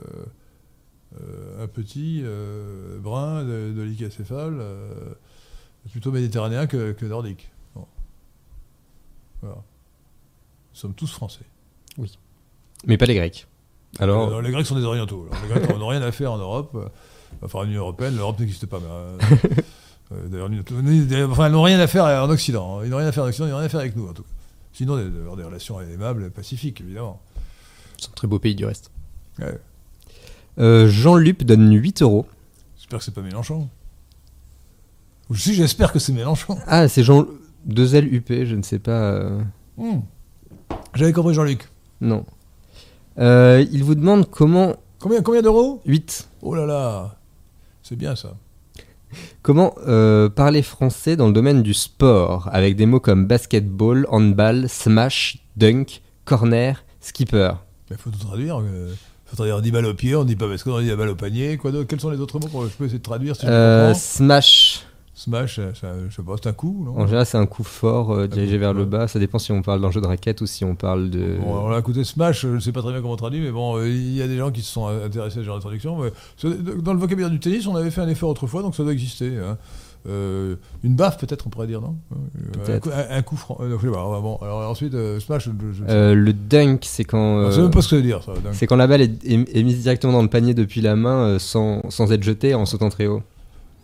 euh, 1.19 1.63
un 1.63 1.67
petit 1.67 2.23
brin 2.99 3.43
de, 3.43 3.73
de 3.75 3.81
lycacéphale, 3.81 4.61
plutôt 5.91 6.11
méditerranéen 6.11 6.65
que, 6.67 6.93
que 6.93 7.05
nordique. 7.05 7.51
Bon. 7.75 7.85
Voilà. 9.41 9.55
Nous 9.55 10.79
sommes 10.79 10.93
tous 10.93 11.11
français. 11.11 11.45
Mais 12.85 12.97
pas 12.97 13.05
les 13.05 13.15
Grecs. 13.15 13.47
Alors, 13.97 14.27
Alors, 14.27 14.41
les 14.41 14.51
Grecs 14.51 14.65
sont 14.65 14.75
des 14.75 14.85
orientaux. 14.85 15.27
Alors, 15.29 15.43
les 15.43 15.49
Grecs 15.49 15.77
n'ont 15.77 15.87
rien 15.87 16.01
à 16.01 16.11
faire 16.13 16.31
en 16.31 16.37
Europe. 16.37 16.91
Enfin, 17.41 17.59
en 17.59 17.65
Union 17.65 17.81
Européenne, 17.81 18.15
l'Europe 18.15 18.39
n'existe 18.39 18.67
pas. 18.67 18.79
Mais, 18.79 20.29
D'ailleurs, 20.29 21.31
enfin, 21.31 21.49
ils 21.49 21.51
n'ont 21.51 21.63
rien 21.63 21.79
à 21.79 21.87
faire 21.87 22.05
en 22.05 22.29
Occident. 22.29 22.81
Ils 22.83 22.89
n'ont 22.89 22.97
rien 22.97 23.07
à 23.07 23.11
faire 23.11 23.25
en 23.25 23.27
Occident, 23.27 23.47
ils 23.47 23.51
n'ont 23.51 23.57
rien 23.57 23.65
à 23.65 23.69
faire 23.69 23.81
avec 23.81 23.95
nous, 23.95 24.07
en 24.07 24.13
tout 24.13 24.23
cas. 24.23 24.29
Sinon, 24.73 24.95
d'avoir 24.97 25.35
des 25.35 25.43
relations 25.43 25.79
aimables, 25.81 26.31
pacifiques, 26.31 26.81
évidemment. 26.81 27.19
C'est 27.97 28.09
un 28.09 28.13
très 28.13 28.27
beau 28.27 28.39
pays 28.39 28.55
du 28.55 28.65
reste. 28.65 28.91
Ouais. 29.39 29.59
euh, 30.59 30.87
Jean 30.89 31.15
Lup 31.15 31.43
donne 31.43 31.73
8 31.73 32.01
euros. 32.01 32.25
J'espère 32.77 32.99
que 32.99 33.05
c'est 33.05 33.13
pas 33.13 33.21
Mélenchon. 33.21 33.67
Ou 35.29 35.35
si, 35.35 35.53
j'espère 35.53 35.91
que 35.91 35.99
c'est 35.99 36.13
Mélenchon. 36.13 36.57
Ah, 36.67 36.87
c'est 36.87 37.03
Jean. 37.03 37.25
2L 37.67 38.05
UP, 38.13 38.27
je 38.45 38.55
ne 38.55 38.63
sais 38.63 38.79
pas. 38.79 38.91
euh, 39.11 39.41
Hmm. 39.77 39.99
J'avais 40.95 41.13
compris 41.13 41.33
Jean-Luc. 41.33 41.69
Non. 42.01 42.25
Euh, 43.17 43.65
il 43.71 43.83
vous 43.83 43.95
demande 43.95 44.29
comment. 44.29 44.75
Combien, 44.99 45.21
combien 45.21 45.41
d'euros? 45.41 45.81
8. 45.85 46.27
Oh 46.41 46.55
là 46.55 46.65
là 46.65 47.17
C'est 47.83 47.95
bien 47.95 48.15
ça. 48.15 48.33
Comment 49.41 49.73
euh, 49.87 50.29
parler 50.29 50.61
français 50.61 51.15
dans 51.15 51.27
le 51.27 51.33
domaine 51.33 51.63
du 51.63 51.73
sport 51.73 52.49
avec 52.51 52.75
des 52.75 52.85
mots 52.85 52.99
comme 52.99 53.25
basketball, 53.25 54.05
handball, 54.09 54.67
smash, 54.69 55.39
dunk, 55.57 56.01
corner, 56.25 56.83
skipper? 56.99 57.51
Il 57.89 57.97
faut 57.97 58.09
tout 58.11 58.19
traduire. 58.19 58.61
Il 58.61 58.95
faut 59.25 59.35
traduire 59.35 59.57
on 59.57 59.61
dit 59.61 59.71
balle 59.71 59.85
au 59.85 59.93
pied, 59.93 60.15
on 60.15 60.23
dit 60.23 60.35
pas 60.35 60.47
parce 60.47 60.63
qu'on 60.63 60.79
dit 60.79 60.93
balle 60.93 61.09
au 61.09 61.15
panier. 61.15 61.57
Quoi 61.57 61.71
Quels 61.87 61.99
sont 61.99 62.09
les 62.09 62.19
autres 62.19 62.39
mots 62.39 62.47
pour 62.47 62.63
je 62.65 62.69
peux 62.69 62.85
essayer 62.85 62.99
de 62.99 63.03
traduire 63.03 63.35
si 63.35 63.45
je 63.45 63.51
Euh, 63.51 63.87
comprends 63.87 63.99
Smash. 63.99 64.83
Smash, 65.19 65.59
c'est 65.73 65.85
un- 65.85 66.07
je 66.09 66.15
sais 66.15 66.23
pas, 66.23 66.35
c'est 66.41 66.47
un 66.47 66.53
coup, 66.53 66.81
non 66.85 66.97
En 66.97 67.05
général, 67.05 67.25
c'est 67.25 67.37
un 67.37 67.45
coup 67.45 67.65
fort 67.65 68.11
euh, 68.13 68.27
dirigé 68.27 68.57
vers 68.57 68.73
le 68.73 68.85
bas. 68.85 69.09
Ça 69.09 69.19
dépend 69.19 69.37
si 69.37 69.51
on 69.51 69.61
parle 69.61 69.81
d'un 69.81 69.91
jeu 69.91 69.99
de 69.99 70.07
raquette 70.07 70.39
ou 70.39 70.45
si 70.45 70.63
on 70.63 70.75
parle 70.75 71.09
de. 71.09 71.35
Bon, 71.41 71.65
alors 71.67 71.77
écoutez, 71.77 72.05
Smash, 72.05 72.43
je 72.43 72.47
ne 72.47 72.59
sais 72.61 72.71
pas 72.71 72.81
très 72.81 72.91
bien 72.91 73.01
comment 73.01 73.15
on 73.15 73.17
traduit, 73.17 73.41
mais 73.41 73.51
bon, 73.51 73.75
euh, 73.77 73.89
il 73.89 74.13
y 74.15 74.21
a 74.21 74.27
des 74.27 74.37
gens 74.37 74.49
qui 74.49 74.61
se 74.61 74.71
sont 74.71 74.87
intéressés 74.87 75.39
à 75.39 75.41
ce 75.41 75.45
genre 75.45 75.57
de 75.57 75.61
traduction. 75.61 75.97
mais 75.97 76.11
c'est- 76.37 76.63
dans 76.81 76.93
le 76.93 76.99
vocabulaire 76.99 77.29
du 77.29 77.39
tennis, 77.39 77.67
on 77.67 77.75
avait 77.75 77.91
fait 77.91 77.99
un 78.01 78.07
effort 78.07 78.29
autrefois, 78.29 78.61
donc 78.61 78.75
ça 78.75 78.83
doit 78.83 78.93
exister. 78.93 79.37
hein. 79.37 79.57
Euh, 80.07 80.55
une 80.85 80.95
baffe, 80.95 81.17
peut-être, 81.17 81.45
on 81.45 81.49
pourrait 81.49 81.67
dire, 81.67 81.81
non 81.81 81.97
Euh, 82.69 82.77
un, 82.77 82.79
coup, 82.79 82.89
un- 82.89 83.17
un 83.17 83.21
coup 83.21 83.35
franc. 83.35 83.57
euh, 83.59 83.75
bon, 83.77 84.37
alors 84.41 84.69
ensuite, 84.71 84.93
euh, 84.93 85.19
Smash, 85.19 85.47
je, 85.47 85.51
je- 85.73 85.79
je- 85.79 85.83
Euh, 85.89 86.15
le 86.15 86.31
dunk, 86.31 86.79
c'est 86.85 87.03
quand. 87.03 87.39
euh, 87.39 87.51
sais 87.51 87.61
même 87.61 87.69
pas 87.71 87.81
ce 87.81 87.87
que 87.87 87.89
ça 87.89 87.95
veut 87.97 88.01
dire, 88.03 88.23
ça. 88.23 88.31
C'est 88.53 88.65
quand 88.65 88.77
la 88.77 88.87
balle 88.87 89.01
est, 89.01 89.25
est- 89.25 89.57
est 89.57 89.63
mise 89.63 89.81
directement 89.81 90.13
dans 90.13 90.21
le 90.21 90.29
panier 90.29 90.53
depuis 90.53 90.79
la 90.79 90.95
main 90.95 91.25
euh, 91.25 91.39
sans, 91.39 91.81
sans 91.89 92.13
être 92.13 92.23
jetée 92.23 92.53
en 92.55 92.65
sautant 92.65 92.87
très 92.87 93.07
haut. 93.07 93.21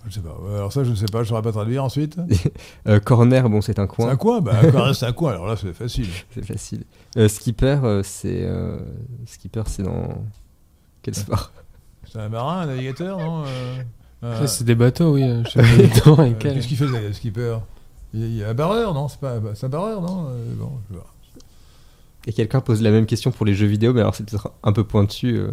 Je 0.07 0.13
sais 0.13 0.19
pas. 0.21 0.35
Alors 0.55 0.71
ça, 0.71 0.83
je 0.83 0.91
ne 0.91 0.95
sais 0.95 1.05
pas, 1.07 1.19
je 1.19 1.23
ne 1.23 1.29
saurais 1.29 1.41
pas 1.41 1.51
traduire 1.51 1.83
ensuite. 1.83 2.17
Euh, 2.87 2.99
corner, 2.99 3.49
bon, 3.49 3.61
c'est 3.61 3.79
un 3.79 3.83
C'est 3.83 3.87
coin. 3.87 4.09
un 4.09 4.15
coin 4.15 4.41
Bah, 4.41 4.93
c'est 4.93 5.05
un 5.07 5.13
coin, 5.13 5.31
alors 5.31 5.47
là, 5.47 5.55
c'est 5.55 5.73
facile. 5.73 6.07
C'est 6.33 6.45
facile. 6.45 6.83
Euh, 7.17 7.27
skipper, 7.27 7.79
euh, 7.83 8.01
c'est. 8.03 8.43
euh, 8.43 8.77
skipper, 9.25 9.63
c'est 9.67 9.81
dans. 9.83 10.23
Quel 11.01 11.15
sport? 11.15 11.51
C'est 12.11 12.19
un 12.19 12.29
marin, 12.29 12.61
un 12.61 12.65
navigateur, 12.67 13.17
non 13.17 13.43
Euh, 14.23 14.47
c'est 14.47 14.63
des 14.63 14.75
bateaux, 14.75 15.13
oui. 15.15 15.23
Qu'est-ce 16.39 16.67
qu'il 16.67 16.77
fait, 16.77 16.85
le 16.87 17.11
skipper? 17.13 17.57
Il 18.13 18.19
y 18.21 18.23
a- 18.23 18.27
il 18.27 18.35
y 18.37 18.43
a 18.43 18.49
un 18.49 18.53
barreur, 18.53 18.93
non? 18.93 19.07
C'est 19.07 19.19
pas 19.19 19.35
c'est 19.55 19.65
un 19.65 19.69
barreur, 19.69 20.01
non? 20.01 20.27
Euh, 20.29 20.53
bon, 20.55 20.71
je. 20.91 20.97
Et 22.27 22.33
quelqu'un 22.33 22.61
pose 22.61 22.81
la 22.81 22.91
même 22.91 23.05
question 23.05 23.31
pour 23.31 23.45
les 23.45 23.53
jeux 23.53 23.67
vidéo, 23.67 23.91
mais 23.93 24.01
alors 24.01 24.15
c'est 24.15 24.23
peut-être 24.27 24.51
un 24.63 24.71
peu 24.71 24.83
pointu. 24.83 25.35
euh, 25.37 25.51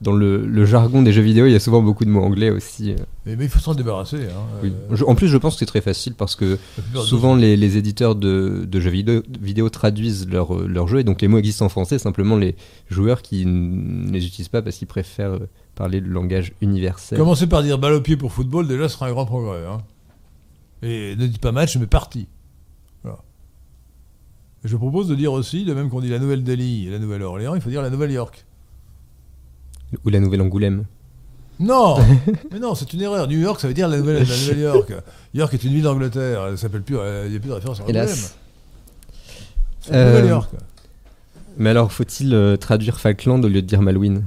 dans 0.00 0.12
le, 0.12 0.46
le 0.46 0.64
jargon 0.64 1.02
des 1.02 1.12
jeux 1.12 1.20
vidéo, 1.20 1.44
il 1.46 1.52
y 1.52 1.54
a 1.54 1.60
souvent 1.60 1.82
beaucoup 1.82 2.06
de 2.06 2.10
mots 2.10 2.22
anglais 2.22 2.48
aussi. 2.50 2.92
euh. 2.92 2.96
Mais, 3.26 3.36
mais 3.36 3.44
il 3.44 3.50
faut 3.50 3.58
s'en 3.58 3.74
débarrasser. 3.74 4.16
Hein. 4.16 4.58
Oui. 4.62 4.72
Euh, 4.90 4.96
Je- 4.96 5.04
en 5.04 5.14
plus, 5.14 5.28
je 5.28 5.36
pense 5.36 5.54
que 5.54 5.58
c'est 5.58 5.66
très 5.66 5.82
facile 5.82 6.14
parce 6.14 6.36
que 6.36 6.58
souvent 7.04 7.34
les, 7.34 7.56
les 7.56 7.76
éditeurs 7.76 8.14
de, 8.14 8.64
de 8.66 8.80
jeux 8.80 8.90
vidéo, 8.90 9.22
vidéo 9.40 9.68
traduisent 9.68 10.26
leurs 10.28 10.54
euh, 10.54 10.86
jeux 10.86 11.00
et 11.00 11.04
donc 11.04 11.20
les 11.20 11.28
mots 11.28 11.36
existent 11.38 11.66
en 11.66 11.68
français, 11.68 11.98
simplement 11.98 12.36
les 12.36 12.56
joueurs 12.88 13.20
qui 13.20 13.44
ne 13.44 14.10
les 14.10 14.24
utilisent 14.26 14.48
pas 14.48 14.62
parce 14.62 14.76
qu'ils 14.76 14.88
préfèrent 14.88 15.38
parler 15.74 16.00
le 16.00 16.08
langage 16.08 16.52
universel. 16.62 17.18
Commencez 17.18 17.46
par 17.46 17.62
dire 17.62 17.78
balle 17.78 17.92
au 17.92 18.00
pied 18.00 18.16
pour 18.16 18.32
football, 18.32 18.66
déjà, 18.66 18.88
ce 18.88 18.94
sera 18.94 19.06
un 19.08 19.12
grand 19.12 19.26
progrès. 19.26 19.66
hein. 19.66 19.82
Et 20.82 21.14
ne 21.16 21.26
dites 21.26 21.40
pas 21.42 21.52
match, 21.52 21.76
mais 21.76 21.86
partie. 21.86 22.26
Voilà. 23.02 23.18
Je 24.64 24.76
propose 24.76 25.08
de 25.08 25.14
dire 25.14 25.32
aussi, 25.34 25.64
de 25.66 25.74
même 25.74 25.90
qu'on 25.90 26.00
dit 26.00 26.08
la 26.08 26.18
Nouvelle-Delhi 26.18 26.86
et 26.86 26.90
la 26.90 26.98
Nouvelle-Orléans, 26.98 27.54
il 27.54 27.60
faut 27.60 27.68
dire 27.70 27.82
la 27.82 27.90
Nouvelle-York. 27.90 28.46
Ou 30.04 30.08
la 30.10 30.20
nouvelle 30.20 30.40
Angoulême. 30.42 30.84
Non 31.58 31.98
Mais 32.52 32.58
non, 32.58 32.74
c'est 32.74 32.92
une 32.92 33.02
erreur. 33.02 33.28
New 33.28 33.38
York, 33.38 33.60
ça 33.60 33.68
veut 33.68 33.74
dire 33.74 33.88
la 33.88 33.98
Nouvelle- 33.98 34.26
la 34.26 34.36
Nouvelle-York. 34.36 34.92
York 35.34 35.52
est 35.54 35.64
une 35.64 35.72
ville 35.72 35.82
d'Angleterre. 35.82 36.46
Elle 36.48 36.58
s'appelle 36.58 36.82
plus, 36.82 36.96
euh, 36.98 37.24
il 37.26 37.30
n'y 37.32 37.36
a 37.36 37.40
plus 37.40 37.48
de 37.50 37.54
référence 37.54 37.80
à 37.80 37.82
Angoulême. 37.82 38.08
C'est 39.80 39.94
Euh, 39.94 40.10
Nouvelle-York. 40.10 40.50
Mais 41.58 41.70
alors, 41.70 41.92
faut-il 41.92 42.32
euh, 42.34 42.56
traduire 42.56 42.98
Falkland 43.00 43.44
au 43.44 43.48
lieu 43.48 43.60
de 43.62 43.66
dire 43.66 43.82
Malouine? 43.82 44.24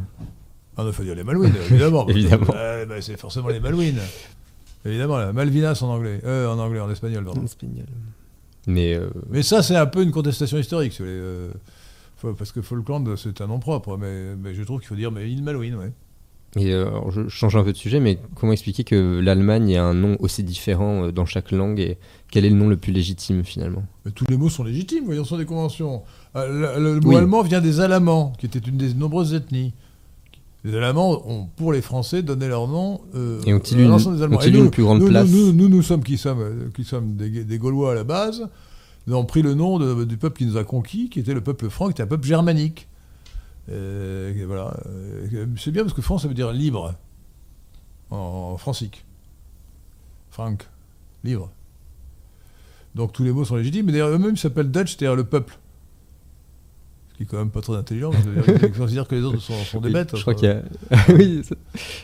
Ah, 0.77 0.83
il 0.85 0.93
faut 0.93 1.03
dire 1.03 1.15
les 1.15 1.23
Malouines, 1.23 1.53
évidemment. 1.69 2.07
Évidemment. 2.09 2.47
Bah, 2.47 3.01
c'est 3.01 3.17
forcément 3.19 3.49
les 3.49 3.59
Malouines. 3.59 3.99
Évidemment, 4.85 5.17
la 5.17 5.31
Malvinas 5.31 5.79
en 5.81 5.87
anglais. 5.89 6.19
En 6.25 6.59
anglais, 6.59 6.79
en 6.79 6.89
espagnol, 6.91 7.23
pardon. 7.23 7.41
En 7.41 7.45
espagnol. 7.45 7.85
Mais 8.67 8.99
Mais 9.29 9.43
ça, 9.43 9.61
c'est 9.63 9.75
un 9.75 9.85
peu 9.85 10.01
une 10.03 10.11
contestation 10.11 10.57
historique. 10.57 10.93
si 10.93 11.01
vous 11.01 11.07
voulez, 11.07 11.19
faut- 11.51 11.57
parce 12.37 12.51
que 12.51 12.61
Falkland, 12.61 13.15
c'est 13.17 13.41
un 13.41 13.47
nom 13.47 13.59
propre. 13.59 13.97
Mais, 13.97 14.35
mais 14.35 14.53
je 14.53 14.63
trouve 14.63 14.79
qu'il 14.79 14.87
faut 14.87 14.95
dire 14.95 15.11
mais 15.11 15.29
île 15.31 15.43
Malouine, 15.43 15.75
ouais. 15.75 15.91
Et 16.55 16.71
euh, 16.71 16.87
alors, 16.87 17.09
je 17.09 17.27
change 17.29 17.55
un 17.55 17.63
peu 17.63 17.71
de 17.73 17.77
sujet, 17.77 17.99
mais 17.99 18.19
comment 18.35 18.51
expliquer 18.51 18.83
que 18.83 19.19
l'Allemagne 19.19 19.75
a 19.75 19.83
un 19.85 19.95
nom 19.95 20.17
aussi 20.19 20.43
différent 20.43 21.05
euh, 21.05 21.11
dans 21.11 21.25
chaque 21.25 21.51
langue 21.51 21.79
et 21.79 21.97
quel 22.29 22.45
est 22.45 22.49
le 22.51 22.55
nom 22.55 22.67
le 22.69 22.77
plus 22.77 22.93
légitime 22.93 23.43
finalement? 23.43 23.83
Mais 24.05 24.11
tous 24.11 24.25
les 24.29 24.37
mots 24.37 24.49
sont 24.49 24.63
légitimes, 24.63 25.05
voyons, 25.05 25.23
sont 25.23 25.37
des 25.39 25.45
conventions. 25.45 26.03
Euh, 26.35 26.77
le, 26.79 26.93
le 26.95 26.99
mot 26.99 27.09
Oui. 27.09 27.15
allemand 27.15 27.41
vient 27.41 27.59
des 27.59 27.79
Alamans, 27.79 28.33
qui 28.37 28.45
étaient 28.45 28.59
une 28.59 28.77
des 28.77 28.93
nombreuses 28.93 29.33
ethnies. 29.33 29.73
Les 30.63 30.77
Alamans 30.77 31.23
ont, 31.27 31.47
pour 31.57 31.73
les 31.73 31.81
Français, 31.81 32.21
donné 32.21 32.47
leur 32.47 32.67
nom 32.67 33.01
euh, 33.15 33.41
Et 33.47 33.53
ont-ils 33.55 33.79
une- 33.79 33.89
l'ensemble 33.89 34.17
des 34.17 34.21
Allemands. 34.23 34.37
ont-ils 34.37 34.55
Et 34.55 34.59
une 34.59 34.69
plus 34.69 34.83
grande 34.83 34.99
nous, 34.99 35.07
place 35.09 35.27
nous, 35.31 35.53
nous, 35.53 35.69
nous 35.69 35.81
sommes 35.81 36.03
qui 36.03 36.19
sommes, 36.19 36.69
qui 36.75 36.83
sommes 36.83 37.15
des, 37.15 37.43
des 37.43 37.57
Gaulois 37.57 37.93
à 37.93 37.95
la 37.95 38.03
base. 38.03 38.47
Nous 39.07 39.13
avons 39.13 39.25
pris 39.25 39.41
le 39.41 39.53
nom 39.53 39.79
de- 39.79 40.05
du 40.05 40.17
peuple 40.17 40.37
qui 40.37 40.45
nous 40.45 40.57
a 40.57 40.63
conquis, 40.63 41.09
qui 41.09 41.19
était 41.19 41.33
le 41.33 41.41
peuple 41.41 41.69
franc, 41.69 41.87
qui 41.87 41.91
était 41.91 42.03
un 42.03 42.07
peuple 42.07 42.25
germanique. 42.25 42.87
Euh, 43.69 44.33
et 44.33 44.45
voilà. 44.45 44.77
Euh, 44.87 45.45
C'est 45.57 45.71
bien 45.71 45.83
parce 45.83 45.93
que 45.93 46.01
France, 46.01 46.21
ça 46.23 46.27
veut 46.27 46.33
dire 46.33 46.51
libre 46.53 46.95
en, 48.09 48.15
en 48.53 48.57
francique. 48.57 49.05
Frank, 50.31 50.67
libre. 51.23 51.51
Donc 52.95 53.11
tous 53.13 53.23
les 53.23 53.31
mots 53.31 53.43
sont 53.45 53.55
légitimes. 53.55 53.85
Mais 53.87 53.91
d'ailleurs, 53.91 54.09
eux-mêmes 54.09 54.37
s'appellent 54.37 54.71
Dutch, 54.71 54.95
c'est-à-dire 54.97 55.15
le 55.15 55.23
peuple. 55.25 55.57
Ce 57.11 57.17
qui 57.17 57.23
est 57.23 57.25
quand 57.27 57.37
même 57.37 57.51
pas 57.51 57.61
très 57.61 57.75
intelligent, 57.75 58.11
ils 58.63 58.71
considèrent 58.71 59.07
que 59.07 59.15
les 59.15 59.21
autres 59.21 59.39
sont, 59.39 59.53
sont 59.65 59.79
des 59.81 59.91
bêtes. 59.91 60.15
Je 60.15 60.21
crois 60.21 60.33
qu'il 60.33 60.47
y 60.47 60.51
a, 60.51 60.61
oui, 61.13 61.43
ça- 61.43 61.55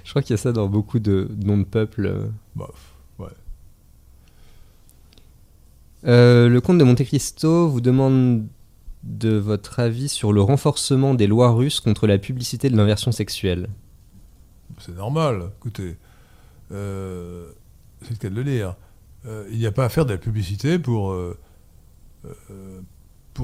je 0.04 0.10
crois 0.12 0.22
qu'il 0.22 0.32
y 0.32 0.34
a 0.36 0.38
ça 0.38 0.52
dans 0.52 0.68
beaucoup 0.68 1.00
de 1.00 1.30
noms 1.44 1.58
de 1.58 1.64
peuples. 1.64 2.06
euh. 2.06 2.28
Bah, 2.56 2.70
ouais. 3.18 3.28
Euh, 6.06 6.48
le 6.48 6.62
comte 6.62 6.78
de 6.78 6.84
Monte 6.84 7.04
Cristo 7.04 7.68
vous 7.68 7.82
demande 7.82 8.48
de 9.04 9.36
votre 9.36 9.80
avis 9.80 10.10
sur 10.10 10.34
le 10.34 10.42
renforcement 10.42 11.14
des 11.14 11.28
lois 11.28 11.52
russes 11.52 11.80
contre 11.80 12.08
la 12.08 12.18
publicité 12.18 12.70
de 12.70 12.78
l'inversion 12.78 13.12
sexuelle. 13.12 13.70
C'est 14.80 14.96
normal. 14.96 15.52
Écoutez, 15.58 15.98
euh, 16.72 17.50
c'est 18.02 18.12
le 18.12 18.16
cas 18.18 18.30
de 18.30 18.36
le 18.36 18.44
dire. 18.44 18.76
Euh, 19.26 19.46
il 19.52 19.58
n'y 19.58 19.66
a 19.66 19.72
pas 19.72 19.86
à 19.86 19.90
faire 19.90 20.06
de 20.06 20.14
la 20.14 20.18
publicité 20.18 20.80
pour, 20.80 21.14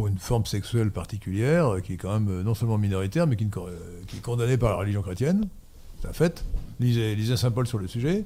une 0.08 0.18
forme 0.18 0.46
sexuelle 0.46 0.92
particulière 0.92 1.78
qui 1.84 1.94
est 1.94 1.98
quand 1.98 2.20
même 2.20 2.42
non 2.42 2.54
seulement 2.54 2.78
minoritaire, 2.78 3.28
mais 3.28 3.36
qui, 3.36 3.46
est 3.46 4.22
condamnée 4.22 4.58
par 4.58 4.72
la 4.72 4.76
religion 4.78 5.02
chrétienne. 5.02 5.48
C'est 6.02 6.08
un 6.08 6.14
fait. 6.14 6.46
Lisez, 6.80 7.16
lisez 7.16 7.38
Saint 7.38 7.52
Paul 7.52 7.68
sur 7.68 7.80
le 7.80 7.88
sujet. 7.88 8.26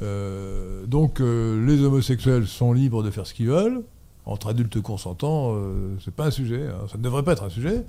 Euh, 0.00 0.86
donc, 0.86 1.20
euh, 1.20 1.64
les 1.64 1.82
homosexuels 1.82 2.46
sont 2.46 2.72
libres 2.72 3.02
de 3.02 3.10
faire 3.10 3.26
ce 3.26 3.34
qu'ils 3.34 3.48
veulent. 3.48 3.82
Entre 4.26 4.48
adultes 4.48 4.80
consentants, 4.80 5.54
euh, 5.54 5.96
c'est 6.04 6.14
pas 6.14 6.26
un 6.26 6.30
sujet. 6.30 6.66
hein. 6.68 6.86
Ça 6.90 6.98
ne 6.98 7.02
devrait 7.02 7.22
pas 7.22 7.32
être 7.32 7.44
un 7.44 7.50
sujet. 7.50 7.84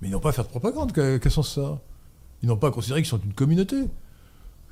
Mais 0.00 0.08
ils 0.08 0.10
n'ont 0.10 0.20
pas 0.20 0.30
à 0.30 0.32
faire 0.32 0.44
de 0.44 0.50
propagande. 0.50 0.92
Quel, 0.92 1.30
sens 1.30 1.54
ça? 1.54 1.80
Ils 2.42 2.48
n'ont 2.48 2.56
pas 2.56 2.68
à 2.68 2.70
considérer 2.70 3.02
qu'ils 3.02 3.10
sont 3.10 3.20
une 3.24 3.34
communauté. 3.34 3.76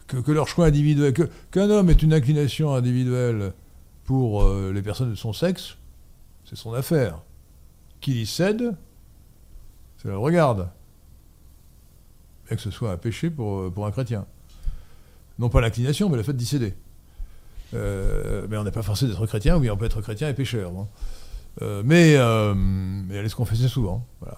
Que, 0.06 0.32
leur 0.32 0.48
choix 0.48 0.66
individuel. 0.66 1.12
Qu'un 1.50 1.70
homme 1.70 1.90
ait 1.90 1.94
une 1.94 2.14
inclination 2.14 2.74
individuelle 2.74 3.52
pour 4.04 4.42
les 4.48 4.80
personnes 4.80 5.10
de 5.10 5.14
son 5.14 5.34
sexe, 5.34 5.76
c'est 6.44 6.56
son 6.56 6.72
affaire. 6.72 7.20
Qu'il 8.00 8.16
y 8.16 8.24
cède, 8.24 8.74
ça 9.98 10.08
le 10.08 10.16
regarde. 10.16 10.70
Bien 12.46 12.56
que 12.56 12.62
ce 12.62 12.70
soit 12.70 12.90
un 12.90 12.96
péché 12.96 13.28
pour, 13.28 13.70
pour 13.70 13.84
un 13.84 13.90
chrétien. 13.90 14.24
Non 15.38 15.48
pas 15.48 15.60
l'inclination, 15.60 16.08
mais 16.08 16.16
le 16.16 16.22
fait 16.22 16.34
d'y 16.36 16.46
céder. 16.46 16.74
Euh, 17.74 18.46
mais 18.48 18.56
on 18.56 18.64
n'est 18.64 18.70
pas 18.72 18.82
forcé 18.82 19.06
d'être 19.06 19.26
chrétien, 19.26 19.56
oui, 19.58 19.70
on 19.70 19.76
peut 19.76 19.84
être 19.84 20.00
chrétien 20.00 20.28
et 20.28 20.34
pécheur. 20.34 20.72
Euh, 21.62 21.82
mais, 21.84 22.14
euh, 22.16 22.54
mais 22.56 23.18
aller 23.18 23.28
se 23.28 23.36
confesser 23.36 23.68
souvent. 23.68 24.06
Euh, 24.26 24.30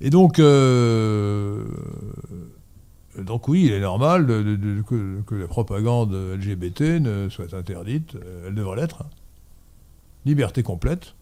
et 0.00 0.10
donc, 0.10 0.38
euh, 0.38 1.64
donc 3.18 3.48
oui, 3.48 3.64
il 3.66 3.72
est 3.72 3.80
normal 3.80 4.26
de- 4.26 4.42
de- 4.42 4.56
de- 4.56 4.82
que, 5.26 5.34
la 5.34 5.48
propagande 5.48 6.12
LGBT 6.14 7.00
ne 7.00 7.28
soit 7.28 7.52
interdite. 7.54 8.16
Elle 8.46 8.54
devrait 8.54 8.76
l'être. 8.76 9.02
hein. 9.02 9.10
Liberté 10.24 10.62
complète 10.62 11.14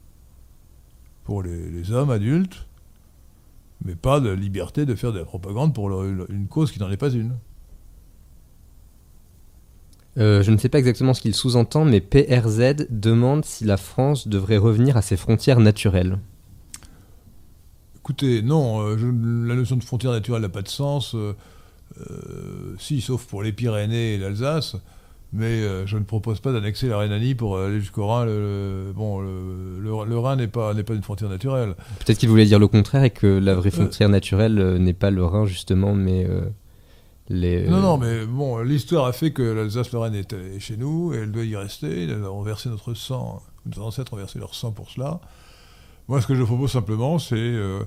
pour 1.24 1.42
les, 1.42 1.90
hommes 1.92 2.10
adultes, 2.10 2.66
mais 3.84 3.94
pas 3.94 4.20
de 4.20 4.30
liberté 4.30 4.84
de 4.86 4.94
faire 4.94 5.12
de 5.12 5.18
la 5.20 5.24
propagande 5.24 5.74
pour 5.74 6.02
une 6.04 6.46
cause 6.48 6.72
qui 6.72 6.80
n'en 6.80 6.90
est 6.90 6.96
pas 6.96 7.10
une. 7.10 7.36
Euh, 10.18 10.42
je 10.42 10.50
ne 10.50 10.56
sais 10.56 10.68
pas 10.70 10.78
exactement 10.78 11.12
ce 11.14 11.20
qu'il 11.20 11.34
sous-entend, 11.34 11.84
mais 11.84 12.00
PRZ 12.00 12.86
demande 12.90 13.44
si 13.44 13.64
la 13.64 13.76
France 13.76 14.28
devrait 14.28 14.56
revenir 14.56 14.96
à 14.96 15.02
ses 15.02 15.16
frontières 15.16 15.60
naturelles. 15.60 16.18
Écoutez, 18.00 18.40
non, 18.42 18.80
euh, 18.80 18.96
je- 18.96 19.06
la 19.48 19.54
notion 19.54 19.76
de 19.76 19.84
frontière 19.84 20.12
naturelle 20.12 20.42
n'a 20.42 20.48
pas 20.48 20.62
de 20.62 20.68
sens. 20.68 21.14
euh, 21.14 21.32
si, 22.78 23.00
sauf 23.00 23.24
pour 23.26 23.42
les 23.42 23.52
Pyrénées 23.52 24.14
et 24.14 24.18
l'Alsace. 24.18 24.76
Mais 25.32 25.62
euh, 25.62 25.86
je 25.86 25.96
ne 25.96 26.04
propose 26.04 26.40
pas 26.40 26.52
d'annexer 26.52 26.88
la 26.88 26.98
Rhénanie 26.98 27.34
pour 27.34 27.58
aller 27.58 27.80
jusqu'au 27.80 28.06
Rhin. 28.06 28.24
Le, 28.26 28.86
le- 28.88 28.92
bon, 28.94 29.20
le, 29.20 30.18
Rhin 30.18 30.36
n'est 30.36 30.46
pas, 30.48 30.74
n'est 30.74 30.82
pas 30.82 30.94
une 30.94 31.02
frontière 31.02 31.30
naturelle. 31.30 31.74
Peut-être 32.00 32.18
qu'il 32.18 32.28
voulait 32.28 32.44
dire 32.44 32.58
le 32.58 32.68
contraire 32.68 33.04
et 33.04 33.10
que 33.10 33.26
la 33.26 33.54
vraie 33.54 33.70
frontière 33.70 34.08
naturelle 34.08 34.76
n'est 34.78 34.92
pas 34.92 35.10
le 35.10 35.24
Rhin 35.24 35.46
justement, 35.46 35.94
mais 35.94 36.26
les. 37.28 37.66
Non, 37.68 37.80
non, 37.80 37.98
mais 37.98 38.24
bon, 38.26 38.58
l'histoire 38.60 39.06
a 39.06 39.12
fait 39.12 39.32
que 39.32 39.42
l'Alsace-Lorraine 39.42 40.14
est, 40.14 40.58
chez 40.60 40.76
nous 40.76 41.12
et 41.14 41.18
elle 41.18 41.32
doit 41.32 41.44
y 41.44 41.56
rester. 41.56 42.06
Nous 42.06 42.24
avons 42.24 42.42
versé 42.42 42.68
notre 42.68 42.94
sang, 42.94 43.42
nos 43.74 43.82
ancêtres 43.82 44.12
ont 44.12 44.16
versé 44.16 44.38
leur 44.38 44.54
sang 44.54 44.70
pour 44.72 44.90
cela. 44.90 45.20
Moi, 46.08 46.20
ce 46.20 46.26
que 46.26 46.34
je 46.34 46.42
propose 46.44 46.70
simplement, 46.70 47.18
c'est, 47.18 47.34
euh, 47.36 47.80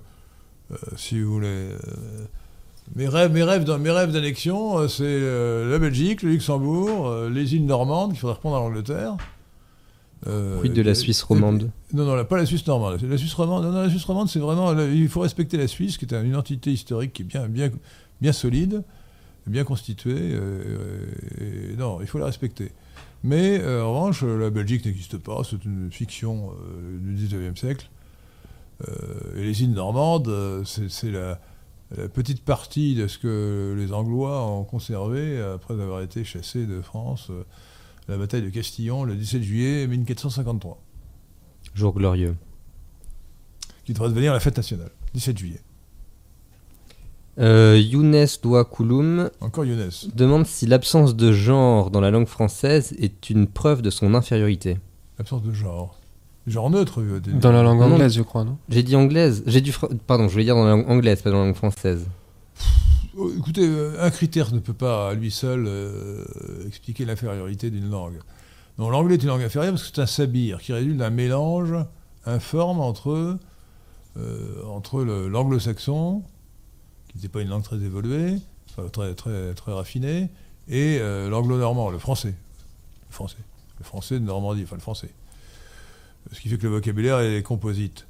euh, 0.71 0.75
si 0.97 1.21
vous 1.21 1.31
voulez, 1.33 1.47
euh, 1.47 1.77
mes 2.95 3.07
rêves, 3.07 3.31
mes 3.31 3.43
rêves, 3.43 3.63
d'an- 3.63 3.79
mes 3.79 3.91
rêves 3.91 4.11
d'annexion, 4.11 4.79
euh, 4.79 4.87
c'est 4.87 5.03
euh, 5.05 5.69
la 5.71 5.79
Belgique, 5.79 6.21
le 6.23 6.31
Luxembourg, 6.31 7.07
euh, 7.07 7.29
les 7.29 7.55
îles 7.55 7.65
normandes 7.65 8.11
qu'il 8.11 8.19
faudrait 8.19 8.35
reprendre 8.35 8.57
à 8.57 8.59
l'Angleterre. 8.59 9.15
Euh, 10.27 10.59
Quid 10.59 10.73
de 10.73 10.81
la 10.81 10.95
Suisse 10.95 11.23
romande 11.23 11.71
non, 11.93 12.03
non, 12.03 12.25
pas 12.25 12.35
la 12.35 12.45
Suisse 12.45 12.67
normande. 12.67 13.01
La 13.01 13.17
Suisse 13.17 13.33
romande, 13.33 13.63
non, 13.63 13.71
non, 13.71 13.83
la 13.83 13.89
Suisse 13.89 14.03
romande, 14.03 14.27
c'est 14.27 14.39
vraiment. 14.39 14.77
il 14.77 15.07
faut 15.07 15.21
respecter 15.21 15.55
la 15.55 15.67
Suisse, 15.67 15.97
qui 15.97 16.03
est 16.03 16.11
une 16.13 16.35
entité 16.35 16.71
historique 16.73 17.13
qui 17.13 17.21
est 17.21 17.25
bien, 17.25 17.47
bien, 17.47 17.69
bien 18.19 18.33
solide, 18.33 18.83
bien 19.47 19.63
constituée. 19.63 20.15
euh, 20.33 21.05
et- 21.39 21.73
et 21.73 21.75
non, 21.75 21.99
il 22.01 22.07
faut 22.07 22.17
la 22.19 22.25
respecter. 22.25 22.71
Mais 23.23 23.59
euh, 23.61 23.83
en 23.83 23.93
revanche, 23.93 24.23
la 24.23 24.49
Belgique 24.49 24.85
n'existe 24.85 25.17
pas, 25.17 25.41
c'est 25.43 25.63
une 25.65 25.91
fiction 25.91 26.51
euh, 26.51 26.97
du 26.99 27.13
19e 27.15 27.55
siècle. 27.57 27.89
Euh, 28.87 29.37
et 29.37 29.43
les 29.43 29.61
îles 29.63 29.73
normandes, 29.73 30.29
euh, 30.29 30.63
c'est 30.63 31.11
la, 31.11 31.41
la 31.97 32.07
petite 32.07 32.43
partie 32.45 32.95
de 32.95 33.07
ce 33.07 33.17
que 33.17 33.75
les 33.77 33.91
Anglois 33.91 34.45
ont 34.45 34.63
conservé 34.63 35.37
après 35.41 35.73
avoir 35.73 36.01
été 36.01 36.23
chassés 36.23 36.65
de 36.65 36.81
France. 36.81 37.27
euh, 37.29 37.43
la 38.07 38.17
bataille 38.17 38.41
de 38.41 38.49
Castillon 38.49 39.03
le 39.03 39.15
17 39.15 39.43
juillet 39.43 39.85
1453 39.85 40.81
Jour 41.75 41.93
glorieux. 41.93 42.35
qui 43.85 43.93
devrait 43.93 44.09
devenir 44.09 44.33
la 44.33 44.39
fête 44.39 44.57
nationale, 44.57 44.89
17 45.13 45.37
juillet. 45.37 45.61
Euh, 47.39 47.77
Younes 47.79 48.25
Douakouloum 48.43 49.29
Encore 49.39 49.63
Younes. 49.65 49.89
demande 50.13 50.45
si 50.45 50.65
l'absence 50.65 51.15
de 51.15 51.31
genre 51.31 51.89
dans 51.89 52.01
la 52.01 52.11
langue 52.11 52.27
française 52.27 52.93
est 52.99 53.29
une 53.29 53.47
preuve 53.47 53.81
de 53.81 53.89
son 53.89 54.13
infériorité. 54.13 54.77
L'absence 55.17 55.43
de 55.43 55.53
genre. 55.53 55.97
Genre 56.47 56.69
neutre. 56.69 56.99
euh, 57.01 57.19
des- 57.21 57.31
Dans 57.31 57.51
la 57.53 57.63
langue 57.63 57.79
Non, 57.79 57.93
anglaise, 57.93 58.13
je 58.13 58.21
crois, 58.23 58.43
non 58.43 58.57
J'ai 58.69 58.83
dit 58.83 58.95
anglaise, 58.95 59.43
j'ai 59.47 59.63
pardon, 60.07 60.27
je 60.27 60.33
voulais 60.33 60.43
dire 60.45 60.55
dans 60.55 60.65
la 60.65 60.71
langue 60.71 60.89
anglaise, 60.89 61.21
pas 61.21 61.29
dans 61.31 61.39
la 61.39 61.45
langue 61.45 61.55
française. 61.55 62.05
Oh, 63.17 63.29
Écoutez, 63.37 63.65
euh, 63.67 63.95
un 64.01 64.09
critère 64.09 64.53
ne 64.53 64.59
peut 64.59 64.73
pas 64.73 65.09
à 65.09 65.13
lui 65.13 65.31
seul 65.31 65.65
euh, 65.67 66.25
expliquer 66.67 67.05
l'infériorité 67.05 67.69
d'une 67.69 67.89
langue. 67.89 68.19
Non, 68.77 68.89
l'anglais 68.89 69.15
est 69.15 69.23
une 69.23 69.29
langue 69.29 69.43
inférieure 69.43 69.73
parce 69.73 69.83
que 69.89 69.95
c'est 69.95 70.01
un 70.01 70.05
sabir 70.05 70.59
qui 70.61 70.73
résulte 70.73 70.97
d'un 70.97 71.09
mélange 71.09 71.73
informe 72.25 72.79
entre, 72.79 73.37
euh, 74.17 74.63
entre 74.69 75.03
le- 75.03 75.27
l'anglo-saxon, 75.27 76.23
qui 77.09 77.17
n'était 77.17 77.29
pas 77.29 77.41
une 77.41 77.49
langue 77.49 77.63
très 77.63 77.77
évoluée, 77.77 78.37
très, 78.91 79.13
très, 79.13 79.53
très 79.53 79.73
raffinée, 79.73 80.29
et 80.69 80.99
euh, 80.99 81.29
l'anglo-normand, 81.29 81.89
le 81.89 81.97
français. 81.97 82.35
Le 83.09 83.13
français. 83.13 83.37
Le 83.79 83.83
français 83.83 84.19
de 84.19 84.25
Normandie, 84.25 84.63
enfin 84.63 84.75
le 84.75 84.81
français. 84.81 85.09
Ce 86.31 86.39
qui 86.39 86.49
fait 86.49 86.57
que 86.57 86.63
le 86.63 86.69
vocabulaire 86.69 87.19
est 87.19 87.41
composite. 87.41 88.05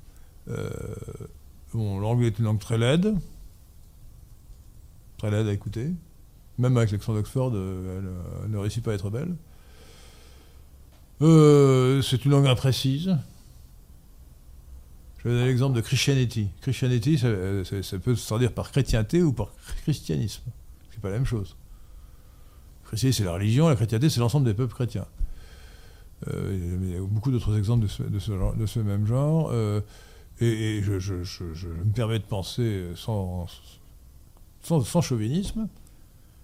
Euh, 0.50 0.70
bon, 1.74 2.00
l'anglais 2.00 2.28
est 2.28 2.40
une 2.40 2.46
langue 2.46 2.60
très 2.60 2.78
laide, 2.78 3.16
très 5.18 5.32
laide 5.32 5.48
à 5.48 5.54
écouter. 5.54 5.88
Même 6.58 6.76
avec 6.76 6.92
l'accent 6.92 7.14
d'Oxford, 7.14 7.52
euh, 7.54 8.02
elle, 8.44 8.52
ne 8.52 8.58
réussit 8.58 8.84
pas 8.84 8.92
à 8.92 8.96
être 8.96 9.10
belle. 9.10 9.36
C'est 11.22 12.26
une 12.26 12.32
langue 12.32 12.48
imprécise. 12.48 13.16
Je 15.20 15.28
vais 15.28 15.36
donner 15.36 15.48
l'exemple 15.48 15.76
de 15.76 15.82
Christianity. 15.82 16.48
Christianity, 16.62 17.18
ça, 17.18 17.28
euh, 17.28 17.64
ça- 17.82 18.00
peut 18.00 18.16
se 18.16 18.26
traduire 18.26 18.54
par 18.54 18.72
chrétienté 18.72 19.22
ou 19.22 19.34
par 19.34 19.52
christianisme. 19.84 20.44
C'est 20.92 21.02
pas 21.02 21.10
la 21.10 21.16
même 21.16 21.26
chose. 21.26 21.58
Christianité, 22.86 23.18
c'est 23.18 23.26
la 23.26 23.34
religion, 23.34 23.68
la 23.68 23.76
chrétienté, 23.76 24.10
c'est 24.10 24.22
l'ensemble 24.22 24.46
des 24.46 24.54
peuples 24.54 24.74
chrétiens. 24.74 25.06
Euh, 26.28 26.80
il 26.82 26.92
y 26.92 26.96
a 26.96 27.02
beaucoup 27.02 27.32
d'autres 27.32 27.58
exemples 27.58 27.86
de 27.86 28.20
ce, 28.68 28.80
même 28.80 29.06
genre. 29.06 29.50
euh, 29.52 29.82
et 30.42 30.82
je, 30.82 30.94
me 31.04 31.92
permets 31.94 32.20
de 32.20 32.24
penser 32.24 32.86
sans, 32.96 33.46
chauvinisme 35.02 35.68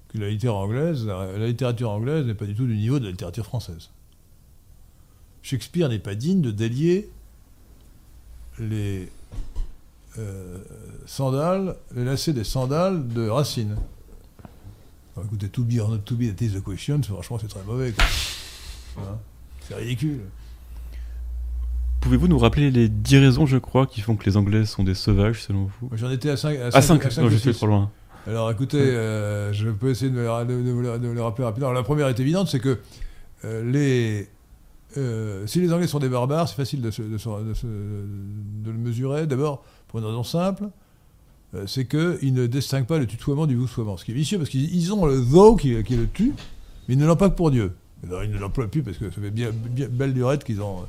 que 0.09 0.17
la 0.17 0.29
littérature 0.29 1.89
anglaise 1.89 2.25
n'est 2.25 2.33
pas 2.33 2.45
du 2.45 2.55
tout 2.55 2.67
du 2.67 2.75
niveau 2.75 2.99
de 2.99 3.05
la 3.05 3.11
littérature 3.11 3.45
française. 3.45 3.91
Shakespeare 5.43 5.87
n'est 5.87 5.99
pas 5.99 6.15
digne 6.15 6.41
de 6.41 6.51
délier 6.51 7.09
les 8.59 9.09
euh, 10.17 10.57
sandales, 11.05 11.75
les 11.95 12.05
lacets 12.05 12.33
des 12.33 12.43
sandales 12.43 13.07
de 13.07 13.27
Racine. 13.27 13.75
Alors, 15.15 15.25
écoutez, 15.27 15.47
to 15.49 15.63
be 15.63 15.79
or 15.79 15.89
not 15.89 15.99
to 15.99 16.15
be, 16.15 16.33
that 16.35 16.43
is 16.43 16.49
the 16.51 16.63
question, 16.63 17.01
franchement 17.03 17.37
c'est 17.39 17.47
très 17.47 17.63
mauvais. 17.63 17.93
Hein 18.97 19.17
c'est 19.67 19.75
ridicule. 19.75 20.21
Pouvez-vous 22.01 22.27
nous 22.27 22.37
rappeler 22.37 22.69
les 22.69 22.87
10 22.87 23.17
raisons, 23.17 23.45
je 23.45 23.57
crois, 23.57 23.87
qui 23.87 24.01
font 24.01 24.15
que 24.15 24.25
les 24.25 24.37
Anglais 24.37 24.65
sont 24.65 24.83
des 24.83 24.93
sauvages, 24.93 25.41
selon 25.41 25.69
vous? 25.81 25.89
J'en 25.93 26.11
étais 26.11 26.29
à 26.29 26.37
5 26.37 26.57
À 26.73 26.81
5, 26.81 27.17
non, 27.17 27.29
je 27.29 27.37
suis 27.37 27.53
trop 27.53 27.65
loin. 27.67 27.89
Alors 28.27 28.49
écoutez, 28.51 28.77
euh, 28.79 29.53
je 29.53 29.69
peux 29.69 29.89
essayer 29.89 30.09
de 30.11 30.15
me, 30.15 30.45
de- 30.45 30.63
de 30.63 30.71
vous 30.71 30.81
les- 30.81 30.99
de 30.99 31.07
vous 31.07 31.13
les 31.13 31.21
rappeler 31.21 31.45
rapidement. 31.45 31.67
Alors, 31.69 31.79
la 31.79 31.83
première 31.85 32.07
est 32.07 32.19
évidente, 32.19 32.47
c'est 32.47 32.59
que 32.59 32.79
euh, 33.43 33.63
les, 33.71 34.27
euh, 34.97 35.47
si 35.47 35.59
les 35.61 35.71
Anglais 35.73 35.87
sont 35.87 35.99
des 35.99 36.09
barbares, 36.09 36.47
c'est 36.47 36.55
facile 36.55 36.81
de, 36.81 36.89
le 38.65 38.73
mesurer. 38.73 39.27
D'abord, 39.27 39.63
pour 39.87 39.99
une 39.99 40.05
raison 40.05 40.23
simple, 40.23 40.69
euh, 41.53 41.65
c'est 41.67 41.85
qu'ils 41.87 42.33
ne 42.33 42.47
distinguent 42.47 42.85
pas 42.87 42.97
le 42.97 43.07
tutoiement 43.07 43.45
du 43.45 43.55
vouvoiement. 43.55 43.97
Ce 43.97 44.05
qui 44.05 44.11
est 44.11 44.15
vicieux, 44.15 44.37
parce 44.37 44.49
qu'ils 44.49 44.73
ils 44.73 44.93
ont 44.93 45.05
le 45.05 45.21
thou 45.21 45.55
qui, 45.55 45.81
qui 45.83 45.95
le 45.95 46.07
tue, 46.07 46.33
mais 46.87 46.95
ils 46.95 46.99
ne 46.99 47.05
l'emploient 47.05 47.29
que 47.29 47.35
pour 47.35 47.51
Dieu. 47.51 47.73
Ils 48.03 48.29
ne 48.31 48.37
l'emploient 48.37 48.67
plus 48.67 48.83
parce 48.83 48.97
que 48.97 49.09
ça 49.09 49.19
fait 49.21 49.31
bien, 49.31 49.51
belle 49.51 50.13
durée 50.13 50.37
qu'ils 50.37 50.61
ont, 50.61 50.85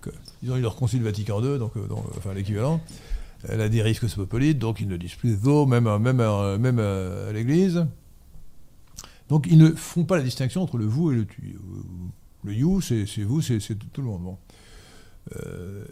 que- 0.00 0.10
ils 0.42 0.52
ont 0.52 0.56
eu 0.56 0.60
leur 0.60 0.76
concile 0.76 1.02
Vatican 1.02 1.42
II, 1.42 1.58
donc, 1.58 1.76
euh, 1.76 1.86
enfin 2.16 2.32
l'équivalent. 2.34 2.80
Elle 3.48 3.60
a 3.62 3.68
des 3.68 3.82
risques 3.82 4.02
cosmopolites, 4.02 4.58
donc 4.58 4.80
ils 4.80 4.86
ne 4.88 4.96
disent 4.96 5.14
plus 5.14 5.36
thou, 5.40 5.64
même, 5.66 5.86
à 5.86 7.32
l'église. 7.32 7.86
Donc 9.30 9.46
ils 9.50 9.58
ne 9.58 9.70
font 9.70 10.04
pas 10.04 10.16
la 10.16 10.22
distinction 10.22 10.62
entre 10.62 10.76
le 10.76 10.84
vous 10.84 11.12
et 11.12 11.14
le 11.14 11.24
tu. 11.24 11.56
Le 12.44 12.54
you, 12.54 12.80
c'est 12.80 13.04
vous, 13.22 13.40
c'est 13.40 13.58
tout 13.92 14.00
le 14.00 14.06
monde. 14.06 14.36
Euh, 15.36 15.84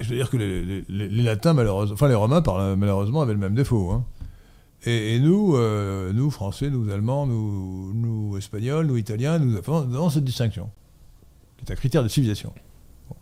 je 0.00 0.10
veux 0.10 0.16
dire 0.16 0.30
que 0.30 0.36
les, 0.36 0.82
latins, 1.22 1.54
malheureusement, 1.54 1.94
enfin 1.94 2.08
les 2.08 2.14
romains, 2.14 2.42
malheureusement, 2.76 3.22
avaient 3.22 3.32
le 3.32 3.38
même 3.38 3.54
défaut. 3.54 3.90
hein. 3.90 4.04
Et, 4.84 5.18
nous, 5.18 5.56
euh, 5.56 6.12
nous, 6.12 6.30
français, 6.30 6.70
nous, 6.70 6.90
allemands, 6.90 7.26
nous, 7.26 8.36
espagnols, 8.36 8.86
nous, 8.86 8.96
italiens, 8.96 9.38
nous 9.38 9.56
avons, 9.56 10.10
cette 10.10 10.22
distinction, 10.24 10.70
qui 11.56 11.64
est 11.64 11.72
un 11.72 11.76
critère 11.76 12.02
de 12.04 12.08
civilisation. 12.08 12.52
Bon. 13.08 13.16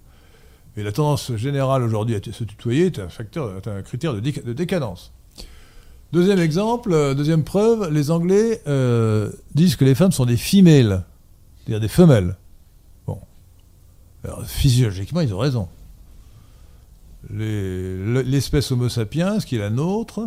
Et 0.76 0.82
la 0.82 0.92
tendance 0.92 1.34
générale 1.36 1.82
aujourd'hui 1.82 2.16
à 2.16 2.32
se 2.32 2.44
tutoyer 2.44 2.86
est 2.86 2.98
un, 2.98 3.08
facteur, 3.08 3.56
est 3.56 3.68
un 3.68 3.80
critère 3.82 4.12
de, 4.12 4.20
déca- 4.20 4.42
de 4.42 4.52
décadence. 4.52 5.12
Deuxième 6.12 6.40
exemple, 6.40 6.92
euh, 6.92 7.14
deuxième 7.14 7.44
preuve, 7.44 7.90
les 7.90 8.10
Anglais 8.10 8.60
disent 9.54 9.76
que 9.76 9.84
les 9.84 9.94
femmes 9.94 10.12
sont 10.12 10.26
des 10.26 10.36
females, 10.36 11.04
c'est-à-dire 11.64 11.80
des 11.80 11.88
femelles. 11.88 12.36
Bon. 13.06 13.18
Alors, 14.24 14.44
physiologiquement, 14.44 15.20
ils 15.20 15.32
ont 15.34 15.38
raison. 15.38 15.68
Les- 17.30 17.96
le- 17.96 18.22
L'espèce 18.22 18.70
Homo 18.70 18.88
sapiens, 18.88 19.38
qui 19.38 19.56
est 19.56 19.58
la 19.58 19.70
nôtre, 19.70 20.26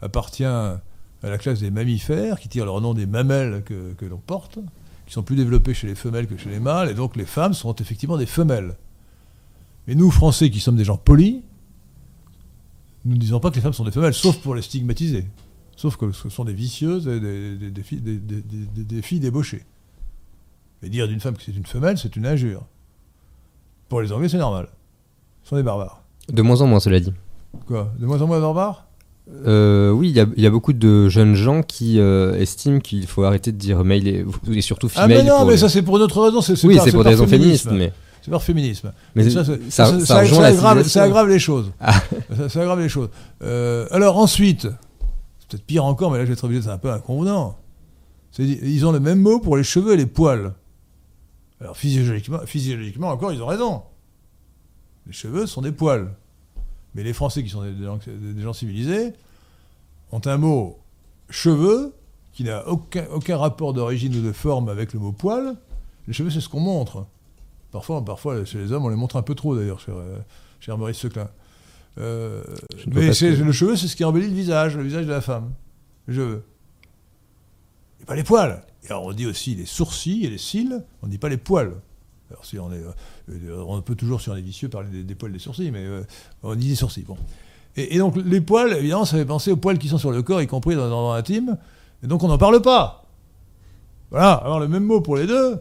appartient 0.00 0.44
à 0.44 0.80
la 1.22 1.38
classe 1.38 1.60
des 1.60 1.70
mammifères, 1.70 2.40
qui 2.40 2.48
tirent 2.48 2.64
leur 2.64 2.80
nom 2.80 2.94
des 2.94 3.06
mamelles 3.06 3.62
que, 3.64 4.04
l'on 4.06 4.16
porte, 4.18 4.58
qui 5.06 5.12
sont 5.12 5.22
plus 5.22 5.36
développés 5.36 5.74
chez 5.74 5.86
les 5.86 5.94
femelles 5.94 6.26
que 6.26 6.36
chez 6.38 6.48
les 6.48 6.60
mâles, 6.60 6.88
et 6.90 6.94
donc 6.94 7.16
les 7.16 7.26
femmes 7.26 7.52
sont 7.52 7.74
effectivement 7.74 8.16
des 8.16 8.26
femelles. 8.26 8.76
Mais 9.86 9.94
nous, 9.94 10.10
Français, 10.10 10.50
qui 10.50 10.60
sommes 10.60 10.76
des 10.76 10.84
gens 10.84 10.96
polis, 10.96 11.42
nous 13.04 13.14
ne 13.14 13.20
disons 13.20 13.40
pas 13.40 13.50
que 13.50 13.56
les 13.56 13.60
femmes 13.62 13.72
sont 13.72 13.84
des 13.84 13.90
femelles, 13.90 14.14
sauf 14.14 14.38
pour 14.38 14.54
les 14.54 14.62
stigmatiser. 14.62 15.26
Sauf 15.76 15.96
que 15.96 16.12
ce 16.12 16.28
sont 16.28 16.44
des 16.44 16.52
vicieuses 16.52 17.08
et 17.08 17.18
des 17.20 19.02
filles 19.02 19.20
débauchées. 19.20 19.64
Mais 20.82 20.88
dire 20.88 21.06
d'une 21.08 21.20
femme 21.20 21.36
que 21.36 21.42
c'est 21.44 21.56
une 21.56 21.66
femelle, 21.66 21.98
c'est 21.98 22.16
une 22.16 22.26
injure. 22.26 22.64
Pour 23.88 24.00
les 24.00 24.12
Anglais, 24.12 24.28
c'est 24.28 24.38
normal. 24.38 24.68
Ce 25.42 25.50
sont 25.50 25.56
des 25.56 25.62
barbares. 25.62 26.02
De 26.32 26.42
moins 26.42 26.60
en 26.60 26.66
moins, 26.66 26.80
cela 26.80 27.00
dit. 27.00 27.12
Quoi? 27.66 27.92
De 27.98 28.06
moins 28.06 28.20
en 28.22 28.26
moins 28.26 28.40
barbares? 28.40 28.86
Euh, 29.46 29.90
oui, 29.90 30.08
il 30.10 30.16
y, 30.16 30.20
a- 30.20 30.26
il 30.36 30.42
y 30.42 30.46
a 30.46 30.50
beaucoup 30.50 30.72
de 30.72 31.08
jeunes 31.08 31.34
gens 31.34 31.62
qui 31.62 32.00
euh, 32.00 32.34
estiment 32.34 32.80
qu'il 32.80 33.06
faut 33.06 33.22
arrêter 33.24 33.52
de 33.52 33.56
dire 33.58 33.84
male 33.84 34.06
et, 34.08 34.24
et 34.52 34.60
surtout 34.60 34.88
Ah 34.96 35.02
female. 35.02 35.18
mais 35.18 35.22
non, 35.24 35.44
mais 35.44 35.52
les- 35.52 35.58
ça 35.58 35.68
c'est 35.68 35.82
pour 35.82 35.96
une 35.98 36.02
autre 36.02 36.20
raison. 36.20 36.40
c'est- 36.40 36.64
oui, 36.66 36.78
c'est 36.82 36.90
pour 36.90 37.04
des 37.04 37.10
raisons 37.10 37.26
féministes, 37.28 37.68
mais, 37.70 37.92
C'est 38.22 38.30
par 38.30 38.42
féminisme. 38.42 38.92
mais 39.14 39.28
ça, 39.30 39.42
aggrave, 40.18 41.28
les 41.28 41.38
choses. 41.38 41.70
Ah. 41.80 41.94
Ça, 42.48 42.60
aggrave 42.62 42.80
les 42.80 42.88
choses. 42.88 43.08
Euh, 43.42 43.86
alors 43.92 44.18
ensuite, 44.18 44.62
c'est 45.38 45.48
peut-être 45.48 45.64
pire 45.64 45.84
encore, 45.84 46.10
mais 46.10 46.18
là 46.18 46.24
je 46.24 46.28
vais 46.30 46.34
être 46.34 46.44
obligé, 46.44 46.62
c'est 46.62 46.68
un 46.70 46.78
peu 46.78 46.90
inconvenant. 46.90 47.56
Ils 48.38 48.84
ont 48.86 48.92
le 48.92 49.00
même 49.00 49.20
mot 49.20 49.38
pour 49.40 49.56
les 49.56 49.64
cheveux 49.64 49.92
et 49.92 49.96
les 49.96 50.06
poils. 50.06 50.54
Alors 51.60 51.76
physiologiquement, 51.76 52.40
physiologiquement 52.46 53.08
encore, 53.10 53.32
ils 53.32 53.42
ont 53.42 53.46
raison. 53.46 53.82
Les 55.06 55.12
cheveux 55.12 55.46
sont 55.46 55.62
des 55.62 55.72
poils. 55.72 56.14
Mais 56.94 57.02
les 57.02 57.12
Français, 57.12 57.42
qui 57.44 57.50
sont 57.50 57.62
des, 57.62 57.72
des 57.72 58.42
gens, 58.42 58.52
civilisés, 58.52 59.12
ont 60.10 60.20
un 60.24 60.36
mot 60.38 60.78
cheveux 61.28 61.94
qui 62.32 62.42
n'a 62.44 62.66
aucun, 62.66 63.06
aucun 63.12 63.36
rapport 63.36 63.72
d'origine 63.72 64.14
ou 64.16 64.22
de 64.22 64.32
forme 64.32 64.68
avec 64.68 64.92
le 64.92 64.98
mot 64.98 65.12
poil. 65.12 65.56
Les 66.08 66.12
cheveux, 66.12 66.30
c'est 66.30 66.40
ce 66.40 66.48
qu'on 66.48 66.60
montre. 66.60 67.06
Parfois, 67.70 68.04
parfois, 68.04 68.44
chez 68.44 68.58
les 68.58 68.72
hommes, 68.72 68.84
on 68.84 68.88
les 68.88 68.96
montre 68.96 69.16
un 69.16 69.22
peu 69.22 69.34
trop, 69.36 69.54
d'ailleurs, 69.54 69.78
cher, 69.78 69.94
euh, 69.96 70.18
cher 70.58 70.76
Maurice 70.78 70.96
Seclin. 70.98 71.28
Euh, 71.98 72.42
mais 72.88 73.12
c'est- 73.12 73.36
le 73.36 73.52
cheveu, 73.52 73.76
c'est 73.76 73.86
ce 73.86 73.94
qui 73.94 74.04
embellit 74.04 74.28
le 74.28 74.34
visage, 74.34 74.76
le 74.76 74.82
visage 74.82 75.06
de 75.06 75.10
la 75.12 75.20
femme. 75.20 75.52
Les 76.08 76.14
cheveux. 76.14 76.44
Et 78.00 78.04
pas 78.04 78.16
les 78.16 78.24
poils. 78.24 78.64
Alors, 78.90 79.04
on 79.06 79.12
dit 79.12 79.26
aussi 79.26 79.54
les 79.54 79.66
sourcils 79.66 80.24
et 80.24 80.30
les 80.30 80.38
cils, 80.38 80.82
on 81.02 81.06
ne 81.06 81.10
dit 81.12 81.18
pas 81.18 81.28
les 81.28 81.36
poils. 81.36 81.74
Alors, 82.30 82.44
si 82.44 82.58
on 82.58 82.72
est. 82.72 82.82
euh, 83.30 83.64
on 83.66 83.80
peut 83.82 83.94
toujours, 83.94 84.20
sur 84.20 84.34
les 84.34 84.42
vicieux, 84.42 84.68
parler 84.68 85.04
des, 85.04 85.14
poils 85.14 85.32
des 85.32 85.38
sourcils, 85.38 85.70
mais 85.70 85.84
euh, 85.84 86.02
on 86.42 86.54
dit 86.56 86.68
des 86.68 86.74
sourcils. 86.74 87.02
Bon. 87.02 87.16
Et, 87.76 87.98
donc, 87.98 88.16
les 88.16 88.40
poils, 88.40 88.72
évidemment, 88.72 89.04
ça 89.04 89.16
fait 89.16 89.24
penser 89.24 89.52
aux 89.52 89.56
poils 89.56 89.78
qui 89.78 89.88
sont 89.88 89.98
sur 89.98 90.10
le 90.10 90.22
corps, 90.22 90.42
y 90.42 90.46
compris 90.48 90.74
dans, 90.74 90.88
dans 90.90 91.14
l'intime. 91.14 91.56
Et 92.02 92.08
donc, 92.08 92.22
on 92.24 92.28
n'en 92.28 92.38
parle 92.38 92.60
pas. 92.62 93.04
Voilà, 94.10 94.32
avoir 94.32 94.58
le 94.58 94.66
même 94.66 94.84
mot 94.84 95.00
pour 95.00 95.16
les 95.16 95.26
deux. 95.26 95.58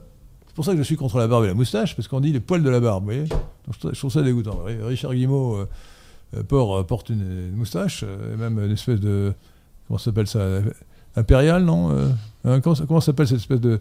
C'est 0.47 0.55
pour 0.55 0.65
ça 0.65 0.71
que 0.71 0.79
je 0.79 0.83
suis 0.83 0.95
contre 0.95 1.19
la 1.19 1.27
barbe 1.27 1.43
et 1.45 1.47
la 1.47 1.53
moustache, 1.53 1.95
parce 1.95 2.07
qu'on 2.07 2.19
dit 2.21 2.31
les 2.31 2.39
poils 2.39 2.63
de 2.63 2.69
la 2.69 2.79
barbe, 2.79 3.03
vous 3.03 3.11
voyez 3.11 3.25
je, 3.71 3.89
trouve- 3.93 4.11
ça 4.11 4.23
dégoûtant. 4.23 4.63
Ri- 4.65 4.81
Richard 4.81 5.13
Guimau 5.13 5.67
euh, 6.35 6.43
por- 6.43 6.83
porte 6.87 7.09
une, 7.09 7.51
moustache, 7.51 8.03
et 8.03 8.35
même 8.37 8.57
une 8.59 8.71
espèce 8.71 8.99
de... 8.99 9.33
Comment 9.87 9.99
s'appelle 9.99 10.27
ça 10.27 10.61
euh, 11.17 11.21
Impérial, 11.21 11.63
non 11.63 11.91
Euh, 11.91 12.09
hein, 12.45 12.59
Comment 12.61 12.75
ça 12.75 12.85
comment 12.87 12.99
ça 13.01 13.07
s'appelle 13.07 13.27
cette 13.27 13.39
espèce 13.39 13.61
de... 13.61 13.79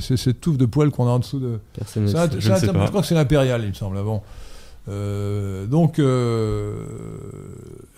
Cette 0.00 0.40
touffe 0.40 0.56
de 0.56 0.66
poils 0.66 0.90
qu'on 0.90 1.06
a 1.06 1.10
en 1.10 1.18
dessous 1.18 1.40
de... 1.40 1.58
Personne 1.74 2.04
ne 2.04 2.08
je 2.08 2.12
c'est 2.12 2.66
ne 2.68 2.72
pas. 2.72 2.84
je 2.84 2.88
crois 2.90 3.00
que 3.02 3.06
c'est 3.08 3.14
l'impérial, 3.14 3.62
il 3.62 3.68
me 3.68 3.74
semble. 3.74 4.00
Bon. 4.02 4.22
Euh, 4.88 5.66
donc, 5.66 5.98
euh, 5.98 6.84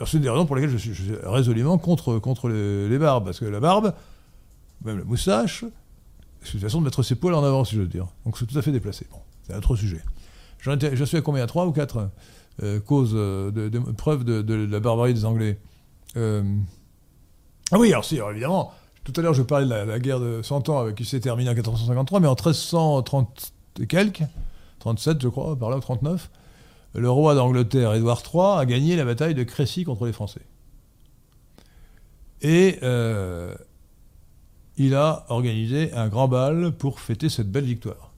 c'est 0.04 0.16
une 0.16 0.22
des 0.22 0.30
raisons 0.30 0.46
pour 0.46 0.56
lesquelles 0.56 0.70
je 0.70 0.76
suis, 0.78 0.94
je 0.94 1.02
suis 1.02 1.12
résolument 1.24 1.78
contre, 1.78 2.18
contre 2.18 2.48
les, 2.48 2.88
les 2.88 2.98
barbes. 2.98 3.24
Parce 3.26 3.40
que 3.40 3.44
la 3.44 3.60
barbe, 3.60 3.92
même 4.84 4.98
la 4.98 5.04
moustache, 5.04 5.64
c'est 6.42 6.54
une 6.54 6.60
façon 6.60 6.80
de 6.80 6.84
mettre 6.84 7.02
ses 7.02 7.14
poils 7.14 7.34
en 7.34 7.44
avant, 7.44 7.64
si 7.64 7.76
je 7.76 7.80
veux 7.82 7.86
dire. 7.86 8.06
Donc 8.24 8.36
c'est 8.38 8.46
tout 8.46 8.58
à 8.58 8.62
fait 8.62 8.72
déplacé. 8.72 9.06
Bon, 9.10 9.18
c'est 9.46 9.52
un 9.54 9.58
autre 9.58 9.76
sujet. 9.76 10.00
Je 10.60 11.04
suis 11.04 11.16
à 11.16 11.20
combien? 11.20 11.46
Trois 11.46 11.66
ou 11.66 11.72
quatre 11.72 12.08
euh, 12.62 12.80
causes, 12.80 13.12
de, 13.14 13.50
de- 13.68 13.78
preuves 13.92 14.24
de, 14.24 14.42
de 14.42 14.54
la 14.54 14.80
barbarie 14.80 15.14
des 15.14 15.24
Anglais. 15.24 15.58
Ah 17.72 17.78
oui, 17.78 17.90
alors 17.90 18.04
si, 18.04 18.18
évidemment, 18.18 18.72
tout 19.02 19.12
à 19.16 19.22
l'heure 19.22 19.32
je 19.32 19.42
parlais 19.42 19.64
de 19.64 19.70
la, 19.70 19.98
guerre 19.98 20.20
de 20.20 20.42
100 20.42 20.68
ans 20.68 20.92
qui 20.92 21.06
s'est 21.06 21.20
terminée 21.20 21.48
en 21.48 21.54
1453, 21.54 22.20
mais 22.20 22.28
en 22.28 22.34
1330 22.34 23.52
et 23.80 23.86
quelques, 23.86 24.24
37 24.80 25.22
je 25.22 25.28
crois, 25.28 25.56
par 25.56 25.70
là, 25.70 25.80
39, 25.80 26.30
le 26.94 27.10
roi 27.10 27.34
d'Angleterre, 27.34 27.94
Édouard 27.94 28.22
III, 28.22 28.60
a 28.60 28.66
gagné 28.66 28.94
la 28.94 29.06
bataille 29.06 29.34
de 29.34 29.42
Crécy 29.42 29.84
contre 29.84 30.04
les 30.04 30.12
Français. 30.12 30.42
Et 32.42 32.78
euh, 32.82 33.54
il 34.76 34.94
a 34.94 35.24
organisé 35.30 35.94
un 35.94 36.08
grand 36.08 36.28
bal 36.28 36.72
pour 36.72 37.00
fêter 37.00 37.30
cette 37.30 37.50
belle 37.50 37.64
victoire. 37.64 38.11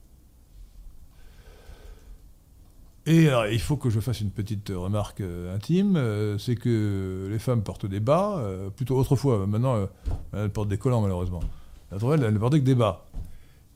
Et 3.07 3.29
il 3.51 3.59
faut 3.59 3.77
que 3.77 3.91
je 3.91 3.99
fasse 3.99 4.21
une 4.21 4.31
petite 4.31 4.69
remarque 4.69 5.21
euh, 5.21 5.55
intime, 5.55 5.95
euh, 5.95 6.39
c'est 6.39 6.55
que 6.55 7.27
les 7.29 7.37
femmes 7.37 7.61
portent 7.61 7.85
des 7.85 7.99
bas, 7.99 8.39
euh, 8.39 8.71
plutôt 8.71 8.97
autrefois, 8.97 9.45
maintenant 9.45 9.87
elles 10.33 10.49
portent 10.49 10.69
des 10.69 10.79
collants 10.79 11.01
malheureusement. 11.01 11.41
Autrefois, 11.91 12.15
elles 12.15 12.33
ne 12.33 12.39
portaient 12.39 12.59
que 12.59 12.65
des 12.65 12.75
bas. 12.75 13.05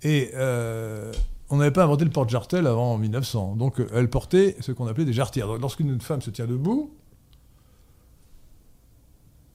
Et 0.02 0.32
on 1.52 1.58
n'avait 1.58 1.72
pas 1.72 1.84
inventé 1.84 2.06
le 2.06 2.12
porte-jartel 2.12 2.66
avant 2.66 2.98
1900, 2.98 3.56
donc 3.56 3.82
elles 3.94 4.10
portaient 4.10 4.56
ce 4.62 4.72
qu'on 4.72 4.88
appelait 4.88 5.06
des 5.06 5.14
jarretières. 5.14 5.48
Donc, 5.48 5.62
lorsqu'une 5.62 6.00
femme 6.02 6.22
se 6.22 6.32
tient 6.32 6.48
debout, 6.48 6.96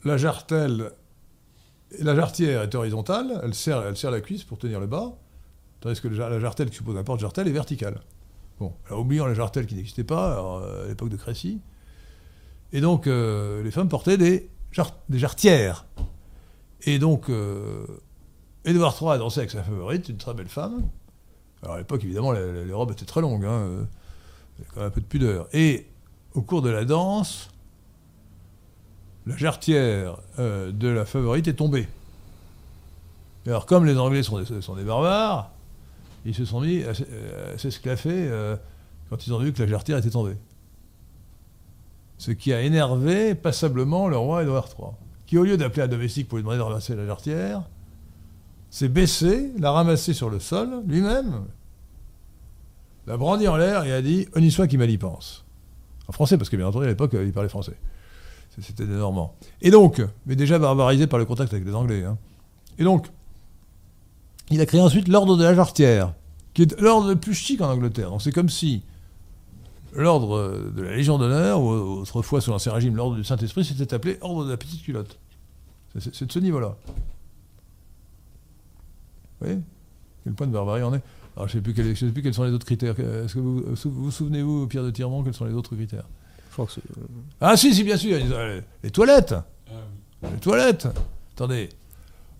la 0.05 0.17
jartelle, 0.17 0.93
la 2.01 2.15
jarretière 2.15 2.63
est 2.63 2.75
horizontale, 2.75 3.41
elle 3.43 3.55
serre, 3.55 3.85
elle 3.87 3.97
serre 3.97 4.11
la 4.13 4.21
cuisse 4.21 4.45
pour 4.45 4.59
tenir 4.59 4.79
le 4.79 4.87
bas, 4.87 5.17
tandis 5.81 6.01
que 6.01 6.09
la 6.09 6.39
jartelle 6.39 6.71
qui 6.71 6.77
suppose 6.77 6.97
un 6.97 7.05
porte-jartel 7.05 7.49
est 7.49 7.53
verticale. 7.53 8.01
Bon, 8.61 8.73
alors 8.87 9.01
oublions 9.01 9.27
la 9.27 9.35
jartelle 9.35 9.67
qui 9.67 9.75
n'existait 9.75 10.05
pas 10.05 10.39
euh, 10.61 10.85
à 10.85 10.89
l'époque 10.89 11.09
de 11.09 11.17
Crécy. 11.17 11.61
Et 12.75 12.81
donc, 12.81 13.07
euh, 13.07 13.63
les 13.63 13.71
femmes 13.71 13.89
portaient 13.89 14.19
des, 14.19 14.51
jar- 14.73 14.97
des 15.09 15.19
jarretières. 15.21 15.87
Et 16.83 16.99
donc, 16.99 17.31
euh, 17.31 17.87
Édouard 18.65 18.97
III 19.01 19.11
a 19.11 19.19
dansé 19.19 19.41
avec 19.41 19.53
sa 19.53 19.63
favorite, 19.63 20.09
une 20.09 20.17
très 20.17 20.35
belle 20.35 20.49
femme. 20.49 20.83
Alors 21.63 21.77
à 21.77 21.79
l'époque, 21.79 22.03
évidemment, 22.05 22.33
les, 22.33 22.73
robes 22.73 22.91
étaient 22.91 23.05
très 23.05 23.21
longues, 23.21 23.45
hein, 23.45 23.53
euh, 23.53 23.85
il 24.59 24.65
y 24.65 24.67
quand 24.67 24.81
même 24.81 24.89
un 24.89 24.91
peu 24.91 25.01
de 25.01 25.07
pudeur. 25.07 25.49
Et 25.53 25.87
au 26.35 26.43
cours 26.43 26.63
de 26.63 26.69
la 26.69 26.85
danse, 26.85 27.49
la 29.25 29.37
jarretière 29.37 30.19
de 30.39 30.89
la 30.89 31.07
favorite 31.07 31.49
est 31.49 31.55
tombée. 31.55 31.89
Et 33.47 33.51
alors, 33.51 33.67
comme 33.67 33.87
les 33.87 33.97
Anglais 33.99 34.23
sont 34.23 34.41
des 34.75 34.85
barbares, 34.85 35.54
ils 36.25 36.35
se 36.35 36.45
sont 36.45 36.61
mis 36.61 36.83
à, 36.85 36.91
s- 36.91 37.05
à 37.55 37.59
s'esclaffer 37.59 38.11
euh, 38.29 38.57
quand 39.11 39.27
ils 39.27 39.33
ont 39.35 39.39
vu 39.39 39.53
que 39.53 39.63
la 39.63 39.69
jarretière 39.69 39.99
était 39.99 40.11
tombée. 40.11 40.37
Ce 42.19 42.31
qui 42.31 42.53
a 42.53 42.63
énervé 42.63 43.35
passablement 43.35 44.09
le 44.09 44.17
roi 44.17 44.43
Édouard 44.43 44.69
III, 44.79 44.89
qui, 45.27 45.37
au 45.39 45.45
lieu 45.45 45.57
d'appeler 45.57 45.83
un 45.83 45.89
domestique 45.89 46.29
pour 46.29 46.39
lui 46.39 46.43
demander 46.43 46.59
de 46.59 46.63
ramasser 46.63 46.95
la 46.95 47.05
jarretière, 47.07 47.63
s'est 48.71 48.89
baissé, 48.89 49.53
l'a 49.59 49.71
ramassée 49.73 50.15
sur 50.15 50.31
le 50.31 50.39
sol 50.41 50.83
lui-même, 50.87 51.45
l'a 53.07 53.17
brandi 53.17 53.47
en 53.49 53.57
l'air 53.57 53.85
et 53.85 53.93
a 53.93 54.01
dit 54.03 54.27
On 54.35 54.41
y 54.41 54.51
soit 54.51 54.67
qui 54.67 54.79
mal 54.79 54.91
y 54.91 54.99
pense. 54.99 55.45
En 56.09 56.13
français, 56.13 56.37
parce 56.39 56.51
que 56.51 56.57
bien 56.57 56.67
entendu, 56.67 56.85
à 56.85 56.89
l'époque, 56.89 57.13
il 57.15 57.33
parlait 57.33 57.49
français. 57.49 57.77
C'était 58.61 58.87
des 58.87 58.93
Normands. 58.95 59.35
Et 59.63 59.71
donc, 59.71 60.01
mais 60.27 60.37
déjà 60.37 60.59
barbarisé 60.59 61.07
par 61.09 61.19
le 61.19 61.25
contact 61.25 61.53
avec 61.53 61.65
les 61.67 61.75
Anglais. 61.75 62.05
hein. 62.05 62.17
Et 62.79 62.85
donc, 62.85 63.09
il 64.51 64.61
a 64.61 64.67
créé 64.67 64.81
ensuite 64.81 65.09
l'ordre 65.09 65.37
de 65.37 65.45
la 65.45 65.55
jarretière, 65.55 66.13
qui 66.53 66.63
est 66.63 66.81
l'ordre 66.81 67.09
le 67.09 67.17
plus 67.17 67.35
chic 67.35 67.61
en 67.61 67.71
Angleterre. 67.71 68.11
Donc 68.11 68.23
c'est 68.23 68.33
comme 68.33 68.49
si 68.49 68.83
l'ordre 69.95 70.37
euh, 70.37 70.73
de 70.77 70.83
la 70.83 70.97
Légion 70.97 71.19
d'honneur, 71.19 71.61
ou 71.61 71.69
autrefois 72.01 72.41
sous 72.41 72.51
l'Ancien 72.51 72.73
Régime, 72.73 72.97
l'ordre 72.97 73.17
du 73.17 73.25
Saint-Esprit, 73.25 73.65
s'était 73.65 73.95
appelé 73.95 74.19
ordre 74.21 74.45
de 74.45 74.51
la 74.51 74.57
petite 74.57 74.83
culotte. 74.83 75.19
C'est- 75.99 76.25
de 76.25 76.33
ce 76.33 76.39
niveau-là. 76.41 76.75
Vous 79.41 79.47
voyez? 79.47 79.61
Quel 80.25 80.33
point 80.33 80.47
de 80.47 80.53
barbarie 80.53 80.83
on 80.83 80.95
est 80.95 81.03
Alors 81.37 81.49
je 81.49 81.57
ne 81.57 81.59
sais, 81.59 81.63
plus 81.63 81.75
quels- 81.75 81.95
je 81.95 82.07
sais 82.07 82.13
plus 82.13 82.23
quels 82.23 82.35
sont 82.35 82.45
les 82.45 82.53
autres 82.53 82.67
critères. 82.67 82.99
Est-ce 82.99 83.35
que 83.35 83.39
vous 83.41 83.61
vous, 83.63 83.91
vous 83.91 84.11
souvenez-vous, 84.11 84.67
Pierre 84.67 84.85
de 84.85 84.91
Tirmont, 84.91 85.23
quels 85.23 85.35
sont 85.35 85.45
les 85.45 85.53
autres 85.55 85.75
critères? 85.77 86.05
Je 86.49 86.53
crois 86.53 86.67
que 86.67 86.73
c'est- 86.73 86.83
Ah 87.41 87.57
si, 87.57 87.75
si, 87.75 87.85
bien 87.85 87.97
sûr, 87.97 88.17
euh, 88.33 88.61
les 88.83 88.91
toilettes. 88.91 89.35
Les 90.23 90.39
toilettes. 90.41 90.89
Attendez, 91.35 91.69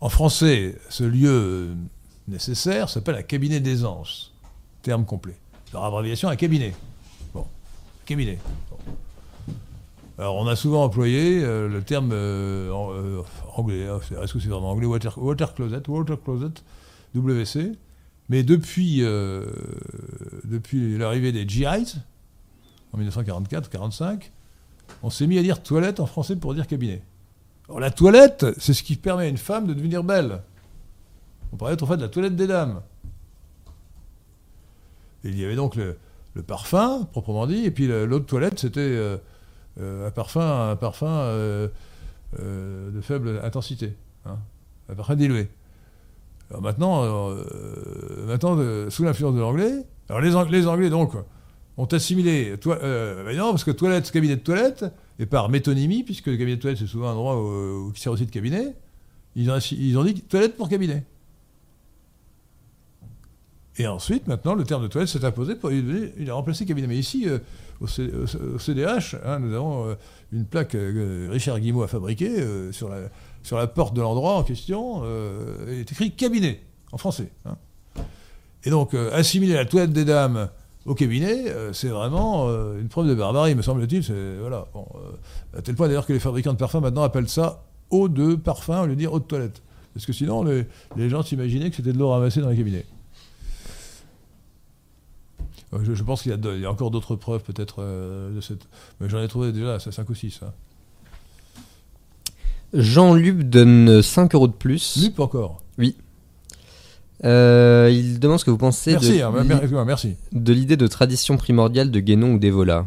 en 0.01 0.09
français, 0.09 0.79
ce 0.89 1.05
lieu 1.05 1.29
euh, 1.31 1.75
nécessaire 2.29 2.89
s'appelle 2.89 3.17
un 3.17 3.23
cabinet 3.23 3.61
d'aisance. 3.61 4.33
Terme 4.83 5.05
complet. 5.05 5.37
Leur 5.73 5.85
abréviation, 5.85 6.29
un 6.29 6.37
cabinet. 6.37 6.75
Bon. 7.33 7.47
cabinet. 8.07 8.39
Alors, 10.17 10.37
on 10.37 10.47
a 10.47 10.55
souvent 10.55 10.85
employé 10.85 11.43
euh, 11.43 11.69
le 11.69 11.83
terme 11.83 12.11
euh, 12.13 12.71
euh, 12.71 13.23
anglais. 13.57 13.89
hein, 13.89 13.99
Est-ce 14.23 14.33
que 14.33 14.39
c'est 14.39 14.49
vraiment 14.49 14.71
anglais? 14.71 14.87
Water, 14.87 15.19
water 15.19 15.55
closet, 15.55 15.83
water 15.89 16.23
closet, 16.23 16.63
WC. 17.15 17.73
Mais 18.29 18.43
depuis, 18.43 19.01
depuis 20.45 20.97
l'arrivée 20.97 21.31
des 21.31 21.47
GIs, 21.47 21.97
en 22.95 22.99
1944-45, 22.99 24.31
on 25.03 25.11
s'est 25.11 25.27
mis 25.27 25.37
à 25.37 25.43
dire 25.43 25.63
toilette 25.63 26.01
en 26.01 26.07
français 26.07 26.37
pour 26.37 26.55
dire 26.55 26.67
cabinet. 26.67 27.03
Alors, 27.69 27.81
la 27.81 27.91
toilette, 27.91 28.47
c'est 28.59 28.73
ce 28.73 28.83
qui 28.83 28.97
permet 28.97 29.25
à 29.25 29.29
une 29.29 29.37
femme 29.37 29.67
de 29.67 29.75
devenir 29.75 30.03
belle. 30.05 30.41
On 31.53 31.57
parlait 31.57 31.75
autrefois 31.75 31.97
de 31.97 32.03
la 32.03 32.09
toilette 32.09 32.37
des 32.37 32.47
dames. 32.47 32.83
Il 35.25 35.39
y 35.39 35.45
avait 35.45 35.57
donc 35.57 35.77
le, 35.77 35.97
parfum, 36.47 37.09
proprement 37.13 37.47
dit, 37.47 37.65
et 37.65 37.71
puis 37.71 37.87
l'autre 37.87 38.27
toilette, 38.27 38.59
c'était 38.59 38.81
euh, 38.81 39.17
euh, 39.81 40.09
un 40.09 40.11
parfum, 40.11 40.71
un 40.71 40.77
parfum 40.77 41.09
euh, 41.09 41.69
de 42.39 43.01
faible 43.01 43.41
intensité, 43.43 43.95
hein, 44.27 44.39
un 44.89 44.95
parfum 44.95 45.17
dilué. 45.17 45.49
Alors 46.51 46.63
maintenant, 46.63 47.35
maintenant 48.27 48.57
sous 48.91 49.03
l'influence 49.03 49.35
de 49.35 49.41
l'anglais, 49.41 49.87
alors 50.11 50.21
les, 50.21 50.35
Ang- 50.37 50.51
les 50.51 50.67
Anglais 50.67 50.91
donc 50.91 51.15
ont 51.79 51.87
assimilé, 51.87 52.57
ben 52.65 53.37
non, 53.37 53.51
parce 53.51 53.65
que 53.65 53.71
toilette, 53.71 54.11
cabinet 54.11 54.37
de 54.37 54.43
toilette, 54.43 54.85
et 55.19 55.27
par 55.27 55.49
métonymie, 55.49 56.03
puisque 56.03 56.27
le 56.27 56.37
cabinet 56.37 56.57
de 56.57 56.61
toilette 56.61 56.79
c'est 56.79 56.87
souvent 56.87 57.09
un 57.09 57.13
endroit 57.13 57.91
qui 57.95 58.01
sert 58.01 58.13
aussi 58.13 58.27
de 58.27 58.31
cabinet, 58.31 58.77
ils 59.37 59.51
ont 59.51 60.05
dit 60.05 60.21
toilette 60.23 60.57
pour 60.57 60.69
cabinet. 60.69 61.05
Et 63.77 63.87
ensuite, 63.89 64.29
maintenant, 64.29 64.55
le 64.55 64.65
terme 64.65 64.83
de 64.83 64.89
toilette 64.89 65.09
s'est 65.09 65.25
imposé, 65.25 65.57
pour, 65.57 65.73
il, 65.73 66.13
il 66.19 66.31
a 66.31 66.35
remplacé 66.35 66.65
cabinet. 66.65 66.87
Mais 66.87 66.97
ici, 66.97 67.29
euh, 67.29 67.39
au, 67.81 67.87
CDH, 68.59 69.17
hein, 69.25 69.41
nous 69.41 69.53
avons 69.53 69.89
euh, 69.89 69.95
une 70.33 70.45
plaque 70.45 70.77
euh, 70.77 71.27
que 71.27 71.33
Richard 71.33 71.59
Guimau 71.59 71.83
a 71.83 71.89
fabriquée 71.89 72.37
sur, 72.71 72.89
la, 72.89 73.67
porte 73.67 73.95
de 73.95 74.01
l'endroit 74.01 74.37
en 74.37 74.45
question. 74.45 75.03
il 75.67 75.81
est 75.81 75.91
écrit 75.91 76.13
cabinet, 76.13 76.61
en 76.93 76.99
français. 76.99 77.31
hein. 77.47 77.57
Et 78.67 78.71
donc, 78.71 78.95
assimiler 78.95 79.55
la 79.55 79.67
toilette 79.67 79.93
des 79.93 80.07
dames 80.07 80.49
au 80.87 80.95
cabinet, 80.95 81.45
c'est 81.73 81.89
vraiment 81.89 82.49
une 82.79 82.89
preuve 82.89 83.09
de 83.09 83.15
barbarie, 83.15 83.55
me 83.55 83.61
semble-t-il. 83.61 84.03
Voilà, 84.41 84.67
à 85.55 85.61
tel 85.61 85.75
point 85.75 85.87
d'ailleurs 85.87 86.07
que 86.07 86.15
les 86.15 86.19
fabricants 86.19 86.55
de 86.55 86.59
parfums 86.59 86.81
maintenant 86.81 87.03
appellent 87.03 87.29
ça 87.29 87.65
eau 87.91 88.09
de 88.09 88.37
parfum 88.37 88.81
au 88.81 88.87
lieu 88.87 88.95
de 88.95 89.01
dire 89.01 89.13
eau 89.13 89.19
de 89.19 89.25
toilette. 89.25 89.61
Parce 89.93 90.07
que 90.07 90.15
sinon, 90.15 90.45
les, 90.45 90.65
les 90.97 91.11
gens 91.11 91.23
s'imaginaient 91.23 91.69
que 91.69 91.77
c'était 91.77 91.93
de 91.93 91.99
l'eau 91.99 92.09
ramassée 92.09 92.41
dans 92.41 92.49
les 92.49 92.57
cabinets. 92.57 92.87
Euh, 95.75 95.79
Je, 95.83 95.95
je 95.95 96.03
pense 96.05 96.23
qu'il 96.23 96.33
y, 96.33 96.35
a 96.49 96.55
y 96.57 96.67
encore 96.67 96.91
d'autres 96.91 97.17
preuves 97.17 97.43
peut-être 97.43 97.77
euh, 97.81 98.35
de 98.35 98.41
cette... 98.41 98.67
Mais 99.01 99.09
j'en 99.09 99.21
ai 99.23 99.29
trouvé 99.29 99.53
déjà 99.53 99.79
5 99.79 100.09
ou 100.09 100.15
6. 100.15 100.41
Hein. 100.43 100.53
Jean-Luc 102.73 103.43
donne 103.49 104.03
5 104.03 104.35
euros 104.35 104.49
de 104.49 104.53
plus. 104.53 104.97
Lup 105.03 105.21
encore? 105.21 105.61
Euh, 107.25 107.89
il 107.93 108.19
demande 108.19 108.39
ce 108.41 108.45
que 108.45 108.51
vous 108.51 108.59
pensez 108.59 108.93
Merci, 108.93 109.19
de, 109.19 109.23
hein, 109.23 109.85
merci. 109.87 110.17
de 110.33 110.53
l'idée 110.53 110.77
de 110.77 110.87
tradition 110.87 111.37
primordiale 111.37 111.91
de 111.91 112.01
Guénon 112.01 112.33
ou 112.35 112.39
d'Evola. 112.39 112.87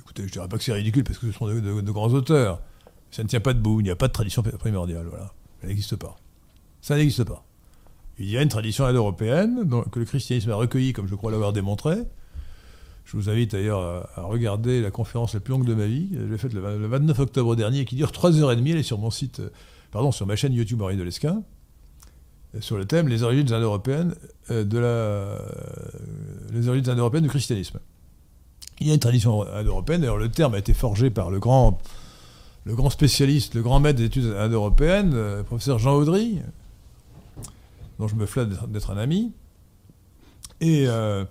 Écoutez, 0.00 0.28
je 0.28 0.32
dirais 0.32 0.46
pas 0.48 0.58
que 0.58 0.62
c'est 0.64 0.72
ridicule 0.72 1.02
parce 1.02 1.18
que 1.18 1.26
ce 1.26 1.32
sont 1.32 1.46
de, 1.48 1.58
de- 1.60 1.80
de 1.80 1.90
grands 1.90 2.08
auteurs. 2.12 2.60
Ça 3.10 3.22
ne 3.22 3.28
tient 3.28 3.40
pas 3.40 3.54
debout, 3.54 3.80
il 3.80 3.84
n'y 3.84 3.90
a 3.90 3.96
pas 3.96 4.06
de 4.08 4.12
tradition 4.12 4.42
primordiale, 4.42 5.06
voilà. 5.08 5.32
Ça 5.62 5.66
n'existe 5.68 5.96
pas. 5.96 6.16
Ça 6.80 6.96
n'existe 6.96 7.24
pas. 7.24 7.44
Il 8.18 8.30
y 8.30 8.36
a 8.38 8.42
une 8.42 8.48
tradition 8.48 8.84
indo-européenne 8.84 9.68
que 9.90 9.98
le 9.98 10.04
christianisme 10.04 10.50
a 10.50 10.54
recueillie, 10.54 10.92
comme 10.92 11.08
je 11.08 11.14
crois 11.14 11.32
l'avoir 11.32 11.52
démontré. 11.52 11.96
Je 13.04 13.16
vous 13.16 13.28
invite 13.28 13.52
d'ailleurs 13.52 14.08
à, 14.16 14.22
regarder 14.22 14.80
la 14.80 14.90
conférence 14.90 15.34
la 15.34 15.40
plus 15.40 15.52
longue 15.52 15.66
de 15.66 15.74
ma 15.74 15.86
vie. 15.86 16.08
Je 16.12 16.24
l'ai 16.24 16.38
faite 16.38 16.54
le, 16.54 16.60
vingt- 16.60 16.78
le 16.78 16.86
29 16.86 17.18
octobre 17.18 17.56
dernier 17.56 17.84
qui 17.84 17.96
dure 17.96 18.10
3h30. 18.10 18.70
Elle 18.70 18.76
est 18.78 18.82
sur 18.82 18.98
mon 18.98 19.10
site, 19.10 19.40
euh, 19.40 19.50
pardon, 19.90 20.12
sur 20.12 20.26
ma 20.26 20.36
chaîne 20.36 20.52
YouTube 20.54 20.80
Henri 20.80 20.96
de 20.96 21.02
Lesquin, 21.02 21.42
euh, 22.54 22.60
sur 22.60 22.78
le 22.78 22.86
thème 22.86 23.08
Les 23.08 23.22
origines 23.22 23.52
indo-européennes 23.52 24.14
euh, 24.50 25.38
les 26.52 26.68
origines 26.68 26.88
indo-européennes 26.88 27.24
du 27.24 27.28
christianisme. 27.30 27.78
Il 28.80 28.86
y 28.86 28.90
a 28.90 28.94
une 28.94 29.00
tradition 29.00 29.42
indo-européenne, 29.42 30.00
d'ailleurs 30.00 30.16
le 30.16 30.28
terme 30.28 30.54
a 30.54 30.58
été 30.58 30.72
forgé 30.74 31.10
par 31.10 31.30
le 31.30 31.38
grand, 31.38 31.78
spécialiste, 32.90 33.54
le 33.54 33.62
grand 33.62 33.80
maître 33.80 33.98
des 33.98 34.04
études 34.06 34.34
indo-européennes, 34.38 35.14
le 35.14 35.42
professeur 35.44 35.78
Jean 35.78 35.94
Audry, 35.94 36.40
dont 37.98 38.08
je 38.08 38.14
me 38.14 38.26
flatte 38.26 38.48
d'être- 38.70 38.90
un 38.90 38.96
ami. 38.96 39.32
Et 40.60 40.86
euh, 40.86 41.24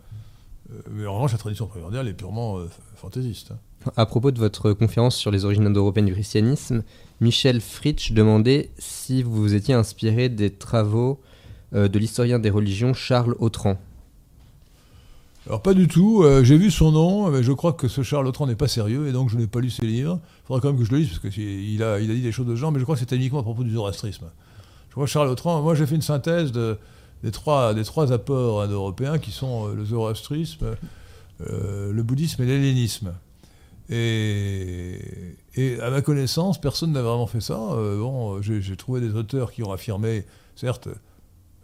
euh, 0.71 0.81
mais 0.91 1.05
en 1.05 1.13
revanche, 1.15 1.31
la 1.31 1.37
tradition 1.37 1.67
primordiale 1.67 2.07
est 2.07 2.13
purement 2.13 2.57
euh, 2.57 2.69
fantaisiste. 2.95 3.51
hein. 3.51 3.91
À 3.97 4.05
propos 4.05 4.31
de 4.31 4.39
votre 4.39 4.71
conférence 4.71 5.15
sur 5.17 5.29
les 5.29 5.43
origines 5.43 5.65
indo-européennes 5.65 6.05
du 6.05 6.13
christianisme, 6.13 6.83
Michel 7.19 7.59
Fritsch 7.59 8.13
demandait 8.13 8.71
si 8.77 9.23
vous 9.23 9.35
vous 9.35 9.53
étiez 9.55 9.73
inspiré 9.73 10.29
des 10.29 10.51
travaux 10.51 11.19
euh, 11.73 11.89
de 11.89 11.99
l'historien 11.99 12.39
des 12.39 12.49
religions 12.49 12.93
Charles 12.93 13.35
Autran. 13.39 13.77
Alors 15.47 15.61
pas 15.61 15.73
du 15.73 15.89
tout, 15.89 16.23
euh, 16.23 16.45
j'ai 16.45 16.57
vu 16.57 16.71
son 16.71 16.93
nom, 16.93 17.29
mais 17.29 17.43
je 17.43 17.51
crois 17.51 17.73
que 17.73 17.89
ce 17.89 18.01
Charles 18.03 18.27
Autran 18.27 18.47
n'est 18.47 18.55
pas 18.55 18.69
sérieux, 18.69 19.07
et 19.07 19.11
donc 19.11 19.29
je 19.29 19.37
n'ai 19.37 19.47
pas 19.47 19.59
lu 19.59 19.69
ses 19.69 19.85
livres. 19.85 20.21
Il 20.43 20.47
faudra 20.47 20.61
quand 20.61 20.69
même 20.69 20.79
que 20.79 20.85
je 20.85 20.91
le 20.91 20.99
lise, 20.99 21.17
parce 21.19 21.33
qu'il 21.33 21.83
a, 21.83 21.99
il 21.99 22.09
a 22.09 22.13
dit 22.13 22.21
des 22.21 22.31
choses 22.31 22.45
de 22.45 22.55
ce 22.55 22.59
genre, 22.61 22.71
mais 22.71 22.79
je 22.79 22.85
crois 22.85 22.95
que 22.95 22.99
c'était 23.01 23.17
uniquement 23.17 23.39
à 23.39 23.43
propos 23.43 23.65
du 23.65 23.71
zoroastrisme. 23.71 24.27
Je 24.93 24.99
que 25.05 25.11
Charles 25.11 25.29
Autran, 25.29 25.59
moi 25.63 25.73
j'ai 25.73 25.87
fait 25.87 25.95
une 25.95 26.03
synthèse 26.03 26.51
de- 26.51 26.77
des, 27.23 27.31
trois, 27.31 27.73
apports 28.11 28.61
indo-européens 28.61 29.17
qui 29.17 29.31
sont 29.31 29.67
euh, 29.69 29.73
le 29.73 29.83
zoroastrisme, 29.85 30.75
euh, 31.49 31.91
le 31.91 32.03
bouddhisme 32.03 32.43
et 32.43 32.45
l'hellénisme. 32.45 33.11
Et, 33.89 35.27
à 35.81 35.89
ma 35.89 36.01
connaissance, 36.01 36.61
personne 36.61 36.91
n'a 36.91 37.01
vraiment 37.01 37.25
fait 37.25 37.41
ça. 37.41 37.57
Euh, 37.71 37.97
bon, 37.99 38.39
j'ai 38.41 38.75
trouvé 38.75 39.01
des 39.01 39.15
auteurs 39.15 39.51
qui 39.51 39.63
ont 39.63 39.71
affirmé, 39.71 40.25
certes, 40.55 40.87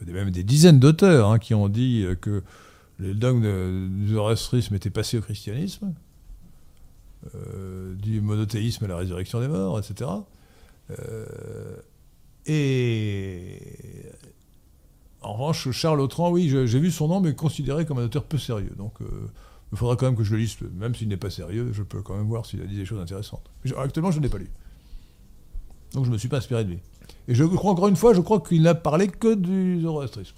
même 0.08 0.32
des 0.32 0.44
dizaines 0.44 0.80
d'auteurs 0.80 1.30
hein, 1.30 1.38
qui 1.38 1.54
ont 1.54 1.70
dit 1.70 2.06
que 2.22 2.42
les 3.00 3.14
dogmes 3.14 3.44
de- 3.44 3.88
du 4.06 4.14
zoroastrisme 4.14 4.74
étaient 4.74 4.90
passés 4.90 5.20
au 5.20 5.22
christianisme, 5.22 5.94
du 7.96 8.22
monothéisme 8.22 8.86
à 8.86 8.88
la 8.88 8.96
résurrection 8.98 9.40
des 9.40 9.48
morts, 9.50 9.78
etc. 9.78 10.10
et 12.46 13.60
en 15.22 15.34
revanche, 15.34 15.70
Charles 15.72 16.00
Autran, 16.00 16.32
oui, 16.32 16.50
j'ai 16.50 16.80
vu 16.80 16.92
son 16.92 17.08
nom, 17.08 17.20
mais 17.20 17.36
considéré 17.36 17.86
comme 17.86 18.00
un 18.00 18.06
auteur 18.06 18.24
peu 18.24 18.38
sérieux. 18.38 18.74
Donc, 18.78 19.02
euh, 19.02 19.06
il 19.72 19.78
faudra 19.78 19.96
quand 19.96 20.06
même 20.06 20.16
que 20.16 20.24
je 20.24 20.32
le 20.32 20.40
lise, 20.40 20.58
même 20.76 20.96
s'il 20.96 21.10
n'est 21.10 21.18
pas 21.18 21.30
sérieux, 21.30 21.72
je 21.74 21.84
peux 21.84 22.02
quand 22.02 22.16
même 22.16 22.28
voir 22.28 22.46
s'il 22.46 22.62
a 22.62 22.66
dit 22.66 22.78
des 22.78 22.86
choses 22.86 23.02
intéressantes. 23.02 23.50
Actuellement, 23.78 24.12
je 24.12 24.20
ne 24.20 24.24
l'ai 24.24 24.30
pas 24.30 24.38
lu. 24.38 24.50
Donc, 25.94 26.06
je 26.06 26.10
ne 26.10 26.14
me 26.14 26.18
suis 26.18 26.30
pas 26.30 26.38
inspiré 26.38 26.64
de 26.64 26.70
lui. 26.70 26.80
Et 27.28 27.36
je 27.36 27.44
crois, 27.44 27.72
encore 27.72 27.90
une 27.90 27.96
fois, 27.96 28.14
je 28.14 28.22
crois 28.22 28.40
qu'il 28.40 28.62
n'a 28.62 28.76
parlé 28.76 29.08
que 29.08 29.34
du 29.34 29.82
zoroastrisme. 29.82 30.36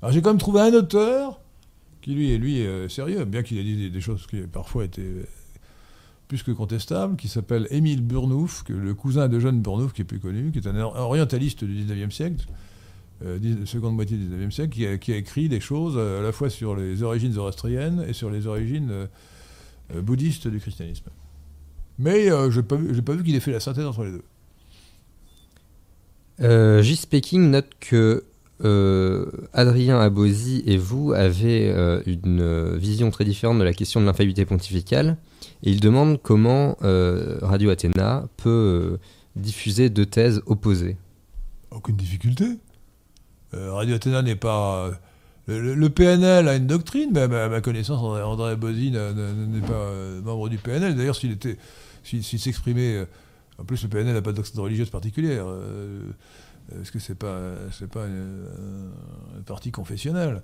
Alors, 0.00 0.12
j'ai 0.12 0.22
quand 0.22 0.30
même 0.30 0.38
trouvé 0.38 0.60
un 0.60 0.72
auteur 0.72 1.40
qui, 2.00 2.14
lui, 2.14 2.32
est 2.32 2.38
lui, 2.38 2.60
est 2.60 2.88
sérieux, 2.88 3.24
bien 3.24 3.42
qu'il 3.42 3.58
ait 3.58 3.62
dit 3.64 3.90
des, 3.90 4.00
choses 4.00 4.26
qui 4.26 4.40
parfois 4.40 4.84
étaient 4.84 5.02
euh, 5.02 5.26
plus 6.32 6.42
que 6.42 6.50
contestables, 6.50 7.16
qui 7.16 7.28
s'appelle 7.28 7.66
Émile 7.68 8.00
Burnouf, 8.00 8.62
que 8.62 8.72
le 8.72 8.94
cousin 8.94 9.28
de 9.28 9.38
Jeanne 9.38 9.60
Burnouf, 9.60 9.92
qui 9.92 10.00
est 10.00 10.06
plus 10.06 10.18
connu, 10.18 10.50
qui 10.50 10.60
est 10.60 10.66
un 10.66 10.76
or- 10.76 10.96
orientaliste 10.96 11.62
du 11.62 11.74
19e 11.74 12.10
siècle, 12.10 12.46
euh, 13.22 13.66
seconde 13.66 13.96
moitié 13.96 14.16
du 14.16 14.24
19e 14.24 14.50
siècle, 14.50 14.98
qui 14.98 15.12
a, 15.12 15.14
écrit 15.14 15.50
des 15.50 15.60
choses 15.60 15.92
euh, 15.98 16.20
à 16.20 16.22
la 16.22 16.32
fois 16.32 16.48
sur 16.48 16.74
les 16.74 17.02
origines 17.02 17.32
zoroastriennes 17.32 18.02
et 18.08 18.14
sur 18.14 18.30
les 18.30 18.46
origines 18.46 18.88
euh, 18.90 20.00
bouddhistes 20.00 20.48
du 20.48 20.58
christianisme. 20.58 21.04
Mais 21.98 22.28
je 22.28 22.60
n'ai 22.60 23.02
pas 23.02 23.12
vu, 23.12 23.22
qu'il 23.22 23.34
ait 23.34 23.40
fait 23.40 23.52
la 23.52 23.60
synthèse 23.60 23.84
entre 23.84 24.04
les 24.04 24.12
deux. 24.12 24.24
Euh. 26.40 26.82
Speaking 26.82 27.50
note 27.50 27.68
que 27.78 28.24
euh, 28.64 29.26
Adrien 29.52 29.98
Abosi 29.98 30.62
et 30.66 30.76
vous 30.76 31.12
avez 31.12 31.70
euh, 31.70 32.00
une 32.06 32.40
euh, 32.40 32.76
vision 32.76 33.10
très 33.10 33.24
différente 33.24 33.58
de 33.58 33.64
la 33.64 33.72
question 33.72 34.00
de 34.00 34.06
l'infaillibilité 34.06 34.44
pontificale. 34.44 35.16
Et 35.64 35.70
il 35.70 35.80
demande 35.80 36.20
comment 36.22 36.76
Radio 36.80 37.70
Athéna 37.70 38.24
peut 38.36 38.98
diffuser 39.36 39.90
deux 39.90 40.06
thèses 40.06 40.42
opposées. 40.46 40.96
Aucune 41.70 41.96
difficulté. 41.96 42.44
Radio 43.52 43.96
Athéna 43.96 44.22
n'est 44.22 44.36
pas. 44.36 44.90
Le, 45.46 45.88
PNL 45.88 46.48
a 46.48 46.56
une 46.56 46.66
doctrine, 46.66 47.10
mais 47.12 47.20
à 47.20 47.48
ma, 47.48 47.60
connaissance, 47.60 48.00
André, 48.00 48.56
n'a- 48.56 49.12
n'est 49.12 49.60
pas 49.60 49.90
membre 50.24 50.48
du 50.48 50.58
PNL. 50.58 50.96
D'ailleurs, 50.96 51.16
s'il 51.16 51.36
s'il 52.04 52.38
s'exprimait, 52.40 53.06
en 53.58 53.64
plus 53.64 53.82
le 53.82 53.88
PNL 53.88 54.14
n'a 54.14 54.22
pas 54.22 54.32
de 54.32 54.36
doctrine 54.36 54.60
religieuse 54.60 54.90
particulière, 54.90 55.46
parce 56.74 56.90
que 56.90 56.98
c'est 56.98 57.14
pas, 57.14 57.52
c'est 57.72 57.88
pas 57.90 58.06
une, 58.06 58.46
un 59.38 59.42
parti 59.42 59.70
confessionnel. 59.70 60.42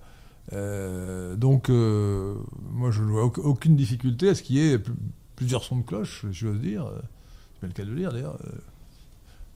Euh, 0.53 1.37
donc, 1.37 1.69
euh, 1.69 2.35
moi, 2.73 2.91
je 2.91 3.03
ne 3.03 3.11
vois 3.11 3.27
auc- 3.27 3.41
aucune 3.41 3.77
difficulté 3.77 4.31
à 4.31 4.35
ce 4.35 4.43
qu'il 4.43 4.57
y 4.57 4.71
ait 4.73 4.79
pl- 4.79 4.95
plusieurs 5.37 5.63
sons 5.63 5.77
de 5.77 5.83
cloche, 5.83 6.25
si 6.29 6.33
j'ose 6.33 6.59
dire. 6.61 6.87
euh, 6.87 6.99
C'est 7.55 7.61
pas 7.61 7.67
le 7.67 7.73
cas 7.75 7.85
de 7.85 7.91
le 7.91 7.97
dire, 7.97 8.13
d'ailleurs. 8.13 8.39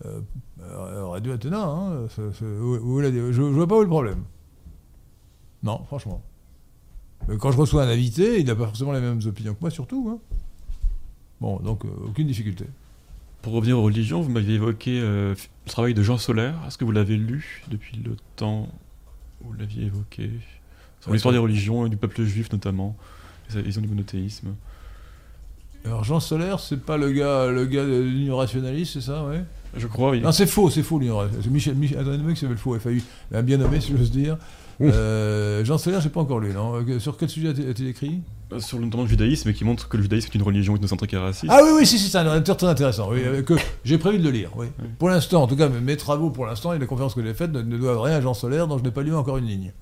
euh, 0.04 0.06
euh, 0.06 0.20
euh, 0.62 1.06
Radio 1.06 1.32
Athéna, 1.32 1.62
hein, 1.64 2.06
je, 2.16 2.30
je 2.32 3.40
vois 3.42 3.66
pas 3.66 3.76
où 3.76 3.80
est 3.80 3.84
le 3.84 3.88
problème. 3.88 4.24
Non, 5.62 5.82
franchement. 5.86 6.20
Quand 7.38 7.52
je 7.52 7.56
reçois 7.56 7.84
un 7.84 7.88
invité, 7.88 8.40
il 8.40 8.46
n'a 8.46 8.56
pas 8.56 8.66
forcément 8.66 8.92
les 8.92 9.00
mêmes 9.00 9.20
opinions 9.24 9.54
que 9.54 9.60
moi, 9.60 9.70
surtout. 9.70 10.08
hein. 10.10 10.36
Bon, 11.40 11.58
donc 11.60 11.84
euh, 11.84 11.88
aucune 12.08 12.26
difficulté. 12.26 12.66
Pour 13.42 13.54
revenir 13.54 13.76
aux 13.76 13.82
religions, 13.82 14.20
vous 14.20 14.30
m'aviez 14.30 14.54
évoqué 14.54 15.00
euh, 15.00 15.34
le 15.66 15.70
travail 15.70 15.94
de 15.94 16.02
Jean 16.02 16.16
Solaire. 16.16 16.54
Est-ce 16.66 16.78
que 16.78 16.84
vous 16.84 16.92
l'avez 16.92 17.16
lu 17.16 17.64
depuis 17.68 17.96
le 17.96 18.16
temps 18.36 18.68
où 19.40 19.48
vous 19.48 19.52
l'aviez 19.54 19.86
évoqué? 19.86 20.30
Sur 21.00 21.10
Ouais, 21.10 21.16
l'histoire 21.16 21.32
des 21.32 21.38
religions 21.38 21.84
et 21.84 21.88
du 21.88 21.96
peuple 21.96 22.22
juif 22.22 22.52
notamment, 22.52 22.96
les 23.52 23.62
visions 23.62 23.82
du 23.82 23.88
monothéisme. 23.88 24.54
Alors 25.84 26.04
Jean 26.04 26.20
Solaire, 26.20 26.60
c'est 26.60 26.80
pas 26.80 26.96
le 26.96 27.10
gars, 27.10 27.48
le 27.48 27.66
gars 27.66 27.84
de 27.84 28.00
l'Union 28.00 28.36
rationaliste, 28.36 28.92
c'est 28.92 29.00
ça, 29.00 29.24
ouais? 29.24 29.42
Je 29.76 29.88
crois, 29.88 30.10
oui. 30.10 30.20
Non, 30.20 30.30
c'est 30.30 30.46
faux, 30.46 30.70
c'est 30.70 30.84
faux 30.84 31.00
l'Union 31.00 31.16
rationaliste. 31.16 31.48
C'est 31.48 31.52
Michel, 31.52 31.74
Michel, 31.74 31.98
attendez, 31.98 32.18
le 32.18 32.22
mec 32.22 32.34
qui 32.36 32.42
s'appelle 32.42 32.56
faux, 32.56 32.78
FAU, 32.78 32.92
bien 33.42 33.56
nommé, 33.56 33.80
si 33.80 33.90
j'ose 33.96 34.12
dire. 34.12 34.38
Euh, 34.82 35.64
Jean 35.64 35.78
Solaire, 35.78 36.00
j'ai 36.00 36.08
pas 36.08 36.20
encore 36.20 36.40
lu, 36.40 36.52
non 36.52 36.74
Euh, 36.74 36.98
Sur 36.98 37.16
quel 37.16 37.28
sujet 37.28 37.48
a-t-il 37.48 37.68
a-t-il 37.68 37.88
écrit? 37.88 38.20
Euh, 38.52 38.60
Sur 38.60 38.78
le 38.78 38.84
notamment 38.84 39.04
le 39.04 39.08
judaïsme, 39.08 39.52
qui 39.52 39.64
montre 39.64 39.88
que 39.88 39.96
le 39.96 40.02
judaïsme 40.02 40.28
est 40.32 40.34
une 40.34 40.42
religion 40.42 40.74
ethnocentrique 40.76 41.12
et 41.14 41.18
raciste. 41.18 41.52
Ah 41.54 41.60
oui, 41.62 41.70
oui, 41.76 41.86
si, 41.86 41.98
si, 41.98 42.08
c'est 42.08 42.18
un 42.18 42.36
auteur 42.36 42.56
très 42.56 42.66
intéressant. 42.66 43.10
Oui, 43.10 43.22
euh, 43.24 43.42
que 43.42 43.54
j'ai 43.84 43.98
prévu 43.98 44.18
de 44.18 44.24
le 44.24 44.30
lire. 44.30 44.50
Oui. 44.56 44.66
Oui. 44.78 44.88
Pour 44.98 45.08
l'instant, 45.08 45.42
en 45.42 45.46
tout 45.46 45.56
cas, 45.56 45.68
mes, 45.68 45.96
travaux 45.96 46.30
pour 46.30 46.46
l'instant 46.46 46.72
et 46.72 46.78
les 46.78 46.86
conférences 46.86 47.14
que 47.14 47.22
j'ai 47.22 47.34
faites 47.34 47.52
ne, 47.52 47.62
ne 47.62 47.78
doivent 47.78 48.00
rien 48.00 48.16
à 48.16 48.20
Jean 48.20 48.34
Solaire, 48.34 48.66
dont 48.66 48.78
je 48.78 48.82
n'ai 48.82 48.90
pas 48.90 49.02
lu 49.02 49.14
encore 49.14 49.38
une 49.38 49.46
ligne. 49.46 49.72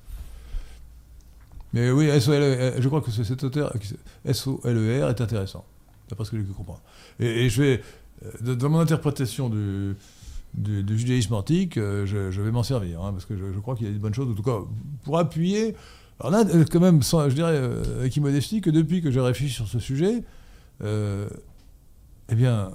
Mais 1.72 1.90
oui, 1.90 2.08
SOLER, 2.20 2.74
je 2.78 2.88
crois 2.88 3.00
que 3.00 3.10
cet 3.12 3.44
auteur, 3.44 3.72
SOLER, 4.32 5.06
est 5.08 5.20
intéressant, 5.20 5.64
d'après 6.08 6.24
ce 6.24 6.32
que 6.32 6.36
j'ai 6.36 6.42
pu 6.42 6.52
comprendre. 6.52 6.80
Et, 7.20 7.44
et 7.44 7.48
je 7.48 7.62
vais, 7.62 7.82
dans 8.40 8.68
mon 8.68 8.80
interprétation 8.80 9.48
du, 9.48 9.94
du, 10.54 10.98
judaïsme 10.98 11.34
antique, 11.34 11.76
euh, 11.76 12.06
je, 12.06 12.30
je 12.30 12.42
vais 12.42 12.50
m'en 12.50 12.62
servir, 12.62 13.02
hein, 13.02 13.12
parce 13.12 13.24
que 13.24 13.36
je, 13.36 13.52
je 13.52 13.58
crois 13.60 13.76
qu'il 13.76 13.86
y 13.86 13.90
a 13.90 13.92
de 13.92 13.98
bonnes 13.98 14.14
choses, 14.14 14.30
en 14.30 14.34
tout 14.34 14.42
cas, 14.42 14.58
pour 15.04 15.18
appuyer. 15.18 15.74
Alors 16.18 16.32
là, 16.32 16.44
euh, 16.54 16.64
quand 16.70 16.80
même, 16.80 17.02
sans- 17.02 17.28
je 17.28 17.34
dirais 17.34 17.54
euh, 17.54 18.00
avec 18.00 18.16
immodestie, 18.16 18.60
que 18.60 18.70
depuis 18.70 19.00
que 19.00 19.10
j'ai 19.10 19.20
réfléchi 19.20 19.52
sur 19.52 19.68
ce 19.68 19.78
sujet, 19.78 20.22
eh 20.82 22.34
bien, 22.34 22.70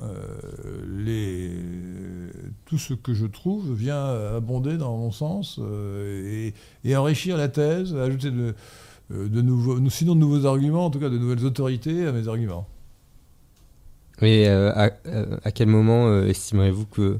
tout 2.65 2.77
ce 2.77 2.93
que 2.93 3.13
je 3.13 3.25
trouve 3.25 3.73
vient 3.73 4.05
abonder 4.35 4.77
dans 4.77 4.95
mon 4.95 5.11
sens 5.11 5.59
et, 5.63 6.53
enrichir 6.95 7.35
la 7.37 7.47
thèse, 7.47 7.95
ajouter 7.95 8.29
de, 8.29 9.41
nouveaux, 9.41 9.79
sinon 9.89 10.13
de 10.13 10.19
nouveaux 10.19 10.45
arguments, 10.45 10.85
en 10.85 10.89
tout 10.91 10.99
cas 10.99 11.09
de 11.09 11.17
nouvelles 11.17 11.45
autorités 11.45 12.05
à 12.05 12.11
mes 12.11 12.27
arguments. 12.27 12.67
Et 14.21 14.47
à, 14.47 14.91
à 15.43 15.51
quel 15.51 15.67
moment 15.67 16.21
estimerez-vous 16.21 16.85
que 16.85 17.19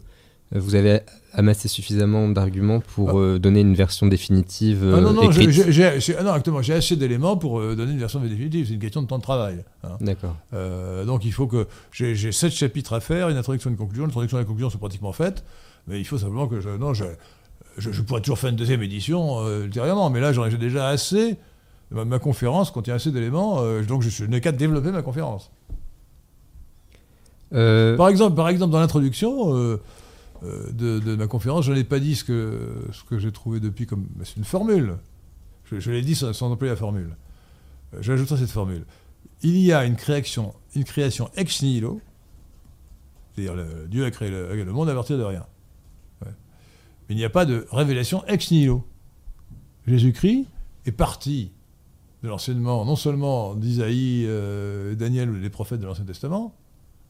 vous 0.52 0.76
avez 0.76 1.02
amassé 1.34 1.68
suffisamment 1.68 2.30
d'arguments 2.30 2.80
pour 2.80 3.10
Ah. 3.10 3.16
euh, 3.18 3.40
donner 3.40 3.60
une 3.62 3.74
version 3.76 4.08
définitive 4.08 4.84
euh, 4.84 4.96
ah 4.98 5.02
non, 5.02 5.12
non, 5.12 5.24
écrite 5.30 5.50
j'ai- 5.50 6.16
ah 6.18 6.24
non, 6.24 6.30
exactement, 6.30 6.62
j'ai 6.62 6.74
assez 6.76 6.96
d'éléments 6.96 7.36
pour 7.36 7.60
euh, 7.60 7.76
donner 7.76 7.92
une 7.92 8.00
version 8.00 8.20
définitive. 8.22 8.68
C'est 8.68 8.74
une 8.74 8.80
question 8.80 9.02
de 9.02 9.08
temps 9.08 9.18
de 9.18 9.24
travail. 9.24 9.64
hein. 9.84 9.98
D'accord. 10.02 10.36
Euh, 10.54 11.04
donc 11.04 11.26
il 11.26 11.34
faut 11.34 11.48
que 11.48 11.68
j'ai, 11.92 12.32
sept 12.32 12.52
chapitres 12.54 12.94
à 12.94 13.00
faire, 13.02 13.30
une 13.30 13.38
introduction 13.38 13.70
une 13.70 13.76
conclusion. 13.76 14.06
L'introduction 14.06 14.38
et 14.38 14.42
la 14.42 14.46
conclusion 14.46 14.70
sont 14.70 14.78
pratiquement 14.78 15.12
faites, 15.14 15.44
mais 15.88 16.00
il 16.00 16.06
faut 16.06 16.18
simplement 16.18 16.48
que 16.48 16.62
je. 16.62 16.70
Non, 16.70 16.94
je, 16.94 17.06
pourrais 18.04 18.22
toujours 18.22 18.40
faire 18.40 18.52
une 18.52 18.56
deuxième 18.56 18.84
édition 18.84 19.40
euh, 19.46 19.66
ultérieurement, 19.66 20.10
mais 20.10 20.22
là 20.22 20.32
j'en 20.32 20.46
ai 20.46 20.56
déjà 20.58 20.88
assez. 20.88 21.36
Ma, 21.92 22.06
ma 22.06 22.20
conférence 22.20 22.72
contient 22.72 22.96
assez 22.96 23.12
d'éléments, 23.12 23.58
euh, 23.62 23.84
donc 23.84 24.02
je, 24.04 24.24
n'ai 24.26 24.40
qu'à 24.42 24.52
développer 24.54 24.92
ma 24.92 25.02
conférence. 25.02 25.52
Euh, 27.54 27.96
Par 27.96 28.08
exemple, 28.10 28.36
par 28.36 28.50
exemple 28.50 28.72
dans 28.74 28.80
l'introduction 28.80 29.54
euh, 29.54 29.58
euh, 29.58 29.78
de, 30.72 31.00
de 31.00 31.16
ma 31.16 31.28
conférence, 31.28 31.66
je 31.66 31.74
n'ai 31.74 31.84
pas 31.84 32.00
dit 32.00 32.16
ce 32.16 32.24
que, 32.24 32.88
j'ai 33.18 33.32
trouvé 33.32 33.60
depuis 33.60 33.86
comme. 33.86 34.08
C'est 34.24 34.38
une 34.38 34.44
formule. 34.44 34.98
Je, 35.72 35.92
l'ai 35.92 36.02
dit 36.02 36.16
sans, 36.16 36.34
sans 36.34 36.52
employer 36.52 36.72
la 36.72 36.78
formule. 36.78 37.16
Euh, 37.94 38.02
J'ajouterai 38.02 38.40
cette 38.40 38.52
formule. 38.52 38.86
Il 39.42 39.58
y 39.58 39.74
a 39.74 39.86
une 39.86 39.96
création, 39.96 40.54
une 40.76 40.84
création 40.84 41.30
ex 41.36 41.62
nihilo, 41.62 42.00
c'est-à-dire 43.34 43.56
Dieu 43.88 44.06
a 44.06 44.12
créé 44.12 44.30
le, 44.30 44.64
le 44.64 44.72
monde 44.72 44.90
à 44.90 44.94
partir 44.94 45.18
de 45.18 45.24
rien. 45.24 45.46
Mais 46.24 47.16
il 47.16 47.18
n'y 47.18 47.26
a 47.26 47.30
pas 47.30 47.46
de 47.46 47.68
révélation 47.72 48.26
ex 48.26 48.52
nihilo. 48.52 48.84
Jésus-Christ 49.88 50.48
est 50.86 50.92
parti 50.92 51.52
de 52.24 52.30
l'enseignement 52.30 52.86
non 52.86 52.96
seulement 52.96 53.56
d'Isaïe, 53.56 54.26
euh, 54.28 54.96
Daniel 54.96 55.30
ou 55.30 55.40
des 55.40 55.50
prophètes 55.50 55.80
de 55.80 55.86
l'Ancien 55.86 56.06
Testament, 56.06 56.56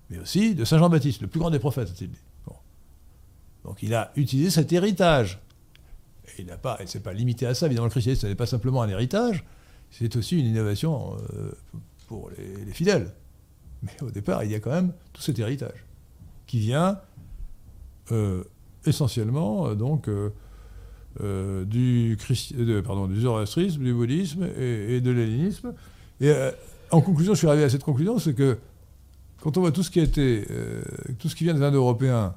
mais 0.10 0.20
aussi 0.20 0.56
de 0.56 0.66
Saint 0.66 0.78
Jean-Baptiste, 0.78 1.22
le 1.22 1.28
plus 1.28 1.40
grand 1.40 1.50
des 1.50 1.60
prophètes, 1.60 1.90
a-t-il 1.90 2.12
dit. 2.12 2.20
Donc 3.66 3.82
il 3.82 3.94
a 3.94 4.12
utilisé 4.16 4.52
cet 4.52 4.72
héritage. 4.72 5.42
Et 6.28 6.42
il 6.42 6.46
n'a 6.46 6.58
pas, 6.58 6.78
il 6.80 6.88
s'est 6.88 7.00
pas 7.00 7.14
limité 7.14 7.46
à 7.48 7.54
ça. 7.54 7.66
Évidemment, 7.66 7.88
le 7.88 7.92
christianisme, 7.92 8.22
ce 8.22 8.28
n'est 8.28 8.36
pas 8.36 8.46
simplement 8.46 8.82
un 8.82 8.90
héritage, 8.90 9.44
c'est 9.90 10.16
aussi 10.16 10.40
une 10.40 10.46
innovation 10.46 11.16
euh, 11.34 11.52
pour 12.08 12.30
les, 12.38 12.66
les 12.66 12.72
fidèles. 12.72 13.12
Mais 13.82 13.92
au 14.02 14.12
départ, 14.12 14.44
il 14.44 14.52
y 14.52 14.56
a 14.56 14.60
quand 14.60 14.72
même 14.72 14.94
tout 15.14 15.22
cet 15.22 15.40
héritage 15.40 15.86
qui 16.48 16.60
vient 16.60 17.00
euh, 18.12 18.44
essentiellement 18.86 19.68
euh, 19.68 19.76
donc 19.76 20.10
du, 21.20 22.18
du 22.18 23.22
zoroastrisme, 23.22 23.84
du 23.84 23.94
bouddhisme 23.94 24.48
et, 24.58 24.96
et 24.96 25.02
de 25.02 25.12
l'hellénisme. 25.12 25.74
Et 26.22 26.32
en 26.92 27.02
conclusion, 27.02 27.34
je 27.34 27.40
suis 27.40 27.48
arrivé 27.48 27.64
à 27.64 27.70
cette 27.70 27.84
conclusion, 27.84 28.20
c'est 28.20 28.34
que 28.34 28.58
quand 29.42 29.58
on 29.58 29.62
voit 29.62 29.72
tout 29.72 29.84
ce 29.84 29.92
qui 29.92 30.02
a 30.02 30.08
tout 30.08 31.30
ce 31.30 31.36
qui 31.36 31.46
vient 31.46 31.54
des 31.54 31.64
Indo-Européens 31.64 32.36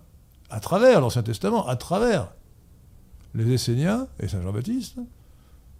à 0.50 0.60
travers 0.60 1.00
l'Ancien 1.00 1.22
Testament, 1.22 1.66
à 1.66 1.76
travers 1.76 2.32
les 3.34 3.52
Esséniens 3.52 4.08
et 4.20 4.28
Saint 4.28 4.42
Jean-Baptiste, 4.42 4.96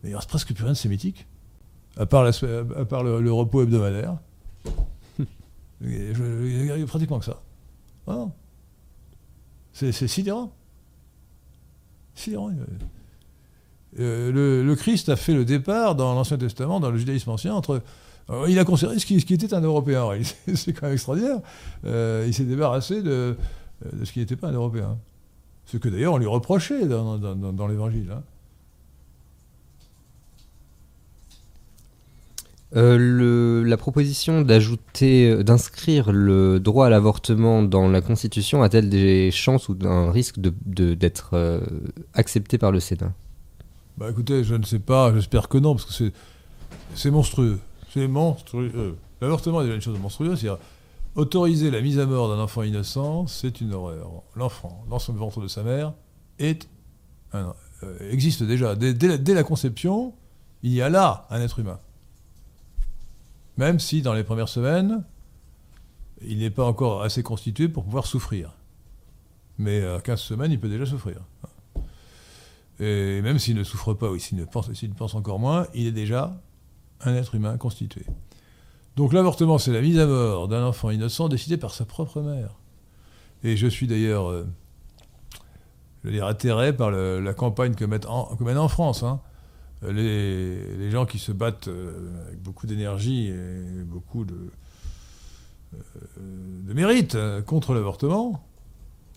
il 0.04 0.10
ne 0.10 0.16
reste 0.16 0.28
presque 0.28 0.52
plus 0.54 0.64
rien 0.64 0.72
de 0.72 0.78
sémitique, 0.78 1.26
à 1.96 2.06
part, 2.06 2.22
la, 2.22 2.30
à 2.76 2.84
part 2.84 3.02
le, 3.02 3.20
le 3.20 3.32
repos 3.32 3.62
hebdomadaire. 3.62 4.16
Il 5.80 6.62
n'y 6.64 6.70
a 6.70 6.86
pratiquement 6.86 7.18
que 7.18 7.24
ça. 7.24 7.40
C'est 9.72 9.92
sidérant. 10.08 10.52
Sidérant. 12.14 12.50
Euh, 13.98 14.32
le, 14.32 14.64
le 14.64 14.76
Christ 14.76 15.08
a 15.08 15.16
fait 15.16 15.34
le 15.34 15.44
départ 15.44 15.94
dans 15.94 16.14
l'Ancien 16.14 16.36
Testament, 16.36 16.80
dans 16.80 16.90
le 16.90 16.98
judaïsme 16.98 17.30
ancien, 17.30 17.54
entre. 17.54 17.82
euh, 18.30 18.46
il 18.48 18.58
a 18.58 18.64
conservé 18.64 18.98
ce 18.98 19.06
qui, 19.06 19.20
ce 19.20 19.26
qui 19.26 19.34
était 19.34 19.54
un 19.54 19.60
Européen. 19.60 20.08
C'est 20.54 20.72
quand 20.72 20.86
même 20.86 20.94
extraordinaire. 20.94 21.38
Euh, 21.84 22.24
il 22.26 22.34
s'est 22.34 22.44
débarrassé 22.44 23.02
de, 23.02 23.36
de 23.92 24.04
ce 24.04 24.12
qui 24.12 24.18
n'était 24.20 24.36
pas 24.36 24.48
un 24.48 24.52
Européen. 24.52 24.98
Ce 25.66 25.76
que 25.76 25.88
d'ailleurs 25.88 26.14
on 26.14 26.18
lui 26.18 26.26
reprochait 26.26 26.86
dans, 26.86 27.18
dans- 27.18 27.36
dans- 27.36 27.52
dans 27.52 27.66
l'Évangile. 27.68 28.10
hein. 28.12 28.22
Euh, 32.76 32.98
le- 32.98 33.64
la 33.64 33.78
proposition 33.78 34.42
d'ajouter, 34.42 35.30
euh, 35.30 35.42
d'inscrire 35.42 36.12
le 36.12 36.60
droit 36.60 36.86
à 36.86 36.90
l'avortement 36.90 37.62
dans 37.62 37.88
la 37.88 38.02
Constitution 38.02 38.62
a-t-elle 38.62 38.90
des 38.90 39.30
chances 39.30 39.70
ou 39.70 39.76
un 39.84 40.10
risque 40.12 40.38
de- 40.38 40.52
de- 40.66 40.92
d'être 40.92 41.30
euh, 41.32 41.60
acceptée 42.12 42.58
par 42.58 42.70
le 42.70 42.78
Sénat? 42.80 43.14
Bah 43.96 44.10
écoutez, 44.10 44.44
je 44.44 44.54
ne 44.54 44.64
sais 44.64 44.80
pas, 44.80 45.14
j'espère 45.14 45.48
que 45.48 45.56
non, 45.56 45.74
parce 45.76 45.86
que 45.86 45.92
c'est, 45.94 46.12
c'est 46.94 47.10
monstrueux. 47.10 47.58
C'est 47.94 48.06
monstrueux. 48.06 48.96
L'avortement 49.22 49.62
est 49.62 49.64
déjà 49.64 49.74
une 49.76 49.80
chose 49.80 49.98
monstrueuse, 49.98 50.38
c'est-à-dire 50.38 50.58
autoriser 51.18 51.70
la 51.72 51.80
mise 51.80 51.98
à 51.98 52.06
mort 52.06 52.28
d'un 52.28 52.40
enfant 52.40 52.62
innocent, 52.62 53.26
c'est 53.26 53.60
une 53.60 53.74
horreur. 53.74 54.22
L'enfant, 54.36 54.84
dans 54.88 55.00
son 55.00 55.12
ventre 55.12 55.40
de 55.40 55.48
sa 55.48 55.64
mère, 55.64 55.92
euh, 56.40 57.52
existe 58.08 58.44
déjà. 58.44 58.76
Dès, 58.76 59.34
la, 59.34 59.42
conception, 59.42 60.14
il 60.62 60.72
y 60.72 60.80
a 60.80 60.88
là 60.88 61.26
un 61.30 61.40
être 61.40 61.58
humain. 61.58 61.80
Même 63.56 63.80
si 63.80 64.00
dans 64.00 64.14
les 64.14 64.22
premières 64.22 64.48
semaines, 64.48 65.04
il 66.22 66.38
n'est 66.38 66.50
pas 66.50 66.64
encore 66.64 67.02
assez 67.02 67.24
constitué 67.24 67.68
pour 67.68 67.82
pouvoir 67.82 68.06
souffrir. 68.06 68.54
Mais 69.58 69.84
à 69.84 70.00
15 70.00 70.20
semaines, 70.20 70.52
il 70.52 70.60
peut 70.60 70.68
déjà 70.68 70.86
souffrir. 70.86 71.18
Et 72.78 73.20
même 73.22 73.40
s'il 73.40 73.56
ne 73.56 73.64
souffre 73.64 73.92
pas 73.92 74.08
ou 74.08 74.18
s'il 74.20 74.38
ne 74.38 74.44
s'il 74.72 74.94
pense 74.94 75.16
encore 75.16 75.40
moins, 75.40 75.66
il 75.74 75.88
est 75.88 75.92
déjà 75.92 76.40
un 77.00 77.12
être 77.16 77.34
humain 77.34 77.56
constitué. 77.58 78.06
Donc 78.98 79.12
l'avortement, 79.12 79.58
c'est 79.58 79.70
la 79.70 79.80
mise 79.80 79.96
à 80.00 80.06
mort 80.06 80.48
d'un 80.48 80.64
enfant 80.64 80.90
innocent 80.90 81.28
décidé 81.28 81.56
par 81.56 81.72
sa 81.72 81.84
propre 81.84 82.20
mère. 82.20 82.56
Et 83.44 83.56
je 83.56 83.68
suis 83.68 83.86
d'ailleurs, 83.86 84.28
euh, 84.28 84.44
je 86.02 86.08
veux 86.08 86.12
dire, 86.12 86.26
atterré 86.26 86.76
par 86.76 86.90
la 86.90 87.32
campagne 87.32 87.76
que, 87.76 87.84
mettent 87.84 88.06
en- 88.06 88.68
France. 88.68 89.04
hein. 89.04 89.20
Les, 89.88 90.90
gens 90.90 91.06
qui 91.06 91.20
se 91.20 91.30
battent 91.30 91.68
euh, 91.68 92.26
avec 92.26 92.42
beaucoup 92.42 92.66
d'énergie 92.66 93.28
et 93.28 93.84
beaucoup 93.84 94.24
de, 94.24 94.50
euh, 95.74 95.78
mérite 96.74 97.16
contre 97.46 97.74
l'avortement, 97.74 98.44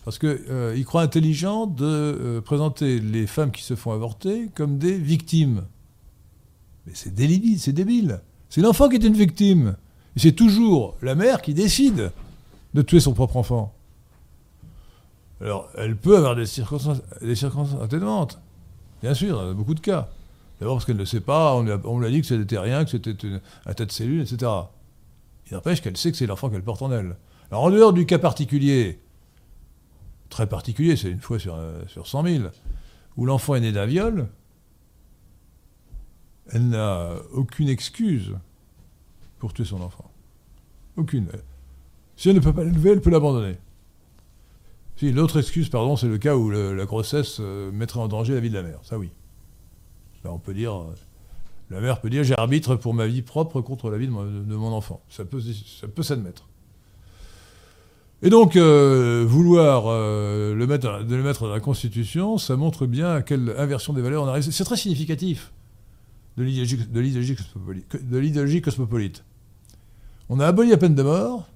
parce 0.04 0.20
qu'ils 0.20 0.84
croient 0.84 1.02
intelligent 1.02 1.66
de 1.66 2.40
présenter 2.44 3.00
les 3.00 3.26
femmes 3.26 3.50
qui 3.50 3.64
se 3.64 3.74
font 3.74 3.90
avorter 3.90 4.48
comme 4.54 4.78
des 4.78 4.96
victimes. 4.96 5.64
Mais 6.86 6.92
c'est 6.94 7.12
c'est 7.58 7.72
débile. 7.72 8.20
C'est 8.52 8.60
l'enfant 8.60 8.90
qui 8.90 8.96
est 8.96 9.04
une 9.04 9.14
victime. 9.14 9.76
Et 10.14 10.20
c'est 10.20 10.32
toujours 10.32 10.98
la 11.00 11.14
mère 11.14 11.40
qui 11.40 11.54
décide 11.54 12.12
de 12.74 12.82
tuer 12.82 13.00
son 13.00 13.14
propre 13.14 13.38
enfant. 13.38 13.72
Alors, 15.40 15.70
elle 15.78 15.96
peut 15.96 16.18
avoir 16.18 16.36
des 16.36 16.44
circonstances, 16.44 17.00
des 17.22 17.34
circonstances 17.34 17.82
atténuantes. 17.82 18.38
Bien 19.02 19.14
sûr, 19.14 19.40
dans 19.40 19.54
beaucoup 19.54 19.72
de 19.72 19.80
cas. 19.80 20.10
D'abord 20.60 20.76
parce 20.76 20.84
qu'elle 20.84 20.98
ne 20.98 21.06
sait 21.06 21.22
pas, 21.22 21.54
on 21.54 21.62
lui 21.98 22.06
a, 22.06 22.10
dit 22.10 22.20
que 22.20 22.26
c'était 22.26 22.58
rien, 22.58 22.84
que 22.84 22.90
c'était 22.90 23.16
un 23.64 23.72
tas 23.72 23.86
de 23.86 23.90
cellules, 23.90 24.20
etc. 24.20 24.52
Il 25.50 25.54
n'empêche 25.54 25.80
qu'elle 25.80 25.96
sait 25.96 26.10
que 26.10 26.18
c'est 26.18 26.26
l'enfant 26.26 26.50
qu'elle 26.50 26.62
porte 26.62 26.82
en 26.82 26.92
elle. 26.92 27.16
Alors 27.50 27.62
en 27.62 27.70
dehors 27.70 27.94
du 27.94 28.04
cas 28.04 28.18
particulier, 28.18 29.00
très 30.28 30.46
particulier, 30.46 30.96
c'est 30.96 31.08
une 31.08 31.22
fois 31.22 31.38
sur, 31.38 31.54
euh, 31.54 31.80
sur 31.86 32.06
100 32.06 32.24
000, 32.24 32.44
où 33.16 33.24
l'enfant 33.24 33.54
est 33.54 33.60
né 33.60 33.72
d'un 33.72 33.86
viol, 33.86 34.28
elle 36.50 36.68
n'a 36.68 37.14
aucune 37.32 37.68
excuse 37.68 38.32
pour 39.38 39.52
tuer 39.52 39.64
son 39.64 39.80
enfant. 39.80 40.10
Aucune. 40.96 41.28
Si 42.16 42.28
elle 42.28 42.36
ne 42.36 42.40
peut 42.40 42.52
pas 42.52 42.64
l'élever, 42.64 42.90
elle 42.90 43.00
peut 43.00 43.10
l'abandonner. 43.10 43.56
Si, 44.96 45.10
l'autre 45.10 45.38
excuse, 45.38 45.68
pardon, 45.68 45.96
c'est 45.96 46.06
le 46.06 46.18
cas 46.18 46.36
où 46.36 46.50
la 46.50 46.84
grossesse 46.84 47.38
euh, 47.40 47.72
mettrait 47.72 48.00
en 48.00 48.08
danger 48.08 48.34
la 48.34 48.40
vie 48.40 48.50
de 48.50 48.54
la 48.54 48.62
mère. 48.62 48.78
Ça, 48.82 48.98
oui. 48.98 49.10
Là, 50.24 50.32
on 50.32 50.38
peut 50.38 50.54
dire. 50.54 50.76
euh, 50.76 50.94
la 51.70 51.80
mère 51.80 52.00
peut 52.00 52.10
dire 52.10 52.22
j'arbitre 52.22 52.76
pour 52.76 52.92
ma 52.92 53.06
vie 53.06 53.22
propre 53.22 53.62
contre 53.62 53.88
la 53.88 53.96
vie 53.96 54.06
de 54.06 54.12
mon, 54.12 54.72
enfant. 54.72 55.00
Ça 55.08 55.24
peut, 55.24 55.40
s'admettre. 56.02 56.46
Et 58.20 58.28
donc, 58.28 58.56
euh, 58.56 59.24
vouloir 59.26 59.86
le 59.86 60.66
mettre, 60.66 61.42
dans 61.42 61.48
la 61.48 61.60
Constitution, 61.60 62.36
ça 62.36 62.56
montre 62.56 62.86
bien 62.86 63.14
à 63.14 63.22
quelle 63.22 63.54
inversion 63.56 63.94
des 63.94 64.02
valeurs 64.02 64.24
on 64.24 64.28
arrive. 64.28 64.42
C'est 64.42 64.64
très 64.64 64.76
significatif 64.76 65.50
de 66.36 66.42
l'idéologie 68.20 68.60
cosmopolite. 68.62 69.24
On 70.28 70.40
a 70.40 70.46
aboli 70.46 70.70
la 70.70 70.76
peine 70.78 70.94
de 70.94 71.02
mort, 71.02 71.46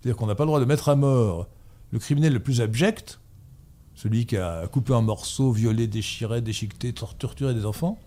c'est-à-dire 0.00 0.16
qu'on 0.16 0.26
n'a 0.26 0.34
pas 0.34 0.44
le 0.44 0.48
droit 0.48 0.60
de 0.60 0.64
mettre 0.64 0.88
à 0.88 0.96
mort 0.96 1.48
le 1.90 1.98
criminel 1.98 2.32
le 2.32 2.40
plus 2.40 2.60
abject, 2.60 3.20
celui 3.94 4.24
qui 4.24 4.36
a 4.38 4.66
coupé 4.66 4.94
en 4.94 5.02
morceaux, 5.02 5.52
violé, 5.52 5.86
déchiré, 5.86 6.40
déchiqueté, 6.40 6.92
tor- 6.94 7.14
torturé 7.16 7.52
des 7.54 7.66
enfants, 7.66 7.98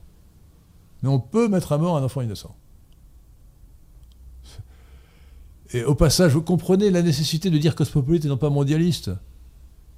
mais 1.04 1.10
on 1.10 1.20
peut 1.20 1.48
mettre 1.48 1.72
à 1.72 1.78
mort 1.78 1.96
un 1.98 2.04
enfant 2.04 2.22
innocent. 2.22 2.56
Et 5.74 5.84
au 5.84 5.96
passage, 5.96 6.32
vous 6.34 6.42
comprenez 6.42 6.90
la 6.90 7.02
nécessité 7.02 7.50
de 7.50 7.58
dire 7.58 7.76
cosmopolite 7.76 8.26
et 8.26 8.28
non 8.28 8.38
pas 8.38 8.50
mondialiste 8.50 9.12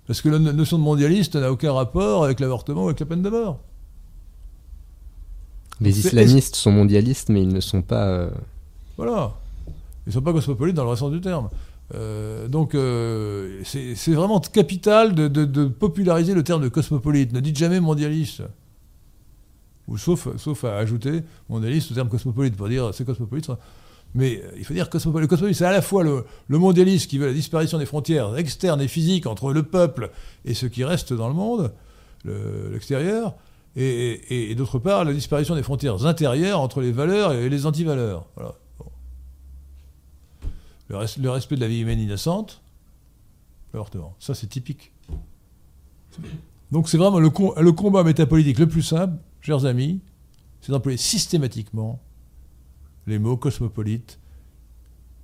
Parce 0.05 0.21
que 0.21 0.29
la 0.29 0.39
no- 0.39 0.53
notion 0.53 0.77
de 0.77 0.83
mondialiste 0.83 1.35
n'a 1.35 1.51
aucun 1.51 1.71
rapport 1.73 2.23
avec 2.23 2.39
l'avortement 2.39 2.83
ou 2.83 2.87
avec 2.87 2.99
la 2.99 3.05
peine 3.05 3.21
de 3.21 3.29
mort. 3.29 3.59
Les 5.81 5.99
islamistes 5.99 6.55
sont 6.55 6.71
mondialistes, 6.71 7.29
mais 7.29 7.41
ils 7.43 7.53
ne 7.53 7.59
sont 7.59 7.81
pas. 7.81 8.07
euh, 8.07 8.29
Voilà. 8.97 9.33
Ils 10.05 10.09
ne 10.09 10.13
sont 10.13 10.21
pas 10.21 10.33
cosmopolites 10.33 10.75
dans 10.75 10.89
le 10.89 10.95
sens 10.95 11.11
du 11.11 11.21
terme. 11.21 11.49
Euh, 11.95 12.47
donc, 12.47 12.75
euh, 12.75 13.61
c'est 13.63 14.11
vraiment 14.13 14.39
capital 14.39 15.13
de, 15.15 15.27
de- 15.27 15.45
de 15.45 15.65
populariser 15.67 16.33
le 16.33 16.43
terme 16.43 16.61
de 16.63 16.69
cosmopolite. 16.69 17.31
Ne 17.33 17.39
dites 17.39 17.57
jamais 17.57 17.79
mondialiste. 17.79 18.41
Ou 19.87 19.97
sauf, 19.97 20.27
sauf 20.37 20.63
à 20.65 20.77
ajouter 20.77 21.21
mondialiste 21.49 21.91
au 21.91 21.95
terme 21.95 22.09
cosmopolite 22.09 22.55
pour 22.57 22.67
dire 22.67 22.89
c'est 22.93 23.05
cosmopolite. 23.05 23.49
Mais 24.15 24.41
il 24.57 24.65
faut 24.65 24.73
dire 24.73 24.89
cosmopolite. 24.89 25.23
Le 25.23 25.27
cosmopolite, 25.29 25.57
c'est 25.57 25.65
à 25.65 25.71
la 25.71 25.81
fois 25.81 26.03
le, 26.03 26.25
le 26.47 26.57
mondialiste 26.57 27.09
qui 27.09 27.17
veut 27.17 27.27
la 27.27 27.33
disparition 27.33 27.77
des 27.77 27.85
frontières 27.85 28.35
externes 28.37 28.81
et 28.81 28.87
physiques 28.87 29.27
entre 29.27 29.53
le 29.53 29.63
peuple 29.63 30.11
et 30.43 30.53
ce 30.53 30.65
qui 30.65 30.83
reste 30.83 31.13
dans 31.13 31.27
le 31.29 31.33
monde, 31.35 31.71
le- 32.25 32.69
l'extérieur, 32.71 33.35
et, 33.79 34.55
d'autre 34.55 34.79
part 34.79 35.05
la 35.05 35.13
disparition 35.13 35.55
des 35.55 35.61
frontières 35.63 36.05
intérieures 36.05 36.59
entre 36.59 36.81
les 36.81 36.91
valeurs 36.91 37.33
et 37.33 37.47
les 37.47 37.65
antivaleurs. 37.65 38.25
Le, 40.89 40.95
res- 40.95 41.21
le 41.21 41.29
respect 41.29 41.55
de 41.55 41.61
la 41.61 41.67
vie 41.67 41.81
humaine 41.81 41.99
innocente, 41.99 42.61
l'avortement. 43.73 44.15
Ça, 44.19 44.33
c'est 44.33 44.47
typique. 44.47 44.91
Donc, 46.71 46.89
c'est 46.89 46.97
vraiment 46.97 47.19
le, 47.19 47.29
le 47.61 47.71
combat 47.71 48.03
métapolitique 48.03 48.57
le 48.59 48.67
plus 48.67 48.81
simple, 48.81 49.15
chers 49.41 49.65
amis, 49.65 49.99
c'est 50.61 50.71
d'employer 50.71 50.97
systématiquement 50.97 52.01
les 53.05 53.19
mots 53.19 53.37
cosmopolite, 53.37 54.19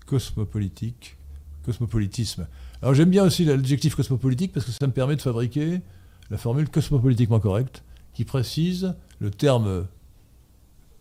cosmopolitique, 0.05 1.17
cosmopolitisme. 1.65 2.47
Alors, 2.81 2.93
j'aime 2.93 3.09
bien 3.09 3.23
aussi 3.23 3.45
l'adjectif 3.45 3.95
cosmopolitique 3.95 4.53
parce 4.53 4.65
que 4.65 4.71
ça 4.71 4.85
me 4.85 4.91
permet 4.93 5.15
de 5.15 5.21
fabriquer 5.21 5.81
la 6.29 6.37
formule 6.37 6.69
cosmopolitiquement 6.69 7.39
correcte 7.39 7.83
qui 8.13 8.25
précise 8.25 8.93
le 9.19 9.31
terme, 9.31 9.85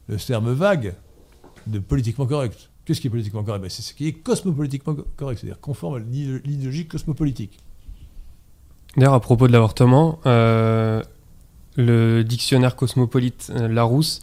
le 0.08 0.16
terme 0.16 0.52
vague 0.52 0.94
de 1.66 1.78
politiquement 1.78 2.26
correct. 2.26 2.70
Qu'est-ce 2.84 3.00
qui 3.00 3.06
est 3.06 3.10
politiquement 3.10 3.44
correct? 3.44 3.60
Ben, 3.62 3.70
C'est 3.70 3.82
ce 3.82 3.94
qui 3.94 4.08
est 4.08 4.12
cosmopolitiquement 4.12 4.94
co- 4.94 5.06
correct, 5.16 5.38
c'est-à-dire 5.40 5.60
conforme 5.60 5.96
à 5.96 5.98
l'idé- 6.00 6.40
l'idéologie 6.44 6.86
cosmopolitique. 6.86 7.58
D'ailleurs, 8.96 9.14
à 9.14 9.20
propos 9.20 9.46
de 9.46 9.52
l'avortement, 9.52 10.18
euh, 10.26 11.02
le 11.76 12.22
dictionnaire 12.24 12.76
cosmopolite 12.76 13.50
euh, 13.54 13.68
Larousse 13.68 14.22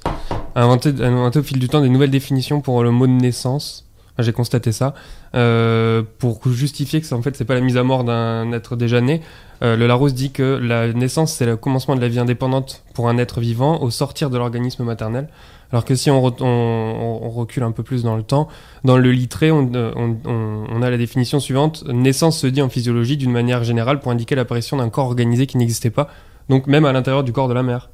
a 0.56 0.64
inventé, 0.64 0.90
au 0.91 1.44
fil 1.44 1.60
du 1.60 1.70
temps 1.70 1.82
des 1.82 1.90
nouvelles 1.90 2.11
définitions 2.11 2.61
pour 2.61 2.84
le 2.84 2.91
mot 2.91 3.07
de 3.07 3.14
naissance. 3.14 3.88
Enfin, 4.14 4.24
J'ai 4.24 4.34
constaté 4.34 4.72
ça. 4.72 4.94
Euh, 5.36 6.03
pour 6.20 6.41
justifier 6.52 6.99
que 7.02 7.07
ça, 7.07 7.16
en 7.16 7.22
fait, 7.22 7.41
pas 7.45 7.53
la 7.56 7.61
mise 7.61 7.78
à 7.78 7.84
mort 7.84 8.03
d'un 8.03 8.52
être 8.52 8.76
déjà 8.76 8.99
né. 9.02 9.22
Euh, 9.61 9.76
le 9.76 9.88
Larousse 9.88 10.14
dit 10.14 10.31
que 10.31 10.44
la 10.61 10.91
naissance, 10.94 11.34
c'est 11.34 11.45
le 11.45 11.57
commencement 11.57 11.95
de 11.95 12.02
la 12.02 12.07
vie 12.07 12.19
indépendante 12.19 12.84
pour 12.94 13.10
un 13.10 13.18
être 13.18 13.40
vivant 13.41 13.81
au 13.81 13.90
sortir 13.90 14.30
de 14.30 14.38
l'organisme 14.38 14.84
maternel. 14.84 15.27
Alors 15.72 15.86
que 15.86 15.95
si 15.95 16.10
on, 16.10 16.26
re- 16.27 16.41
on- 16.41 17.19
on 17.23 17.30
recule 17.30 17.64
un 17.64 17.72
peu 17.72 17.84
plus 17.84 18.02
dans 18.03 18.15
le 18.15 18.23
temps, 18.23 18.48
dans 18.84 18.98
le 18.98 19.11
littré, 19.11 19.52
on, 19.52 19.69
euh, 19.76 20.81
a 20.81 20.90
la 20.90 20.98
définition 20.98 21.40
suivante. 21.40 21.84
Naissance 21.88 22.40
se 22.40 22.48
dit 22.48 22.61
en 22.61 22.69
physiologie 22.69 23.18
d'une 23.18 23.31
manière 23.31 23.64
générale 23.64 23.99
pour 23.99 24.11
indiquer 24.11 24.34
l'apparition 24.36 24.77
d'un 24.77 24.90
corps 24.90 25.06
organisé 25.07 25.45
qui 25.45 25.57
n'existait 25.57 25.91
pas, 25.91 26.07
donc 26.48 26.65
même 26.65 26.86
à 26.86 26.91
l'intérieur 26.94 27.23
du 27.23 27.34
corps 27.34 27.48
de 27.49 27.53
la 27.53 27.61
mère. 27.61 27.90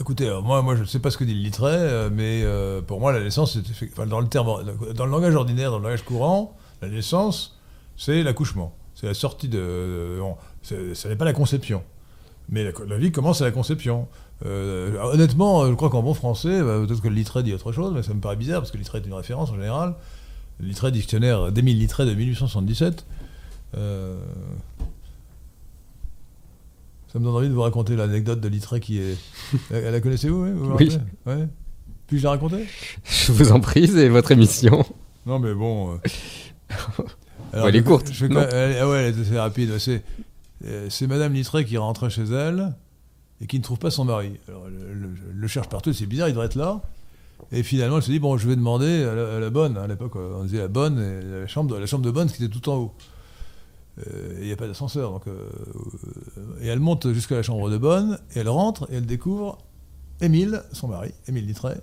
Écoutez, 0.00 0.26
alors, 0.26 0.42
moi, 0.42 0.62
moi, 0.62 0.76
je 0.76 0.82
ne 0.82 0.86
sais 0.86 0.98
pas 1.00 1.10
ce 1.10 1.16
que 1.18 1.24
dit 1.24 1.34
le 1.34 1.40
littré, 1.40 1.70
euh, 1.72 2.08
mais 2.12 2.42
euh, 2.44 2.80
pour 2.82 3.00
moi, 3.00 3.12
la 3.12 3.20
naissance, 3.20 3.56
dans 4.06 4.20
le 4.20 4.26
dans 4.94 5.04
le 5.06 5.10
langage 5.10 5.34
ordinaire, 5.34 5.70
dans 5.70 5.78
le 5.78 5.84
langage 5.84 6.02
courant, 6.02 6.56
la 6.82 6.88
naissance, 6.88 7.58
c'est 7.96 8.22
l'accouchement, 8.22 8.74
c'est 8.94 9.06
la 9.06 9.14
sortie 9.14 9.48
de. 9.48 10.20
Ça 10.94 11.08
n'est 11.08 11.16
pas 11.16 11.24
la 11.24 11.32
conception, 11.32 11.82
mais 12.48 12.64
la, 12.64 12.70
la 12.88 12.98
vie 12.98 13.12
commence 13.12 13.40
à 13.42 13.44
la 13.44 13.50
conception. 13.50 14.08
Euh, 14.46 14.96
honnêtement, 15.12 15.66
je 15.66 15.74
crois 15.74 15.90
qu'en 15.90 16.02
bon 16.02 16.14
français, 16.14 16.62
bah, 16.62 16.78
peut-être 16.86 17.02
que 17.02 17.08
le 17.08 17.14
littré 17.14 17.42
dit 17.42 17.52
autre 17.52 17.72
chose, 17.72 17.92
mais 17.94 18.02
ça 18.02 18.14
me 18.14 18.20
paraît 18.20 18.36
bizarre 18.36 18.60
parce 18.60 18.70
que 18.70 18.76
littré 18.78 18.98
est 18.98 19.06
une 19.06 19.14
référence 19.14 19.50
en 19.50 19.54
général. 19.56 19.94
Le 20.60 20.66
littré 20.66 20.90
dictionnaire 20.92 21.50
d'Émile 21.52 21.78
Littré 21.78 22.04
de 22.06 22.14
1877. 22.14 23.04
euh, 23.76 24.18
ça 27.12 27.18
me 27.18 27.24
donne 27.24 27.34
envie 27.34 27.48
de 27.48 27.54
vous 27.54 27.62
raconter 27.62 27.96
l'anecdote 27.96 28.40
de 28.40 28.48
Littré 28.48 28.80
qui 28.80 28.98
est. 28.98 29.16
La, 29.70 29.90
la 29.92 30.00
connaissez-vous 30.00 30.44
oui, 30.44 30.50
vous 30.54 30.74
Oui. 30.76 30.98
Ouais. 31.26 31.48
Puis-je 32.06 32.24
la 32.24 32.30
raconter? 32.30 32.66
Je 33.04 33.32
vous 33.32 33.52
en 33.52 33.60
prie, 33.60 33.86
c'est 33.88 34.08
votre 34.08 34.30
émission. 34.32 34.84
Non, 35.26 35.38
mais 35.38 35.52
bon. 35.54 35.94
euh, 35.94 35.98
elle 37.66 37.76
est 37.76 37.82
courte, 37.82 38.10
je 38.12 38.26
non 38.26 38.40
elle- 38.50 38.76
ah 38.80 38.88
ouais, 38.88 39.04
elle 39.04 39.18
est 39.18 39.22
assez 39.22 39.38
rapide. 39.38 39.78
C'est, 39.78 40.02
c'est 40.88 41.06
Madame 41.06 41.32
Littré 41.32 41.64
qui 41.64 41.76
rentrait 41.76 42.10
chez 42.10 42.24
elle 42.24 42.74
et 43.40 43.46
qui 43.46 43.58
ne 43.58 43.64
trouve 43.64 43.78
pas 43.78 43.90
son 43.90 44.04
mari. 44.04 44.32
Alors, 44.48 44.66
le, 44.68 45.46
cherche 45.46 45.68
partout, 45.68 45.92
c'est 45.92 46.06
bizarre, 46.06 46.28
il 46.28 46.32
devrait 46.32 46.46
être 46.46 46.56
là. 46.56 46.82
Et 47.52 47.62
finalement, 47.62 47.98
elle 47.98 48.02
se 48.02 48.10
dit 48.10 48.18
bon, 48.18 48.36
je 48.36 48.48
vais 48.48 48.56
demander 48.56 49.04
à 49.04 49.14
la, 49.14 49.36
à 49.36 49.40
la 49.40 49.50
bonne. 49.50 49.76
À 49.76 49.86
l'époque, 49.86 50.16
on 50.16 50.42
disait 50.42 50.58
la 50.58 50.68
bonne, 50.68 50.98
et 50.98 51.40
la 51.40 51.46
chambre, 51.46 51.74
de, 51.74 51.80
la 51.80 51.86
chambre 51.86 52.04
de 52.04 52.10
bonne, 52.10 52.28
qui 52.28 52.42
était 52.42 52.52
tout 52.52 52.68
en 52.68 52.76
haut. 52.76 52.94
Euh, 54.06 54.38
Il 54.40 54.46
n'y 54.46 54.52
a 54.52 54.56
pas 54.56 54.66
d'ascenseur. 54.66 55.12
Donc, 55.12 55.26
euh, 55.28 55.48
euh, 56.36 56.60
et 56.60 56.66
elle 56.66 56.80
monte 56.80 57.12
jusqu'à 57.12 57.36
la 57.36 57.42
chambre 57.42 57.70
de 57.70 57.78
bonne, 57.78 58.18
et 58.34 58.40
elle 58.40 58.48
rentre, 58.48 58.88
et 58.90 58.96
elle 58.96 59.06
découvre 59.06 59.58
Émile, 60.20 60.62
son 60.72 60.88
mari, 60.88 61.12
Émile 61.28 61.46
Littré, 61.46 61.74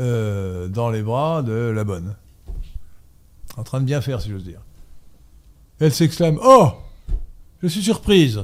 euh, 0.00 0.68
dans 0.68 0.90
les 0.90 1.02
bras 1.02 1.42
de 1.42 1.52
la 1.52 1.84
bonne. 1.84 2.16
En 3.56 3.64
train 3.64 3.80
de 3.80 3.84
bien 3.84 4.00
faire, 4.00 4.20
si 4.20 4.30
j'ose 4.30 4.44
dire. 4.44 4.60
Elle 5.80 5.92
s'exclame 5.92 6.38
Oh 6.42 6.70
Je 7.62 7.68
suis 7.68 7.82
surprise 7.82 8.42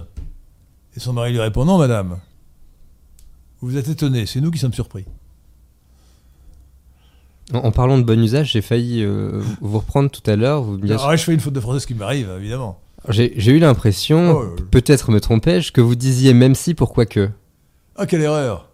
Et 0.97 1.01
son 1.01 1.13
mari 1.13 1.33
lui 1.33 1.41
répond 1.41 1.65
Non, 1.65 1.79
madame. 1.79 2.19
Vous 3.61 3.77
êtes 3.77 3.89
étonnée, 3.89 4.27
c'est 4.27 4.41
nous 4.41 4.51
qui 4.51 4.59
sommes 4.59 4.75
surpris. 4.75 5.05
En, 7.53 7.59
en 7.59 7.73
parlant 7.73 7.99
de 7.99 8.03
bon 8.03 8.23
usage, 8.23 8.53
j'ai 8.53 8.63
failli 8.63 9.03
euh, 9.03 9.43
vous 9.61 9.79
reprendre 9.79 10.11
tout 10.11 10.29
à 10.31 10.37
l'heure. 10.37 10.63
Vous 10.63 10.79
Alors, 10.85 11.11
là, 11.11 11.17
je 11.17 11.25
fais 11.25 11.35
une 11.35 11.41
faute 11.41 11.55
de 11.55 11.61
français, 11.61 11.81
ce 11.81 11.87
qui 11.87 11.95
m'arrive, 11.95 12.31
évidemment. 12.39 12.81
J'ai 13.09 13.35
j'ai 13.37 13.53
eu 13.53 13.59
l'impression, 13.59 14.37
Oh, 14.37 14.43
euh, 14.43 14.57
peut-être 14.71 15.11
me 15.11 15.21
trompais-je, 15.21 15.73
que 15.73 15.81
vous 15.81 15.95
disiez 15.95 16.33
même 16.35 16.55
si, 16.55 16.75
pourquoi 16.75 17.05
que. 17.07 17.31
Ah, 17.97 18.07
quelle 18.07 18.23
erreur 18.23 18.69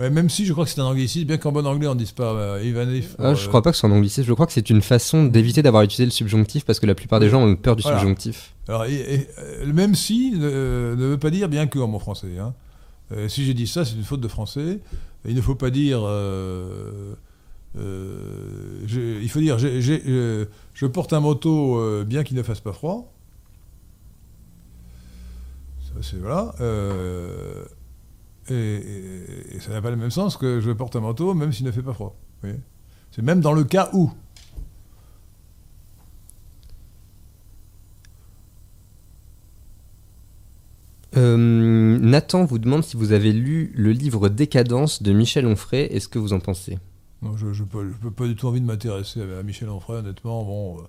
Ouais, 0.00 0.10
même 0.10 0.28
si 0.28 0.44
je 0.44 0.52
crois 0.52 0.64
que 0.64 0.70
c'est 0.72 0.80
un 0.80 0.86
anglicisme, 0.86 1.24
bien 1.26 1.38
qu'en 1.38 1.52
bon 1.52 1.64
anglais 1.66 1.86
on 1.86 1.94
ne 1.94 2.00
dise 2.00 2.10
pas 2.10 2.32
euh, 2.32 2.60
even 2.64 2.90
if. 2.92 3.14
Ah, 3.20 3.26
euh, 3.28 3.34
je 3.36 3.46
crois 3.46 3.62
pas 3.62 3.70
que 3.70 3.76
ce 3.76 3.80
soit 3.80 3.88
en 3.88 3.92
anglicisme, 3.92 4.26
je 4.26 4.32
crois 4.32 4.46
que 4.46 4.52
c'est 4.52 4.68
une 4.68 4.82
façon 4.82 5.24
d'éviter 5.26 5.62
d'avoir 5.62 5.84
utilisé 5.84 6.04
le 6.04 6.10
subjonctif 6.10 6.64
parce 6.64 6.80
que 6.80 6.86
la 6.86 6.96
plupart 6.96 7.20
des 7.20 7.28
gens 7.28 7.40
ont 7.42 7.54
peur 7.54 7.76
du 7.76 7.82
Voilà. 7.82 7.98
subjonctif. 8.00 8.54
Alors, 8.66 8.86
et- 8.86 8.94
et, 9.14 9.28
euh, 9.38 9.72
même 9.72 9.94
si 9.94 10.32
euh, 10.36 10.96
ne 10.96 11.04
veut 11.06 11.18
pas 11.18 11.30
dire 11.30 11.48
bien 11.48 11.68
que 11.68 11.78
en 11.78 11.86
mon 11.86 12.00
français. 12.00 12.36
hein. 12.40 12.54
Euh, 13.12 13.28
si 13.28 13.44
j'ai 13.44 13.54
dit 13.54 13.68
ça, 13.68 13.84
c'est 13.84 13.94
une 13.94 14.02
faute 14.02 14.20
de 14.20 14.26
français. 14.28 14.80
Il 15.26 15.36
ne 15.36 15.40
faut 15.40 15.54
pas 15.54 15.70
dire. 15.70 15.98
il 16.00 17.16
faut 19.30 19.40
dire 19.40 19.56
euh, 19.62 20.44
je 20.74 20.86
porte 20.86 21.12
un 21.12 21.20
euh, 21.78 22.04
bien 22.04 22.24
qu'il 22.24 22.36
ne 22.36 22.42
fasse 22.42 22.60
pas 22.60 22.72
froid. 22.72 23.12
C'est 26.02 26.16
voilà. 26.18 26.52
Et, 28.50 28.54
et- 28.54 29.56
et 29.56 29.60
ça 29.60 29.70
n'a 29.72 29.80
pas 29.80 29.90
le 29.90 29.96
même 29.96 30.10
sens 30.10 30.36
que 30.36 30.60
je 30.60 30.70
porte 30.70 30.96
un 30.96 31.00
manteau 31.00 31.32
même 31.34 31.52
s'il 31.52 31.64
ne 31.66 31.70
fait 31.72 31.82
pas 31.82 31.94
froid. 31.94 32.16
C'est 33.10 33.22
même 33.22 33.40
dans 33.40 33.52
le 33.52 33.64
cas 33.64 33.90
où. 33.92 34.10
Euh, 41.16 41.36
Nathan 41.98 42.44
vous 42.44 42.58
demande 42.58 42.82
si 42.82 42.96
vous 42.96 43.12
avez 43.12 43.32
lu 43.32 43.72
le 43.76 43.92
livre 43.92 44.28
Décadence 44.28 45.02
de 45.02 45.12
Michel 45.12 45.46
Onfray. 45.46 45.82
Est-ce 45.84 46.08
que 46.08 46.18
vous 46.18 46.32
en 46.32 46.40
pensez? 46.40 46.78
Non, 47.22 47.36
je 47.36 47.46
n'ai 47.46 47.68
pas, 47.68 47.78
pas 48.16 48.26
du 48.26 48.34
tout 48.34 48.48
envie 48.48 48.60
de 48.60 48.66
m'intéresser 48.66 49.20
à, 49.22 49.42
Michel 49.42 49.68
Onfray, 49.68 49.98
honnêtement. 49.98 50.44
Bon, 50.44 50.78
euh, 50.78 50.82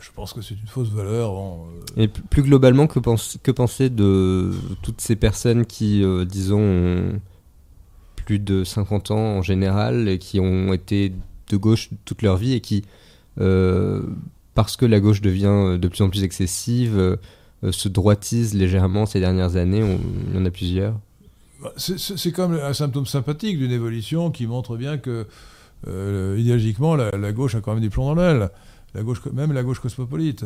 je 0.00 0.08
pense 0.14 0.32
que 0.32 0.42
c'est 0.42 0.54
une 0.54 0.66
fausse 0.66 0.88
valeur. 0.90 1.32
Bon, 1.32 1.64
euh, 1.96 2.02
Et 2.02 2.08
plus 2.08 2.42
globalement, 2.42 2.86
que, 2.86 2.98
pense- 2.98 3.38
que 3.42 3.50
penser 3.50 3.90
de 3.90 4.50
toutes 4.82 5.00
ces 5.00 5.16
personnes 5.16 5.64
qui, 5.66 6.02
euh, 6.04 6.24
disons, 6.24 6.60
ont 6.60 7.20
plus 8.24 8.38
de 8.38 8.64
50 8.64 9.10
ans 9.10 9.36
en 9.38 9.42
général 9.42 10.08
et 10.08 10.18
qui 10.18 10.40
ont 10.40 10.72
été 10.72 11.12
de 11.50 11.56
gauche 11.56 11.90
toute 12.04 12.22
leur 12.22 12.36
vie 12.36 12.54
et 12.54 12.60
qui, 12.60 12.84
euh, 13.40 14.02
parce 14.54 14.76
que 14.76 14.84
la 14.86 15.00
gauche 15.00 15.20
devient 15.20 15.46
euh, 15.46 15.78
de 15.78 15.88
plus 15.88 16.02
en 16.02 16.10
plus 16.10 16.24
excessive, 16.24 16.98
euh, 16.98 17.16
euh, 17.64 17.72
se 17.72 17.88
droitise 17.88 18.54
légèrement 18.54 19.06
ces 19.06 19.20
dernières 19.20 19.56
années 19.56 19.82
On- 19.82 20.00
Il 20.30 20.36
y 20.36 20.38
en 20.42 20.44
a 20.44 20.50
plusieurs. 20.50 20.98
Bah, 21.62 21.72
C'est- 21.76 21.98
c'est 21.98 22.32
comme 22.32 22.54
un 22.54 22.72
symptôme 22.74 23.06
sympathique 23.06 23.58
d'une 23.58 23.70
évolution 23.72 24.30
qui 24.30 24.46
montre 24.46 24.76
bien 24.76 24.98
que, 24.98 25.26
euh, 25.86 26.36
idéologiquement, 26.38 26.96
la, 26.96 27.10
la 27.12 27.32
gauche 27.32 27.54
a 27.54 27.60
quand 27.60 27.72
même 27.74 27.82
des 27.82 27.90
plombs 27.90 28.14
dans 28.14 28.20
l'aile, 28.20 28.50
la 28.96 29.02
gauche, 29.02 29.24
même 29.32 29.52
la 29.52 29.62
gauche 29.62 29.80
cosmopolite. 29.80 30.44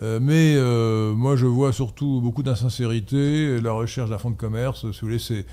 Euh, 0.00 0.20
mais 0.22 0.54
euh, 0.56 1.12
moi, 1.14 1.36
je 1.36 1.46
vois 1.46 1.72
surtout 1.72 2.20
beaucoup 2.22 2.42
d'insincérité, 2.42 3.60
la 3.60 3.72
recherche 3.72 4.10
d'un 4.10 4.18
fonds 4.18 4.30
de 4.30 4.36
commerce. 4.36 4.90
Si 4.92 5.00
vous 5.00 5.08
voulez, 5.08 5.18
c'est 5.18 5.44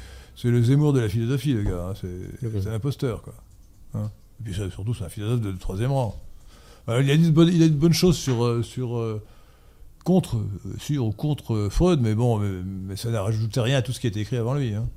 le 0.43 0.61
Zemmour 0.61 0.93
de 0.93 0.99
la 0.99 1.09
philosophie, 1.09 1.53
le 1.53 1.63
gars. 1.63 1.89
hein. 1.89 1.93
C'est 1.99 2.61
c'est 2.61 2.69
un 2.69 2.73
imposteur, 2.73 3.23
quoi. 3.23 3.33
Hein. 3.95 4.11
Et 4.39 4.43
puis 4.43 4.53
surtout, 4.53 4.93
c'est 4.93 5.03
un 5.03 5.09
philosophe 5.09 5.41
de, 5.41 5.51
troisième 5.53 5.91
rang. 5.91 6.21
Alors, 6.87 7.01
il, 7.01 7.09
a 7.09 7.17
dit 7.17 7.27
de 7.27 7.31
bonnes, 7.31 7.49
il 7.49 7.63
a 7.63 7.67
dit 7.67 7.73
de 7.73 7.79
bonnes 7.79 7.93
choses 7.93 8.17
sur, 8.17 8.45
euh, 8.45 8.61
sur 8.61 9.19
contre, 10.03 10.37
sur 10.77 11.05
ou 11.05 11.11
contre 11.11 11.69
Freud, 11.71 11.99
mais 12.01 12.13
bon, 12.13 12.37
mais, 12.37 12.61
mais 12.63 12.95
ça 12.95 13.09
n'a 13.09 13.23
rajouté 13.23 13.59
rien 13.59 13.77
à 13.77 13.81
tout 13.81 13.91
ce 13.91 13.99
qui 13.99 14.07
a 14.07 14.09
été 14.09 14.19
écrit 14.19 14.37
avant 14.37 14.53
lui. 14.53 14.75
hein. 14.75 14.87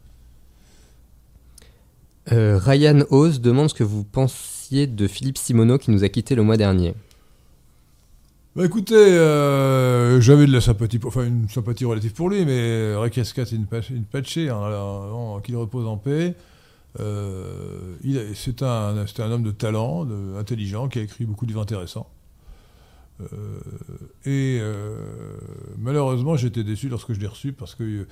Euh, 2.33 2.59
Ryan 2.59 3.05
Oz 3.11 3.41
demande 3.41 3.71
ce 3.71 3.75
que 3.75 3.85
vous 3.85 4.05
pensiez 4.05 4.87
de 4.87 5.07
Philippe 5.07 5.39
Simoneau 5.39 5.79
qui 5.79 5.91
nous 5.91 6.05
a 6.05 6.09
quitté 6.09 6.35
le 6.35 6.43
mois 6.43 6.59
dernier. 6.59 6.95
Bah 8.59 8.65
écoutez, 8.65 8.97
euh, 8.97 10.21
j'avais 10.21 10.45
de 10.45 10.53
la 10.53 10.61
sympathie, 10.61 10.99
pour, 10.99 11.11
enfin 11.11 11.25
une 11.25 11.49
sympathie 11.49 11.85
relative 11.85 12.13
pour 12.13 12.29
lui, 12.29 12.45
mais 12.45 12.93
Requiescat 12.97 13.45
une, 13.53 13.67
pach- 13.67 13.91
une 13.91 14.03
patchée, 14.03 14.49
hein, 14.49 15.41
qu'il 15.45 15.57
repose 15.57 15.87
en 15.87 15.97
paix. 15.97 16.35
Euh, 16.99 17.95
c'est 18.35 18.65
un, 18.65 18.97
un 18.97 19.31
homme 19.31 19.45
de 19.45 19.53
talent, 19.53 20.09
intelligent, 20.37 20.89
qui 20.89 20.99
a 20.99 21.03
écrit 21.03 21.25
beaucoup 21.25 21.47
de 21.47 21.53
livres 21.53 21.63
intéressants. 21.63 22.11
Euh, 23.21 23.61
et 24.27 24.61
malheureusement, 25.79 26.37
j'étais 26.37 26.65
déçu 26.65 26.89
lorsque 26.89 27.13
je 27.13 27.21
l'ai 27.21 27.29
reçu 27.29 27.53
parce 27.53 27.77
que 27.77 28.09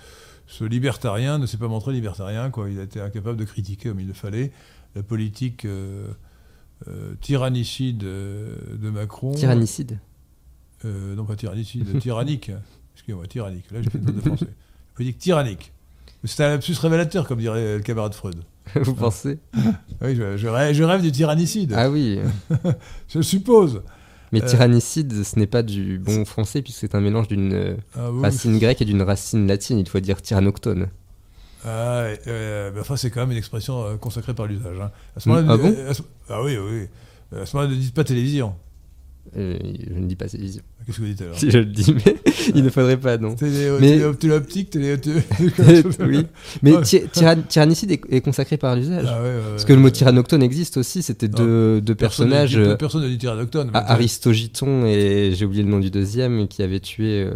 ce 0.47 0.63
libertarien 0.63 1.39
ne 1.39 1.47
s'est 1.47 1.59
pas 1.59 1.67
montré 1.67 1.93
libertarien. 1.93 2.51
Quoi. 2.51 2.71
Il 2.71 2.79
a 2.79 2.85
été 2.85 3.01
incapable 3.01 3.37
de 3.37 3.45
critiquer 3.45 3.89
comme 3.89 3.99
il 3.99 4.07
le 4.07 4.15
fallait 4.15 4.53
la 4.95 5.03
politique 5.03 5.67
tyrannicide 7.21 7.99
de 7.99 8.91
Macron. 8.91 9.33
Tyrannicide 9.33 9.99
Euh, 10.85 11.15
non, 11.15 11.25
pas 11.25 11.37
tyrannicide, 11.37 11.99
tyrannique. 12.01 12.51
Excusez-moi, 12.95 13.27
tyrannique. 13.27 13.65
Là, 13.73 13.83
j'ai 13.83 13.91
fait 13.91 13.99
de 13.99 14.21
français. 14.21 14.47
Politique 14.95 15.19
tyrannique. 15.19 15.73
Mais 16.23 16.29
C'est 16.29 16.45
un 16.45 16.49
lapsus 16.51 16.75
révélateur, 16.81 17.27
comme 17.27 17.39
dirait 17.41 17.77
le 17.77 17.83
camarade 17.83 18.15
Freud. 18.15 18.37
Vous 18.75 18.95
pensez 18.95 19.39
Oui, 20.03 20.17
je, 20.17 20.37
je 20.37 20.49
rêve, 20.49 20.75
je 20.75 20.83
rêve 20.83 21.03
du 21.03 21.13
tyrannicide. 21.13 21.73
Ah 21.77 21.89
oui. 21.91 22.19
Je 23.09 23.21
suppose. 23.23 23.83
Mais 24.33 24.43
Euh. 24.43 24.47
tyrannicide, 24.47 25.23
ce 25.23 25.39
n'est 25.39 25.47
pas 25.47 25.63
du 25.63 25.99
bon 26.01 26.25
français 26.25 26.63
puisque 26.63 26.81
c'est 26.81 26.95
un 26.97 27.01
mélange 27.01 27.29
d'une 27.29 27.77
Ah, 27.95 28.11
oui, 28.11 28.23
racine 28.23 28.59
grecque 28.59 28.83
et 28.83 28.85
d'une 28.85 29.03
racine 29.03 29.47
latine. 29.47 29.79
Il 29.79 29.89
faut 29.89 30.01
dire 30.01 30.21
tyrannoctone. 30.21 30.89
Ah, 31.65 32.07
euh, 32.27 32.71
mais 32.75 32.81
enfin, 32.81 32.97
c'est 32.97 33.11
quand 33.11 33.21
même 33.21 33.31
une 33.33 33.37
expression 33.39 33.85
euh, 33.85 33.97
consacrée 33.97 34.35
par 34.35 34.47
l'usage. 34.47 34.79
hein. 34.81 34.91
À 35.17 35.21
ce 35.21 35.29
Mm, 35.29 35.33
moment-là, 35.33 35.53
ah 35.53 35.57
bon 35.57 35.77
ah 36.29 36.43
oui. 36.43 36.57
oui. 36.59 37.39
À 37.41 37.47
ce 37.47 37.57
moment-là, 37.57 37.73
ne 37.75 37.79
dites 37.81 37.95
pas 37.95 38.05
télévision. 38.05 38.55
Euh, 39.37 39.59
je 39.89 39.95
ne 39.99 40.07
dis 40.07 40.17
pas 40.17 40.27
télévision. 40.27 40.63
Qu'est-ce 40.87 40.97
que 40.99 41.03
vous 41.03 41.09
dites 41.09 41.23
alors 41.23 41.39
Si 41.39 41.51
je 41.51 41.59
le 41.59 41.65
dis, 41.67 41.95
mais 41.95 42.17
il 42.55 42.63
ne 42.65 42.71
faudrait 42.71 42.97
pas, 42.97 43.19
non. 43.19 43.35
Téléoptique, 43.35 44.71
télé, 44.71 44.99
télé- 45.01 45.23
oui. 46.01 46.27
Mais 46.63 46.73
tyrannicide 47.49 47.91
est, 47.91 48.01
est 48.11 48.21
consacré 48.21 48.57
par 48.57 48.77
l'usage. 48.77 49.05
Ah, 49.09 49.21
ouais, 49.23 49.29
ouais, 49.29 49.41
Parce 49.51 49.63
ouais. 49.63 49.69
que 49.69 49.73
le 49.73 49.81
mot 49.81 49.91
tyrannoctone 49.91 50.43
existe 50.43 50.77
aussi. 50.77 51.03
C'était 51.03 51.29
deux, 51.29 51.81
deux 51.81 51.95
Personne 51.95 52.29
ne 52.29 52.33
personnages, 52.33 52.51
dit- 52.53 52.71
euh, 52.71 52.77
Personne 52.77 53.03
ne 53.03 53.09
dit 53.09 53.19
mais- 53.73 53.79
A- 53.79 53.93
Aristogiton 53.93 54.87
et 54.87 55.33
j'ai 55.35 55.45
oublié 55.45 55.63
le 55.63 55.69
nom 55.71 55.81
du 55.81 55.91
deuxième, 55.91 56.47
qui 56.49 56.63
avait 56.63 56.81
tué. 56.81 57.23
euh, 57.25 57.33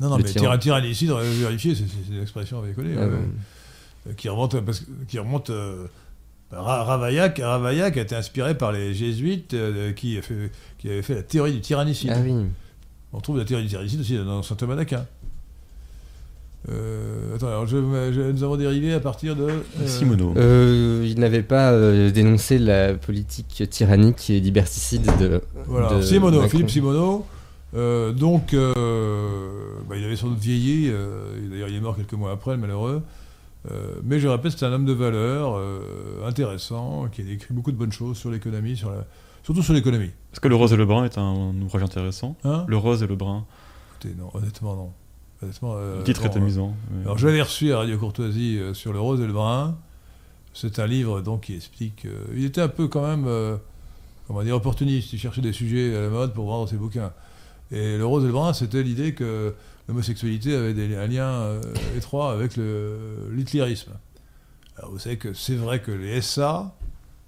Non, 0.00 0.08
non, 0.10 0.16
mais 0.16 0.24
tyran. 0.24 0.44
tyran- 0.56 0.58
tyrannicide, 0.58 1.10
vérifier, 1.40 1.74
c'est 1.74 1.84
une 2.14 2.22
expression 2.22 2.58
avec 2.58 2.74
collé. 2.74 2.90
euh, 2.96 3.16
qui 4.16 4.28
remonte, 4.28 4.60
parce 4.60 4.82
qui 5.08 5.18
remonte 5.18 5.50
euh, 5.50 5.86
Ravaillac, 6.56 7.38
Ravaillac 7.42 7.96
a 7.96 8.00
été 8.02 8.14
inspiré 8.14 8.56
par 8.56 8.72
les 8.72 8.94
jésuites 8.94 9.54
euh, 9.54 9.92
qui, 9.92 10.16
a 10.18 10.22
fait- 10.22 10.50
qui 10.78 10.88
avaient 10.88 11.02
fait 11.02 11.14
la 11.16 11.22
théorie 11.22 11.52
du 11.52 11.60
tyrannicide. 11.60 12.12
Ah 12.14 12.20
oui. 12.24 12.32
On 13.12 13.20
trouve 13.20 13.38
la 13.38 13.44
théorie 13.44 13.62
du 13.64 13.68
tyrannicide 13.68 14.00
aussi 14.00 14.16
dans 14.16 14.42
saint 14.42 14.54
Thomas 14.56 14.74
d'Aquin. 14.76 15.04
Euh, 16.70 17.34
attends, 17.36 17.48
alors 17.48 17.66
je- 17.66 17.76
je- 17.76 18.30
nous 18.32 18.42
avons 18.42 18.56
dérivé 18.56 18.94
à 18.94 19.00
partir 19.00 19.36
de. 19.36 19.42
euh, 19.42 19.86
Simoneau. 19.86 20.32
Euh, 20.38 21.04
il 21.06 21.18
n'avait 21.20 21.42
pas 21.42 21.72
euh, 21.72 22.10
dénoncé 22.10 22.58
la 22.58 22.94
politique 22.94 23.64
tyrannique 23.68 24.30
et 24.30 24.40
liberticide 24.40 25.04
de. 25.20 25.42
Voilà, 25.66 25.94
de 25.96 26.00
Simoneau, 26.00 26.38
Macron. 26.38 26.48
Philippe 26.48 26.70
Simoneau. 26.70 27.26
Euh, 27.76 28.12
donc, 28.12 28.54
euh, 28.54 28.72
bah, 29.88 29.96
il 29.98 30.04
avait 30.04 30.16
sans 30.16 30.28
doute 30.28 30.38
vieilli. 30.38 30.88
euh, 30.88 31.34
D'ailleurs, 31.50 31.68
il 31.68 31.76
est 31.76 31.80
mort 31.80 31.96
quelques 31.96 32.12
mois 32.14 32.32
après, 32.32 32.52
le 32.52 32.58
malheureux. 32.58 33.02
Euh, 33.70 33.94
mais 34.02 34.20
je 34.20 34.28
répète, 34.28 34.52
c'est 34.56 34.66
un 34.66 34.72
homme 34.72 34.84
de 34.84 34.92
valeur, 34.92 35.56
euh, 35.56 36.26
intéressant, 36.26 37.08
qui 37.08 37.22
a 37.22 37.30
écrit 37.30 37.54
beaucoup 37.54 37.72
de 37.72 37.76
bonnes 37.76 37.92
choses 37.92 38.18
sur 38.18 38.30
l'économie, 38.30 38.76
sur 38.76 38.90
la... 38.90 39.06
surtout 39.42 39.62
sur 39.62 39.72
l'économie. 39.72 40.10
Est-ce 40.32 40.40
que 40.40 40.48
Le 40.48 40.56
Rose 40.56 40.72
et 40.72 40.76
le 40.76 40.84
Brun 40.84 41.04
est 41.04 41.16
un 41.16 41.54
ouvrage 41.62 41.82
intéressant? 41.82 42.36
Hein? 42.44 42.64
Le 42.68 42.76
Rose 42.76 43.02
et 43.02 43.06
le 43.06 43.16
Brun. 43.16 43.46
Écoutez, 43.92 44.14
non, 44.18 44.30
honnêtement, 44.34 44.76
non. 44.76 44.92
Honnêtement, 45.42 45.74
euh, 45.76 45.98
Le 45.98 46.04
titre 46.04 46.24
est 46.24 46.36
euh, 46.36 46.40
amusant. 46.40 46.74
Alors, 47.04 47.18
je 47.18 47.28
l'ai 47.28 47.40
reçu 47.40 47.72
à 47.72 47.78
Radio 47.78 47.98
Courtoisie 47.98 48.60
sur 48.72 48.92
le 48.92 49.00
rose 49.00 49.20
et 49.20 49.26
le 49.26 49.32
brun. 49.32 49.76
C'est 50.52 50.78
un 50.78 50.86
livre 50.86 51.20
donc 51.20 51.42
qui 51.42 51.54
explique. 51.54 52.06
il 52.36 52.44
était 52.44 52.60
un 52.60 52.68
peu 52.68 52.86
quand 52.86 53.04
même, 53.04 53.26
comment 54.28 54.42
dire, 54.42 54.54
opportuniste. 54.54 55.12
Il 55.12 55.18
cherchait 55.18 55.40
des 55.40 55.52
sujets 55.52 55.96
à 55.96 56.02
la 56.02 56.08
mode 56.08 56.32
pour 56.32 56.46
vendre 56.46 56.68
ses 56.68 56.76
bouquins. 56.76 57.12
Et 57.72 57.98
le 57.98 58.06
rose 58.06 58.22
et 58.22 58.28
le 58.28 58.32
brun, 58.32 58.52
c'était 58.52 58.82
l'idée 58.82 59.14
que 59.14 59.54
l'homosexualité 59.88 60.54
avait 60.54 60.96
un 60.96 61.06
lien 61.06 61.28
euh, 61.28 61.60
étroit 61.96 62.32
avec 62.32 62.56
l'hitlérisme. 63.30 63.92
Alors 64.76 64.90
vous 64.90 64.98
savez 64.98 65.16
que 65.16 65.32
c'est 65.34 65.54
vrai 65.54 65.80
que 65.80 65.92
les 65.92 66.20
SA 66.20 66.74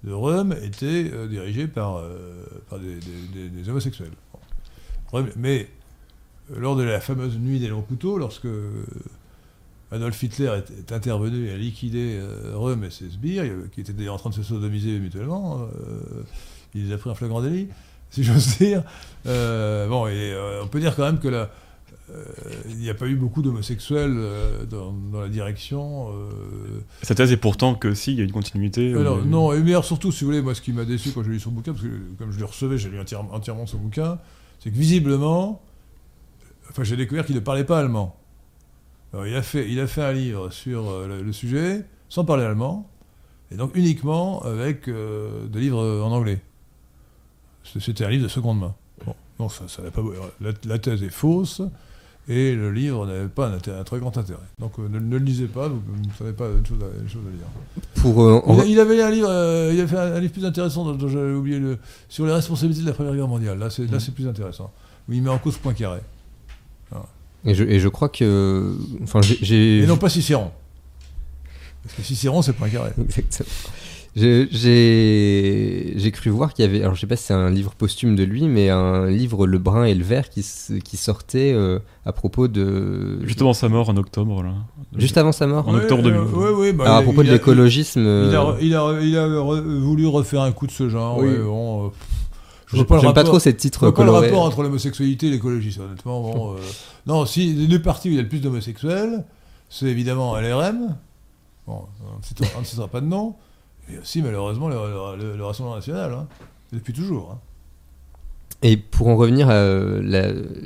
de 0.03 0.11
Rome 0.11 0.53
étaient 0.61 1.11
euh, 1.13 1.27
dirigés 1.27 1.67
par, 1.67 1.97
euh, 1.97 2.43
des, 2.73 3.69
homosexuels. 3.69 4.11
Mais 5.37 5.69
lors 6.55 6.75
de 6.75 6.83
la 6.83 6.99
fameuse 6.99 7.37
nuit 7.37 7.59
des 7.59 7.67
longs 7.67 7.81
couteaux, 7.81 8.17
lorsque 8.17 8.47
Adolf 9.91 10.21
Hitler 10.21 10.59
est, 10.77 10.91
intervenu 10.91 11.47
et 11.47 11.53
a 11.53 11.57
liquidé 11.57 12.21
Rome 12.53 12.83
et 12.83 12.89
ses 12.89 13.09
sbires, 13.09 13.45
qui 13.71 13.81
étaient 13.81 13.93
d'ailleurs 13.93 14.15
en 14.15 14.17
train 14.17 14.29
de 14.31 14.35
se 14.35 14.43
sodomiser 14.43 14.99
mutuellement, 14.99 15.65
il 16.75 16.87
les 16.87 16.93
a 16.93 16.97
pris 16.97 17.09
en 17.09 17.15
flagrant 17.15 17.41
délit, 17.41 17.69
si 18.09 18.25
j'ose 18.25 18.57
dire. 18.57 18.83
Bon, 19.23 20.07
et 20.07 20.37
on 20.61 20.67
peut 20.67 20.81
dire 20.81 20.93
quand 20.93 21.05
même 21.05 21.19
que 21.19 21.29
euh, 21.29 21.45
il 22.69 22.77
n'y 22.77 22.89
a 22.89 22.93
pas 22.93 23.05
eu 23.07 23.15
beaucoup 23.15 23.41
d'homosexuels 23.41 24.13
euh, 24.15 24.65
dans, 24.65 24.93
dans 24.93 25.19
la 25.21 25.27
direction. 25.29 26.09
euh, 26.11 26.79
Sa 27.01 27.15
thèse 27.15 27.31
est 27.31 27.37
pourtant 27.37 27.75
que 27.75 27.93
si, 27.93 28.13
il 28.13 28.17
y 28.17 28.21
a 28.21 28.23
une 28.23 28.31
continuité. 28.31 28.93
alors, 28.93 29.17
euh, 29.17 29.23
non, 29.25 29.51
et 29.53 29.57
alors 29.71 29.83
surtout, 29.85 30.11
si 30.11 30.21
vous 30.23 30.27
voulez, 30.31 30.41
moi, 30.41 30.55
ce 30.55 30.61
qui 30.61 30.71
m'a 30.71 30.85
déçu 30.85 31.11
quand 31.11 31.23
j'ai 31.23 31.31
lu 31.31 31.39
son 31.39 31.51
bouquin, 31.51 31.73
parce 31.73 31.83
que 31.83 31.99
comme 32.17 32.31
je 32.31 32.39
le 32.39 32.45
recevais, 32.45 32.77
j'ai 32.77 32.89
lu 32.89 32.99
entièrement, 32.99 33.33
entièrement 33.33 33.65
son 33.65 33.77
bouquin, 33.77 34.19
c'est 34.59 34.71
que 34.71 34.75
visiblement, 34.77 35.61
enfin, 36.69 36.83
j'ai 36.83 36.95
découvert 36.95 37.25
qu'il 37.25 37.35
ne 37.35 37.41
parlait 37.41 37.65
pas 37.65 37.79
allemand. 37.79 38.15
Alors, 39.13 39.27
il 39.27 39.35
a 39.35 39.41
fait, 39.41 39.69
il 39.69 39.79
a 39.79 39.87
fait 39.87 40.01
un 40.03 40.13
livre 40.13 40.49
sur 40.51 40.89
euh, 40.89 41.07
le, 41.07 41.23
le 41.23 41.33
sujet, 41.33 41.83
sans 42.09 42.23
parler 42.25 42.43
allemand, 42.45 42.89
et 43.51 43.55
donc 43.55 43.75
uniquement 43.75 44.41
avec 44.43 44.87
euh, 44.87 45.45
des 45.47 45.59
livres 45.59 46.01
en 46.01 46.11
anglais. 46.11 46.39
C'était 47.79 48.05
un 48.05 48.09
livre 48.09 48.23
de 48.23 48.27
seconde 48.29 48.59
main. 48.59 48.75
Bon, 49.05 49.13
non, 49.39 49.49
ça, 49.49 49.67
ça 49.67 49.81
n'a 49.81 49.91
pas, 49.91 50.01
la, 50.39 50.51
la 50.65 50.79
thèse 50.79 51.03
est 51.03 51.09
fausse, 51.09 51.61
et 52.29 52.53
le 52.55 52.71
livre 52.71 53.05
n'avait 53.05 53.27
pas 53.27 53.47
un, 53.47 53.83
très 53.83 53.99
grand 53.99 54.17
intérêt. 54.17 54.39
Donc 54.59 54.73
euh, 54.79 54.89
ne, 54.89 54.99
ne 54.99 55.17
le 55.17 55.23
lisez 55.23 55.47
pas, 55.47 55.69
vous 55.69 55.81
ne 55.97 56.13
savez 56.17 56.33
pas 56.33 56.47
une 56.49 56.65
chose 56.65 56.79
à, 56.81 57.01
une 57.01 57.09
chose 57.09 57.21
à 57.25 57.31
lire. 57.31 57.47
Pour, 58.01 58.21
euh, 58.21 58.65
Il, 58.67 58.79
avait 58.79 59.01
un 59.01 59.09
livre, 59.09 59.29
euh, 59.29 59.71
il 59.73 59.79
a 59.79 59.87
fait 59.87 59.97
un, 59.97 60.15
un 60.15 60.19
livre 60.19 60.33
plus 60.33 60.45
intéressant 60.45 60.83
dont, 60.83 60.93
dont 60.93 61.07
j'avais 61.07 61.31
oublié 61.31 61.57
le 61.57 61.77
sur 62.09 62.25
les 62.25 62.33
responsabilités 62.33 62.81
de 62.81 62.87
la 62.87 62.93
Première 62.93 63.15
Guerre 63.15 63.27
mondiale. 63.29 63.57
Là, 63.57 63.69
c'est 63.69 63.87
c'est 63.99 64.13
plus 64.13 64.27
intéressant. 64.27 64.71
Où 65.07 65.13
il 65.13 65.21
met 65.21 65.29
en 65.29 65.37
cause 65.37 65.57
Poincaré. 65.57 66.01
et, 67.45 67.55
je, 67.55 67.63
et 67.63 67.79
je 67.79 67.87
crois 67.87 68.09
que. 68.09 68.75
Enfin, 69.03 69.21
j'ai. 69.21 69.79
Et 69.79 69.87
non 69.87 69.97
pas 69.97 70.09
Cicéron. 70.09 70.51
Parce 71.83 71.95
que 71.95 72.01
Cicéron, 72.01 72.41
c'est 72.41 72.53
Poincaré. 72.53 72.91
Exactement. 72.97 73.47
J'ai 74.17 75.93
j'ai 75.95 76.11
cru 76.11 76.29
voir 76.31 76.53
qu'il 76.53 76.65
y 76.65 76.67
avait, 76.67 76.81
alors 76.81 76.95
je 76.95 77.01
sais 77.01 77.07
pas 77.07 77.15
si 77.15 77.23
c'est 77.25 77.33
un 77.33 77.49
livre 77.51 77.73
posthume 77.75 78.15
de 78.15 78.23
lui, 78.23 78.47
mais 78.47 78.69
un 78.69 79.07
livre 79.07 79.45
Le 79.45 79.57
Brun 79.59 79.83
et 79.85 79.93
le 79.93 80.03
Vert 80.03 80.29
qui, 80.29 80.43
qui 80.83 80.97
sortait 80.97 81.53
euh, 81.53 81.79
à 82.05 82.11
propos 82.13 82.47
de. 82.47 83.19
Juste 83.25 83.41
avant 83.41 83.53
sa 83.53 83.69
mort 83.69 83.89
en 83.89 83.97
octobre, 83.97 84.41
là. 84.43 84.53
Juste 84.97 85.17
avant 85.17 85.31
sa 85.31 85.45
mort 85.47 85.67
En 85.67 85.75
octobre 85.75 86.03
Ouais, 86.03 86.11
2000. 86.11 86.33
ouais, 86.35 86.49
ouais, 86.51 86.73
bah, 86.73 86.85
Alors, 86.85 86.97
à 86.97 87.01
propos 87.03 87.21
il 87.21 87.25
de 87.25 87.29
a- 87.29 87.33
l'écologisme. 87.33 87.99
Il 88.01 88.07
euh, 88.07 88.39
a, 88.39 88.57
il, 88.59 88.75
a, 88.75 88.99
il 89.01 89.17
a 89.17 89.27
re- 89.27 89.61
voulu 89.79 90.07
refaire 90.07 90.41
un 90.41 90.51
coup 90.51 90.65
de 90.67 90.71
ce 90.71 90.89
genre. 90.89 91.19
Oui. 91.19 91.27
ouais, 91.29 91.37
bon, 91.37 91.85
euh, 91.85 91.89
je 92.67 92.75
vois 92.77 92.87
pas 92.87 92.95
le 92.95 93.01
pas, 93.01 93.07
rapport- 93.09 93.23
trop 93.25 93.39
ces 93.39 93.55
titres 93.55 93.91
pas 93.91 94.03
le 94.03 94.11
rapport 94.11 94.41
entre 94.43 94.63
l'homosexualité 94.63 95.27
et 95.27 95.31
l'écologie, 95.31 95.77
honnêtement. 95.79 96.21
Bon, 96.21 96.53
euh, 96.55 96.57
non, 97.05 97.25
si 97.27 97.53
les 97.53 97.67
deux 97.67 97.81
partis 97.81 98.09
où 98.09 98.13
il 98.13 98.15
y 98.15 98.19
a 98.19 98.23
le 98.23 98.29
plus 98.29 98.41
d'homosexuels, 98.41 99.25
c'est 99.69 99.85
évidemment 99.85 100.35
LRM. 100.39 100.95
Bon, 101.67 101.83
on 102.15 102.17
ne 102.19 102.23
citera, 102.23 102.47
on 102.57 102.61
ne 102.61 102.65
citera 102.65 102.87
pas 102.87 103.01
de 103.01 103.05
nom. 103.07 103.35
Et 103.91 103.97
aussi, 103.97 104.21
malheureusement, 104.21 104.67
le, 104.69 104.75
le- 105.17 105.37
le 105.37 105.45
Rassemblement 105.45 105.75
national. 105.77 106.11
hein. 106.13 106.27
Depuis 106.73 106.93
toujours. 106.93 107.31
hein. 107.31 107.39
Et 108.63 108.75
pour 108.75 109.07
en 109.07 109.15
revenir 109.15 109.49
à 109.49 109.63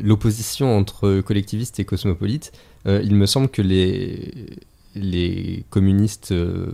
l'opposition 0.02 0.76
entre 0.78 1.20
collectivistes 1.22 1.80
et 1.80 1.86
cosmopolites, 1.86 2.52
euh, 2.88 3.02
il 3.04 3.16
me 3.16 3.26
semble 3.26 3.50
que 3.50 3.62
les, 3.62 5.66
communistes 5.70 6.32
euh, 6.32 6.72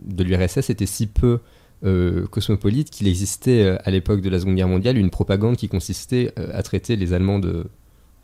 de 0.00 0.24
l'URSS 0.24 0.70
étaient 0.70 0.86
si 0.86 1.06
peu 1.08 1.40
euh, 1.84 2.26
cosmopolites 2.28 2.90
qu'il 2.90 3.08
existait 3.08 3.76
à 3.84 3.90
l'époque 3.90 4.20
de 4.20 4.30
la 4.30 4.38
Seconde 4.38 4.54
Guerre 4.54 4.68
mondiale 4.68 4.96
une 4.98 5.10
propagande 5.10 5.56
qui 5.56 5.68
consistait 5.68 6.32
à 6.36 6.62
traiter 6.62 6.94
les 6.94 7.12
Allemands 7.12 7.40
de, 7.40 7.66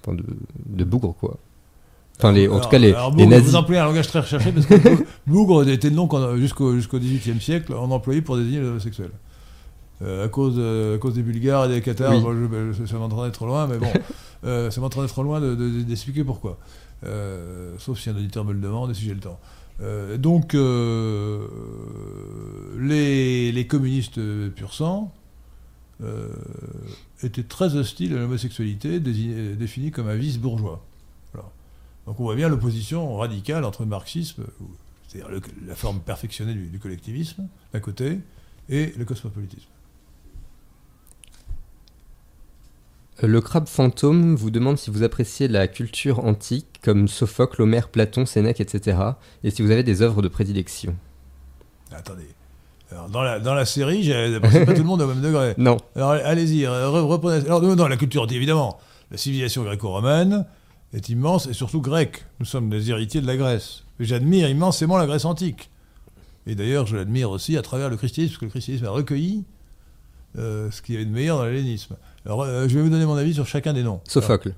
enfin, 0.01 0.17
de 0.67 0.85
bougres, 0.85 1.17
quoi. 1.19 1.39
Enfin, 2.19 2.33
les, 2.33 2.49
en 2.49 2.53
Alors- 2.53 2.63
tout 2.65 2.69
cas, 2.71 2.79
les, 2.79 2.93
alors, 2.93 3.15
les 3.17 3.27
nazis. 3.27 3.51
Vous 3.51 3.57
employez 3.57 3.81
un 3.81 3.85
langage 3.85 4.09
très 4.09 4.21
recherché 4.21 4.51
parce 4.53 4.67
que 4.67 4.75
bou- 4.77 5.05
bougre 5.27 5.69
était 5.69 5.89
le 5.91 5.95
nom 5.97 6.09
jusqu'au 6.37 6.75
jusqu'au 6.75 6.99
XVIIIe 6.99 7.41
siècle 7.41 7.73
on 7.75 7.91
employait 7.93 8.23
pour 8.23 8.37
désigner 8.37 8.61
les 8.61 8.67
homosexuels. 8.69 9.13
Euh, 10.03 10.27
à, 10.27 10.29
cause, 10.29 10.59
à 10.59 10.99
cause 10.99 11.15
des 11.15 11.23
Bulgares 11.23 11.65
et 11.67 11.69
des 11.75 11.81
Cathares, 11.81 12.15
Oui. 12.17 12.21
bon, 12.23 12.33
je- 12.33 12.73
je- 12.81 12.87
ça 12.87 12.97
m'entraînait 12.99 13.33
trop 13.33 13.47
loin, 13.47 13.67
mais 13.67 13.79
bon, 13.79 13.89
euh, 14.45 14.71
ça 14.71 14.81
m'entraînait 14.81 15.09
trop 15.09 15.23
loin 15.25 15.41
de- 15.41 15.55
de- 15.57 15.83
d'expliquer 15.83 16.23
pourquoi. 16.25 16.59
Euh, 17.05 17.73
sauf 17.79 17.99
si 18.01 18.09
un 18.11 18.17
auditeur 18.17 18.45
me 18.45 18.53
le 18.53 18.61
demande 18.61 18.91
et 18.91 18.95
si 18.95 19.05
j'ai 19.05 19.15
le 19.15 19.21
temps. 19.21 19.39
Euh, 19.81 20.17
donc, 20.17 20.55
euh, 20.55 21.47
les, 22.79 23.53
les 23.53 23.67
communistes 23.67 24.21
pur 24.55 24.73
sang 24.75 25.13
euh, 26.03 26.29
étaient 27.23 27.43
très 27.43 27.75
hostiles 27.77 28.15
à 28.17 28.19
l'homosexualité, 28.21 29.01
définie 29.01 29.91
comme 29.91 30.09
un 30.09 30.15
vice 30.17 30.39
bourgeois. 30.39 30.85
Donc 32.09 32.19
on 32.21 32.23
voit 32.23 32.37
bien 32.37 32.49
l'opposition 32.49 33.17
radicale 33.19 33.65
entre 33.67 33.83
le 33.83 33.89
marxisme, 33.91 34.45
c'est-à-dire 35.07 35.29
le- 35.29 35.43
la 35.67 35.75
forme 35.75 36.01
perfectionnée 36.01 36.55
du, 36.55 36.69
du 36.69 36.79
collectivisme, 36.79 37.47
d'un 37.75 37.81
côté, 37.81 38.19
et 38.71 38.95
le 38.97 39.05
cosmopolitisme. 39.05 39.69
Le 43.23 43.41
crabe 43.43 43.69
fantôme 43.69 44.37
vous 44.37 44.51
demande 44.51 44.79
si 44.79 44.91
vous 44.91 45.03
appréciez 45.03 45.49
la 45.49 45.69
culture 45.69 46.21
antique 46.25 46.81
comme 46.83 47.09
Sophocle, 47.09 47.61
Homère, 47.61 47.89
Platon, 47.91 48.25
Sénèque, 48.25 48.61
etc. 48.63 48.97
Et 49.45 49.51
si 49.51 49.61
vous 49.61 49.71
avez 49.71 49.83
des 49.83 50.01
œuvres 50.01 50.23
de 50.23 50.29
prédilection. 50.29 50.97
Attendez. 51.93 52.29
Alors, 52.91 53.11
dans, 53.11 53.21
la, 53.21 53.39
dans 53.39 53.53
la 53.53 53.67
série, 53.67 54.03
j'ai 54.03 54.41
pas 54.41 54.49
tout 54.49 54.73
le 54.73 54.83
monde 54.85 55.03
au 55.03 55.07
même 55.07 55.21
degré. 55.21 55.53
Non. 55.59 55.77
Alors 55.95 56.13
allez-y, 56.13 56.63
re- 56.63 57.01
reprenez. 57.07 57.45
Alors 57.45 57.61
non, 57.61 57.77
non, 57.77 57.87
la 57.87 57.99
culture, 57.99 58.27
évidemment, 58.31 58.79
la 59.11 59.19
civilisation 59.19 59.63
gréco-romaine 59.63 60.47
est 60.93 61.09
immense 61.09 61.47
et 61.47 61.53
surtout 61.53 61.81
grecque. 61.81 62.25
Nous 62.41 62.47
sommes 62.47 62.71
des 62.71 62.91
héritiers 62.91 63.21
de 63.21 63.27
la 63.27 63.37
Grèce. 63.37 63.85
J'admire 64.01 64.49
immensément 64.49 64.97
la 64.97 65.07
Grèce 65.07 65.25
antique. 65.25 65.71
Et 66.47 66.55
d'ailleurs, 66.55 66.87
je 66.87 66.97
l'admire 66.97 67.31
aussi 67.31 67.57
à 67.59 67.63
travers 67.63 67.91
le 67.91 67.97
christianisme, 67.97 68.33
parce 68.33 68.41
que 68.41 68.45
le 68.47 68.51
christianisme 68.51 68.87
a 68.87 68.91
recueilli 68.91 69.45
euh, 70.39 70.71
ce 70.71 70.81
qu'il 70.81 70.95
y 70.95 70.99
avait 70.99 71.05
de 71.07 71.11
meilleur 71.13 71.37
dans 71.39 71.45
l'hellénisme. 71.45 71.97
Alors, 72.25 72.43
euh, 72.43 72.67
je 72.69 72.77
vais 72.77 72.83
vous 72.83 72.89
donner 72.91 73.05
mon 73.05 73.17
avis 73.17 73.35
sur 73.35 73.47
chacun 73.47 73.73
des 73.75 73.83
noms. 73.83 74.01
Sophocle, 74.05 74.49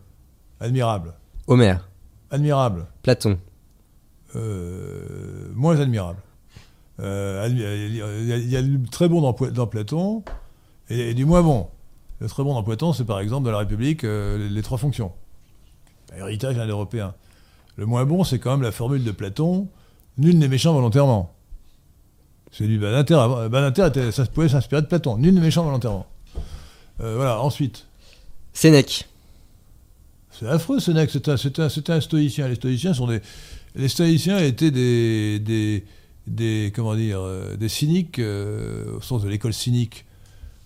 Alors, 0.61 0.69
admirable. 0.69 1.15
Homère, 1.49 1.89
Admirable. 2.31 2.87
Platon, 3.03 3.39
Euh, 4.37 5.49
moins 5.55 5.81
admirable. 5.81 6.21
Admi- 7.01 7.87
il 7.89 7.97
y 7.97 8.57
a- 8.57 8.61
y, 8.61 8.63
du 8.63 8.83
très 8.91 9.09
bon 9.09 9.21
dans, 9.23 9.33
Platon 9.67 10.23
et, 10.91 11.11
et 11.11 11.15
du 11.15 11.25
moins 11.25 11.43
bon. 11.43 11.67
Le 12.21 12.29
très 12.29 12.45
bon 12.45 12.55
dans 12.55 12.63
Platon, 12.63 12.93
c'est 12.93 13.05
par 13.07 13.19
exemple 13.21 13.47
dans 13.47 13.53
la 13.53 13.59
République 13.59 14.03
les 14.05 14.63
trois 14.63 14.77
fonctions. 14.79 15.11
Héritage 16.17 16.57
d'un 16.57 16.67
européen. 16.67 17.15
Le 17.77 17.87
moins 17.87 18.05
bon, 18.05 18.25
c'est 18.25 18.39
quand 18.39 18.51
même 18.53 18.63
la 18.63 18.73
formule 18.73 19.05
de 19.05 19.11
Platon 19.13 19.69
nul 20.19 20.39
n'est 20.39 20.49
méchant 20.49 20.73
volontairement. 20.75 21.33
C'est 22.53 22.67
du 22.67 22.79
Badinter. 22.79 23.49
Badinter, 23.49 23.87
était- 23.87 24.13
ça 24.13 24.27
pouvait 24.27 24.49
s'inspirer 24.49 24.83
de 24.83 24.87
Platon. 24.87 25.17
Nul 25.17 25.33
n'est 25.35 25.41
méchant 25.41 25.65
volontairement. 25.65 26.07
Euh, 27.01 27.15
voilà, 27.17 27.41
ensuite. 27.41 27.87
Sénèque, 28.53 29.09
C'est 30.33 30.47
affreux, 30.49 30.81
ce 30.81 30.91
mec. 30.91 31.11
C'était 31.11 31.31
un, 31.31 31.37
un- 31.97 32.01
stoïcien. 32.01 32.49
Les 32.49 32.57
stoïciens 32.57 32.93
sont 32.95 33.07
des. 33.07 33.21
Les 33.77 33.89
stoïciens 33.89 34.39
étaient 34.39 34.71
des. 34.73 35.39
des, 35.39 35.85
des 36.27 36.73
comment 36.75 36.95
dire. 36.97 37.21
euh, 37.21 37.57
des 37.57 37.69
cyniques, 37.69 38.19
euh, 38.19 38.97
au 38.97 39.01
sens 39.01 39.23
de 39.23 39.29
l'école 39.29 39.55
cynique 39.55 40.05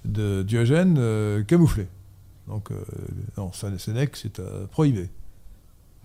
de 0.06 0.42
Diogène, 0.42 0.96
euh, 0.98 1.42
camouflés. 1.44 1.86
Donc, 2.48 2.70
non, 3.38 3.52
Sé- 3.52 3.78
Sénèque, 3.78 4.16
c'est 4.16 4.38
à 4.40 4.66
prohiber. 4.70 5.08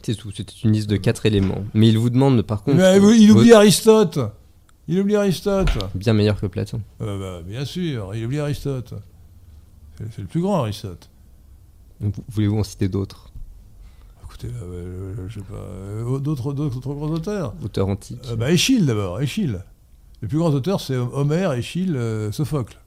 C'est 0.03 0.15
tout. 0.15 0.31
C'était 0.31 0.53
une 0.63 0.71
liste 0.71 0.89
de 0.89 0.97
quatre 0.97 1.25
éléments. 1.25 1.63
Mais 1.73 1.87
il 1.89 1.97
vous 1.97 2.09
demande 2.09 2.41
par 2.43 2.63
contre. 2.63 2.77
Mais 2.77 2.95
il 2.97 3.01
votre- 3.01 3.39
oublie 3.41 3.53
Aristote 3.53 4.19
Il 4.87 4.99
oublie 4.99 5.15
Aristote 5.15 5.69
Bien 5.95 6.13
meilleur 6.13 6.39
que 6.39 6.47
Platon. 6.47 6.81
Euh, 7.01 7.19
bah, 7.39 7.43
Bien 7.47 7.65
sûr, 7.65 8.13
il 8.15 8.25
oublie 8.25 8.39
Aristote. 8.39 8.93
C'est 9.97 10.19
le 10.21 10.27
plus 10.27 10.41
grand, 10.41 10.61
Aristote. 10.61 11.09
Vous- 11.99 12.11
Voulez-vous 12.29 12.57
en 12.59 12.63
citer 12.63 12.87
d'autres? 12.87 13.31
Écoutez, 14.23 14.47
euh, 14.63 15.13
je 15.27 15.39
sais 15.39 15.45
pas. 15.45 15.55
euh, 15.55 16.19
D'autres 16.19 16.53
d'autres 16.53 16.79
grands 16.93 17.09
auteurs? 17.09 17.53
Auteurs 17.63 17.87
antiques 17.89 18.25
Euh, 18.29 18.35
bah, 18.35 18.51
Échille 18.51 18.85
d'abord, 18.85 19.19
Échille. 19.21 19.59
Les 20.21 20.27
plus 20.27 20.37
grands 20.37 20.51
auteurs, 20.53 20.79
c'est 20.81 20.95
Homère, 20.95 21.53
Échille, 21.53 21.95
euh, 21.95 22.31
Sophocle. 22.31 22.77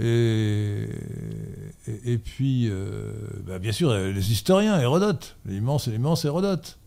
Et, 0.00 0.88
et, 1.86 2.12
et 2.12 2.18
puis, 2.18 2.68
euh, 2.70 3.12
bah, 3.46 3.58
bien 3.58 3.72
sûr, 3.72 3.92
les 3.92 4.32
historiens, 4.32 4.80
Hérodote, 4.80 5.36
l'immense 5.44 5.88
l'immense 5.88 6.24
Hérodote. 6.24 6.78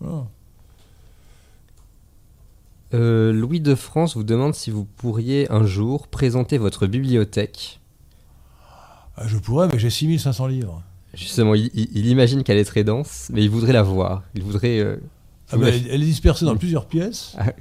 Voilà. 0.00 0.26
Euh, 2.94 3.32
Louis 3.32 3.60
de 3.60 3.74
France 3.74 4.16
vous 4.16 4.24
demande 4.24 4.54
si 4.54 4.70
vous 4.70 4.84
pourriez 4.84 5.50
un 5.52 5.66
jour 5.66 6.08
présenter 6.08 6.56
votre 6.56 6.86
bibliothèque. 6.86 7.80
Ah, 9.16 9.26
je 9.26 9.36
pourrais, 9.38 9.68
mais 9.68 9.78
j'ai 9.78 9.90
6500 9.90 10.46
livres. 10.46 10.82
Justement, 11.14 11.54
il, 11.54 12.06
imagine 12.06 12.44
qu'elle 12.44 12.58
est 12.58 12.64
très 12.64 12.84
dense, 12.84 13.28
mais 13.32 13.42
il 13.42 13.50
voudrait 13.50 13.72
la 13.72 13.82
voir. 13.82 14.22
Il 14.34 14.42
voudrait. 14.42 14.78
euh, 14.78 14.96
Ah, 15.50 15.56
bah, 15.56 15.68
elle, 15.68 16.02
est 16.02 16.06
dispersée 16.06 16.44
dans 16.44 16.56
plusieurs 16.56 16.86
pièces. 16.86 17.34
Ah, 17.38 17.52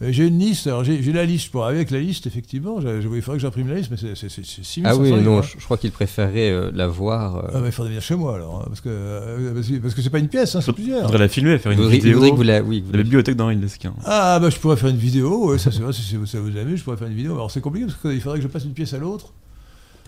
J'ai 0.00 0.28
une 0.28 0.38
liste, 0.38 0.68
alors 0.68 0.84
j'ai 0.84 1.02
j'ai 1.02 1.12
la 1.12 1.24
liste, 1.24 1.50
pour, 1.50 1.64
avec 1.66 1.90
la 1.90 1.98
liste, 1.98 2.28
effectivement, 2.28 2.78
il 2.80 3.02
faudrait 3.20 3.38
que 3.38 3.42
j'imprime 3.42 3.66
la 3.68 3.74
liste, 3.74 3.90
mais 3.90 3.96
c'est 3.96 4.14
c'est- 4.14 4.28
c'est- 4.28 4.46
c'est 4.46 4.62
6500 4.64 4.84
ah 4.84 4.94
oui, 4.96 5.10
non, 5.24 5.38
hein. 5.38 5.42
je, 5.42 5.58
je 5.58 5.64
crois 5.64 5.76
qu'il 5.76 5.90
préférerait 5.90 6.50
euh, 6.52 6.70
la 6.72 6.86
voir. 6.86 7.38
euh, 7.38 7.42
Ah, 7.52 7.58
mais 7.60 7.66
il 7.66 7.72
faudrait 7.72 7.88
venir 7.90 8.02
chez 8.02 8.14
moi 8.14 8.36
alors, 8.36 8.60
hein, 8.62 8.66
parce 8.68 8.80
que 8.80 8.88
euh, 8.90 9.52
parce 9.54 9.66
que 9.66 9.74
parce 9.78 9.94
que 9.94 10.02
c'est 10.02 10.10
pas 10.10 10.20
une 10.20 10.28
pièce, 10.28 10.54
hein, 10.54 10.60
c'est 10.60 10.72
plusieurs. 10.72 11.02
faudrait 11.02 11.18
la 11.18 11.28
filmer, 11.28 11.58
faire 11.58 11.72
il 11.72 11.80
une 11.80 11.84
il 11.86 11.90
vidéo. 11.90 12.12
voudrait 12.14 12.30
que 12.30 12.36
vous 12.36 12.42
la. 12.44 12.62
Oui, 12.62 12.80
vous 12.86 12.92
La 12.92 12.98
la- 12.98 13.02
bibliothèque 13.02 13.34
d'Henri 13.34 13.56
Lesquin. 13.56 13.92
Ah 14.04 14.38
bah 14.40 14.50
je 14.50 14.56
pourrais 14.58 14.76
faire 14.76 14.88
une 14.90 14.96
vidéo, 14.98 15.48
ouais, 15.50 15.58
ça 15.58 15.72
c'est 15.72 15.80
vrai, 15.80 15.92
si 15.92 16.02
ça 16.02 16.16
ça 16.26 16.38
vous 16.38 16.56
amuse, 16.56 16.78
je 16.78 16.84
pourrais 16.84 16.96
faire 16.96 17.08
une 17.08 17.14
vidéo. 17.16 17.32
Alors 17.34 17.50
c'est 17.50 17.60
compliqué 17.60 17.86
parce 17.86 17.98
qu'il 18.00 18.20
faudrait 18.20 18.38
que 18.38 18.44
je 18.44 18.48
passe 18.48 18.62
d'une 18.62 18.74
pièce 18.74 18.94
à 18.94 18.98
l'autre. 18.98 19.32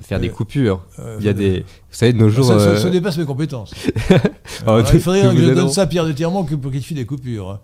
faire 0.02 0.20
des 0.20 0.28
Euh, 0.28 0.32
coupures. 0.32 0.82
Euh, 1.00 1.16
Il 1.18 1.26
y 1.26 1.28
a 1.28 1.32
des. 1.32 1.60
Vous 1.60 1.64
savez, 1.90 2.12
de 2.12 2.18
nos 2.18 2.28
jours. 2.30 2.46
Ça, 2.46 2.60
ça- 2.60 2.64
euh, 2.68 2.76
ça 2.78 2.90
dépasse 2.90 3.18
mes 3.18 3.24
compétences. 3.26 3.74
Oh, 3.76 4.14
Alors, 4.68 4.94
il 4.94 5.00
faudrait 5.00 5.22
que 5.22 5.26
vous 5.34 5.36
je 5.42 5.50
donne 5.50 5.68
ça 5.68 5.82
à 5.82 5.86
Pierre 5.88 6.06
de 6.06 6.12
Tirement 6.12 6.44
pour 6.44 6.70
qu'il 6.70 6.80
file 6.80 6.96
des 6.96 7.04
coupures. 7.06 7.58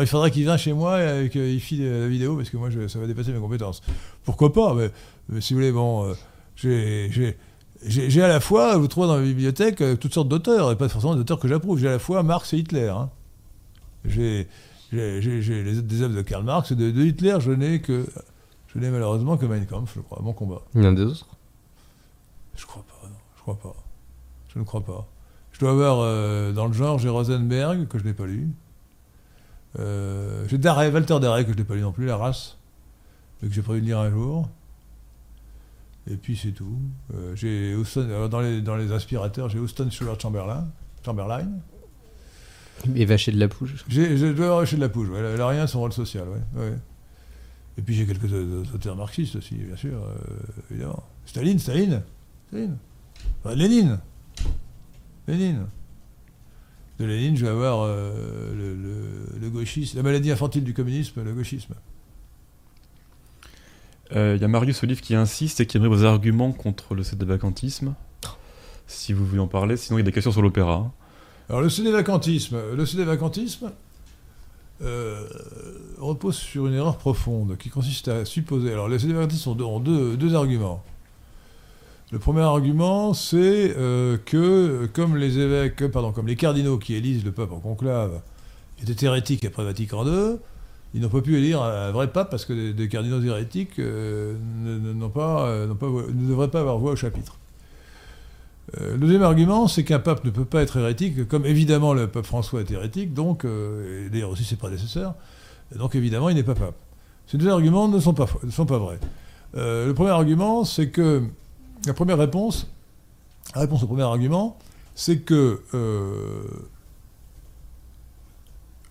Il 0.00 0.06
faudrait 0.06 0.30
qu'il 0.30 0.42
vienne 0.44 0.56
chez 0.56 0.72
moi 0.72 1.02
et 1.22 1.28
qu'il 1.28 1.60
file 1.60 1.86
la 1.88 2.08
vidéo 2.08 2.36
parce 2.36 2.48
que 2.50 2.56
moi 2.56 2.70
je- 2.70 2.88
ça 2.88 2.98
va 2.98 3.06
dépasser 3.06 3.32
mes 3.32 3.38
compétences. 3.40 3.82
Pourquoi 4.24 4.52
pas 4.52 4.72
mais, 4.74 4.90
mais 5.28 5.40
si 5.40 5.52
vous 5.52 5.58
voulez, 5.60 5.72
bon, 5.72 6.06
euh, 6.06 6.14
j'ai- 6.56 8.22
à 8.22 8.28
la 8.28 8.40
fois, 8.40 8.76
vous 8.78 8.86
trouvez 8.88 9.06
dans 9.08 9.16
la 9.16 9.22
bibliothèque, 9.22 9.80
euh, 9.82 9.96
toutes 9.96 10.14
sortes 10.14 10.28
d'auteurs, 10.28 10.70
et 10.72 10.76
pas 10.76 10.88
forcément 10.88 11.14
d'auteurs 11.16 11.38
que 11.38 11.48
j'approuve. 11.48 11.78
J'ai 11.78 11.88
à 11.88 11.92
la 11.92 11.98
fois 11.98 12.22
Marx 12.22 12.52
et 12.54 12.58
Hitler. 12.58 12.88
hein. 12.88 13.10
J'ai 14.04 14.46
des 14.92 16.02
œuvres 16.02 16.14
de 16.16 16.22
Karl 16.22 16.44
Marx 16.44 16.70
et 16.72 16.76
de, 16.76 16.90
de 16.90 17.02
Hitler, 17.04 17.36
je 17.40 17.52
n'ai 17.52 17.80
que. 17.80 18.06
Je 18.74 18.78
n'ai 18.78 18.88
malheureusement 18.88 19.36
que 19.36 19.44
Mein 19.46 19.66
Kampf, 19.66 19.92
je 19.96 20.00
crois, 20.00 20.20
mon 20.22 20.32
combat. 20.32 20.62
Il 20.74 20.82
y 20.82 20.86
en 20.86 20.92
a 20.92 20.94
d'autres. 20.94 21.26
Je 22.56 22.64
crois 22.66 22.84
pas, 22.88 23.06
non, 23.08 23.14
je 23.36 23.42
crois 23.42 23.58
pas. 23.58 23.74
Je 24.54 24.58
ne 24.58 24.64
crois 24.64 24.80
pas. 24.80 25.06
Je 25.52 25.60
dois 25.60 25.70
avoir, 25.72 25.98
euh, 26.00 26.52
dans 26.52 26.66
le 26.66 26.72
genre, 26.72 26.98
j'ai 26.98 27.08
Rosenberg, 27.10 27.86
que 27.88 27.98
je 27.98 28.04
n'ai 28.04 28.14
pas 28.14 28.24
lu. 28.26 28.48
Euh, 29.78 30.46
j'ai 30.48 30.58
Darré, 30.58 30.90
Walter 30.90 31.18
Darré, 31.20 31.44
que 31.44 31.52
je 31.52 31.56
n'ai 31.56 31.64
pas 31.64 31.74
lu 31.74 31.80
non 31.80 31.92
plus, 31.92 32.06
La 32.06 32.16
race, 32.16 32.58
et 33.42 33.48
que 33.48 33.54
j'ai 33.54 33.62
prévu 33.62 33.80
de 33.80 33.86
lire 33.86 33.98
un 33.98 34.10
jour. 34.10 34.48
Et 36.10 36.16
puis 36.16 36.36
c'est 36.36 36.50
tout. 36.50 36.78
Euh, 37.14 37.34
j'ai 37.36 37.74
dans, 38.28 38.40
les, 38.40 38.60
dans 38.60 38.76
les 38.76 38.92
aspirateurs, 38.92 39.48
j'ai 39.48 39.58
Houston 39.58 39.88
Stewart 39.90 40.18
Chamberlain. 40.20 40.68
Chamberlain. 41.04 41.48
Et 42.94 43.04
vacher 43.04 43.30
de 43.30 43.38
la 43.38 43.48
pouge. 43.48 43.84
J'ai, 43.88 44.16
je 44.16 44.26
dois 44.26 44.46
avoir 44.46 44.66
chez 44.66 44.76
de 44.76 44.80
la 44.80 44.88
pouge, 44.88 45.08
ouais. 45.08 45.20
elle 45.20 45.40
a 45.40 45.48
rien 45.48 45.66
son 45.66 45.80
rôle 45.80 45.92
social, 45.92 46.26
ouais. 46.28 46.60
ouais. 46.60 46.74
Et 47.78 47.82
puis 47.82 47.94
j'ai 47.94 48.06
quelques 48.06 48.30
euh, 48.32 48.64
auteurs 48.74 48.96
marxistes 48.96 49.36
aussi, 49.36 49.54
bien 49.54 49.76
sûr, 49.76 49.94
euh, 49.94 50.14
évidemment. 50.70 51.02
Staline, 51.24 51.58
Staline, 51.58 52.02
Staline. 52.48 52.76
Enfin, 53.44 53.54
Lénine. 53.54 53.98
Lénine. 55.28 55.66
De 57.02 57.06
Lénine, 57.08 57.36
je 57.36 57.44
vais 57.44 57.50
avoir 57.50 57.80
euh, 57.82 58.54
le, 58.54 58.74
le- 58.76 59.40
le 59.40 59.50
gauchisme, 59.50 59.96
la 59.96 60.04
maladie 60.04 60.30
infantile 60.30 60.62
du 60.62 60.72
communisme, 60.72 61.20
le 61.24 61.32
gauchisme. 61.32 61.74
Euh, 64.14 64.36
Il 64.36 64.42
y 64.42 64.44
a 64.44 64.48
Marius 64.48 64.84
Olive 64.84 65.00
qui 65.00 65.16
insiste 65.16 65.58
et 65.58 65.66
qui 65.66 65.78
aimerait 65.78 65.88
vos 65.88 66.04
arguments 66.04 66.52
contre 66.52 66.94
le 66.94 67.02
vacantisme. 67.24 67.94
Si 68.86 69.12
vous 69.12 69.26
voulez 69.26 69.40
en 69.40 69.48
parler, 69.48 69.76
sinon 69.76 69.98
il 69.98 70.02
y 70.02 70.04
a 70.04 70.06
des 70.06 70.12
questions 70.12 70.30
sur 70.30 70.42
l'opéra. 70.42 70.92
Alors 71.48 71.60
le 71.60 71.70
sédévacantisme, 71.70 72.56
le 72.76 72.86
sédévacantisme 72.86 73.72
euh, 74.82 75.26
repose 75.98 76.36
sur 76.36 76.68
une 76.68 76.74
erreur 76.74 76.98
profonde 76.98 77.56
qui 77.58 77.68
consiste 77.68 78.06
à 78.06 78.24
supposer. 78.24 78.70
Alors 78.70 78.88
les 78.88 79.00
sédévacantistes 79.00 79.48
ont 79.48 79.56
deux, 79.56 79.64
ont 79.64 79.80
deux- 79.80 80.16
deux 80.16 80.36
arguments. 80.36 80.84
Le 82.12 82.18
premier 82.18 82.42
argument, 82.42 83.14
c'est 83.14 83.74
euh, 83.76 84.18
que 84.24 84.86
comme 84.92 85.16
les 85.16 85.38
évêques, 85.38 85.90
pardon, 85.90 86.12
comme 86.12 86.26
les 86.26 86.36
cardinaux 86.36 86.78
qui 86.78 86.94
élisent 86.94 87.24
le 87.24 87.32
pape 87.32 87.52
en 87.52 87.58
conclave 87.58 88.20
étaient 88.82 89.06
hérétiques 89.06 89.44
après 89.44 89.64
Vatican 89.64 90.06
II, 90.06 90.36
ils 90.94 91.00
n'ont 91.00 91.08
pas 91.08 91.22
pu 91.22 91.36
élire 91.38 91.62
un 91.62 91.90
vrai 91.90 92.08
pape 92.08 92.30
parce 92.30 92.44
que 92.44 92.72
des, 92.72 92.88
cardinaux 92.88 93.22
hérétiques 93.22 93.78
euh, 93.78 94.34
ne- 94.62 95.08
euh, 95.16 96.08
devraient 96.12 96.50
pas 96.50 96.60
avoir 96.60 96.78
voix 96.78 96.92
au 96.92 96.96
chapitre. 96.96 97.38
Euh, 98.80 98.92
le 98.92 98.98
deuxième 98.98 99.22
argument, 99.22 99.68
c'est 99.68 99.84
qu'un 99.84 99.98
pape 99.98 100.24
ne 100.24 100.30
peut 100.30 100.44
pas 100.44 100.62
être 100.62 100.76
hérétique, 100.76 101.26
comme 101.28 101.46
évidemment 101.46 101.94
le 101.94 102.06
pape 102.08 102.24
François 102.26 102.60
est 102.60 102.70
hérétique, 102.70 103.12
donc, 103.12 103.44
euh, 103.44 104.06
et 104.06 104.10
d'ailleurs 104.10 104.30
aussi 104.30 104.44
ses 104.44 104.56
prédécesseurs, 104.56 105.14
donc 105.76 105.94
évidemment 105.94 106.28
il 106.28 106.36
n'est 106.36 106.42
pas 106.42 106.54
pape. 106.54 106.74
Ces 107.26 107.38
deux 107.38 107.48
arguments 107.48 107.88
ne 107.88 107.98
sont 107.98 108.14
pas, 108.14 108.26
vrais. 108.78 108.98
Euh, 109.56 109.86
le 109.86 109.94
premier 109.94 110.10
argument, 110.10 110.64
c'est 110.64 110.88
que, 110.88 111.22
la 111.86 111.94
première 111.94 112.18
réponse, 112.18 112.68
la 113.54 113.62
réponse 113.62 113.82
au 113.82 113.86
premier 113.86 114.02
argument, 114.02 114.58
c'est 114.94 115.18
que 115.18 115.62
euh, 115.74 116.42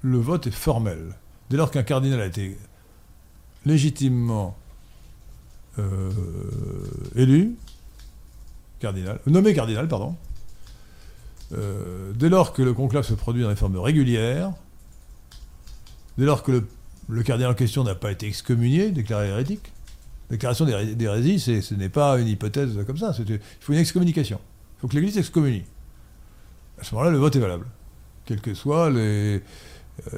le 0.01 0.17
vote 0.17 0.47
est 0.47 0.51
formel. 0.51 1.15
Dès 1.49 1.57
lors 1.57 1.71
qu'un 1.71 1.83
cardinal 1.83 2.21
a 2.21 2.25
été 2.25 2.57
légitimement 3.65 4.57
euh, 5.79 6.11
élu, 7.15 7.55
cardinal, 8.79 9.19
nommé 9.27 9.53
cardinal, 9.53 9.87
pardon, 9.87 10.15
euh, 11.53 12.11
dès 12.15 12.29
lors 12.29 12.53
que 12.53 12.61
le 12.61 12.73
conclave 12.73 13.05
se 13.05 13.13
produit 13.13 13.43
dans 13.43 13.49
les 13.49 13.55
formes 13.55 13.77
régulières, 13.77 14.51
dès 16.17 16.25
lors 16.25 16.43
que 16.43 16.63
le 17.09 17.23
cardinal 17.23 17.51
en 17.51 17.55
question 17.55 17.83
n'a 17.83 17.95
pas 17.95 18.11
été 18.11 18.27
excommunié, 18.27 18.91
déclaré 18.91 19.29
hérétique, 19.29 19.71
déclaration 20.31 20.65
d'héré- 20.65 20.95
d'hérésie, 20.95 21.39
ce 21.39 21.73
n'est 21.75 21.89
pas 21.89 22.19
une 22.19 22.27
hypothèse 22.27 22.77
comme 22.87 22.97
ça, 22.97 23.13
il 23.19 23.39
faut 23.59 23.73
une 23.73 23.79
excommunication. 23.79 24.39
Il 24.77 24.81
faut 24.81 24.87
que 24.87 24.95
l'Église 24.95 25.17
excommunie. 25.17 25.63
À 26.79 26.83
ce 26.83 26.95
moment-là, 26.95 27.11
le 27.11 27.17
vote 27.19 27.35
est 27.35 27.39
valable, 27.39 27.65
quelles 28.25 28.41
que 28.41 28.53
soient 28.55 28.89
les, 28.89 29.41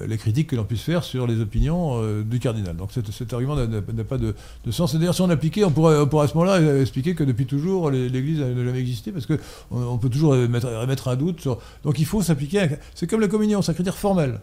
euh, 0.01 0.17
critiques 0.17 0.47
que 0.51 0.55
l'on 0.55 0.63
puisse 0.63 0.83
faire 0.83 1.03
sur 1.03 1.27
les 1.27 1.41
opinions 1.41 2.01
euh, 2.01 2.23
du 2.23 2.39
cardinal. 2.39 2.77
Donc 2.77 2.91
cet, 2.93 3.33
argument 3.33 3.55
n'a- 3.55 3.81
pas 4.05 4.17
de, 4.17 4.33
de 4.63 4.71
sens. 4.71 4.93
Et 4.93 4.97
d'ailleurs, 4.97 5.15
si 5.15 5.21
on 5.21 5.27
l'appliquait, 5.27 5.65
on 5.65 5.71
pourrait, 5.71 5.95
à 5.97 6.27
ce 6.27 6.33
moment-là 6.35 6.79
expliquer 6.79 7.15
que 7.15 7.23
depuis 7.25 7.45
toujours, 7.45 7.91
l'Église 7.91 8.39
n'a 8.39 8.63
jamais 8.63 8.79
existé, 8.79 9.11
parce 9.11 9.25
qu'on 9.25 9.37
on 9.71 9.97
peut 9.97 10.09
toujours 10.09 10.31
remettre, 10.33 11.07
un 11.09 11.15
doute 11.17 11.41
sur... 11.41 11.59
Donc 11.83 11.99
il 11.99 12.05
faut 12.05 12.21
s'appliquer... 12.21 12.67
C'est 12.95 13.07
comme 13.07 13.19
la 13.19 13.27
communion, 13.27 13.61
c'est 13.61 13.71
un 13.71 13.75
critère 13.75 13.97
formel. 13.97 14.39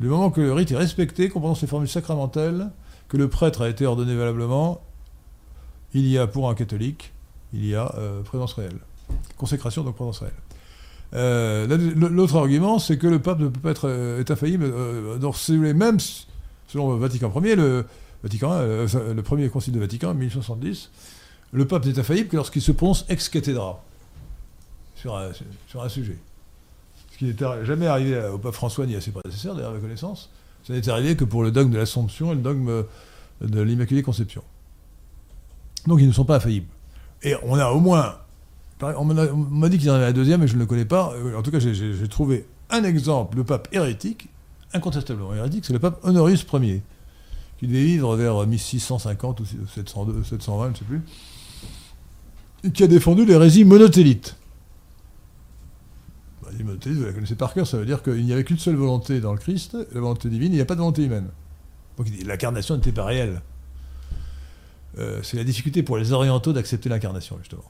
Le 0.00 0.08
moment 0.08 0.30
que 0.30 0.40
le 0.40 0.52
rite 0.52 0.72
est 0.72 0.76
respecté, 0.76 1.28
qu'on 1.28 1.40
prononce 1.40 1.62
les 1.62 1.68
formules 1.68 1.88
sacramentelles, 1.88 2.70
que 3.12 3.18
le 3.18 3.28
prêtre 3.28 3.60
a 3.60 3.68
été 3.68 3.84
ordonné 3.84 4.16
valablement, 4.16 4.80
il 5.92 6.08
y 6.08 6.16
a 6.16 6.26
pour 6.26 6.48
un 6.48 6.54
catholique, 6.54 7.12
il 7.52 7.66
y 7.66 7.74
a 7.74 7.94
euh, 7.98 8.22
présence 8.22 8.54
réelle. 8.54 8.78
Consécration, 9.36 9.84
donc 9.84 9.96
présence 9.96 10.20
réelle. 10.20 10.32
Euh, 11.12 11.66
la- 11.66 11.76
L'autre 12.08 12.36
argument, 12.36 12.78
c'est 12.78 12.96
que 12.96 13.06
le 13.06 13.18
pape 13.20 13.38
ne 13.40 13.48
peut 13.48 13.60
pas 13.60 13.70
être 13.72 13.86
euh, 13.86 14.24
infaillible. 14.26 14.64
Euh, 14.64 15.18
donc, 15.18 15.36
si 15.36 15.52
même 15.58 15.98
selon 16.68 16.96
Vatican 16.96 17.30
Ier, 17.44 17.54
le, 17.54 17.84
Vatican, 18.22 18.60
le 18.62 19.20
premier 19.20 19.50
concile 19.50 19.74
de 19.74 19.80
Vatican, 19.80 20.14
1070, 20.14 20.90
le 21.52 21.66
pape 21.66 21.84
n'est 21.84 21.98
infaillible 21.98 22.30
que 22.30 22.36
lorsqu'il 22.36 22.62
se 22.62 22.72
prononce 22.72 23.04
ex 23.10 23.28
cathedra 23.28 23.84
sur 24.96 25.14
un, 25.14 25.32
sur 25.68 25.82
un 25.82 25.88
sujet. 25.90 26.16
Ce 27.12 27.18
qui 27.18 27.24
n'est 27.26 27.64
jamais 27.64 27.88
arrivé 27.88 28.18
au 28.32 28.38
pape 28.38 28.54
François 28.54 28.86
ni 28.86 28.96
à 28.96 29.02
ses 29.02 29.10
prédécesseurs, 29.10 29.54
d'ailleurs, 29.54 29.72
à 29.72 29.74
ma 29.74 29.80
connaissance. 29.80 30.30
Ça 30.66 30.72
n'est 30.74 30.88
arrivé 30.88 31.16
que 31.16 31.24
pour 31.24 31.42
le 31.42 31.50
dogme 31.50 31.70
de 31.72 31.78
l'Assomption 31.78 32.32
et 32.32 32.34
le 32.36 32.40
dogme 32.40 32.84
de 33.40 33.60
l'Immaculée 33.60 34.02
Conception. 34.02 34.42
Donc 35.86 36.00
ils 36.00 36.06
ne 36.06 36.12
sont 36.12 36.24
pas 36.24 36.36
infaillibles. 36.36 36.68
Et 37.22 37.34
on 37.42 37.56
a 37.58 37.70
au 37.70 37.80
moins. 37.80 38.16
On 38.82 39.04
m'a 39.04 39.68
dit 39.68 39.78
qu'il 39.78 39.86
y 39.86 39.90
en 39.90 39.94
avait 39.94 40.06
un 40.06 40.12
deuxième, 40.12 40.40
mais 40.40 40.48
je 40.48 40.54
ne 40.54 40.58
le 40.60 40.66
connais 40.66 40.84
pas. 40.84 41.12
Euh, 41.14 41.36
En 41.38 41.42
tout 41.42 41.50
cas, 41.52 41.60
j'ai- 41.60 42.08
trouvé 42.08 42.46
un 42.70 42.82
exemple 42.84 43.36
de 43.36 43.42
pape 43.42 43.68
hérétique, 43.72 44.28
incontestablement 44.72 45.34
hérétique, 45.34 45.64
c'est 45.64 45.72
le 45.72 45.78
pape 45.78 46.00
Honorius 46.04 46.44
Ier, 46.52 46.82
qui 47.58 47.66
devait 47.68 47.98
vers 48.16 48.44
1650 48.46 49.38
ou 49.40 49.44
702, 49.72 50.24
720, 50.24 50.64
je 50.66 50.70
ne 50.70 50.76
sais 50.76 50.84
plus, 50.84 51.02
et 52.64 52.70
qui 52.72 52.82
a 52.82 52.86
défendu 52.88 53.24
l'hérésie 53.24 53.64
monotélite. 53.64 54.36
Vous 56.62 57.04
la 57.04 57.12
connaissez 57.12 57.34
par 57.34 57.54
cœur, 57.54 57.66
ça 57.66 57.76
veut 57.76 57.86
dire 57.86 58.02
qu'il 58.02 58.24
n'y 58.24 58.32
avait 58.32 58.44
qu'une 58.44 58.58
seule 58.58 58.76
volonté 58.76 59.20
dans 59.20 59.32
le 59.32 59.38
Christ, 59.38 59.76
la 59.92 60.00
volonté 60.00 60.28
divine, 60.28 60.52
il 60.52 60.56
n'y 60.56 60.60
a 60.60 60.64
pas 60.64 60.74
de 60.74 60.80
volonté 60.80 61.04
humaine. 61.04 61.28
Donc 61.98 62.08
l'incarnation 62.24 62.76
n'était 62.76 62.92
pas 62.92 63.04
réelle. 63.04 63.42
Euh, 64.98 65.20
c'est 65.22 65.36
la 65.36 65.44
difficulté 65.44 65.82
pour 65.82 65.96
les 65.96 66.12
orientaux 66.12 66.52
d'accepter 66.52 66.88
l'incarnation, 66.88 67.38
justement. 67.38 67.64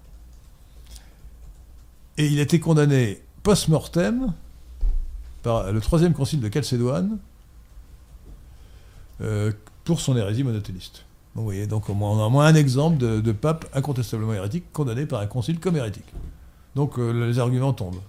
Et 2.18 2.26
il 2.26 2.38
a 2.38 2.42
été 2.42 2.60
condamné 2.60 3.22
post-mortem 3.42 4.32
par 5.42 5.72
le 5.72 5.80
troisième 5.80 6.12
concile 6.12 6.40
de 6.40 6.52
Chalcédoine 6.52 7.18
euh, 9.20 9.52
pour 9.84 10.00
son 10.00 10.16
hérésie 10.16 10.44
monothéiste. 10.44 11.04
Donc, 11.34 11.42
vous 11.42 11.44
voyez, 11.44 11.66
donc 11.66 11.88
on 11.88 12.20
a 12.20 12.26
au 12.26 12.30
moins 12.30 12.46
un 12.46 12.54
exemple 12.54 12.98
de, 12.98 13.20
de 13.20 13.32
pape 13.32 13.64
incontestablement 13.72 14.34
hérétique 14.34 14.64
condamné 14.72 15.06
par 15.06 15.20
un 15.20 15.26
concile 15.26 15.58
comme 15.58 15.76
hérétique. 15.76 16.12
Donc 16.74 16.98
euh, 16.98 17.28
les 17.28 17.38
arguments 17.38 17.72
tombent. 17.72 18.00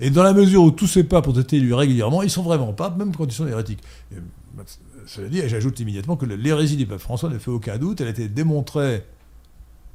Et 0.00 0.10
dans 0.10 0.22
la 0.22 0.32
mesure 0.34 0.62
où 0.62 0.70
tous 0.70 0.86
ces 0.86 1.04
papes 1.04 1.26
ont 1.28 1.32
été 1.32 1.56
élus 1.56 1.72
régulièrement, 1.74 2.22
ils 2.22 2.30
sont 2.30 2.42
vraiment 2.42 2.72
papes, 2.72 2.98
même 2.98 3.14
quand 3.14 3.24
ils 3.24 3.32
sont 3.32 3.46
hérétiques. 3.46 3.82
Et, 4.12 4.16
bah, 4.54 4.64
cela 5.06 5.28
dit, 5.28 5.40
j'ajoute 5.46 5.78
immédiatement 5.80 6.16
que 6.16 6.26
l'hérésie 6.26 6.76
du 6.76 6.86
pape 6.86 6.98
François 6.98 7.30
ne 7.30 7.38
fait 7.38 7.50
aucun 7.50 7.78
doute, 7.78 8.00
elle 8.00 8.08
a 8.08 8.10
été 8.10 8.28
démontrée 8.28 9.04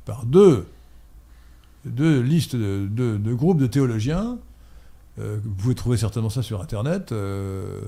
par 0.05 0.25
deux, 0.25 0.65
deux 1.85 2.21
listes 2.21 2.55
de, 2.55 3.33
groupes 3.33 3.59
de 3.59 3.67
théologiens, 3.67 4.39
euh, 5.19 5.37
vous 5.43 5.53
pouvez 5.53 5.75
trouver 5.75 5.97
certainement 5.97 6.29
ça 6.29 6.41
sur 6.41 6.61
Internet, 6.61 7.11
euh, 7.11 7.81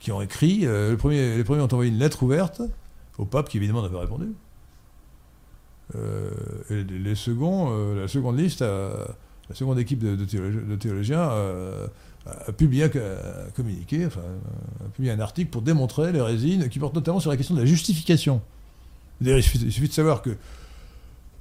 qui 0.00 0.10
ont 0.10 0.22
écrit, 0.22 0.66
euh, 0.66 0.90
les 0.90 1.44
premiers 1.44 1.62
ont 1.62 1.64
envoyé 1.72 1.90
une 1.90 1.98
lettre 1.98 2.22
ouverte 2.22 2.62
au 3.18 3.26
pape, 3.26 3.48
qui 3.48 3.58
évidemment 3.58 3.82
n'a 3.82 3.88
pas 3.88 4.00
répondu. 4.00 4.32
Et 6.70 6.82
les, 6.82 7.14
seconds, 7.14 7.94
la 7.94 8.08
seconde 8.08 8.38
liste, 8.38 8.62
a- 8.62 9.14
la 9.48 9.54
seconde 9.54 9.78
équipe 9.78 9.98
de, 9.98 10.16
de 10.16 10.24
théologi- 10.24 10.66
de 10.66 10.76
théologiens 10.76 11.30
euh, 11.30 11.86
a, 12.26 12.52
publié 12.52 12.84
un, 12.84 12.88
un 12.88 13.50
communiqué, 13.54 14.06
enfin, 14.06 14.20
a 14.84 14.88
publié 14.88 15.12
un 15.12 15.20
article 15.20 15.50
pour 15.50 15.62
démontrer 15.62 16.12
l'hérésie, 16.12 16.60
qui 16.70 16.78
porte 16.78 16.94
notamment 16.94 17.20
sur 17.20 17.30
la 17.30 17.36
question 17.36 17.54
de 17.54 17.60
la 17.60 17.66
justification. 17.66 18.40
Il 19.20 19.42
suffit, 19.42 19.88
de 19.88 19.92
savoir 19.92 20.22
que 20.22 20.36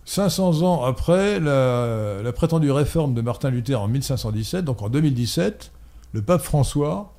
500 0.05 0.61
ans 0.63 0.83
après 0.83 1.39
la, 1.39 2.21
la 2.21 2.33
prétendue 2.33 2.71
réforme 2.71 3.13
de 3.13 3.21
Martin 3.21 3.49
Luther 3.49 3.79
en 3.81 3.87
1517, 3.87 4.65
donc 4.65 4.81
en 4.81 4.89
2017, 4.89 5.71
le 6.11 6.21
pape 6.21 6.41
François 6.41 7.13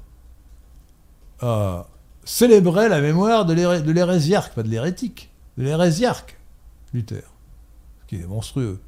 a 1.41 1.87
célébré 2.25 2.89
la 2.89 3.01
mémoire 3.01 3.45
de 3.47 3.55
l'hérésiarque, 3.93 4.55
pas 4.55 4.63
de 4.63 4.69
l'hérétique, 4.69 5.31
de 5.59 5.65
l'hérésiarque 5.65 6.39
Luther, 6.93 7.23
ce 8.03 8.07
qui 8.07 8.23
est 8.23 8.27
monstrueux. 8.27 8.79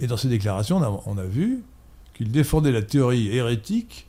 Et 0.00 0.06
dans 0.06 0.16
ses 0.16 0.28
déclarations, 0.28 0.78
on 1.06 1.18
a, 1.18 1.24
vu 1.24 1.62
qu'il 2.14 2.30
défendait 2.32 2.72
la 2.72 2.82
théorie 2.82 3.28
hérétique 3.36 4.06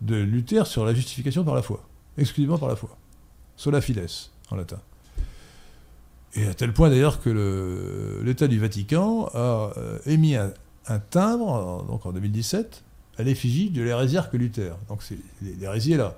de 0.00 0.16
Luther 0.16 0.66
sur 0.66 0.84
la 0.84 0.92
justification 0.92 1.44
par 1.44 1.54
la 1.54 1.62
foi, 1.62 1.82
exclusivement 2.18 2.58
par 2.58 2.68
la 2.68 2.76
foi. 2.76 2.96
Sola 3.56 3.80
fides, 3.80 4.04
en 4.50 4.56
latin. 4.56 4.80
Et 6.34 6.46
à 6.46 6.54
tel 6.54 6.72
point 6.72 6.90
d'ailleurs 6.90 7.20
que 7.22 8.20
l'État 8.24 8.48
du 8.48 8.58
Vatican 8.58 9.30
a 9.34 9.72
euh, 9.76 9.98
émis 10.06 10.34
un, 10.34 10.52
timbre, 11.10 11.48
en- 11.48 11.82
donc 11.84 12.04
en 12.06 12.12
2017, 12.12 12.82
à 13.16 13.22
l'effigie 13.22 13.70
de 13.70 13.82
l'hérésiarque 13.82 14.34
Luther. 14.34 14.76
Donc 14.88 15.00
l'hérésie 15.40 15.92
est 15.92 15.96
là. 15.96 16.16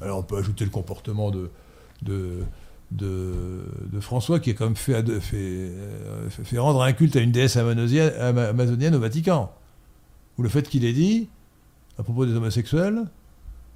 Alors 0.00 0.18
on 0.18 0.22
peut 0.24 0.36
ajouter 0.36 0.64
le 0.64 0.70
comportement 0.70 1.30
de, 1.30 1.50
de, 2.02 2.42
de, 2.90 3.64
François 4.00 4.40
qui 4.40 4.50
a 4.50 4.54
quand 4.54 4.64
même 4.64 4.76
fait, 4.76 4.94
euh, 5.04 6.28
rendre 6.56 6.82
un 6.82 6.92
culte 6.92 7.16
à 7.16 7.20
une 7.20 7.32
déesse 7.32 7.56
amazonienne, 7.56 8.12
ama- 8.20 8.48
amazonienne 8.48 8.94
au 8.94 9.00
Vatican. 9.00 9.52
Ou 10.38 10.42
le 10.42 10.48
fait 10.48 10.68
qu'il 10.68 10.84
ait 10.84 10.92
dit 10.92 11.28
à 11.98 12.02
propos 12.02 12.24
des 12.26 12.32
homosexuels, 12.34 13.02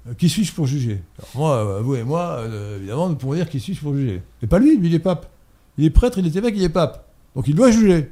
euh, 0.07 0.13
qui 0.15 0.29
suis-je 0.29 0.53
pour 0.53 0.65
juger? 0.65 1.01
Alors 1.19 1.29
Moi, 1.35 1.55
euh, 1.55 1.81
vous 1.81 1.95
et 1.95 2.03
moi, 2.03 2.43
évidemment, 2.77 3.09
nous 3.09 3.15
pouvons 3.15 3.35
dire 3.35 3.49
qui 3.49 3.59
suis-je 3.59 3.81
pour 3.81 3.93
juger. 3.95 4.21
Mais 4.41 4.47
pas 4.47 4.59
lui, 4.59 4.77
lui 4.77 4.87
il 4.87 4.95
est 4.95 4.99
pape. 4.99 5.29
Il 5.77 5.85
est 5.85 5.89
prêtre, 5.89 6.17
il 6.19 6.25
est 6.25 6.35
évêque, 6.35 6.55
il 6.57 6.63
est 6.63 6.69
pape. 6.69 7.07
Donc 7.35 7.47
il 7.47 7.55
doit 7.55 7.71
juger. 7.71 8.11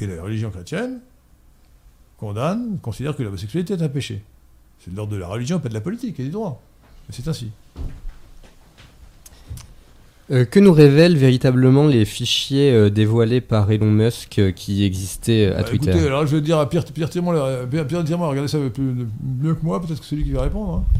Et 0.00 0.06
la 0.06 0.22
religion 0.22 0.50
chrétienne 0.50 1.00
condamne, 2.18 2.78
considère 2.82 3.16
que 3.16 3.22
l'homosexualité 3.22 3.74
est 3.74 3.82
un 3.82 3.88
péché. 3.88 4.22
C'est 4.80 4.90
de 4.90 4.96
l'ordre 4.96 5.12
de 5.12 5.18
la 5.18 5.28
religion, 5.28 5.60
pas 5.60 5.68
de 5.68 5.74
la 5.74 5.80
politique 5.80 6.18
et 6.20 6.24
du 6.24 6.30
droit. 6.30 6.60
Mais 7.08 7.14
c'est 7.16 7.26
ainsi. 7.28 7.50
Euh, 10.30 10.44
que 10.44 10.60
nous 10.60 10.72
révèlent 10.74 11.16
véritablement 11.16 11.86
les 11.86 12.04
fichiers 12.04 12.70
euh, 12.70 12.90
dévoilés 12.90 13.40
par 13.40 13.70
Elon 13.72 13.90
Musk 13.90 14.38
euh, 14.38 14.50
qui 14.52 14.84
existaient 14.84 15.46
à 15.46 15.62
Bah, 15.62 15.64
Twitter 15.64 15.90
Écoutez, 15.90 16.06
alors 16.06 16.26
je 16.26 16.36
vais 16.36 16.42
dire 16.42 16.58
à 16.58 16.68
Pierre, 16.68 16.84
Pierre 16.84 17.08
Tiremont, 17.08 17.32
euh, 17.34 17.64
Pierre, 17.66 17.86
regardez 18.02 18.48
ça 18.48 18.58
mieux 18.58 19.54
que 19.54 19.64
moi, 19.64 19.80
peut-être 19.80 20.00
que 20.00 20.04
c'est 20.06 20.16
lui 20.16 20.24
qui 20.24 20.32
va 20.32 20.42
répondre. 20.42 20.84
hein. 20.84 20.98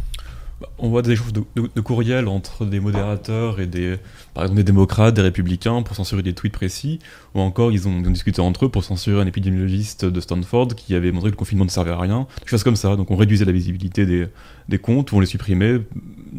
Bah, 0.61 0.69
On 0.79 0.89
voit 0.89 1.03
des 1.03 1.13
échanges 1.13 1.33
de, 1.33 1.43
de, 1.55 1.69
de 1.75 1.81
courriels 1.81 2.27
entre 2.27 2.65
des 2.65 2.81
modérateurs 2.81 3.61
et 3.61 3.67
des, 3.67 3.97
par 4.35 4.43
exemple, 4.43 4.57
des 4.59 4.65
démocrates, 4.65 5.15
des 5.15 5.23
républicains 5.23 5.83
pour 5.83 5.95
censurer 5.95 6.23
des 6.23 6.33
tweets 6.33 6.53
précis, 6.53 6.99
ou 7.35 7.41
encore 7.41 7.71
ils 7.71 7.87
ont, 7.87 8.01
ils 8.03 8.09
ont 8.09 8.11
discuté 8.11 8.41
entre 8.41 8.65
eux 8.65 8.69
pour 8.69 8.83
censurer 8.83 9.21
un 9.23 9.27
épidémiologiste 9.27 10.05
de 10.05 10.21
Stanford 10.21 10.69
qui 10.75 10.97
avait 10.97 11.13
montré 11.13 11.29
que 11.31 11.35
le 11.35 11.39
confinement 11.39 11.65
ne 11.65 11.71
servait 11.71 11.93
à 11.93 11.99
rien, 11.99 12.27
des 12.43 12.47
choses 12.49 12.65
comme 12.65 12.75
ça. 12.77 12.97
Donc 12.97 13.11
on 13.13 13.17
réduisait 13.17 13.45
la 13.45 13.53
visibilité 13.53 14.05
des, 14.05 14.27
des 14.69 14.79
comptes 14.79 15.13
ou 15.13 15.17
on 15.17 15.21
les 15.21 15.27
supprimait 15.27 15.75
de 15.75 15.85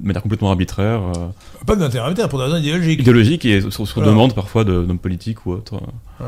manière 0.03 0.21
complètement 0.21 0.49
arbitraire, 0.49 1.01
euh, 1.17 1.27
Pas 1.65 1.75
de 1.77 1.81
l'intérêt 1.81 2.03
arbitraire, 2.03 2.27
pour 2.29 2.39
des 2.39 2.45
raisons 2.45 2.57
idéologiques. 2.57 2.99
idéologique 2.99 3.45
et 3.45 3.61
sur, 3.61 3.71
sur 3.71 3.87
Voilà. 3.95 4.09
demande 4.11 4.35
parfois 4.35 4.63
de- 4.65 4.83
d'hommes 4.83 4.99
politiques 4.99 5.45
ou 5.45 5.51
autres. 5.53 5.75
Ouais. 6.19 6.25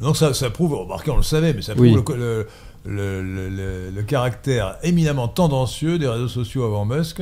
Donc 0.00 0.16
ça, 0.16 0.32
ça 0.32 0.48
prouve, 0.50 0.74
remarquez, 0.74 1.10
on 1.10 1.16
le 1.16 1.22
savait, 1.22 1.52
mais 1.52 1.60
ça 1.62 1.74
prouve 1.74 1.86
Oui. 1.86 1.94
le, 1.94 2.16
le- 2.16 2.46
le- 2.88 3.22
le- 3.22 3.48
le- 3.48 3.90
le 3.94 4.02
caractère 4.02 4.76
éminemment 4.82 5.28
tendancieux 5.28 5.98
des 5.98 6.08
réseaux 6.08 6.28
sociaux 6.28 6.64
avant 6.64 6.84
Musk, 6.84 7.20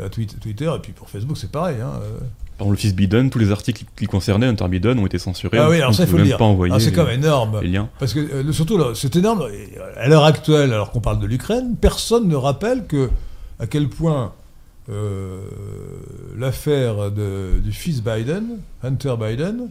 euh, 0.00 0.08
Twitter, 0.08 0.70
et 0.74 0.78
puis 0.80 0.92
pour 0.92 1.08
Facebook 1.08 1.36
c'est 1.38 1.50
pareil. 1.52 1.76
Hein. 1.80 1.92
euh. 2.02 2.18
Par 2.56 2.66
exemple, 2.66 2.70
le 2.76 2.76
fils 2.80 2.94
Biden, 2.94 3.30
tous 3.30 3.38
les 3.40 3.50
articles 3.50 3.84
qui 3.96 4.06
concernaient 4.06 4.46
Hunter 4.46 4.68
Biden 4.68 4.98
ont 5.00 5.06
été 5.06 5.18
censurés. 5.18 5.58
Ah 5.58 5.68
oui, 5.68 5.76
alors 5.80 5.92
ça 5.92 6.04
il 6.04 6.08
faut 6.08 6.16
le 6.16 6.22
dire. 6.24 6.38
Ah, 6.70 6.78
c'est 6.78 6.92
quand 6.92 7.04
même 7.04 7.18
énorme. 7.20 7.60
les 7.60 7.68
liens. 7.68 7.88
Parce 7.98 8.14
que 8.14 8.20
euh, 8.20 8.52
surtout, 8.52 8.78
c'est 8.94 9.16
énorme. 9.16 9.44
À 9.96 10.06
l'heure 10.08 10.22
actuelle, 10.24 10.72
alors 10.72 10.92
qu'on 10.92 11.00
parle 11.00 11.18
de 11.18 11.26
l'Ukraine, 11.26 11.74
personne 11.80 12.28
ne 12.28 12.36
rappelle 12.36 12.86
que 12.86 13.10
à 13.58 13.66
quel 13.66 13.88
point 13.88 14.32
euh, 14.88 15.40
l'affaire 16.36 17.10
du 17.10 17.72
fils 17.72 18.02
Biden, 18.02 18.58
Hunter 18.82 19.14
Biden, 19.20 19.68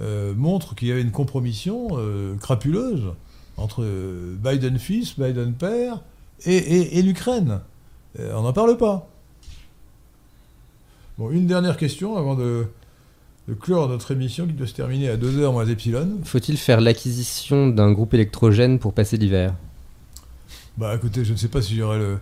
euh, 0.00 0.32
montre 0.36 0.74
qu'il 0.74 0.88
y 0.88 0.90
avait 0.92 1.02
une 1.02 1.10
compromission 1.12 1.88
crapuleuse 2.40 3.12
entre 3.62 3.84
Biden 4.42 4.78
fils, 4.78 5.18
Biden 5.18 5.52
père 5.54 6.00
et, 6.44 6.56
et- 6.56 6.98
et 6.98 7.02
l'Ukraine. 7.02 7.60
Euh, 8.18 8.32
on 8.36 8.42
n'en 8.42 8.52
parle 8.52 8.76
pas. 8.76 9.08
Bon, 11.18 11.30
une 11.30 11.46
dernière 11.46 11.76
question 11.76 12.16
avant 12.16 12.34
de, 12.34 12.66
de 13.48 13.54
clore 13.54 13.88
notre 13.88 14.10
émission 14.12 14.46
qui 14.46 14.52
doit 14.54 14.66
se 14.66 14.74
terminer 14.74 15.08
à 15.10 15.16
2h 15.16 15.52
moins 15.52 15.66
epsilon. 15.66 16.18
Faut-il 16.24 16.56
faire 16.56 16.80
l'acquisition 16.80 17.68
d'un 17.68 17.92
groupe 17.92 18.14
électrogène 18.14 18.78
pour 18.78 18.92
passer 18.94 19.16
l'hiver? 19.16 19.54
Bah 20.78 20.94
écoutez, 20.94 21.24
je 21.24 21.32
ne 21.32 21.36
sais 21.36 21.48
pas 21.48 21.60
si 21.60 21.76
le, 21.76 22.18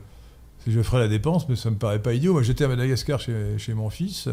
si 0.64 0.72
je 0.72 0.82
ferai 0.82 0.98
la 0.98 1.08
dépense, 1.08 1.48
mais 1.48 1.54
ça 1.56 1.70
me 1.70 1.76
paraît 1.76 2.02
pas 2.02 2.14
idiot. 2.14 2.32
Moi 2.32 2.42
j'étais 2.42 2.64
à 2.64 2.68
Madagascar 2.68 3.20
chez, 3.20 3.56
chez 3.58 3.74
mon 3.74 3.90
fils, 3.90 4.28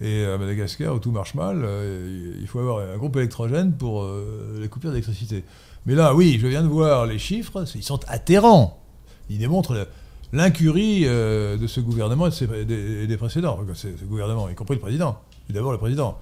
et 0.00 0.24
à 0.24 0.38
Madagascar 0.38 0.94
où 0.94 0.98
tout 1.00 1.10
marche 1.10 1.34
mal, 1.34 1.62
euh, 1.64 2.32
il 2.40 2.46
faut 2.46 2.60
avoir 2.60 2.78
un 2.88 2.96
groupe 2.96 3.16
électrogène 3.16 3.72
pour 3.72 4.02
euh, 4.04 4.58
les 4.60 4.68
coupures 4.68 4.90
d'électricité. 4.90 5.42
Mais 5.86 5.94
là, 5.94 6.14
oui, 6.14 6.38
je 6.40 6.46
viens 6.46 6.62
de 6.62 6.68
voir 6.68 7.06
les 7.06 7.18
chiffres, 7.18 7.64
ils 7.74 7.82
sont 7.82 8.00
atterrants. 8.08 8.82
Ils 9.28 9.38
démontrent 9.38 9.88
l'incurie 10.32 11.02
euh, 11.06 11.56
de 11.56 11.66
ce 11.66 11.80
gouvernement 11.80 12.28
et 12.28 13.06
des, 13.06 13.16
précédents. 13.16 13.58
Ce, 13.74 13.88
ce 13.96 14.04
gouvernement, 14.04 14.48
y 14.48 14.54
compris 14.54 14.74
le 14.74 14.80
président. 14.80 15.20
D'abord 15.48 15.72
le 15.72 15.78
président, 15.78 16.18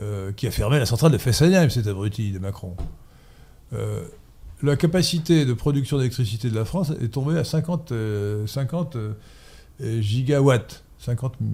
euh, 0.00 0.32
qui 0.32 0.46
a 0.46 0.50
fermé 0.50 0.78
la 0.78 0.86
centrale 0.86 1.12
de 1.12 1.18
Fessenheim, 1.18 1.70
cet 1.70 1.86
abruti 1.86 2.32
de 2.32 2.38
Macron. 2.38 2.76
Euh, 3.72 4.04
la 4.62 4.76
capacité 4.76 5.44
de 5.44 5.52
production 5.52 5.98
d'électricité 5.98 6.50
de 6.50 6.54
la 6.54 6.64
France 6.64 6.92
est 7.00 7.08
tombée 7.08 7.38
à 7.38 7.44
50, 7.44 7.92
euh, 7.92 8.46
50 8.46 8.96
euh, 8.96 9.12
euh, 9.82 10.00
gigawatts. 10.00 10.82
50 10.98 11.40
mm, 11.40 11.46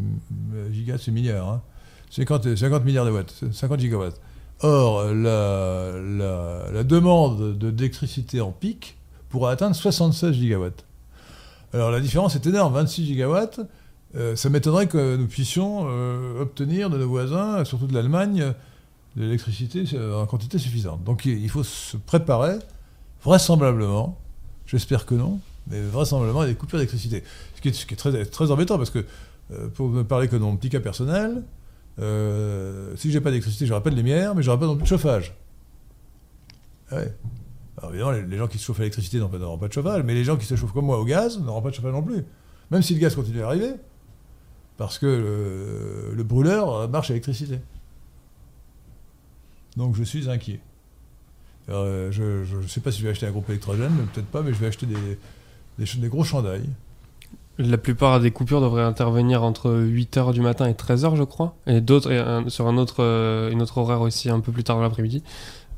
euh, 0.55 0.73
gigas, 0.73 0.99
c'est 0.99 1.11
milliards. 1.11 1.49
hein. 1.49 1.63
50, 2.11 2.57
50 2.57 2.85
milliards 2.85 3.05
de 3.05 3.11
watts, 3.11 3.45
50 3.53 3.81
gigawatts. 3.81 4.21
Or, 4.67 5.13
la, 5.13 5.91
la- 6.73 6.85
demande 6.85 7.59
de- 7.59 7.71
d'électricité 7.71 8.41
en 8.41 8.51
pic 8.51 8.97
pourra 9.29 9.51
atteindre 9.51 9.77
76 9.77 10.33
gigawatts. 10.35 10.87
Alors 11.75 11.91
la 11.91 12.01
différence 12.01 12.35
est 12.35 12.47
énorme, 12.47 12.73
26 12.73 13.05
gigawatts. 13.05 13.61
euh, 14.17 14.37
ça 14.37 14.49
m'étonnerait 14.49 14.87
que 14.87 15.17
nous 15.17 15.27
puissions 15.27 15.87
euh, 15.89 16.41
obtenir 16.41 16.89
de 16.89 16.97
nos 16.97 17.09
voisins, 17.09 17.63
surtout 17.67 17.87
de 17.87 17.93
l'Allemagne, 17.93 18.55
de 19.17 19.23
l'électricité 19.23 19.85
euh, 19.93 20.23
en 20.23 20.25
quantité 20.27 20.57
suffisante. 20.59 21.05
Donc 21.05 21.27
il 21.27 21.51
faut 21.51 21.65
se 21.65 21.99
préparer, 21.99 22.57
vraisemblablement, 23.23 24.19
j'espère 24.67 25.05
que 25.05 25.15
non, 25.15 25.41
mais 25.67 25.83
vraisemblablement 25.83 26.41
à 26.41 26.47
des 26.47 26.55
coupures 26.55 26.79
d'électricité. 26.79 27.23
Ce 27.57 27.61
qui 27.61 27.69
est, 27.69 27.97
très, 27.97 28.25
très 28.25 28.51
embêtant 28.51 28.79
parce 28.79 28.91
que, 28.91 29.05
pour 29.75 29.91
ne 29.91 30.03
parler 30.03 30.29
que 30.29 30.37
de 30.37 30.41
mon 30.41 30.57
petit 30.57 30.71
cas 30.71 30.81
personnel, 30.81 31.43
si 31.99 33.11
j'ai 33.11 33.21
pas 33.21 33.31
d'électricité, 33.31 33.67
j'aurai 33.67 33.83
pas 33.83 33.91
de 33.91 33.97
lumière, 33.97 34.35
mais 34.35 34.43
j'aurai 34.43 34.59
pas 34.59 34.67
non 34.67 34.77
plus 34.77 34.85
de 34.85 34.89
chauffage. 34.89 35.35
Ah. 36.91 36.99
Alors 37.79 37.91
évidemment, 37.91 38.13
les, 38.13 38.37
gens 38.39 38.47
qui 38.47 38.59
se 38.59 38.65
chauffent 38.65 38.79
à 38.79 38.83
l'électricité 38.83 39.19
n'auront 39.19 39.59
pas, 39.59 39.69
de 39.69 39.73
chauffage, 39.73 40.03
mais 40.05 40.15
les 40.15 40.25
gens 40.25 40.37
qui 40.37 40.47
se 40.47 40.55
chauffent 40.55 40.73
comme 40.73 40.87
moi 40.87 40.99
au 40.99 41.05
gaz 41.05 41.41
n'auront 41.41 41.63
pas 41.63 41.71
de 41.71 41.75
chauffage 41.75 41.93
non 41.93 42.03
plus. 42.03 42.25
Même 42.71 42.83
si 42.83 42.95
le 42.95 43.01
gaz 43.01 43.15
continue 43.15 43.43
à 43.43 43.47
arriver, 43.47 43.73
parce 44.77 44.99
que 44.99 45.07
le, 45.07 46.15
le 46.15 46.23
brûleur 46.23 46.89
marche 46.89 47.11
à 47.11 47.15
l'électricité. 47.15 47.59
Donc 49.77 49.97
je 49.97 50.05
suis 50.05 50.31
inquiet. 50.31 50.61
Euh, 51.69 52.13
je 52.13 52.57
ne 52.57 52.67
sais 52.67 52.81
pas 52.81 52.93
si 52.93 52.99
je 53.01 53.05
vais 53.05 53.11
acheter 53.11 53.27
un 53.27 53.31
groupe 53.31 53.49
électrogène, 53.49 53.93
peut-être 54.13 54.27
pas, 54.27 54.43
mais 54.43 54.53
je 54.53 54.59
vais 54.59 54.67
acheter 54.67 54.87
des, 54.87 55.19
des 55.79 56.09
gros 56.09 56.25
chandails. 56.25 56.69
La 57.57 57.79
plupart 57.79 58.19
des 58.19 58.33
coupures 58.33 58.61
devraient 58.61 58.83
intervenir 58.83 59.45
entre 59.45 59.71
8h 59.71 60.33
du 60.33 60.41
matin 60.41 60.67
et 60.67 60.73
13h, 60.73 61.15
je 61.17 61.23
crois. 61.23 61.55
Et 61.69 61.81
d'autres, 61.81 62.11
sur 62.49 62.67
un 62.67 62.77
autre, 62.77 62.97
euh, 62.99 63.51
une 63.51 63.63
autre 63.63 63.79
horaire 63.79 64.01
aussi 64.01 64.29
un 64.29 64.41
peu 64.41 64.51
plus 64.51 64.65
tard 64.65 64.77
dans 64.77 64.83
l'après-midi. 64.83 65.23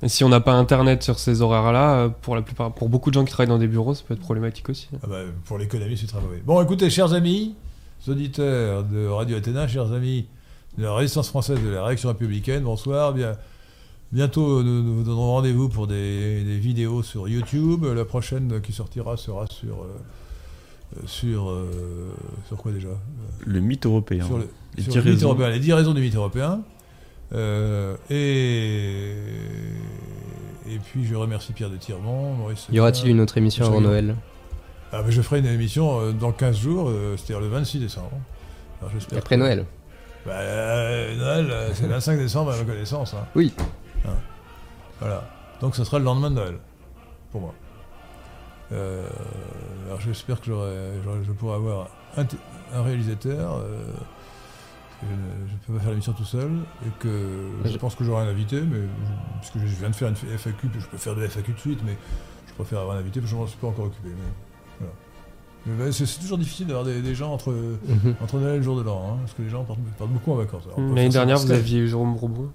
Si 0.07 0.24
on 0.24 0.31
n'a 0.31 0.40
pas 0.40 0.55
internet 0.55 1.03
sur 1.03 1.19
ces 1.19 1.43
horaires-là, 1.43 1.97
euh, 1.97 2.09
pour 2.09 2.35
la 2.35 2.40
plupart, 2.40 2.73
pour 2.73 2.89
beaucoup 2.89 3.11
de 3.11 3.15
gens 3.15 3.24
qui 3.24 3.32
travaillent 3.32 3.48
dans 3.48 3.59
des 3.59 3.66
bureaux, 3.66 3.94
ça 3.94 4.05
peut 4.09 4.15
être 4.15 4.20
problématique 4.20 4.69
aussi. 4.70 4.89
Ah 5.03 5.07
bah, 5.07 5.20
pour 5.44 5.59
l'économie, 5.59 5.98
c'est 5.98 6.07
très 6.07 6.20
mauvais. 6.20 6.43
Bon, 6.47 6.62
écoutez, 6.62 6.89
chers 6.89 7.12
amis, 7.12 7.55
auditeurs 8.09 8.85
de 8.85 9.07
Radio 9.07 9.36
Athéna, 9.36 9.69
chers 9.69 9.93
amis 9.93 10.27
de 10.78 10.82
la 10.82 10.94
résistance 10.94 11.28
française 11.28 11.62
de 11.62 11.69
la 11.69 11.85
réaction 11.85 12.09
républicaine, 12.09 12.62
bonsoir. 12.62 13.12
Bien, 13.12 13.32
bientôt, 14.12 14.62
nous, 14.62 14.97
vous 14.97 15.03
donnerons 15.03 15.32
rendez-vous 15.32 15.69
pour 15.69 15.86
des, 15.86 16.43
vidéos 16.59 17.03
sur 17.03 17.28
YouTube. 17.28 17.85
La 17.85 18.07
prochaine 18.07 18.62
qui 18.62 18.73
sortira 18.73 19.19
sera 19.19 19.47
sur. 19.47 19.82
euh, 19.82 19.98
sur, 21.07 21.51
euh, 21.51 22.15
sur 22.49 22.57
quoi 22.57 22.73
déjà 22.73 22.89
Le 23.45 23.61
mythe 23.61 23.87
européen. 23.87 24.25
Sur, 24.25 24.39
le, 24.39 24.49
Les 24.77 24.83
sur 24.83 24.93
dix 24.93 24.97
le 24.99 25.03
mythe 25.05 25.13
raisons. 25.15 25.27
européen, 25.29 25.49
les 25.51 25.59
10 25.61 25.73
raisons 25.73 25.95
du 25.95 26.01
mythe 26.01 26.15
européen. 26.15 26.61
Euh, 27.33 27.97
et, 28.09 29.15
et 30.73 30.79
puis 30.79 31.05
je 31.05 31.15
remercie 31.15 31.53
Pierre 31.53 31.71
de 31.71 31.77
Tiremont, 31.77 32.35
Maurice. 32.35 32.67
Y 32.71 32.79
aura-t-il 32.81 33.09
une 33.11 33.21
autre 33.21 33.37
émission 33.39 33.65
avant. 33.67 33.81
Noël? 33.81 34.15
Ah, 34.93 35.03
mais 35.05 35.11
je 35.13 35.21
ferai 35.23 35.41
une 35.41 35.47
émission 35.47 36.01
euh, 36.01 36.13
dans 36.13 36.31
15 36.33 36.57
jours, 36.57 36.89
euh, 36.89 37.17
c'est-à-dire 37.17 37.41
le 37.41 37.49
26 37.49 37.81
décembre. 37.81 38.13
Alors, 38.81 38.93
j'espère 38.93 39.19
Après 39.19 39.35
que- 39.37 39.41
Noël 39.41 39.65
Bah, 40.25 40.33
euh, 40.35 41.17
Noël, 41.17 41.47
euh, 41.51 41.71
c'est 41.75 41.83
le 41.85 41.89
25 41.91 42.17
décembre 42.19 42.53
à 42.53 42.57
ma 42.57 42.65
connaissance. 42.65 43.13
hein. 43.15 43.27
Oui. 43.35 43.53
Hein. 44.07 44.11
Voilà. 45.01 45.29
Donc 45.61 45.75
ce 45.75 45.83
sera 45.85 45.99
le 45.99 46.05
lendemain 46.05 46.31
de 46.31 46.37
Noël, 46.37 46.55
pour 47.33 47.41
moi. 47.41 47.55
Euh, 48.72 49.06
alors 49.86 50.01
j'espère 50.01 50.40
que 50.40 50.47
j'aurai, 50.47 50.74
je 51.24 51.32
pourrai 51.32 51.55
avoir 51.56 51.88
un, 52.16 52.82
réalisateur. 52.82 53.56
euh, 53.59 53.93
je 55.02 55.06
ne 55.52 55.59
peux 55.66 55.74
pas 55.74 55.80
faire 55.80 55.90
l'émission 55.90 56.12
tout 56.12 56.24
seul. 56.24 56.51
Et 56.84 56.90
que 56.98 57.09
je 57.64 57.70
Je- 57.70 57.78
pense 57.78 57.94
que 57.94 58.02
j'aurai 58.05 58.22
un 58.24 58.28
invité, 58.28 58.60
mais 58.62 58.80
je- 58.80 59.38
puisque 59.40 59.59
je 59.59 59.76
viens 59.78 59.90
de 59.90 59.94
faire 59.94 60.09
une 60.09 60.16
FAQ, 60.16 60.68
puis 60.68 60.80
je 60.80 60.86
peux 60.88 60.97
faire 60.97 61.14
de 61.14 61.20
la 61.20 61.26
FAQ 61.28 61.52
de 61.52 61.59
suite, 61.59 61.80
mais 61.84 61.97
je 62.48 62.55
préfère 62.55 62.80
avoir 62.80 62.97
un 62.97 63.01
invité 63.01 63.20
parce 63.20 63.30
que 63.30 63.36
je 63.36 63.40
m'en 63.40 63.47
suis 63.47 63.59
pas 63.59 63.68
encore 63.68 63.86
occupé. 63.86 64.09
Mais, 64.09 64.80
voilà. 64.80 64.93
Mais, 65.66 65.84
bah, 65.86 65.93
c'est, 65.93 66.06
toujours 66.20 66.38
difficile 66.38 66.66
d'avoir 66.68 66.84
des, 66.84 67.02
des 67.02 67.14
gens 67.14 67.32
entre, 67.32 67.52
entre 68.22 68.38
Noël 68.38 68.55
et 68.55 68.59
le 68.59 68.62
jour 68.62 68.76
de 68.76 68.82
l'an, 68.82 69.10
hein, 69.12 69.16
parce 69.20 69.32
que 69.34 69.43
les 69.43 69.48
gens 69.51 69.64
partent, 69.64 69.80
partent 69.98 70.10
beaucoup 70.12 70.32
en 70.32 70.36
vacances. 70.36 70.62
L'année 70.76 71.09
dernière, 71.09 71.38
vous 71.38 71.51
aviez 71.51 71.86
Jérôme 71.86 72.16
Robron. 72.16 72.51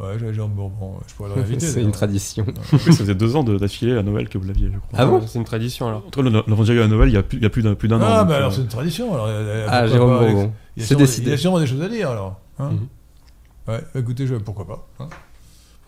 Ouais, 0.00 0.18
j'avais 0.18 0.32
genre 0.32 0.48
Bourbon, 0.48 0.94
je 1.06 1.14
pourrais 1.14 1.28
l'inviter. 1.36 1.66
c'est 1.66 1.82
une 1.82 1.92
tradition. 1.92 2.46
Ça 2.70 2.78
faisait 2.78 3.14
deux 3.14 3.36
ans 3.36 3.44
d'affilée 3.44 3.98
à 3.98 4.02
Noël 4.02 4.30
que 4.30 4.38
vous 4.38 4.46
l'aviez, 4.46 4.70
je 4.72 4.78
crois. 4.78 4.98
Ah 4.98 5.04
bon 5.04 5.20
C'est 5.26 5.38
une 5.38 5.44
tradition 5.44 5.88
alors. 5.88 6.06
En 6.06 6.10
tout 6.10 6.22
cas, 6.22 6.30
l'a- 6.30 6.56
déjà 6.56 6.72
eu 6.72 6.80
à 6.80 6.88
Noël 6.88 7.10
il 7.10 7.12
y 7.12 7.18
a 7.18 7.22
plus, 7.22 7.62
d'un 7.62 7.74
ah, 8.00 8.04
an. 8.04 8.08
Ah, 8.08 8.18
donc, 8.20 8.28
bah 8.28 8.34
euh, 8.34 8.36
alors 8.38 8.52
c'est 8.52 8.62
une 8.62 8.68
tradition. 8.68 9.12
Alors, 9.12 9.28
Ah, 9.68 9.86
Jérôme 9.86 10.18
Bourbon. 10.18 10.52
Il 10.76 10.80
y 10.80 10.84
a 10.84 10.86
C'est 10.86 10.94
sûrement- 10.94 11.26
Il 11.26 11.32
a 11.32 11.36
sûrement 11.36 11.60
des 11.60 11.66
choses 11.66 11.82
à 11.82 11.88
dire 11.88 12.10
alors. 12.10 12.40
Hein. 12.58 12.70
Mhm. 12.70 12.88
Ouais, 13.68 13.80
bah, 13.92 14.00
écoutez, 14.00 14.26
je, 14.26 14.36
pourquoi 14.36 14.66
pas. 14.66 14.88
Hein. 15.00 15.08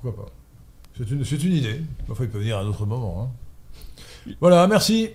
Pourquoi 0.01 0.25
pas 0.27 0.31
C'est 0.99 1.43
une, 1.45 1.53
idée. 1.53 1.81
Enfin, 2.11 2.25
il 2.25 2.31
peut 2.31 2.39
venir 2.39 2.59
à 2.59 2.61
un 2.61 2.67
autre 2.67 2.85
moment. 2.85 3.31
Hein. 4.27 4.33
Voilà, 4.41 4.67
merci. 4.67 5.09